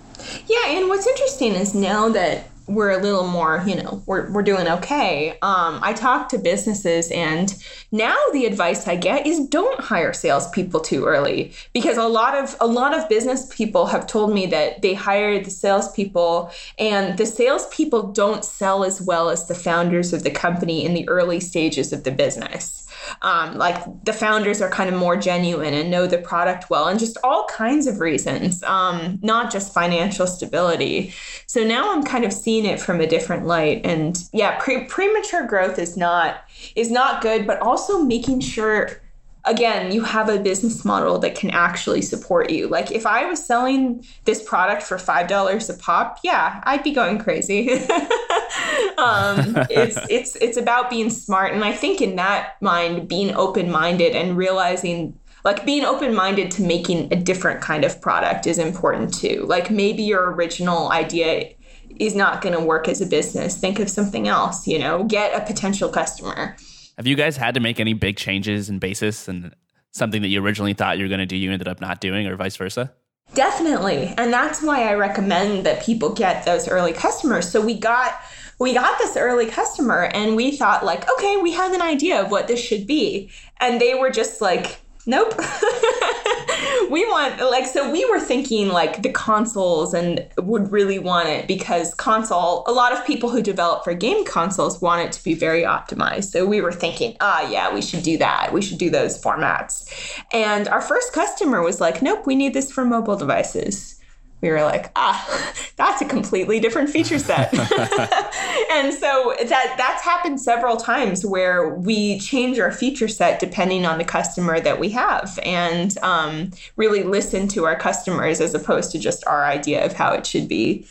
Yeah 0.48 0.70
and 0.78 0.88
what's 0.88 1.06
interesting 1.06 1.54
is 1.54 1.74
now 1.74 2.08
that 2.10 2.48
we're 2.66 2.92
a 2.92 3.02
little 3.02 3.26
more 3.26 3.62
you 3.66 3.74
know 3.74 4.02
we're, 4.06 4.30
we're 4.32 4.42
doing 4.42 4.66
okay 4.66 5.32
um, 5.42 5.78
i 5.82 5.92
talk 5.92 6.28
to 6.28 6.38
businesses 6.38 7.10
and 7.10 7.54
now 7.92 8.16
the 8.32 8.46
advice 8.46 8.88
i 8.88 8.96
get 8.96 9.26
is 9.26 9.46
don't 9.48 9.80
hire 9.80 10.12
salespeople 10.12 10.80
too 10.80 11.04
early 11.04 11.52
because 11.74 11.98
a 11.98 12.06
lot 12.06 12.34
of 12.34 12.56
a 12.60 12.66
lot 12.66 12.96
of 12.96 13.06
business 13.08 13.54
people 13.54 13.86
have 13.86 14.06
told 14.06 14.32
me 14.32 14.46
that 14.46 14.80
they 14.80 14.94
hire 14.94 15.42
the 15.42 15.50
salespeople 15.50 16.50
and 16.78 17.18
the 17.18 17.26
salespeople 17.26 18.12
don't 18.12 18.44
sell 18.44 18.82
as 18.82 19.02
well 19.02 19.28
as 19.28 19.46
the 19.46 19.54
founders 19.54 20.12
of 20.12 20.22
the 20.22 20.30
company 20.30 20.84
in 20.84 20.94
the 20.94 21.06
early 21.08 21.40
stages 21.40 21.92
of 21.92 22.04
the 22.04 22.10
business 22.10 22.83
um, 23.22 23.56
like 23.56 23.82
the 24.04 24.12
founders 24.12 24.60
are 24.60 24.70
kind 24.70 24.88
of 24.88 24.98
more 24.98 25.16
genuine 25.16 25.74
and 25.74 25.90
know 25.90 26.06
the 26.06 26.18
product 26.18 26.70
well, 26.70 26.88
and 26.88 26.98
just 26.98 27.16
all 27.24 27.46
kinds 27.46 27.86
of 27.86 28.00
reasons, 28.00 28.62
um, 28.64 29.18
not 29.22 29.52
just 29.52 29.72
financial 29.72 30.26
stability. 30.26 31.12
So 31.46 31.64
now 31.64 31.94
I'm 31.94 32.04
kind 32.04 32.24
of 32.24 32.32
seeing 32.32 32.64
it 32.64 32.80
from 32.80 33.00
a 33.00 33.06
different 33.06 33.46
light, 33.46 33.80
and 33.84 34.18
yeah, 34.32 34.58
pre- 34.58 34.84
premature 34.84 35.46
growth 35.46 35.78
is 35.78 35.96
not 35.96 36.44
is 36.74 36.90
not 36.90 37.22
good, 37.22 37.46
but 37.46 37.60
also 37.60 38.02
making 38.02 38.40
sure 38.40 39.00
again, 39.46 39.92
you 39.92 40.02
have 40.02 40.28
a 40.28 40.38
business 40.38 40.84
model 40.84 41.18
that 41.18 41.34
can 41.34 41.50
actually 41.50 42.02
support 42.02 42.50
you. 42.50 42.68
Like 42.68 42.90
if 42.90 43.06
I 43.06 43.26
was 43.26 43.44
selling 43.44 44.04
this 44.24 44.42
product 44.42 44.82
for 44.82 44.96
$5 44.96 45.70
a 45.70 45.78
pop, 45.78 46.18
yeah, 46.22 46.60
I'd 46.64 46.82
be 46.82 46.92
going 46.92 47.18
crazy. 47.18 47.70
um, 48.98 49.56
it's 49.70 49.98
it's 50.10 50.36
it's 50.36 50.56
about 50.56 50.90
being 50.90 51.10
smart, 51.10 51.52
and 51.52 51.64
I 51.64 51.72
think 51.72 52.00
in 52.00 52.16
that 52.16 52.60
mind, 52.60 53.08
being 53.08 53.34
open 53.34 53.70
minded 53.70 54.14
and 54.14 54.36
realizing 54.36 55.18
like 55.44 55.66
being 55.66 55.84
open 55.84 56.14
minded 56.14 56.50
to 56.52 56.62
making 56.62 57.12
a 57.12 57.16
different 57.16 57.60
kind 57.60 57.84
of 57.84 58.00
product 58.00 58.46
is 58.46 58.58
important 58.58 59.12
too. 59.12 59.44
Like 59.46 59.70
maybe 59.70 60.02
your 60.02 60.32
original 60.32 60.90
idea 60.90 61.50
is 61.98 62.14
not 62.14 62.40
going 62.40 62.54
to 62.54 62.64
work 62.64 62.88
as 62.88 63.00
a 63.00 63.06
business. 63.06 63.56
Think 63.56 63.78
of 63.78 63.90
something 63.90 64.26
else, 64.26 64.66
you 64.66 64.78
know, 64.78 65.04
get 65.04 65.40
a 65.40 65.44
potential 65.44 65.90
customer. 65.90 66.56
Have 66.96 67.06
you 67.06 67.16
guys 67.16 67.36
had 67.36 67.54
to 67.54 67.60
make 67.60 67.80
any 67.80 67.92
big 67.92 68.16
changes 68.16 68.70
in 68.70 68.78
basis 68.78 69.28
and 69.28 69.54
something 69.92 70.22
that 70.22 70.28
you 70.28 70.44
originally 70.44 70.74
thought 70.74 70.98
you 70.98 71.04
were 71.04 71.08
going 71.08 71.20
to 71.20 71.26
do, 71.26 71.36
you 71.36 71.50
ended 71.50 71.68
up 71.68 71.80
not 71.80 72.00
doing, 72.00 72.26
or 72.26 72.36
vice 72.36 72.56
versa? 72.56 72.92
Definitely. 73.34 74.14
And 74.16 74.32
that's 74.32 74.62
why 74.62 74.88
I 74.88 74.94
recommend 74.94 75.66
that 75.66 75.82
people 75.82 76.12
get 76.12 76.44
those 76.44 76.68
early 76.68 76.92
customers. 76.92 77.50
So 77.50 77.60
we 77.60 77.78
got 77.78 78.20
we 78.60 78.74
got 78.74 78.98
this 78.98 79.16
early 79.16 79.46
customer 79.46 80.04
and 80.14 80.36
we 80.36 80.56
thought 80.56 80.84
like, 80.84 81.10
okay, 81.10 81.36
we 81.38 81.52
have 81.52 81.72
an 81.72 81.82
idea 81.82 82.22
of 82.22 82.30
what 82.30 82.46
this 82.46 82.60
should 82.60 82.86
be. 82.86 83.30
And 83.60 83.80
they 83.80 83.94
were 83.94 84.10
just 84.10 84.40
like, 84.40 84.80
nope. 85.06 85.34
we 86.90 87.04
want 87.06 87.38
like 87.50 87.66
so 87.66 87.90
we 87.90 88.04
were 88.10 88.20
thinking 88.20 88.68
like 88.68 89.02
the 89.02 89.10
consoles 89.10 89.94
and 89.94 90.26
would 90.38 90.70
really 90.70 90.98
want 90.98 91.28
it 91.28 91.46
because 91.46 91.94
console 91.94 92.64
a 92.66 92.72
lot 92.72 92.92
of 92.92 93.04
people 93.06 93.30
who 93.30 93.42
develop 93.42 93.84
for 93.84 93.94
game 93.94 94.24
consoles 94.24 94.80
want 94.80 95.00
it 95.00 95.12
to 95.12 95.22
be 95.24 95.34
very 95.34 95.62
optimized. 95.62 96.24
So 96.24 96.46
we 96.46 96.60
were 96.60 96.72
thinking 96.72 97.16
ah 97.20 97.48
yeah 97.48 97.72
we 97.72 97.82
should 97.82 98.02
do 98.02 98.18
that. 98.18 98.52
We 98.52 98.62
should 98.62 98.78
do 98.78 98.90
those 98.90 99.20
formats. 99.20 99.88
And 100.32 100.68
our 100.68 100.82
first 100.82 101.12
customer 101.12 101.62
was 101.62 101.80
like 101.80 102.02
nope 102.02 102.26
we 102.26 102.34
need 102.34 102.54
this 102.54 102.70
for 102.70 102.84
mobile 102.84 103.16
devices 103.16 103.93
we 104.40 104.50
were 104.50 104.62
like, 104.62 104.92
ah, 104.94 105.54
that's 105.76 106.02
a 106.02 106.04
completely 106.04 106.60
different 106.60 106.90
feature 106.90 107.18
set. 107.18 107.52
and 108.70 108.92
so 108.92 109.34
that 109.38 109.74
that's 109.78 110.02
happened 110.02 110.40
several 110.40 110.76
times 110.76 111.24
where 111.24 111.74
we 111.74 112.18
change 112.20 112.58
our 112.58 112.70
feature 112.70 113.08
set 113.08 113.40
depending 113.40 113.86
on 113.86 113.98
the 113.98 114.04
customer 114.04 114.60
that 114.60 114.78
we 114.78 114.90
have 114.90 115.38
and 115.44 115.96
um, 115.98 116.50
really 116.76 117.02
listen 117.02 117.48
to 117.48 117.64
our 117.64 117.76
customers 117.76 118.40
as 118.40 118.54
opposed 118.54 118.90
to 118.92 118.98
just 118.98 119.26
our 119.26 119.44
idea 119.44 119.84
of 119.84 119.94
how 119.94 120.12
it 120.12 120.26
should 120.26 120.48
be. 120.48 120.86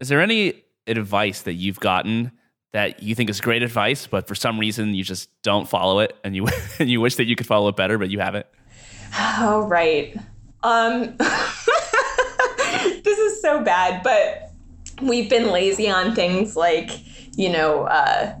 Is 0.00 0.08
there 0.08 0.20
any 0.20 0.64
advice 0.86 1.42
that 1.42 1.54
you've 1.54 1.78
gotten 1.80 2.32
that 2.72 3.02
you 3.02 3.14
think 3.14 3.30
is 3.30 3.40
great 3.40 3.62
advice, 3.62 4.06
but 4.06 4.26
for 4.26 4.34
some 4.34 4.58
reason 4.58 4.94
you 4.94 5.04
just 5.04 5.30
don't 5.42 5.68
follow 5.68 6.00
it 6.00 6.16
and 6.24 6.34
you 6.34 6.48
and 6.78 6.90
you 6.90 7.00
wish 7.00 7.16
that 7.16 7.26
you 7.26 7.36
could 7.36 7.46
follow 7.46 7.68
it 7.68 7.76
better, 7.76 7.98
but 7.98 8.10
you 8.10 8.18
haven't? 8.18 8.46
Oh, 9.16 9.66
right. 9.68 10.16
Um 10.64 11.16
this 11.18 11.28
is 11.28 11.91
so 13.42 13.62
bad, 13.62 14.02
but 14.02 14.52
we've 15.02 15.28
been 15.28 15.50
lazy 15.50 15.90
on 15.90 16.14
things 16.14 16.56
like, 16.56 16.90
you 17.36 17.50
know, 17.50 17.84
uh, 17.84 18.34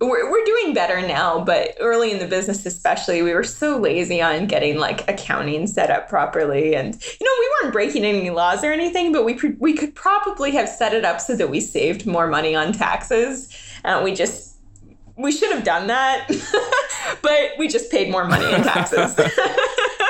we're, 0.00 0.30
we're 0.30 0.44
doing 0.44 0.74
better 0.74 1.00
now, 1.06 1.44
but 1.44 1.76
early 1.80 2.10
in 2.10 2.18
the 2.18 2.26
business, 2.26 2.66
especially, 2.66 3.22
we 3.22 3.32
were 3.32 3.44
so 3.44 3.78
lazy 3.78 4.20
on 4.20 4.46
getting 4.46 4.78
like 4.78 5.08
accounting 5.08 5.66
set 5.66 5.90
up 5.90 6.08
properly. 6.08 6.74
And, 6.74 6.94
you 6.94 7.24
know, 7.24 7.32
we 7.38 7.50
weren't 7.62 7.72
breaking 7.72 8.04
any 8.04 8.30
laws 8.30 8.64
or 8.64 8.72
anything, 8.72 9.12
but 9.12 9.24
we, 9.24 9.38
we 9.58 9.74
could 9.74 9.94
probably 9.94 10.50
have 10.52 10.68
set 10.68 10.92
it 10.92 11.04
up 11.04 11.20
so 11.20 11.36
that 11.36 11.50
we 11.50 11.60
saved 11.60 12.06
more 12.06 12.26
money 12.26 12.54
on 12.54 12.72
taxes. 12.72 13.48
Uh, 13.84 14.00
we 14.02 14.12
just, 14.14 14.56
we 15.16 15.30
should 15.30 15.52
have 15.52 15.64
done 15.64 15.86
that, 15.86 16.26
but 17.22 17.50
we 17.58 17.68
just 17.68 17.90
paid 17.90 18.10
more 18.10 18.24
money 18.24 18.52
in 18.52 18.62
taxes. 18.62 19.14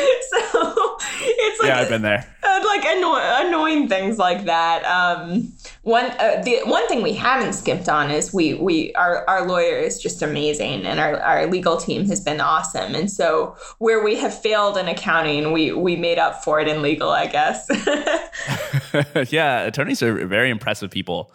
so 0.30 0.96
it's 1.22 1.60
like 1.60 1.68
yeah, 1.68 1.78
I've 1.80 1.88
been 1.88 2.02
there. 2.02 2.26
Uh, 2.42 2.60
like 2.66 2.84
anno- 2.84 3.46
annoying 3.46 3.88
things 3.88 4.18
like 4.18 4.44
that. 4.44 4.84
Um, 4.84 5.52
one 5.82 6.06
uh, 6.18 6.42
the 6.42 6.60
one 6.64 6.86
thing 6.88 7.02
we 7.02 7.14
haven't 7.14 7.54
skipped 7.54 7.88
on 7.88 8.10
is 8.10 8.32
we 8.32 8.54
we 8.54 8.92
our 8.94 9.28
our 9.28 9.46
lawyer 9.46 9.76
is 9.76 10.00
just 10.00 10.22
amazing 10.22 10.84
and 10.84 11.00
our, 11.00 11.18
our 11.20 11.46
legal 11.46 11.76
team 11.76 12.06
has 12.06 12.20
been 12.20 12.40
awesome 12.40 12.94
and 12.94 13.10
so 13.10 13.56
where 13.78 14.04
we 14.04 14.14
have 14.16 14.38
failed 14.38 14.76
in 14.76 14.88
accounting 14.88 15.52
we 15.52 15.72
we 15.72 15.96
made 15.96 16.18
up 16.18 16.44
for 16.44 16.60
it 16.60 16.68
in 16.68 16.82
legal 16.82 17.10
I 17.10 17.26
guess. 17.26 17.66
yeah, 19.32 19.60
attorneys 19.62 20.02
are 20.02 20.26
very 20.26 20.50
impressive 20.50 20.90
people. 20.90 21.32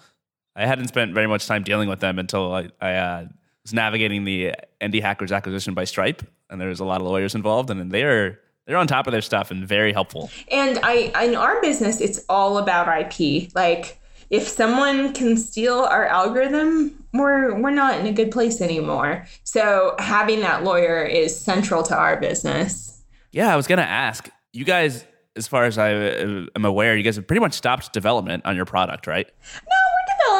I 0.55 0.65
hadn't 0.65 0.87
spent 0.87 1.13
very 1.13 1.27
much 1.27 1.47
time 1.47 1.63
dealing 1.63 1.89
with 1.89 1.99
them 1.99 2.19
until 2.19 2.53
I, 2.53 2.69
I 2.79 2.93
uh, 2.93 3.27
was 3.63 3.73
navigating 3.73 4.23
the 4.23 4.53
Indie 4.79 5.01
Hackers 5.01 5.31
acquisition 5.31 5.73
by 5.73 5.83
Stripe, 5.83 6.23
and 6.49 6.61
there 6.61 6.69
was 6.69 6.79
a 6.79 6.85
lot 6.85 7.01
of 7.01 7.07
lawyers 7.07 7.35
involved, 7.35 7.69
and 7.69 7.91
they 7.91 8.03
are 8.03 8.39
they're 8.65 8.77
on 8.77 8.87
top 8.87 9.07
of 9.07 9.11
their 9.11 9.21
stuff 9.21 9.51
and 9.51 9.67
very 9.67 9.93
helpful. 9.93 10.29
And 10.51 10.79
I 10.83 11.11
in 11.23 11.35
our 11.35 11.61
business, 11.61 12.01
it's 12.01 12.23
all 12.29 12.57
about 12.57 12.87
IP. 12.87 13.53
Like 13.55 13.99
if 14.29 14.47
someone 14.47 15.13
can 15.13 15.37
steal 15.37 15.79
our 15.79 16.05
algorithm, 16.05 17.03
we're 17.13 17.59
we're 17.59 17.71
not 17.71 17.99
in 17.99 18.05
a 18.07 18.11
good 18.11 18.31
place 18.31 18.61
anymore. 18.61 19.25
So 19.43 19.95
having 19.99 20.41
that 20.41 20.63
lawyer 20.63 21.03
is 21.03 21.39
central 21.39 21.83
to 21.83 21.95
our 21.95 22.19
business. 22.19 23.01
Yeah, 23.31 23.53
I 23.53 23.55
was 23.55 23.67
gonna 23.67 23.83
ask 23.83 24.29
you 24.53 24.65
guys. 24.65 25.05
As 25.37 25.49
far 25.49 25.65
as 25.65 25.77
I 25.77 25.93
uh, 25.93 26.45
am 26.55 26.63
aware, 26.63 26.95
you 26.95 27.03
guys 27.03 27.17
have 27.17 27.27
pretty 27.27 27.41
much 27.41 27.51
stopped 27.51 27.91
development 27.91 28.45
on 28.45 28.55
your 28.55 28.63
product, 28.63 29.05
right? 29.05 29.29
No, 29.53 29.84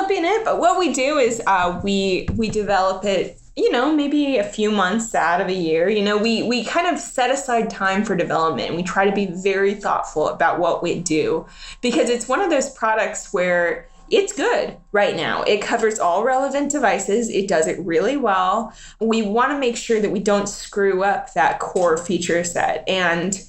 developing 0.08 0.26
it, 0.26 0.46
but 0.46 0.60
what 0.60 0.80
we 0.80 0.94
do 0.94 1.18
is 1.18 1.42
uh, 1.48 1.80
we 1.84 2.28
we 2.36 2.50
develop 2.50 3.06
it 3.06 3.40
you 3.56 3.72
know 3.72 3.94
maybe 3.94 4.38
a 4.38 4.44
few 4.44 4.70
months 4.70 5.16
out 5.16 5.40
of 5.40 5.48
a 5.48 5.54
year 5.54 5.88
you 5.88 6.04
know 6.04 6.18
we 6.18 6.44
we 6.44 6.66
kind 6.66 6.94
of 6.94 7.00
set 7.00 7.32
aside 7.32 7.70
time 7.70 8.04
for 8.04 8.14
development 8.14 8.68
and 8.68 8.76
we 8.76 8.84
try 8.84 9.06
to 9.06 9.16
be 9.16 9.28
very 9.28 9.74
thoughtful 9.74 10.28
about 10.28 10.60
what 10.60 10.84
we 10.84 11.00
do 11.00 11.46
because 11.82 12.10
it's 12.10 12.28
one 12.28 12.42
of 12.42 12.50
those 12.50 12.70
products 12.72 13.32
where 13.34 13.88
it's 14.12 14.34
good 14.34 14.78
right 14.92 15.16
now. 15.16 15.42
It 15.44 15.64
covers 15.64 15.98
all 15.98 16.24
relevant 16.24 16.72
devices. 16.72 17.28
It 17.30 17.48
does 17.48 17.66
it 17.66 17.80
really 17.80 18.18
well. 18.18 18.72
We 19.00 19.24
want 19.24 19.52
to 19.52 19.58
make 19.58 19.76
sure 19.76 20.00
that 20.00 20.12
we 20.12 20.20
don't 20.20 20.48
screw 20.48 21.04
up 21.04 21.34
that 21.34 21.60
core 21.60 21.98
feature 21.98 22.44
set. 22.44 22.88
And 22.88 23.42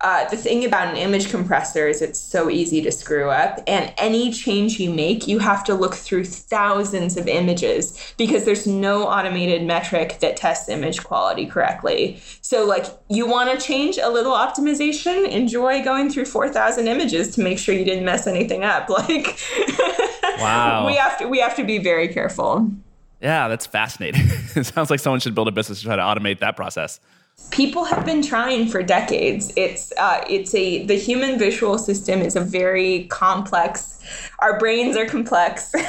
uh, 0.00 0.28
the 0.28 0.36
thing 0.36 0.64
about 0.64 0.88
an 0.88 0.96
image 0.96 1.30
compressor 1.30 1.88
is 1.88 2.02
it's 2.02 2.20
so 2.20 2.50
easy 2.50 2.82
to 2.82 2.92
screw 2.92 3.30
up. 3.30 3.60
And 3.66 3.92
any 3.96 4.30
change 4.32 4.78
you 4.78 4.90
make, 4.92 5.26
you 5.26 5.38
have 5.38 5.64
to 5.64 5.74
look 5.74 5.94
through 5.94 6.24
thousands 6.24 7.16
of 7.16 7.26
images 7.26 8.14
because 8.18 8.44
there's 8.44 8.66
no 8.66 9.04
automated 9.04 9.66
metric 9.66 10.18
that 10.20 10.36
tests 10.36 10.68
image 10.68 11.02
quality 11.02 11.46
correctly. 11.46 12.20
So, 12.42 12.66
like, 12.66 12.84
you 13.08 13.26
want 13.26 13.58
to 13.58 13.66
change 13.66 13.96
a 13.96 14.10
little 14.10 14.32
optimization, 14.32 15.26
enjoy 15.28 15.82
going 15.82 16.10
through 16.10 16.26
4,000 16.26 16.86
images 16.86 17.34
to 17.36 17.42
make 17.42 17.58
sure 17.58 17.74
you 17.74 17.84
didn't 17.84 18.04
mess 18.04 18.26
anything 18.26 18.62
up. 18.62 18.88
Like, 18.94 19.38
wow. 20.38 20.86
we 20.86 20.94
have 20.94 21.18
to 21.18 21.26
we 21.26 21.40
have 21.40 21.56
to 21.56 21.64
be 21.64 21.78
very 21.78 22.08
careful. 22.08 22.70
Yeah, 23.20 23.48
that's 23.48 23.66
fascinating. 23.66 24.22
it 24.54 24.64
sounds 24.66 24.88
like 24.88 25.00
someone 25.00 25.20
should 25.20 25.34
build 25.34 25.48
a 25.48 25.52
business 25.52 25.80
to 25.80 25.84
try 25.84 25.96
to 25.96 26.02
automate 26.02 26.38
that 26.38 26.56
process 26.56 27.00
people 27.50 27.84
have 27.84 28.04
been 28.04 28.22
trying 28.22 28.68
for 28.68 28.82
decades. 28.82 29.52
It's 29.56 29.92
uh, 29.96 30.24
it's 30.28 30.54
a 30.54 30.84
the 30.86 30.96
human 30.96 31.38
visual 31.38 31.78
system 31.78 32.20
is 32.20 32.36
a 32.36 32.40
very 32.40 33.04
complex 33.04 33.94
our 34.40 34.58
brains 34.58 34.96
are 34.96 35.06
complex. 35.06 35.72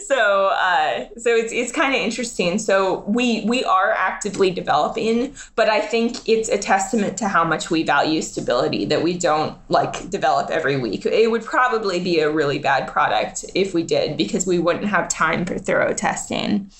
So 0.00 0.46
uh, 0.52 1.06
so 1.16 1.34
it's 1.34 1.52
it's 1.52 1.72
kind 1.72 1.94
of 1.94 2.00
interesting. 2.00 2.58
So 2.58 3.04
we 3.06 3.44
we 3.44 3.64
are 3.64 3.92
actively 3.92 4.50
developing 4.50 5.34
but 5.56 5.68
i 5.68 5.80
think 5.80 6.28
it's 6.28 6.48
a 6.48 6.58
testament 6.58 7.16
to 7.18 7.28
how 7.28 7.44
much 7.44 7.70
we 7.70 7.82
value 7.82 8.20
stability 8.22 8.84
that 8.86 9.02
we 9.02 9.16
don't 9.16 9.56
like 9.68 10.10
develop 10.10 10.50
every 10.50 10.76
week. 10.76 11.06
It 11.06 11.30
would 11.30 11.44
probably 11.44 12.00
be 12.00 12.20
a 12.20 12.30
really 12.30 12.58
bad 12.58 12.88
product 12.88 13.44
if 13.54 13.72
we 13.72 13.82
did 13.82 14.16
because 14.16 14.46
we 14.46 14.58
wouldn't 14.58 14.86
have 14.86 15.08
time 15.08 15.44
for 15.44 15.58
thorough 15.58 15.94
testing 15.94 16.70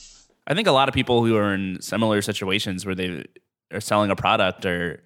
I 0.51 0.55
think 0.55 0.66
a 0.66 0.72
lot 0.72 0.88
of 0.88 0.94
people 0.94 1.24
who 1.24 1.36
are 1.36 1.55
in 1.55 1.80
similar 1.80 2.20
situations 2.22 2.84
where 2.84 2.96
they 2.96 3.24
are 3.72 3.80
selling 3.80 4.11
a 4.11 4.16
product 4.16 4.66
or 4.66 5.01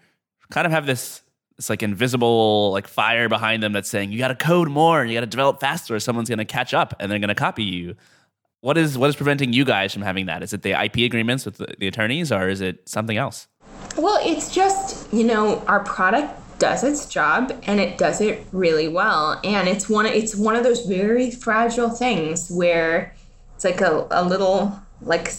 kind 0.51 0.67
of 0.67 0.73
have 0.73 0.87
this 0.87 1.23
this 1.57 1.69
like 1.69 1.83
invisible 1.83 2.73
like 2.73 2.89
fire 2.89 3.29
behind 3.29 3.63
them 3.63 3.73
that's 3.73 3.89
saying 3.89 4.11
you 4.11 4.19
got 4.19 4.29
to 4.29 4.35
code 4.35 4.69
more 4.69 5.03
and 5.03 5.11
you 5.11 5.17
got 5.17 5.21
to 5.21 5.27
develop 5.27 5.61
faster 5.61 5.95
or 5.95 6.01
someone's 6.01 6.31
going 6.31 6.39
to 6.39 6.47
catch 6.47 6.73
up 6.73 6.95
and 6.99 7.13
they're 7.13 7.19
going 7.19 7.29
to 7.29 7.35
copy 7.35 7.63
you. 7.63 7.95
What 8.63 8.79
is 8.79 8.97
what 8.97 9.11
is 9.11 9.17
preventing 9.17 9.53
you 9.53 9.67
guys 9.67 9.93
from 9.93 10.01
having 10.01 10.25
that? 10.27 10.43
Is 10.43 10.55
it 10.55 10.63
the 10.63 10.83
IP 10.83 10.97
agreements 10.99 11.45
with 11.45 11.59
the, 11.59 11.75
the 11.79 11.89
attorneys 11.89 12.33
or 12.33 12.49
is 12.49 12.63
it 12.63 12.89
something 12.89 13.19
else? 13.19 13.47
Well, 13.99 14.19
it's 14.23 14.53
just, 14.53 15.13
you 15.13 15.25
know, 15.25 15.63
our 15.67 15.81
product 15.81 16.59
does 16.59 16.83
its 16.83 17.07
job 17.07 17.53
and 17.65 17.79
it 17.81 17.99
does 17.99 18.23
it 18.23 18.47
really 18.53 18.89
well 18.89 19.39
and 19.45 19.69
it's 19.69 19.91
one 19.91 20.07
it's 20.07 20.35
one 20.35 20.57
of 20.57 20.65
those 20.65 20.87
very 20.87 21.31
fragile 21.31 21.91
things 21.91 22.51
where 22.51 23.15
it's 23.55 23.65
like 23.65 23.83
a, 23.83 24.07
a 24.11 24.25
little 24.25 24.81
like 25.05 25.33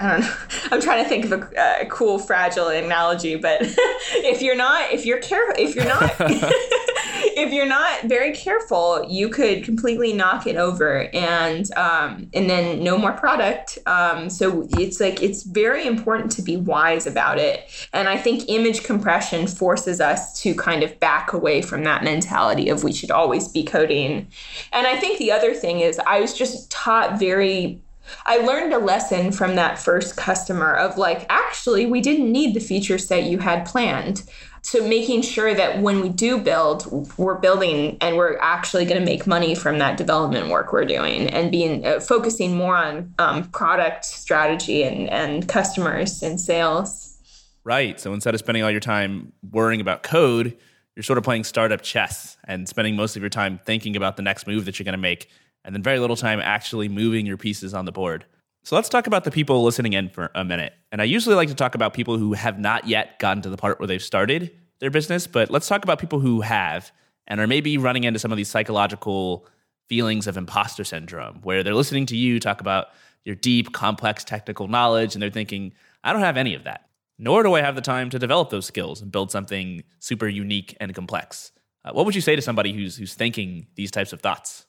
I 0.00 0.12
don't 0.12 0.20
know. 0.22 0.34
I'm 0.72 0.80
trying 0.80 1.04
to 1.04 1.08
think 1.08 1.26
of 1.26 1.32
a, 1.32 1.82
a, 1.82 1.86
cool 1.86 2.18
fragile 2.18 2.68
analogy, 2.68 3.36
but 3.36 3.58
if 3.60 4.40
you're 4.40 4.56
not, 4.56 4.90
if 4.92 5.04
you're 5.04 5.18
careful, 5.18 5.54
if 5.58 5.74
you're 5.74 5.84
not, 5.84 6.14
if 6.20 7.52
you're 7.52 7.66
not 7.66 8.04
very 8.04 8.32
careful, 8.32 9.04
you 9.08 9.28
could 9.28 9.62
completely 9.62 10.14
knock 10.14 10.46
it 10.46 10.56
over, 10.56 11.14
and 11.14 11.70
um, 11.76 12.30
and 12.32 12.48
then 12.48 12.82
no 12.82 12.96
more 12.96 13.12
product. 13.12 13.78
Um, 13.84 14.30
so 14.30 14.66
it's 14.78 15.00
like 15.00 15.22
it's 15.22 15.42
very 15.42 15.86
important 15.86 16.32
to 16.32 16.42
be 16.42 16.56
wise 16.56 17.06
about 17.06 17.38
it. 17.38 17.68
And 17.92 18.08
I 18.08 18.16
think 18.16 18.48
image 18.48 18.84
compression 18.84 19.46
forces 19.46 20.00
us 20.00 20.40
to 20.40 20.54
kind 20.54 20.82
of 20.82 20.98
back 20.98 21.34
away 21.34 21.60
from 21.60 21.84
that 21.84 22.02
mentality 22.02 22.70
of 22.70 22.84
we 22.84 22.92
should 22.94 23.10
always 23.10 23.48
be 23.48 23.64
coding. 23.64 24.28
And 24.72 24.86
I 24.86 24.96
think 24.96 25.18
the 25.18 25.30
other 25.30 25.52
thing 25.52 25.80
is 25.80 25.98
I 26.06 26.20
was 26.20 26.32
just 26.32 26.70
taught 26.70 27.18
very 27.18 27.82
I 28.26 28.38
learned 28.38 28.72
a 28.72 28.78
lesson 28.78 29.32
from 29.32 29.56
that 29.56 29.78
first 29.78 30.16
customer 30.16 30.74
of 30.74 30.98
like, 30.98 31.26
actually, 31.28 31.86
we 31.86 32.00
didn't 32.00 32.30
need 32.30 32.54
the 32.54 32.60
feature 32.60 32.98
set 32.98 33.24
you 33.24 33.38
had 33.38 33.66
planned. 33.66 34.22
So 34.62 34.86
making 34.86 35.22
sure 35.22 35.54
that 35.54 35.80
when 35.80 36.00
we 36.00 36.10
do 36.10 36.38
build, 36.38 36.86
we're 37.16 37.38
building 37.38 37.96
and 38.00 38.16
we're 38.16 38.36
actually 38.38 38.84
going 38.84 39.00
to 39.00 39.04
make 39.04 39.26
money 39.26 39.54
from 39.54 39.78
that 39.78 39.96
development 39.96 40.48
work 40.48 40.72
we're 40.72 40.84
doing, 40.84 41.28
and 41.30 41.50
being 41.50 41.86
uh, 41.86 41.98
focusing 42.00 42.56
more 42.56 42.76
on 42.76 43.14
um, 43.18 43.44
product 43.50 44.04
strategy 44.04 44.82
and 44.82 45.08
and 45.08 45.48
customers 45.48 46.22
and 46.22 46.38
sales. 46.38 47.16
Right. 47.64 47.98
So 47.98 48.12
instead 48.12 48.34
of 48.34 48.40
spending 48.40 48.62
all 48.62 48.70
your 48.70 48.80
time 48.80 49.32
worrying 49.50 49.80
about 49.80 50.02
code, 50.02 50.56
you're 50.94 51.02
sort 51.02 51.18
of 51.18 51.24
playing 51.24 51.44
startup 51.44 51.80
chess 51.80 52.36
and 52.44 52.68
spending 52.68 52.96
most 52.96 53.16
of 53.16 53.22
your 53.22 53.30
time 53.30 53.60
thinking 53.64 53.96
about 53.96 54.16
the 54.16 54.22
next 54.22 54.46
move 54.46 54.66
that 54.66 54.78
you're 54.78 54.84
going 54.84 54.92
to 54.92 54.98
make 54.98 55.30
and 55.64 55.74
then 55.74 55.82
very 55.82 55.98
little 55.98 56.16
time 56.16 56.40
actually 56.40 56.88
moving 56.88 57.26
your 57.26 57.36
pieces 57.36 57.74
on 57.74 57.84
the 57.84 57.92
board. 57.92 58.24
So 58.62 58.76
let's 58.76 58.88
talk 58.88 59.06
about 59.06 59.24
the 59.24 59.30
people 59.30 59.62
listening 59.62 59.94
in 59.94 60.10
for 60.10 60.30
a 60.34 60.44
minute. 60.44 60.74
And 60.92 61.00
I 61.00 61.04
usually 61.04 61.34
like 61.34 61.48
to 61.48 61.54
talk 61.54 61.74
about 61.74 61.94
people 61.94 62.18
who 62.18 62.34
have 62.34 62.58
not 62.58 62.86
yet 62.86 63.18
gotten 63.18 63.42
to 63.42 63.50
the 63.50 63.56
part 63.56 63.80
where 63.80 63.86
they've 63.86 64.02
started 64.02 64.50
their 64.80 64.90
business, 64.90 65.26
but 65.26 65.50
let's 65.50 65.68
talk 65.68 65.82
about 65.82 65.98
people 65.98 66.20
who 66.20 66.42
have 66.42 66.92
and 67.26 67.40
are 67.40 67.46
maybe 67.46 67.78
running 67.78 68.04
into 68.04 68.18
some 68.18 68.32
of 68.32 68.36
these 68.36 68.48
psychological 68.48 69.46
feelings 69.88 70.26
of 70.26 70.36
imposter 70.36 70.84
syndrome 70.84 71.40
where 71.42 71.62
they're 71.62 71.74
listening 71.74 72.06
to 72.06 72.16
you 72.16 72.38
talk 72.38 72.60
about 72.60 72.88
your 73.24 73.34
deep, 73.34 73.72
complex 73.72 74.24
technical 74.24 74.68
knowledge 74.68 75.14
and 75.14 75.22
they're 75.22 75.30
thinking, 75.30 75.72
I 76.04 76.12
don't 76.12 76.22
have 76.22 76.36
any 76.36 76.54
of 76.54 76.64
that. 76.64 76.86
Nor 77.18 77.42
do 77.42 77.54
I 77.54 77.60
have 77.60 77.74
the 77.74 77.82
time 77.82 78.08
to 78.10 78.18
develop 78.18 78.50
those 78.50 78.66
skills 78.66 79.02
and 79.02 79.12
build 79.12 79.30
something 79.30 79.84
super 79.98 80.26
unique 80.26 80.76
and 80.80 80.94
complex. 80.94 81.52
Uh, 81.84 81.92
what 81.92 82.06
would 82.06 82.14
you 82.14 82.20
say 82.20 82.34
to 82.34 82.42
somebody 82.42 82.72
who's 82.72 82.96
who's 82.96 83.14
thinking 83.14 83.66
these 83.74 83.90
types 83.90 84.12
of 84.12 84.20
thoughts? 84.20 84.66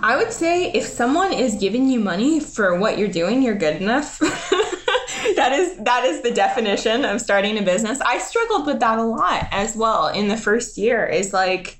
I 0.00 0.16
would 0.16 0.32
say 0.32 0.70
if 0.72 0.84
someone 0.84 1.32
is 1.32 1.54
giving 1.56 1.88
you 1.88 2.00
money 2.00 2.40
for 2.40 2.78
what 2.78 2.98
you're 2.98 3.08
doing, 3.08 3.42
you're 3.42 3.54
good 3.54 3.80
enough. 3.80 4.18
that 5.36 5.52
is 5.52 5.76
that 5.84 6.04
is 6.04 6.22
the 6.22 6.30
definition 6.30 7.04
of 7.04 7.20
starting 7.20 7.58
a 7.58 7.62
business. 7.62 8.00
I 8.00 8.18
struggled 8.18 8.66
with 8.66 8.80
that 8.80 8.98
a 8.98 9.02
lot 9.02 9.48
as 9.50 9.76
well 9.76 10.08
in 10.08 10.28
the 10.28 10.36
first 10.36 10.78
year. 10.78 11.06
Is 11.06 11.32
like, 11.32 11.79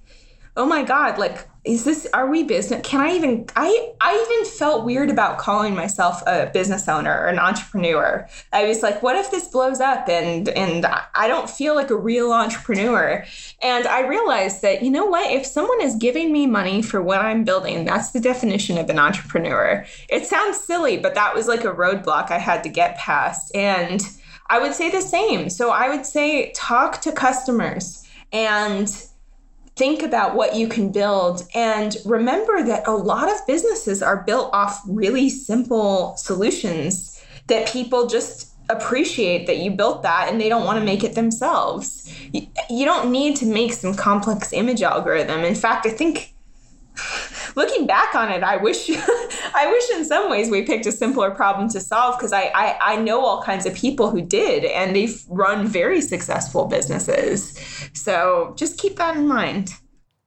oh 0.56 0.66
my 0.66 0.82
god, 0.82 1.18
like 1.18 1.48
is 1.64 1.84
this 1.84 2.06
are 2.14 2.30
we 2.30 2.42
business 2.42 2.80
can 2.84 3.02
i 3.02 3.14
even 3.14 3.44
i 3.54 3.92
i 4.00 4.26
even 4.26 4.50
felt 4.50 4.84
weird 4.84 5.10
about 5.10 5.36
calling 5.36 5.74
myself 5.74 6.22
a 6.26 6.50
business 6.54 6.88
owner 6.88 7.12
or 7.12 7.26
an 7.26 7.38
entrepreneur. 7.38 8.26
I 8.52 8.64
was 8.64 8.82
like 8.82 9.02
what 9.02 9.16
if 9.16 9.30
this 9.30 9.48
blows 9.48 9.78
up 9.78 10.08
and 10.08 10.48
and 10.48 10.86
i 10.86 11.28
don't 11.28 11.50
feel 11.50 11.74
like 11.74 11.90
a 11.90 11.96
real 11.96 12.32
entrepreneur. 12.32 13.24
And 13.62 13.86
i 13.86 14.06
realized 14.06 14.62
that 14.62 14.82
you 14.82 14.90
know 14.90 15.04
what 15.04 15.30
if 15.30 15.44
someone 15.44 15.82
is 15.82 15.96
giving 15.96 16.32
me 16.32 16.46
money 16.46 16.80
for 16.80 17.02
what 17.02 17.20
i'm 17.20 17.44
building 17.44 17.84
that's 17.84 18.12
the 18.12 18.20
definition 18.20 18.78
of 18.78 18.88
an 18.88 18.98
entrepreneur. 18.98 19.84
It 20.08 20.24
sounds 20.24 20.58
silly 20.58 20.96
but 20.96 21.14
that 21.14 21.34
was 21.34 21.46
like 21.46 21.64
a 21.64 21.74
roadblock 21.74 22.30
i 22.30 22.38
had 22.38 22.62
to 22.62 22.70
get 22.70 22.96
past. 22.96 23.54
And 23.54 24.00
i 24.48 24.58
would 24.58 24.72
say 24.72 24.90
the 24.90 25.02
same. 25.02 25.50
So 25.50 25.70
i 25.70 25.94
would 25.94 26.06
say 26.06 26.52
talk 26.52 27.02
to 27.02 27.12
customers 27.12 28.02
and 28.32 28.90
think 29.76 30.02
about 30.02 30.34
what 30.34 30.54
you 30.54 30.68
can 30.68 30.92
build 30.92 31.46
and 31.54 31.96
remember 32.04 32.62
that 32.62 32.86
a 32.86 32.92
lot 32.92 33.30
of 33.30 33.46
businesses 33.46 34.02
are 34.02 34.22
built 34.24 34.50
off 34.52 34.80
really 34.86 35.28
simple 35.28 36.14
solutions 36.16 37.22
that 37.46 37.68
people 37.68 38.06
just 38.06 38.50
appreciate 38.68 39.46
that 39.46 39.58
you 39.58 39.70
built 39.70 40.02
that 40.02 40.28
and 40.30 40.40
they 40.40 40.48
don't 40.48 40.64
want 40.64 40.78
to 40.78 40.84
make 40.84 41.02
it 41.02 41.14
themselves. 41.14 42.12
You, 42.32 42.84
don't 42.84 43.10
need 43.10 43.36
to 43.36 43.46
make 43.46 43.72
some 43.72 43.94
complex 43.94 44.52
image 44.52 44.82
algorithm. 44.82 45.40
In 45.40 45.54
fact, 45.54 45.86
I 45.86 45.90
think 45.90 46.34
looking 47.56 47.86
back 47.86 48.14
on 48.14 48.30
it, 48.30 48.42
I 48.42 48.56
wish 48.56 48.90
I 49.54 49.70
wish 49.70 49.98
in 49.98 50.04
some 50.04 50.30
ways 50.30 50.50
we 50.50 50.62
picked 50.62 50.86
a 50.86 50.92
simpler 50.92 51.30
problem 51.30 51.68
to 51.70 51.80
solve 51.80 52.18
because 52.18 52.32
I, 52.32 52.50
I, 52.54 52.78
I 52.80 52.96
know 52.96 53.24
all 53.24 53.42
kinds 53.42 53.66
of 53.66 53.74
people 53.74 54.10
who 54.10 54.22
did 54.22 54.64
and 54.64 54.94
they've 54.94 55.22
run 55.28 55.66
very 55.66 56.00
successful 56.00 56.66
businesses. 56.66 57.58
So 57.94 58.54
just 58.56 58.78
keep 58.78 58.96
that 58.96 59.16
in 59.16 59.26
mind. 59.26 59.70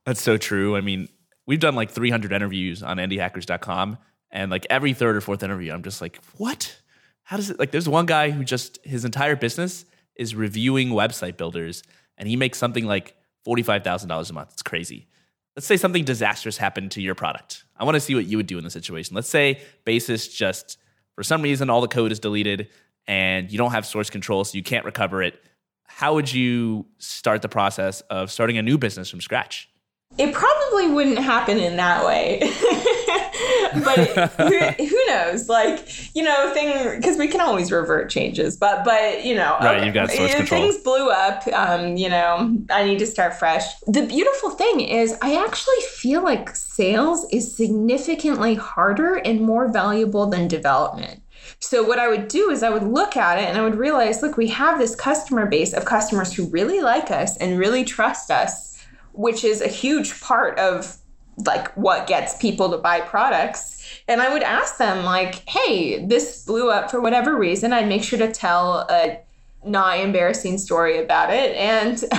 That's 0.06 0.22
so 0.22 0.38
true. 0.38 0.76
I 0.76 0.82
mean, 0.82 1.08
we've 1.46 1.60
done 1.60 1.76
like 1.76 1.92
300 1.92 2.32
interviews 2.32 2.84
on 2.84 2.98
indiehackers.com 2.98 3.98
and 4.32 4.52
like 4.52 4.68
every 4.70 4.94
third 4.94 5.16
or 5.16 5.22
fourth 5.22 5.44
interview 5.44 5.72
I'm 5.72 5.84
just 5.84 6.02
like, 6.02 6.20
"What? 6.38 6.76
How 7.24 7.38
does 7.38 7.50
it 7.50 7.60
like 7.60 7.72
there's 7.72 7.88
one 7.88 8.06
guy 8.06 8.32
who 8.32 8.44
just 8.44 8.80
his 8.84 9.06
entire 9.06 9.36
business 9.36 9.86
is 10.16 10.36
reviewing 10.36 10.90
website 10.90 11.38
builders 11.38 11.84
and 12.18 12.28
he 12.28 12.36
makes 12.36 12.58
something 12.58 12.86
like 12.86 13.16
$45,000 13.48 14.30
a 14.30 14.34
month. 14.34 14.52
It's 14.54 14.62
crazy 14.62 15.08
let's 15.56 15.68
say 15.68 15.78
something 15.78 16.04
disastrous 16.04 16.58
happened 16.58 16.92
to 16.92 17.02
your 17.02 17.16
product. 17.16 17.66
I 17.78 17.84
want 17.84 17.96
to 17.96 18.00
see 18.00 18.16
what 18.16 18.26
you 18.26 18.38
would 18.38 18.48
do 18.48 18.58
in 18.58 18.64
the 18.64 18.70
situation. 18.70 19.16
Let's 19.16 19.30
say 19.30 19.62
Basis 19.86 20.28
just, 20.28 20.78
for 21.16 21.24
some 21.24 21.42
reason, 21.42 21.70
all 21.70 21.82
the 21.82 21.88
code 21.88 22.12
is 22.12 22.20
deleted 22.20 22.70
and 23.08 23.52
you 23.52 23.58
don't 23.58 23.72
have 23.72 23.86
source 23.86 24.10
control, 24.10 24.44
so 24.44 24.56
you 24.56 24.64
can't 24.64 24.86
recover 24.86 25.22
it. 25.22 25.42
How 25.86 26.16
would 26.16 26.32
you 26.32 26.86
start 26.98 27.42
the 27.42 27.50
process 27.50 28.02
of 28.02 28.32
starting 28.32 28.58
a 28.58 28.62
new 28.62 28.78
business 28.78 29.10
from 29.10 29.22
scratch? 29.22 29.70
It 30.18 30.34
probably 30.34 30.88
wouldn't 30.88 31.20
happen 31.20 31.58
in 31.58 31.76
that 31.78 32.06
way. 32.06 32.40
but 33.84 33.98
who, 34.38 34.60
who, 34.86 35.06
knows? 35.08 35.50
Like 35.50 35.88
you 36.16 36.24
know, 36.24 36.54
thing 36.54 36.98
because 36.98 37.18
we 37.18 37.28
can 37.28 37.42
always 37.42 37.72
revert 37.72 38.10
changes. 38.10 38.58
But 38.58 38.84
but 38.84 39.24
you 39.26 39.36
know, 39.36 39.58
right? 39.62 39.78
Okay, 39.78 39.86
you've 39.86 39.94
got 39.94 40.12
source 40.12 40.36
control. 40.36 40.62
Things 40.62 40.84
blew 40.84 41.10
up. 41.10 41.46
Um, 41.48 41.98
you 41.98 42.10
know, 42.10 42.58
I 42.70 42.84
need 42.84 43.00
to 43.00 43.08
start 43.08 43.34
fresh. 43.36 43.64
The 43.88 44.06
beautiful 44.06 44.52
thing 44.52 44.82
is, 44.82 45.18
I 45.22 45.44
actually 45.44 45.82
feel 45.92 46.24
like 46.24 46.56
sales 46.56 47.26
is 47.32 47.56
significantly 47.56 48.56
harder 48.56 49.16
and 49.16 49.42
more 49.42 49.68
valuable 49.68 50.28
than 50.28 50.48
development. 50.48 51.22
So 51.60 51.84
what 51.84 52.00
I 52.00 52.08
would 52.08 52.28
do 52.28 52.50
is 52.50 52.64
I 52.64 52.70
would 52.70 52.84
look 52.84 53.16
at 53.16 53.38
it 53.38 53.46
and 53.46 53.58
I 53.58 53.64
would 53.64 53.76
realize, 53.76 54.22
look, 54.22 54.38
we 54.38 54.48
have 54.50 54.80
this 54.80 54.96
customer 54.96 55.46
base 55.46 55.74
of 55.74 55.86
customers 55.86 56.34
who 56.34 56.50
really 56.50 56.82
like 56.82 57.12
us 57.12 57.38
and 57.38 57.60
really 57.60 57.84
trust 57.84 58.32
us, 58.32 58.78
which 59.14 59.44
is 59.44 59.62
a 59.62 59.68
huge 59.68 60.20
part 60.22 60.58
of 60.60 60.98
like 61.38 61.76
what 61.76 62.08
gets 62.08 62.38
people 62.38 62.70
to 62.72 62.78
buy 62.78 63.02
products. 63.02 63.72
And 64.08 64.22
i 64.22 64.32
would 64.32 64.44
ask 64.44 64.78
them 64.78 65.04
like 65.04 65.48
hey 65.48 66.06
this 66.06 66.46
blew 66.46 66.70
up 66.72 66.90
for 66.92 67.02
whatever 67.02 67.38
reason. 67.38 67.74
I'd 67.74 67.88
make 67.88 68.04
sure 68.04 68.20
to 68.20 68.32
tell 68.32 68.88
a 68.90 69.20
not 69.66 70.00
embarrassing 70.00 70.58
story 70.58 70.98
about 70.98 71.30
it 71.32 71.56
and 71.56 71.92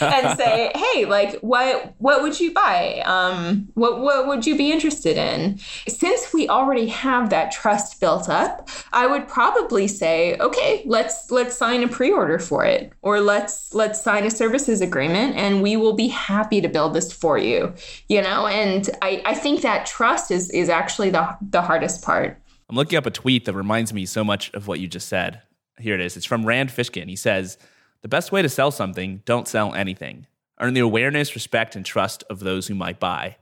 and 0.00 0.38
say 0.38 0.72
hey 0.74 1.04
like 1.04 1.38
what 1.40 1.94
what 1.98 2.22
would 2.22 2.38
you 2.38 2.52
buy? 2.52 3.02
Um 3.04 3.68
what 3.74 4.00
what 4.00 4.26
would 4.26 4.46
you 4.46 4.56
be 4.56 4.72
interested 4.72 5.16
in? 5.16 5.58
Since 5.88 6.32
we 6.32 6.48
already 6.48 6.86
have 6.86 7.30
that 7.30 7.52
trust 7.52 8.00
built 8.00 8.28
up 8.28 8.68
i 8.92 9.06
would 9.06 9.26
probably 9.28 9.86
say 9.88 10.36
okay 10.38 10.82
let's 10.86 11.30
let's 11.30 11.56
sign 11.56 11.82
a 11.82 11.88
pre-order 11.88 12.38
for 12.38 12.64
it 12.64 12.92
or 13.02 13.20
let's 13.20 13.72
let's 13.74 14.00
sign 14.02 14.24
a 14.24 14.30
services 14.30 14.80
agreement 14.80 15.36
and 15.36 15.62
we 15.62 15.76
will 15.76 15.92
be 15.92 16.08
happy 16.08 16.60
to 16.60 16.68
build 16.68 16.94
this 16.94 17.12
for 17.12 17.38
you 17.38 17.72
you 18.08 18.20
know? 18.20 18.46
And 18.46 18.88
i 19.00 19.22
i 19.24 19.34
think 19.34 19.62
that 19.62 19.86
trust 19.86 20.30
is 20.30 20.50
is 20.50 20.68
actually 20.68 21.10
the 21.10 21.36
the 21.40 21.62
hardest 21.62 22.02
part. 22.02 22.38
I'm 22.68 22.76
looking 22.76 22.96
up 22.96 23.06
a 23.06 23.10
tweet 23.10 23.44
that 23.44 23.54
reminds 23.54 23.92
me 23.92 24.06
so 24.06 24.24
much 24.24 24.52
of 24.54 24.66
what 24.66 24.80
you 24.80 24.88
just 24.88 25.08
said 25.08 25.42
here 25.78 25.94
it 25.94 26.00
is. 26.00 26.16
It's 26.16 26.26
from 26.26 26.44
Rand 26.44 26.70
Fishkin. 26.70 27.08
He 27.08 27.16
says, 27.16 27.58
The 28.02 28.08
best 28.08 28.32
way 28.32 28.42
to 28.42 28.48
sell 28.48 28.70
something, 28.70 29.22
don't 29.24 29.48
sell 29.48 29.74
anything. 29.74 30.26
Earn 30.60 30.74
the 30.74 30.80
awareness, 30.80 31.34
respect, 31.34 31.76
and 31.76 31.84
trust 31.84 32.22
of 32.30 32.40
those 32.40 32.66
who 32.66 32.74
might 32.74 33.00
buy. 33.00 33.36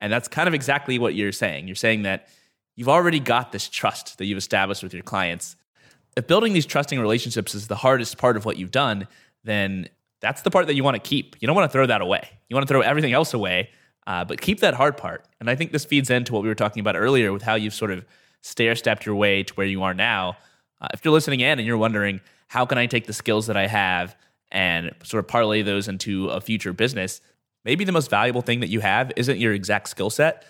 And 0.00 0.12
that's 0.12 0.28
kind 0.28 0.48
of 0.48 0.54
exactly 0.54 0.98
what 0.98 1.14
you're 1.14 1.32
saying. 1.32 1.68
You're 1.68 1.76
saying 1.76 2.02
that 2.02 2.28
you've 2.76 2.88
already 2.88 3.20
got 3.20 3.52
this 3.52 3.68
trust 3.68 4.18
that 4.18 4.26
you've 4.26 4.38
established 4.38 4.82
with 4.82 4.92
your 4.92 5.02
clients. 5.02 5.56
If 6.16 6.26
building 6.26 6.52
these 6.52 6.66
trusting 6.66 6.98
relationships 6.98 7.54
is 7.54 7.68
the 7.68 7.76
hardest 7.76 8.18
part 8.18 8.36
of 8.36 8.44
what 8.44 8.56
you've 8.56 8.70
done, 8.70 9.08
then 9.44 9.88
that's 10.20 10.42
the 10.42 10.50
part 10.50 10.66
that 10.66 10.74
you 10.74 10.84
want 10.84 10.94
to 10.94 11.00
keep. 11.00 11.36
You 11.40 11.46
don't 11.46 11.56
want 11.56 11.70
to 11.70 11.72
throw 11.72 11.86
that 11.86 12.00
away. 12.00 12.28
You 12.48 12.54
want 12.54 12.66
to 12.66 12.72
throw 12.72 12.80
everything 12.80 13.12
else 13.12 13.34
away, 13.34 13.70
uh, 14.06 14.24
but 14.24 14.40
keep 14.40 14.60
that 14.60 14.74
hard 14.74 14.96
part. 14.96 15.26
And 15.40 15.50
I 15.50 15.54
think 15.54 15.72
this 15.72 15.84
feeds 15.84 16.10
into 16.10 16.32
what 16.32 16.42
we 16.42 16.48
were 16.48 16.54
talking 16.54 16.80
about 16.80 16.96
earlier 16.96 17.32
with 17.32 17.42
how 17.42 17.54
you've 17.54 17.74
sort 17.74 17.90
of 17.90 18.04
stair 18.40 18.74
stepped 18.74 19.06
your 19.06 19.14
way 19.14 19.42
to 19.42 19.54
where 19.54 19.66
you 19.66 19.82
are 19.82 19.94
now 19.94 20.36
uh, 20.84 20.88
if 20.92 21.04
you're 21.04 21.14
listening 21.14 21.40
in 21.40 21.58
and 21.58 21.66
you're 21.66 21.78
wondering, 21.78 22.20
how 22.48 22.66
can 22.66 22.76
I 22.78 22.86
take 22.86 23.06
the 23.06 23.12
skills 23.12 23.46
that 23.46 23.56
I 23.56 23.66
have 23.66 24.16
and 24.52 24.92
sort 25.02 25.24
of 25.24 25.28
parlay 25.28 25.62
those 25.62 25.88
into 25.88 26.28
a 26.28 26.40
future 26.40 26.72
business? 26.72 27.20
Maybe 27.64 27.84
the 27.84 27.92
most 27.92 28.10
valuable 28.10 28.42
thing 28.42 28.60
that 28.60 28.68
you 28.68 28.80
have 28.80 29.12
isn't 29.16 29.38
your 29.38 29.54
exact 29.54 29.88
skill 29.88 30.10
set. 30.10 30.44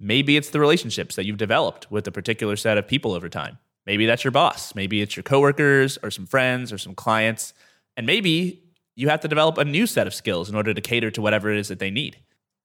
Maybe 0.00 0.36
it's 0.36 0.50
the 0.50 0.58
relationships 0.58 1.14
that 1.16 1.24
you've 1.24 1.36
developed 1.36 1.90
with 1.90 2.06
a 2.08 2.12
particular 2.12 2.56
set 2.56 2.78
of 2.78 2.88
people 2.88 3.12
over 3.12 3.28
time. 3.28 3.58
Maybe 3.86 4.06
that's 4.06 4.24
your 4.24 4.32
boss. 4.32 4.74
Maybe 4.74 5.02
it's 5.02 5.16
your 5.16 5.22
coworkers 5.22 5.98
or 6.02 6.10
some 6.10 6.26
friends 6.26 6.72
or 6.72 6.78
some 6.78 6.94
clients. 6.94 7.54
And 7.96 8.06
maybe 8.06 8.62
you 8.96 9.08
have 9.08 9.20
to 9.20 9.28
develop 9.28 9.56
a 9.58 9.64
new 9.64 9.86
set 9.86 10.06
of 10.06 10.14
skills 10.14 10.48
in 10.48 10.56
order 10.56 10.74
to 10.74 10.80
cater 10.80 11.10
to 11.12 11.22
whatever 11.22 11.50
it 11.50 11.58
is 11.58 11.68
that 11.68 11.78
they 11.78 11.90
need. 11.90 12.18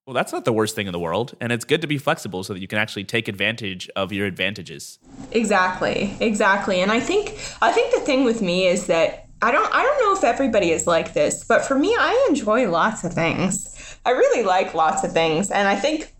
Well, 0.06 0.14
that's 0.14 0.32
not 0.32 0.44
the 0.44 0.52
worst 0.52 0.76
thing 0.76 0.86
in 0.86 0.92
the 0.92 1.00
world. 1.00 1.34
And 1.40 1.50
it's 1.50 1.64
good 1.64 1.80
to 1.80 1.88
be 1.88 1.98
flexible 1.98 2.44
so 2.44 2.52
that 2.52 2.60
you 2.60 2.68
can 2.68 2.78
actually 2.78 3.02
take 3.02 3.26
advantage 3.26 3.90
of 3.96 4.12
your 4.12 4.24
advantages. 4.26 5.00
Exactly. 5.32 6.16
Exactly. 6.20 6.80
And 6.80 6.92
I 6.92 7.00
think 7.00 7.30
I 7.60 7.72
think 7.72 7.92
the 7.92 8.00
thing 8.00 8.22
with 8.22 8.40
me 8.40 8.68
is 8.68 8.86
that 8.86 9.26
I 9.42 9.50
don't 9.50 9.68
I 9.74 9.82
don't 9.82 10.00
know 10.00 10.16
if 10.16 10.22
everybody 10.22 10.70
is 10.70 10.86
like 10.86 11.12
this, 11.12 11.42
but 11.42 11.64
for 11.64 11.76
me 11.76 11.88
I 11.98 12.26
enjoy 12.28 12.70
lots 12.70 13.02
of 13.02 13.14
things. 13.14 13.98
I 14.06 14.10
really 14.10 14.44
like 14.44 14.74
lots 14.74 15.02
of 15.02 15.10
things. 15.10 15.50
And 15.50 15.66
I 15.66 15.74
think 15.74 16.14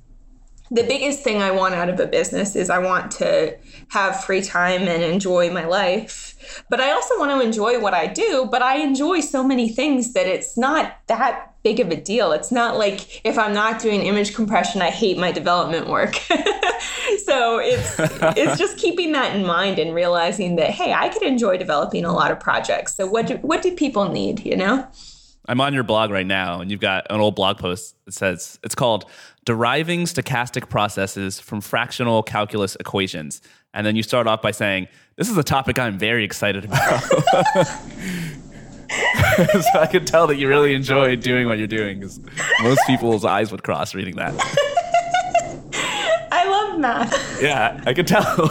the 0.68 0.82
biggest 0.82 1.22
thing 1.22 1.40
I 1.40 1.52
want 1.52 1.74
out 1.74 1.88
of 1.88 2.00
a 2.00 2.08
business 2.08 2.56
is 2.56 2.70
I 2.70 2.78
want 2.78 3.12
to 3.12 3.56
have 3.90 4.24
free 4.24 4.42
time 4.42 4.82
and 4.88 5.00
enjoy 5.04 5.48
my 5.50 5.64
life. 5.64 6.64
But 6.68 6.80
I 6.80 6.90
also 6.90 7.16
want 7.20 7.30
to 7.30 7.46
enjoy 7.46 7.78
what 7.78 7.94
I 7.94 8.08
do, 8.08 8.48
but 8.50 8.62
I 8.62 8.78
enjoy 8.78 9.20
so 9.20 9.44
many 9.44 9.68
things 9.68 10.12
that 10.14 10.26
it's 10.26 10.58
not 10.58 10.96
that 11.06 11.54
big 11.66 11.80
of 11.80 11.90
a 11.90 11.96
deal. 11.96 12.30
It's 12.30 12.52
not 12.52 12.78
like 12.78 13.26
if 13.26 13.36
I'm 13.36 13.52
not 13.52 13.82
doing 13.82 14.02
image 14.02 14.36
compression, 14.36 14.82
I 14.82 14.90
hate 14.90 15.18
my 15.18 15.32
development 15.32 15.88
work. 15.88 16.14
so 17.24 17.58
it's 17.58 17.96
it's 17.98 18.56
just 18.56 18.78
keeping 18.78 19.10
that 19.12 19.34
in 19.34 19.44
mind 19.44 19.80
and 19.80 19.92
realizing 19.92 20.54
that 20.56 20.70
hey, 20.70 20.92
I 20.92 21.08
could 21.08 21.24
enjoy 21.24 21.56
developing 21.56 22.04
a 22.04 22.12
lot 22.12 22.30
of 22.30 22.38
projects. 22.38 22.94
So 22.94 23.08
what 23.08 23.26
do 23.26 23.34
what 23.38 23.62
do 23.62 23.74
people 23.74 24.08
need, 24.08 24.46
you 24.46 24.56
know? 24.56 24.86
I'm 25.48 25.60
on 25.60 25.74
your 25.74 25.82
blog 25.82 26.12
right 26.12 26.26
now, 26.26 26.60
and 26.60 26.70
you've 26.70 26.80
got 26.80 27.04
an 27.10 27.18
old 27.18 27.34
blog 27.34 27.58
post 27.58 27.96
that 28.04 28.14
says 28.14 28.60
it's 28.62 28.76
called 28.76 29.04
Deriving 29.44 30.04
Stochastic 30.04 30.68
Processes 30.68 31.40
from 31.40 31.60
Fractional 31.60 32.22
Calculus 32.22 32.76
Equations. 32.76 33.42
And 33.74 33.84
then 33.84 33.96
you 33.96 34.04
start 34.04 34.28
off 34.28 34.40
by 34.40 34.52
saying, 34.52 34.86
This 35.16 35.28
is 35.28 35.36
a 35.36 35.42
topic 35.42 35.80
I'm 35.80 35.98
very 35.98 36.24
excited 36.24 36.64
about. 36.64 37.02
so 39.72 39.80
I 39.80 39.88
could 39.90 40.06
tell 40.06 40.26
that 40.28 40.36
you 40.36 40.48
really 40.48 40.74
enjoy 40.74 41.16
doing 41.16 41.46
what 41.46 41.58
you're 41.58 41.66
doing 41.66 42.00
because 42.00 42.20
most 42.62 42.80
people's 42.86 43.24
eyes 43.24 43.50
would 43.50 43.62
cross 43.62 43.94
reading 43.94 44.16
that. 44.16 44.34
I 46.32 46.48
love 46.48 46.78
math. 46.78 47.42
Yeah, 47.42 47.80
I 47.86 47.94
could 47.94 48.06
tell. 48.06 48.24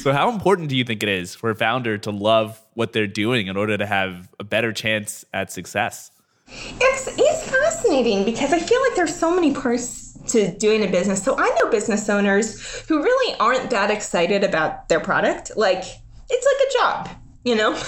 so, 0.00 0.12
how 0.12 0.30
important 0.30 0.68
do 0.68 0.76
you 0.76 0.84
think 0.84 1.02
it 1.02 1.08
is 1.08 1.34
for 1.34 1.50
a 1.50 1.54
founder 1.54 1.98
to 1.98 2.10
love 2.10 2.60
what 2.74 2.92
they're 2.92 3.06
doing 3.06 3.48
in 3.48 3.56
order 3.56 3.76
to 3.76 3.86
have 3.86 4.28
a 4.38 4.44
better 4.44 4.72
chance 4.72 5.24
at 5.32 5.52
success? 5.52 6.10
It's 6.46 7.08
it's 7.18 7.50
fascinating 7.50 8.24
because 8.24 8.52
I 8.52 8.58
feel 8.58 8.80
like 8.82 8.96
there's 8.96 9.14
so 9.14 9.34
many 9.34 9.52
parts 9.52 10.16
to 10.28 10.56
doing 10.56 10.84
a 10.84 10.88
business. 10.88 11.22
So 11.22 11.36
I 11.38 11.48
know 11.60 11.70
business 11.70 12.08
owners 12.08 12.60
who 12.88 13.02
really 13.02 13.36
aren't 13.38 13.70
that 13.70 13.90
excited 13.90 14.44
about 14.44 14.88
their 14.88 15.00
product. 15.00 15.52
Like 15.56 15.84
it's 16.30 16.46
like 16.46 16.68
a 16.68 16.72
job 16.78 17.18
you 17.44 17.54
know? 17.54 17.72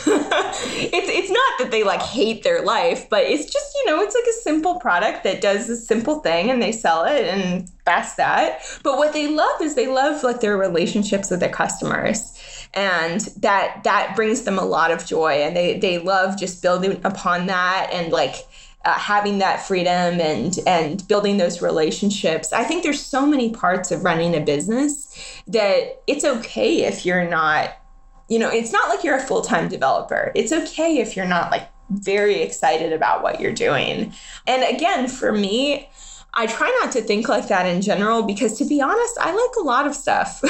It's 0.92 1.08
it's 1.08 1.30
not 1.30 1.58
that 1.58 1.70
they 1.70 1.84
like 1.84 2.02
hate 2.02 2.42
their 2.42 2.62
life 2.62 3.08
but 3.10 3.24
it's 3.24 3.50
just 3.50 3.74
you 3.74 3.86
know 3.86 4.00
it's 4.00 4.14
like 4.14 4.24
a 4.24 4.42
simple 4.42 4.80
product 4.80 5.24
that 5.24 5.40
does 5.40 5.68
a 5.68 5.76
simple 5.76 6.20
thing 6.20 6.50
and 6.50 6.62
they 6.62 6.72
sell 6.72 7.04
it 7.04 7.24
and 7.24 7.70
that's 7.84 8.14
that. 8.14 8.62
But 8.82 8.98
what 8.98 9.12
they 9.12 9.28
love 9.28 9.60
is 9.60 9.74
they 9.74 9.86
love 9.86 10.22
like 10.22 10.40
their 10.40 10.56
relationships 10.56 11.30
with 11.30 11.40
their 11.40 11.50
customers 11.50 12.36
and 12.74 13.20
that 13.38 13.82
that 13.84 14.14
brings 14.16 14.42
them 14.42 14.58
a 14.58 14.64
lot 14.64 14.90
of 14.90 15.04
joy 15.06 15.42
and 15.42 15.56
they 15.56 15.78
they 15.78 15.98
love 15.98 16.38
just 16.38 16.62
building 16.62 17.00
upon 17.04 17.46
that 17.46 17.90
and 17.92 18.12
like 18.12 18.36
uh, 18.84 18.94
having 18.94 19.38
that 19.38 19.60
freedom 19.60 20.20
and 20.20 20.58
and 20.66 21.06
building 21.06 21.36
those 21.36 21.60
relationships. 21.60 22.52
I 22.52 22.64
think 22.64 22.82
there's 22.82 23.04
so 23.04 23.26
many 23.26 23.50
parts 23.50 23.90
of 23.90 24.04
running 24.04 24.34
a 24.34 24.40
business 24.40 25.14
that 25.48 26.02
it's 26.06 26.24
okay 26.24 26.84
if 26.84 27.04
you're 27.04 27.28
not 27.28 27.76
you 28.30 28.38
know, 28.38 28.48
it's 28.48 28.72
not 28.72 28.88
like 28.88 29.04
you're 29.04 29.16
a 29.16 29.20
full 29.20 29.42
time 29.42 29.68
developer. 29.68 30.32
It's 30.34 30.52
okay 30.52 30.98
if 30.98 31.16
you're 31.16 31.26
not 31.26 31.50
like 31.50 31.68
very 31.90 32.40
excited 32.40 32.92
about 32.92 33.22
what 33.22 33.40
you're 33.40 33.52
doing. 33.52 34.14
And 34.46 34.62
again, 34.74 35.08
for 35.08 35.32
me, 35.32 35.90
I 36.34 36.46
try 36.46 36.68
not 36.80 36.92
to 36.92 37.02
think 37.02 37.28
like 37.28 37.48
that 37.48 37.66
in 37.66 37.82
general 37.82 38.22
because 38.22 38.56
to 38.58 38.64
be 38.64 38.80
honest, 38.80 39.18
I 39.20 39.32
like 39.32 39.56
a 39.58 39.62
lot 39.62 39.86
of 39.86 39.94
stuff. 39.94 40.40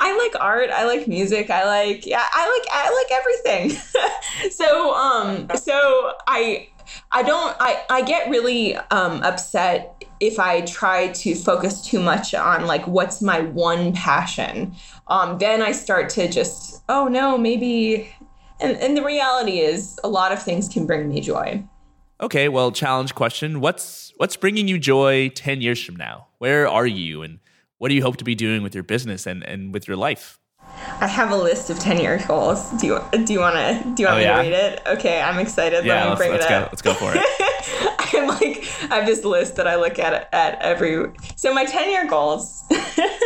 I 0.00 0.16
like 0.16 0.40
art, 0.40 0.70
I 0.70 0.86
like 0.86 1.08
music, 1.08 1.50
I 1.50 1.64
like 1.64 2.06
yeah, 2.06 2.24
I 2.32 2.58
like 2.58 2.68
I 2.72 2.94
like 2.94 3.20
everything. 3.20 4.50
so 4.50 4.94
um 4.94 5.48
so 5.56 6.12
I 6.28 6.68
I 7.10 7.22
don't 7.22 7.56
I 7.58 7.82
I 7.90 8.02
get 8.02 8.30
really 8.30 8.76
um 8.76 9.22
upset 9.22 10.04
if 10.20 10.38
I 10.38 10.62
try 10.62 11.08
to 11.08 11.34
focus 11.34 11.84
too 11.84 12.00
much 12.00 12.34
on 12.34 12.66
like 12.66 12.86
what's 12.86 13.20
my 13.20 13.40
one 13.40 13.92
passion. 13.92 14.74
Um 15.08 15.38
then 15.38 15.62
I 15.62 15.72
start 15.72 16.10
to 16.10 16.28
just 16.28 16.82
oh 16.88 17.08
no, 17.08 17.36
maybe. 17.36 18.12
And, 18.58 18.74
and 18.78 18.96
the 18.96 19.04
reality 19.04 19.58
is, 19.58 20.00
a 20.02 20.08
lot 20.08 20.32
of 20.32 20.42
things 20.42 20.66
can 20.66 20.86
bring 20.86 21.10
me 21.10 21.20
joy. 21.20 21.62
Okay, 22.20 22.48
well, 22.48 22.72
challenge 22.72 23.14
question: 23.14 23.60
What's 23.60 24.12
what's 24.16 24.36
bringing 24.36 24.68
you 24.68 24.78
joy 24.78 25.28
ten 25.30 25.60
years 25.60 25.82
from 25.82 25.96
now? 25.96 26.28
Where 26.38 26.66
are 26.66 26.86
you, 26.86 27.22
and 27.22 27.40
what 27.78 27.88
do 27.88 27.94
you 27.94 28.02
hope 28.02 28.16
to 28.16 28.24
be 28.24 28.34
doing 28.34 28.62
with 28.62 28.74
your 28.74 28.84
business 28.84 29.26
and, 29.26 29.42
and 29.42 29.74
with 29.74 29.86
your 29.86 29.98
life? 29.98 30.38
I 31.00 31.06
have 31.06 31.30
a 31.30 31.36
list 31.36 31.68
of 31.68 31.78
ten 31.78 32.00
year 32.00 32.22
goals. 32.26 32.70
Do 32.80 32.86
you 32.86 33.00
do 33.24 33.32
you 33.34 33.40
want 33.40 33.56
to 33.56 33.92
do 33.94 34.02
you 34.02 34.08
want 34.08 34.16
oh, 34.16 34.20
me 34.20 34.24
yeah? 34.24 34.36
to 34.36 34.42
read 34.42 34.52
it? 34.52 34.82
Okay, 34.86 35.20
I'm 35.20 35.38
excited. 35.38 35.84
Yeah, 35.84 36.04
Let 36.04 36.10
me 36.10 36.16
bring 36.16 36.30
let's 36.32 36.46
it 36.46 36.48
go. 36.48 36.54
up. 36.56 36.72
Let's 36.72 36.82
go 36.82 36.94
for 36.94 37.12
it. 37.14 37.22
I'm 38.14 38.28
like 38.28 38.64
I 38.90 38.96
have 38.96 39.06
this 39.06 39.24
list 39.24 39.56
that 39.56 39.66
I 39.66 39.76
look 39.76 39.98
at 39.98 40.32
at 40.32 40.60
every. 40.62 41.12
So 41.36 41.52
my 41.52 41.66
ten 41.66 41.90
year 41.90 42.06
goals 42.06 42.64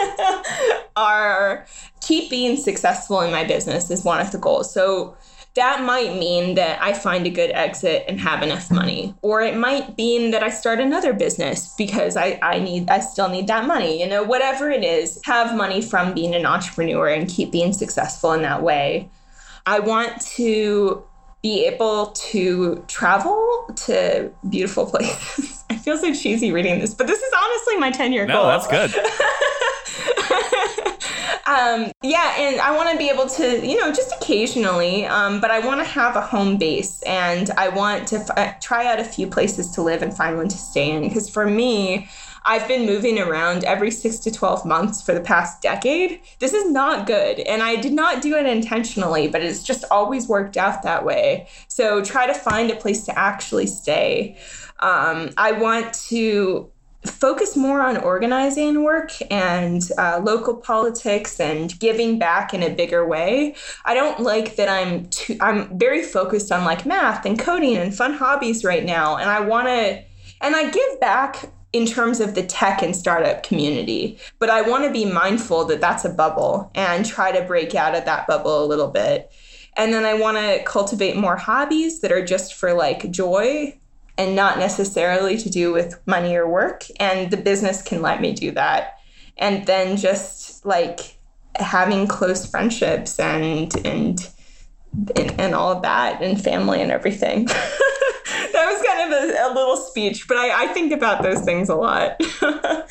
are 0.96 1.64
keep 2.00 2.28
being 2.28 2.56
successful 2.56 3.20
in 3.20 3.30
my 3.30 3.44
business 3.44 3.88
is 3.90 4.04
one 4.04 4.20
of 4.20 4.32
the 4.32 4.38
goals. 4.38 4.72
So 4.74 5.16
that 5.54 5.82
might 5.82 6.16
mean 6.16 6.54
that 6.54 6.80
I 6.80 6.92
find 6.92 7.26
a 7.26 7.30
good 7.30 7.50
exit 7.50 8.04
and 8.06 8.20
have 8.20 8.42
enough 8.42 8.70
money. 8.70 9.14
Or 9.22 9.42
it 9.42 9.56
might 9.56 9.96
mean 9.96 10.30
that 10.30 10.42
I 10.42 10.50
start 10.50 10.78
another 10.78 11.12
business 11.12 11.74
because 11.76 12.16
I, 12.16 12.38
I 12.40 12.60
need 12.60 12.88
I 12.88 13.00
still 13.00 13.28
need 13.28 13.48
that 13.48 13.66
money. 13.66 14.00
You 14.00 14.08
know, 14.08 14.22
whatever 14.22 14.70
it 14.70 14.84
is, 14.84 15.20
have 15.24 15.56
money 15.56 15.82
from 15.82 16.14
being 16.14 16.34
an 16.34 16.46
entrepreneur 16.46 17.08
and 17.08 17.28
keep 17.28 17.50
being 17.50 17.72
successful 17.72 18.32
in 18.32 18.42
that 18.42 18.62
way. 18.62 19.10
I 19.66 19.80
want 19.80 20.20
to 20.36 21.04
be 21.42 21.64
able 21.66 22.08
to 22.08 22.84
travel 22.86 23.70
to 23.74 24.30
beautiful 24.48 24.86
places. 24.86 25.64
I 25.70 25.76
feel 25.76 25.96
so 25.96 26.14
cheesy 26.14 26.52
reading 26.52 26.78
this, 26.78 26.94
but 26.94 27.06
this 27.06 27.20
is 27.20 27.32
honestly 27.42 27.76
my 27.78 27.90
10 27.90 28.12
year 28.12 28.26
no, 28.26 28.34
goal. 28.34 28.44
No, 28.44 28.50
that's 28.50 28.66
good. 28.66 28.90
um, 31.50 31.90
yeah, 32.02 32.34
and 32.38 32.60
I 32.60 32.76
want 32.76 32.90
to 32.90 32.96
be 32.96 33.10
able 33.10 33.28
to, 33.28 33.66
you 33.66 33.76
know, 33.76 33.92
just 33.92 34.12
occasionally, 34.14 35.04
um, 35.06 35.40
but 35.40 35.50
I 35.50 35.58
want 35.58 35.80
to 35.80 35.84
have 35.84 36.14
a 36.14 36.20
home 36.20 36.58
base 36.58 37.02
and 37.02 37.50
I 37.50 37.68
want 37.68 38.06
to 38.08 38.16
f- 38.16 38.60
try 38.60 38.86
out 38.86 39.00
a 39.00 39.04
few 39.04 39.26
places 39.26 39.72
to 39.72 39.82
live 39.82 40.02
and 40.02 40.16
find 40.16 40.36
one 40.36 40.48
to 40.48 40.56
stay 40.56 40.90
in. 40.90 41.02
Because 41.02 41.28
for 41.28 41.46
me, 41.46 42.08
I've 42.46 42.68
been 42.68 42.86
moving 42.86 43.18
around 43.18 43.64
every 43.64 43.90
six 43.90 44.18
to 44.20 44.30
12 44.30 44.64
months 44.64 45.02
for 45.02 45.12
the 45.12 45.20
past 45.20 45.60
decade. 45.60 46.20
This 46.38 46.54
is 46.54 46.70
not 46.70 47.06
good. 47.06 47.40
And 47.40 47.64
I 47.64 47.76
did 47.76 47.92
not 47.92 48.22
do 48.22 48.36
it 48.36 48.46
intentionally, 48.46 49.26
but 49.26 49.42
it's 49.42 49.64
just 49.64 49.84
always 49.90 50.28
worked 50.28 50.56
out 50.56 50.84
that 50.84 51.04
way. 51.04 51.48
So 51.66 52.02
try 52.02 52.28
to 52.28 52.34
find 52.34 52.70
a 52.70 52.76
place 52.76 53.04
to 53.06 53.18
actually 53.18 53.66
stay. 53.66 54.36
Um, 54.78 55.30
I 55.36 55.52
want 55.52 55.92
to 56.08 56.70
focus 57.04 57.56
more 57.56 57.80
on 57.80 57.96
organizing 57.96 58.82
work 58.82 59.12
and 59.30 59.88
uh, 59.96 60.20
local 60.22 60.54
politics 60.54 61.40
and 61.40 61.78
giving 61.78 62.18
back 62.18 62.52
in 62.52 62.62
a 62.62 62.70
bigger 62.70 63.06
way. 63.06 63.54
I 63.84 63.94
don't 63.94 64.20
like 64.20 64.56
that 64.56 64.68
I'm 64.68 65.06
too, 65.06 65.36
I'm 65.40 65.78
very 65.78 66.02
focused 66.02 66.52
on 66.52 66.64
like 66.64 66.84
math 66.84 67.24
and 67.24 67.38
coding 67.38 67.76
and 67.76 67.94
fun 67.94 68.14
hobbies 68.14 68.64
right 68.64 68.84
now. 68.84 69.16
And 69.16 69.30
I 69.30 69.40
want 69.40 69.68
to, 69.68 70.02
and 70.42 70.56
I 70.56 70.70
give 70.70 71.00
back 71.00 71.50
in 71.72 71.86
terms 71.86 72.20
of 72.20 72.34
the 72.34 72.42
tech 72.42 72.82
and 72.82 72.94
startup 72.94 73.42
community. 73.42 74.18
But 74.38 74.50
I 74.50 74.62
want 74.62 74.84
to 74.84 74.92
be 74.92 75.04
mindful 75.04 75.64
that 75.66 75.80
that's 75.80 76.04
a 76.04 76.10
bubble 76.10 76.70
and 76.74 77.06
try 77.06 77.32
to 77.32 77.46
break 77.46 77.74
out 77.74 77.94
of 77.94 78.04
that 78.04 78.26
bubble 78.26 78.62
a 78.62 78.66
little 78.66 78.88
bit. 78.88 79.32
And 79.76 79.92
then 79.92 80.04
I 80.04 80.14
want 80.14 80.36
to 80.36 80.62
cultivate 80.64 81.16
more 81.16 81.36
hobbies 81.36 82.00
that 82.00 82.12
are 82.12 82.24
just 82.24 82.54
for 82.54 82.74
like 82.74 83.10
joy 83.10 83.79
and 84.20 84.36
not 84.36 84.58
necessarily 84.58 85.38
to 85.38 85.48
do 85.48 85.72
with 85.72 85.98
money 86.06 86.36
or 86.36 86.46
work. 86.46 86.84
And 87.00 87.30
the 87.30 87.38
business 87.38 87.80
can 87.80 88.02
let 88.02 88.20
me 88.20 88.34
do 88.34 88.50
that. 88.50 88.98
And 89.38 89.66
then 89.66 89.96
just 89.96 90.66
like 90.66 91.16
having 91.54 92.06
close 92.06 92.44
friendships 92.44 93.18
and 93.18 93.74
and 93.86 94.30
and, 95.16 95.40
and 95.40 95.54
all 95.54 95.72
of 95.72 95.82
that 95.82 96.20
and 96.20 96.38
family 96.38 96.82
and 96.82 96.90
everything. 96.90 97.44
that 97.46 98.52
was 98.54 98.82
kind 98.86 99.10
of 99.10 99.20
a, 99.20 99.46
a 99.46 99.54
little 99.54 99.76
speech, 99.76 100.28
but 100.28 100.36
I, 100.36 100.64
I 100.64 100.66
think 100.68 100.92
about 100.92 101.22
those 101.22 101.40
things 101.40 101.70
a 101.70 101.76
lot. 101.76 102.20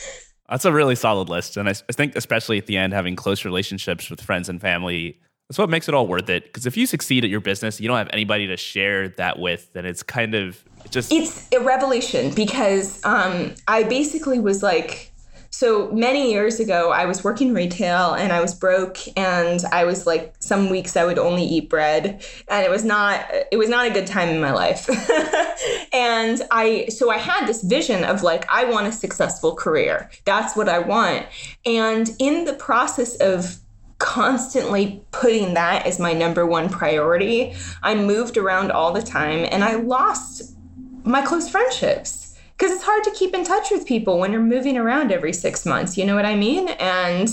That's 0.50 0.66
a 0.66 0.72
really 0.72 0.96
solid 0.96 1.30
list. 1.30 1.58
And 1.58 1.70
I, 1.70 1.74
I, 1.90 1.92
think, 1.92 2.16
especially 2.16 2.58
at 2.58 2.66
the 2.66 2.76
end, 2.78 2.94
having 2.94 3.16
close 3.16 3.46
relationships 3.46 4.10
with 4.10 4.20
friends 4.20 4.50
and 4.50 4.60
family, 4.60 5.20
that's 5.48 5.60
what 5.60 5.70
makes 5.70 5.88
it 5.88 5.94
all 5.94 6.08
worth 6.08 6.30
it. 6.30 6.46
Because 6.46 6.66
if 6.66 6.76
you 6.76 6.88
succeed 6.88 7.24
at 7.24 7.30
your 7.30 7.40
business, 7.40 7.80
you 7.80 7.88
don't 7.88 7.98
have 7.98 8.10
anybody 8.14 8.48
to 8.48 8.58
share 8.58 9.10
that 9.10 9.38
with, 9.38 9.72
then 9.74 9.86
it's 9.86 10.02
kind 10.02 10.34
of 10.34 10.64
just 10.90 11.12
it's 11.12 11.48
a 11.54 11.60
revelation 11.60 12.34
because 12.34 13.04
um, 13.04 13.54
I 13.68 13.84
basically 13.84 14.40
was 14.40 14.64
like 14.64 15.10
so 15.52 15.92
many 15.92 16.32
years 16.32 16.60
ago, 16.60 16.92
I 16.92 17.06
was 17.06 17.24
working 17.24 17.54
retail 17.54 18.14
and 18.14 18.32
I 18.32 18.40
was 18.40 18.54
broke, 18.54 18.98
and 19.18 19.62
I 19.72 19.84
was 19.84 20.06
like, 20.06 20.36
some 20.40 20.70
weeks 20.70 20.96
I 20.96 21.06
would 21.06 21.18
only 21.18 21.44
eat 21.44 21.70
bread, 21.70 22.24
and 22.48 22.66
it 22.66 22.70
was 22.70 22.86
not 22.86 23.26
it 23.52 23.58
was 23.58 23.68
not 23.68 23.88
a 23.88 23.90
good 23.90 24.08
time 24.08 24.30
in 24.30 24.40
my 24.40 24.52
life. 24.52 24.88
and 25.94 26.42
I 26.52 26.88
so 26.90 27.10
I 27.10 27.18
had 27.18 27.48
this 27.48 27.64
vision 27.64 28.04
of 28.04 28.24
like 28.24 28.46
I 28.50 28.66
want 28.66 28.88
a 28.88 28.92
successful 28.92 29.56
career. 29.56 30.10
That's 30.26 30.56
what 30.56 30.70
I 30.70 30.80
want. 30.80 31.26
And 31.66 32.10
in 32.20 32.46
the 32.46 32.54
process 32.54 33.16
of 33.16 33.58
constantly 33.98 35.04
putting 35.12 35.56
that 35.56 35.86
as 35.86 36.00
my 36.00 36.14
number 36.14 36.46
one 36.46 36.70
priority, 36.70 37.54
I 37.84 37.96
moved 37.96 38.38
around 38.38 38.72
all 38.72 38.94
the 38.94 39.02
time 39.02 39.46
and 39.52 39.64
I 39.64 39.76
lost 39.76 40.56
my 41.04 41.22
close 41.22 41.50
friendships. 41.50 42.36
Because 42.58 42.74
it's 42.74 42.84
hard 42.84 43.06
to 43.06 43.12
keep 43.12 43.34
in 43.34 43.46
touch 43.46 43.72
with 43.72 43.86
people 43.86 44.20
when 44.20 44.34
you're 44.34 44.42
moving 44.42 44.78
around 44.78 45.14
every 45.14 45.32
six 45.32 45.66
months 45.66 45.98
you 45.98 46.06
know 46.06 46.16
what 46.16 46.26
i 46.26 46.36
mean? 46.36 46.68
And 46.68 47.28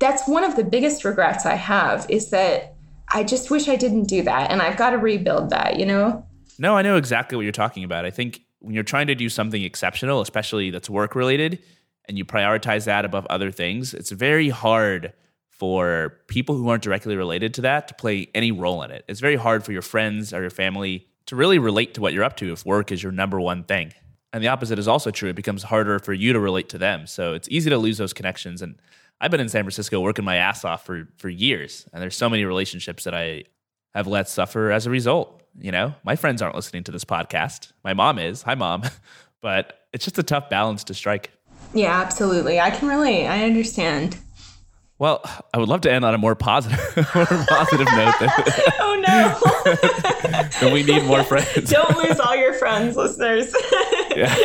that's 0.00 0.26
one 0.26 0.42
of 0.42 0.56
the 0.56 0.64
biggest 0.64 1.04
regrets 1.04 1.46
i 1.46 1.54
have 1.54 2.04
is 2.08 2.30
that 2.30 2.74
i 3.12 3.22
just 3.22 3.50
wish 3.50 3.68
i 3.68 3.76
didn't 3.76 4.04
do 4.04 4.22
that 4.22 4.50
and 4.50 4.60
i've 4.60 4.76
got 4.76 4.90
to 4.90 4.98
rebuild 4.98 5.50
that 5.50 5.78
you 5.78 5.86
know? 5.86 6.26
No 6.58 6.76
i 6.76 6.82
know 6.82 6.96
exactly 6.96 7.36
what 7.36 7.42
you're 7.42 7.52
talking 7.52 7.84
about. 7.84 8.04
I 8.04 8.10
think 8.10 8.40
when 8.58 8.74
you're 8.74 8.82
trying 8.84 9.06
to 9.06 9.14
do 9.14 9.28
something 9.28 9.62
exceptional 9.62 10.20
especially 10.20 10.70
that's 10.70 10.90
work 10.90 11.14
related 11.14 11.60
and 12.06 12.18
you 12.18 12.24
prioritize 12.24 12.84
that 12.86 13.04
above 13.04 13.24
other 13.30 13.52
things 13.52 13.94
it's 13.94 14.10
very 14.10 14.48
hard 14.48 15.12
for 15.62 16.18
people 16.26 16.56
who 16.56 16.68
aren't 16.68 16.82
directly 16.82 17.14
related 17.14 17.54
to 17.54 17.60
that 17.60 17.86
to 17.86 17.94
play 17.94 18.28
any 18.34 18.50
role 18.50 18.82
in 18.82 18.90
it. 18.90 19.04
It's 19.06 19.20
very 19.20 19.36
hard 19.36 19.62
for 19.64 19.70
your 19.70 19.80
friends 19.80 20.32
or 20.32 20.40
your 20.40 20.50
family 20.50 21.06
to 21.26 21.36
really 21.36 21.58
relate 21.58 21.94
to 21.94 22.00
what 22.00 22.12
you're 22.12 22.24
up 22.24 22.36
to 22.38 22.52
if 22.52 22.64
work 22.66 22.92
is 22.92 23.02
your 23.02 23.12
number 23.12 23.40
one 23.40 23.64
thing 23.64 23.92
and 24.32 24.42
the 24.42 24.48
opposite 24.48 24.78
is 24.78 24.88
also 24.88 25.10
true. 25.10 25.28
It 25.28 25.36
becomes 25.36 25.62
harder 25.62 25.98
for 25.98 26.12
you 26.12 26.32
to 26.32 26.40
relate 26.40 26.68
to 26.70 26.78
them. 26.78 27.06
So 27.06 27.34
it's 27.34 27.48
easy 27.50 27.70
to 27.70 27.78
lose 27.78 27.98
those 27.98 28.12
connections. 28.12 28.62
And 28.62 28.76
I've 29.20 29.30
been 29.30 29.40
in 29.40 29.48
San 29.48 29.62
Francisco 29.64 30.00
working 30.00 30.24
my 30.24 30.36
ass 30.36 30.64
off 30.64 30.84
for 30.86 31.08
for 31.16 31.28
years, 31.28 31.86
and 31.92 32.02
there's 32.02 32.16
so 32.16 32.28
many 32.28 32.44
relationships 32.44 33.04
that 33.04 33.14
I 33.14 33.44
have 33.94 34.06
let 34.06 34.28
suffer 34.28 34.72
as 34.72 34.86
a 34.86 34.90
result. 34.90 35.42
You 35.60 35.70
know, 35.70 35.94
my 36.02 36.16
friends 36.16 36.40
aren't 36.40 36.56
listening 36.56 36.82
to 36.84 36.92
this 36.92 37.04
podcast. 37.04 37.72
My 37.84 37.92
mom 37.92 38.18
is. 38.18 38.42
Hi, 38.42 38.54
mom. 38.54 38.82
but 39.42 39.86
it's 39.92 40.04
just 40.04 40.18
a 40.18 40.22
tough 40.22 40.48
balance 40.48 40.82
to 40.84 40.94
strike. 40.94 41.30
Yeah, 41.74 42.00
absolutely. 42.00 42.58
I 42.58 42.70
can 42.70 42.88
relate. 42.88 43.26
I 43.26 43.44
understand. 43.44 44.16
Well, 44.98 45.20
I 45.52 45.58
would 45.58 45.68
love 45.68 45.80
to 45.80 45.92
end 45.92 46.04
on 46.04 46.14
a 46.14 46.18
more 46.18 46.36
positive, 46.36 46.78
more 47.14 47.26
positive 47.26 47.88
note. 47.92 48.14
Than, 48.20 48.30
oh 48.80 49.02
no! 49.04 50.48
then 50.60 50.72
we 50.72 50.84
need 50.84 51.04
more 51.04 51.24
friends. 51.24 51.70
Don't 51.70 51.98
lose 51.98 52.20
all 52.20 52.36
your 52.36 52.54
friends, 52.54 52.96
listeners. 52.96 53.52
yeah. 54.14 54.36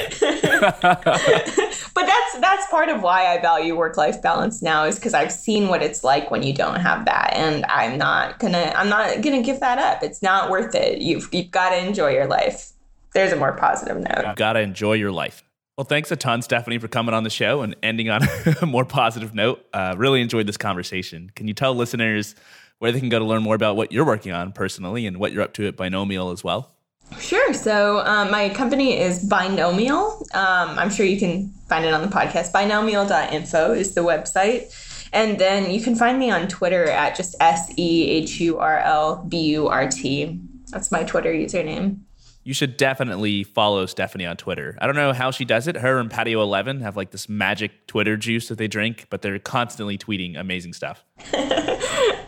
but 0.60 2.06
that's 2.06 2.40
that's 2.40 2.68
part 2.72 2.90
of 2.90 3.04
why 3.04 3.28
I 3.28 3.40
value 3.40 3.76
work 3.76 3.98
life 3.98 4.20
balance 4.22 4.64
now 4.64 4.86
is 4.86 4.96
because 4.96 5.14
I've 5.14 5.32
seen 5.32 5.68
what 5.68 5.84
it's 5.84 6.04
like 6.04 6.32
when 6.32 6.42
you 6.42 6.54
don't 6.54 6.80
have 6.80 7.06
that, 7.06 7.34
and 7.34 7.64
I'm 7.66 7.98
not 8.00 8.40
gonna 8.40 8.74
I'm 8.76 8.90
not 8.90 9.22
gonna 9.22 9.44
give 9.44 9.60
that 9.60 9.78
up. 9.78 10.02
It's 10.02 10.24
not 10.24 10.50
worth 10.50 10.74
it. 10.74 11.02
You've 11.02 11.30
you've 11.32 11.52
got 11.52 11.70
to 11.70 11.86
enjoy 11.86 12.14
your 12.14 12.26
life. 12.26 12.72
There's 13.14 13.32
a 13.32 13.36
more 13.36 13.56
positive 13.56 13.98
note. 13.98 14.26
You've 14.26 14.36
got 14.36 14.54
to 14.54 14.60
enjoy 14.60 14.94
your 14.94 15.12
life. 15.12 15.44
Well, 15.78 15.86
thanks 15.86 16.10
a 16.10 16.16
ton, 16.16 16.42
Stephanie, 16.42 16.80
for 16.80 16.88
coming 16.88 17.14
on 17.14 17.24
the 17.24 17.30
show 17.30 17.62
and 17.62 17.76
ending 17.84 18.10
on 18.10 18.24
a 18.64 18.66
more 18.66 18.84
positive 18.84 19.36
note. 19.36 19.64
Uh, 19.72 19.94
really 19.96 20.22
enjoyed 20.22 20.48
this 20.48 20.58
conversation. 20.58 21.32
Can 21.36 21.48
you 21.48 21.54
tell 21.54 21.76
listeners 21.76 22.34
where 22.80 22.92
they 22.92 23.00
can 23.00 23.10
go 23.10 23.20
to 23.20 23.26
learn 23.26 23.44
more 23.44 23.54
about 23.54 23.76
what 23.76 23.92
you're 23.92 24.06
working 24.06 24.32
on 24.32 24.54
personally 24.54 25.06
and 25.06 25.18
what 25.18 25.32
you're 25.32 25.44
up 25.44 25.54
to 25.54 25.68
at 25.68 25.78
Binomial 25.78 26.32
as 26.32 26.44
well? 26.44 26.74
Sure. 27.20 27.54
So 27.54 28.00
um, 28.00 28.32
my 28.32 28.50
company 28.50 28.98
is 29.00 29.24
Binomial. 29.30 30.26
Um, 30.34 30.80
I'm 30.80 30.90
sure 30.90 31.06
you 31.06 31.20
can 31.20 31.50
find 31.70 31.86
it 31.86 31.94
on 31.94 32.02
the 32.02 32.08
podcast. 32.08 32.52
Binomial.info 32.52 33.74
is 33.74 33.94
the 33.94 34.02
website. 34.02 34.74
And 35.14 35.38
then 35.38 35.70
you 35.70 35.80
can 35.80 35.96
find 35.96 36.18
me 36.18 36.32
on 36.32 36.48
Twitter 36.48 36.86
at 36.86 37.16
just 37.16 37.36
S 37.40 37.72
E 37.78 38.10
H 38.10 38.40
U 38.40 38.58
R 38.58 38.80
L 38.80 39.24
B 39.30 39.42
U 39.52 39.68
R 39.68 39.88
T. 39.88 40.42
That's 40.72 40.92
my 40.92 41.04
Twitter 41.04 41.32
username 41.32 42.00
you 42.48 42.54
should 42.54 42.78
definitely 42.78 43.44
follow 43.44 43.86
Stephanie 43.86 44.26
on 44.26 44.38
Twitter. 44.38 44.78
I 44.80 44.86
don't 44.86 44.96
know 44.96 45.12
how 45.12 45.32
she 45.32 45.44
does 45.44 45.68
it. 45.68 45.76
Her 45.76 46.00
and 46.00 46.10
Patio 46.10 46.42
11 46.42 46.80
have 46.80 46.96
like 46.96 47.12
this 47.12 47.28
magic 47.28 47.88
Twitter 47.88 48.16
juice 48.16 48.48
that 48.48 48.58
they 48.58 48.70
drink, 48.70 49.08
but 49.10 49.22
they're 49.22 49.38
constantly 49.38 49.98
tweeting 49.98 50.40
amazing 50.40 50.72
stuff. 50.72 51.04
All 51.34 51.42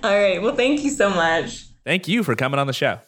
right. 0.03 0.41
Well, 0.41 0.57
thank 0.57 0.83
you 0.83 0.89
so 0.89 1.09
much. 1.09 1.67
Thank 1.85 2.09
you 2.09 2.23
for 2.23 2.35
coming 2.35 2.59
on 2.59 2.67
the 2.67 2.73
show. 2.73 2.99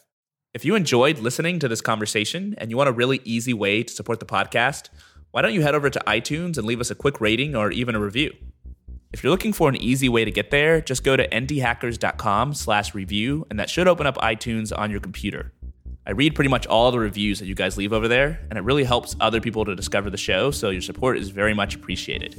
If 0.53 0.63
you 0.63 0.75
enjoyed 0.75 1.19
listening 1.19 1.59
to 1.59 1.67
this 1.67 1.81
conversation 1.81 2.55
and 2.57 2.71
you 2.71 2.77
want 2.77 2.87
a 2.87 2.93
really 2.93 3.19
easy 3.25 3.53
way 3.53 3.83
to 3.83 3.93
support 3.93 4.21
the 4.21 4.25
podcast, 4.25 4.87
why 5.31 5.41
don't 5.41 5.53
you 5.53 5.63
head 5.63 5.75
over 5.75 5.89
to 5.89 5.99
iTunes 6.07 6.57
and 6.57 6.65
leave 6.65 6.79
us 6.79 6.91
a 6.91 6.95
quick 6.95 7.19
rating 7.19 7.57
or 7.57 7.71
even 7.71 7.93
a 7.93 7.99
review? 7.99 8.33
If 9.11 9.21
you're 9.21 9.31
looking 9.31 9.51
for 9.51 9.67
an 9.67 9.75
easy 9.75 10.07
way 10.07 10.23
to 10.23 10.31
get 10.31 10.49
there, 10.49 10.79
just 10.79 11.03
go 11.03 11.17
to 11.17 11.27
indiehackers.com 11.27 12.53
slash 12.53 12.95
review, 12.95 13.45
and 13.49 13.59
that 13.59 13.69
should 13.69 13.89
open 13.89 14.07
up 14.07 14.15
iTunes 14.19 14.71
on 14.73 14.91
your 14.91 15.01
computer. 15.01 15.51
I 16.03 16.11
read 16.11 16.33
pretty 16.33 16.49
much 16.49 16.65
all 16.65 16.89
the 16.89 16.97
reviews 16.97 17.37
that 17.39 17.45
you 17.45 17.53
guys 17.53 17.77
leave 17.77 17.93
over 17.93 18.07
there, 18.07 18.39
and 18.49 18.57
it 18.57 18.63
really 18.63 18.83
helps 18.83 19.15
other 19.19 19.39
people 19.39 19.65
to 19.65 19.75
discover 19.75 20.09
the 20.09 20.17
show, 20.17 20.49
so 20.49 20.71
your 20.71 20.81
support 20.81 21.15
is 21.15 21.29
very 21.29 21.53
much 21.53 21.75
appreciated. 21.75 22.35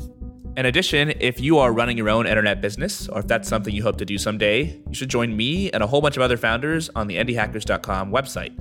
In 0.56 0.66
addition, 0.66 1.12
if 1.20 1.40
you 1.40 1.58
are 1.58 1.72
running 1.72 1.96
your 1.96 2.08
own 2.08 2.26
internet 2.26 2.60
business, 2.60 3.08
or 3.08 3.20
if 3.20 3.28
that's 3.28 3.48
something 3.48 3.72
you 3.72 3.84
hope 3.84 3.98
to 3.98 4.04
do 4.04 4.18
someday, 4.18 4.82
you 4.88 4.94
should 4.94 5.08
join 5.08 5.36
me 5.36 5.70
and 5.70 5.80
a 5.80 5.86
whole 5.86 6.00
bunch 6.00 6.16
of 6.16 6.22
other 6.22 6.36
founders 6.36 6.90
on 6.96 7.06
the 7.06 7.16
indiehackers.com 7.16 8.10
website. 8.10 8.52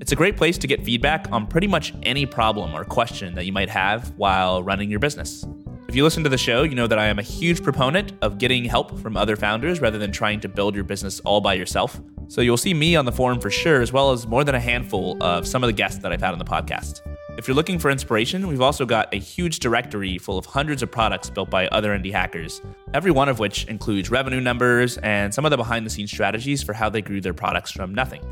It's 0.00 0.10
a 0.10 0.16
great 0.16 0.36
place 0.36 0.58
to 0.58 0.66
get 0.66 0.84
feedback 0.84 1.30
on 1.30 1.46
pretty 1.46 1.68
much 1.68 1.94
any 2.02 2.26
problem 2.26 2.74
or 2.74 2.84
question 2.84 3.36
that 3.36 3.46
you 3.46 3.52
might 3.52 3.70
have 3.70 4.12
while 4.16 4.60
running 4.60 4.90
your 4.90 4.98
business. 4.98 5.46
If 5.86 5.94
you 5.94 6.02
listen 6.02 6.24
to 6.24 6.28
the 6.28 6.38
show, 6.38 6.64
you 6.64 6.74
know 6.74 6.88
that 6.88 6.98
I 6.98 7.06
am 7.06 7.20
a 7.20 7.22
huge 7.22 7.62
proponent 7.62 8.12
of 8.22 8.38
getting 8.38 8.64
help 8.64 8.98
from 8.98 9.16
other 9.16 9.36
founders 9.36 9.80
rather 9.80 9.98
than 9.98 10.10
trying 10.10 10.40
to 10.40 10.48
build 10.48 10.74
your 10.74 10.84
business 10.84 11.20
all 11.20 11.40
by 11.40 11.54
yourself. 11.54 12.00
So 12.32 12.40
you'll 12.40 12.56
see 12.56 12.72
me 12.72 12.96
on 12.96 13.04
the 13.04 13.12
forum 13.12 13.38
for 13.38 13.50
sure, 13.50 13.82
as 13.82 13.92
well 13.92 14.10
as 14.10 14.26
more 14.26 14.42
than 14.42 14.54
a 14.54 14.58
handful 14.58 15.22
of 15.22 15.46
some 15.46 15.62
of 15.62 15.68
the 15.68 15.72
guests 15.74 15.98
that 15.98 16.12
I've 16.12 16.22
had 16.22 16.32
on 16.32 16.38
the 16.38 16.46
podcast. 16.46 17.02
If 17.36 17.46
you're 17.46 17.54
looking 17.54 17.78
for 17.78 17.90
inspiration, 17.90 18.48
we've 18.48 18.62
also 18.62 18.86
got 18.86 19.12
a 19.12 19.18
huge 19.18 19.58
directory 19.58 20.16
full 20.16 20.38
of 20.38 20.46
hundreds 20.46 20.82
of 20.82 20.90
products 20.90 21.28
built 21.28 21.50
by 21.50 21.66
other 21.68 21.90
indie 21.90 22.10
hackers, 22.10 22.62
every 22.94 23.10
one 23.10 23.28
of 23.28 23.38
which 23.38 23.66
includes 23.66 24.10
revenue 24.10 24.40
numbers 24.40 24.96
and 25.02 25.34
some 25.34 25.44
of 25.44 25.50
the 25.50 25.58
behind 25.58 25.84
the 25.84 25.90
scenes 25.90 26.10
strategies 26.10 26.62
for 26.62 26.72
how 26.72 26.88
they 26.88 27.02
grew 27.02 27.20
their 27.20 27.34
products 27.34 27.70
from 27.70 27.94
nothing. 27.94 28.22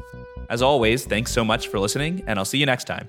As 0.49 0.63
always, 0.63 1.05
thanks 1.05 1.31
so 1.31 1.45
much 1.45 1.69
for 1.69 1.79
listening, 1.79 2.25
and 2.27 2.39
I'll 2.39 2.47
see 2.47 2.57
you 2.57 2.65
next 2.65 2.85
time. 2.85 3.07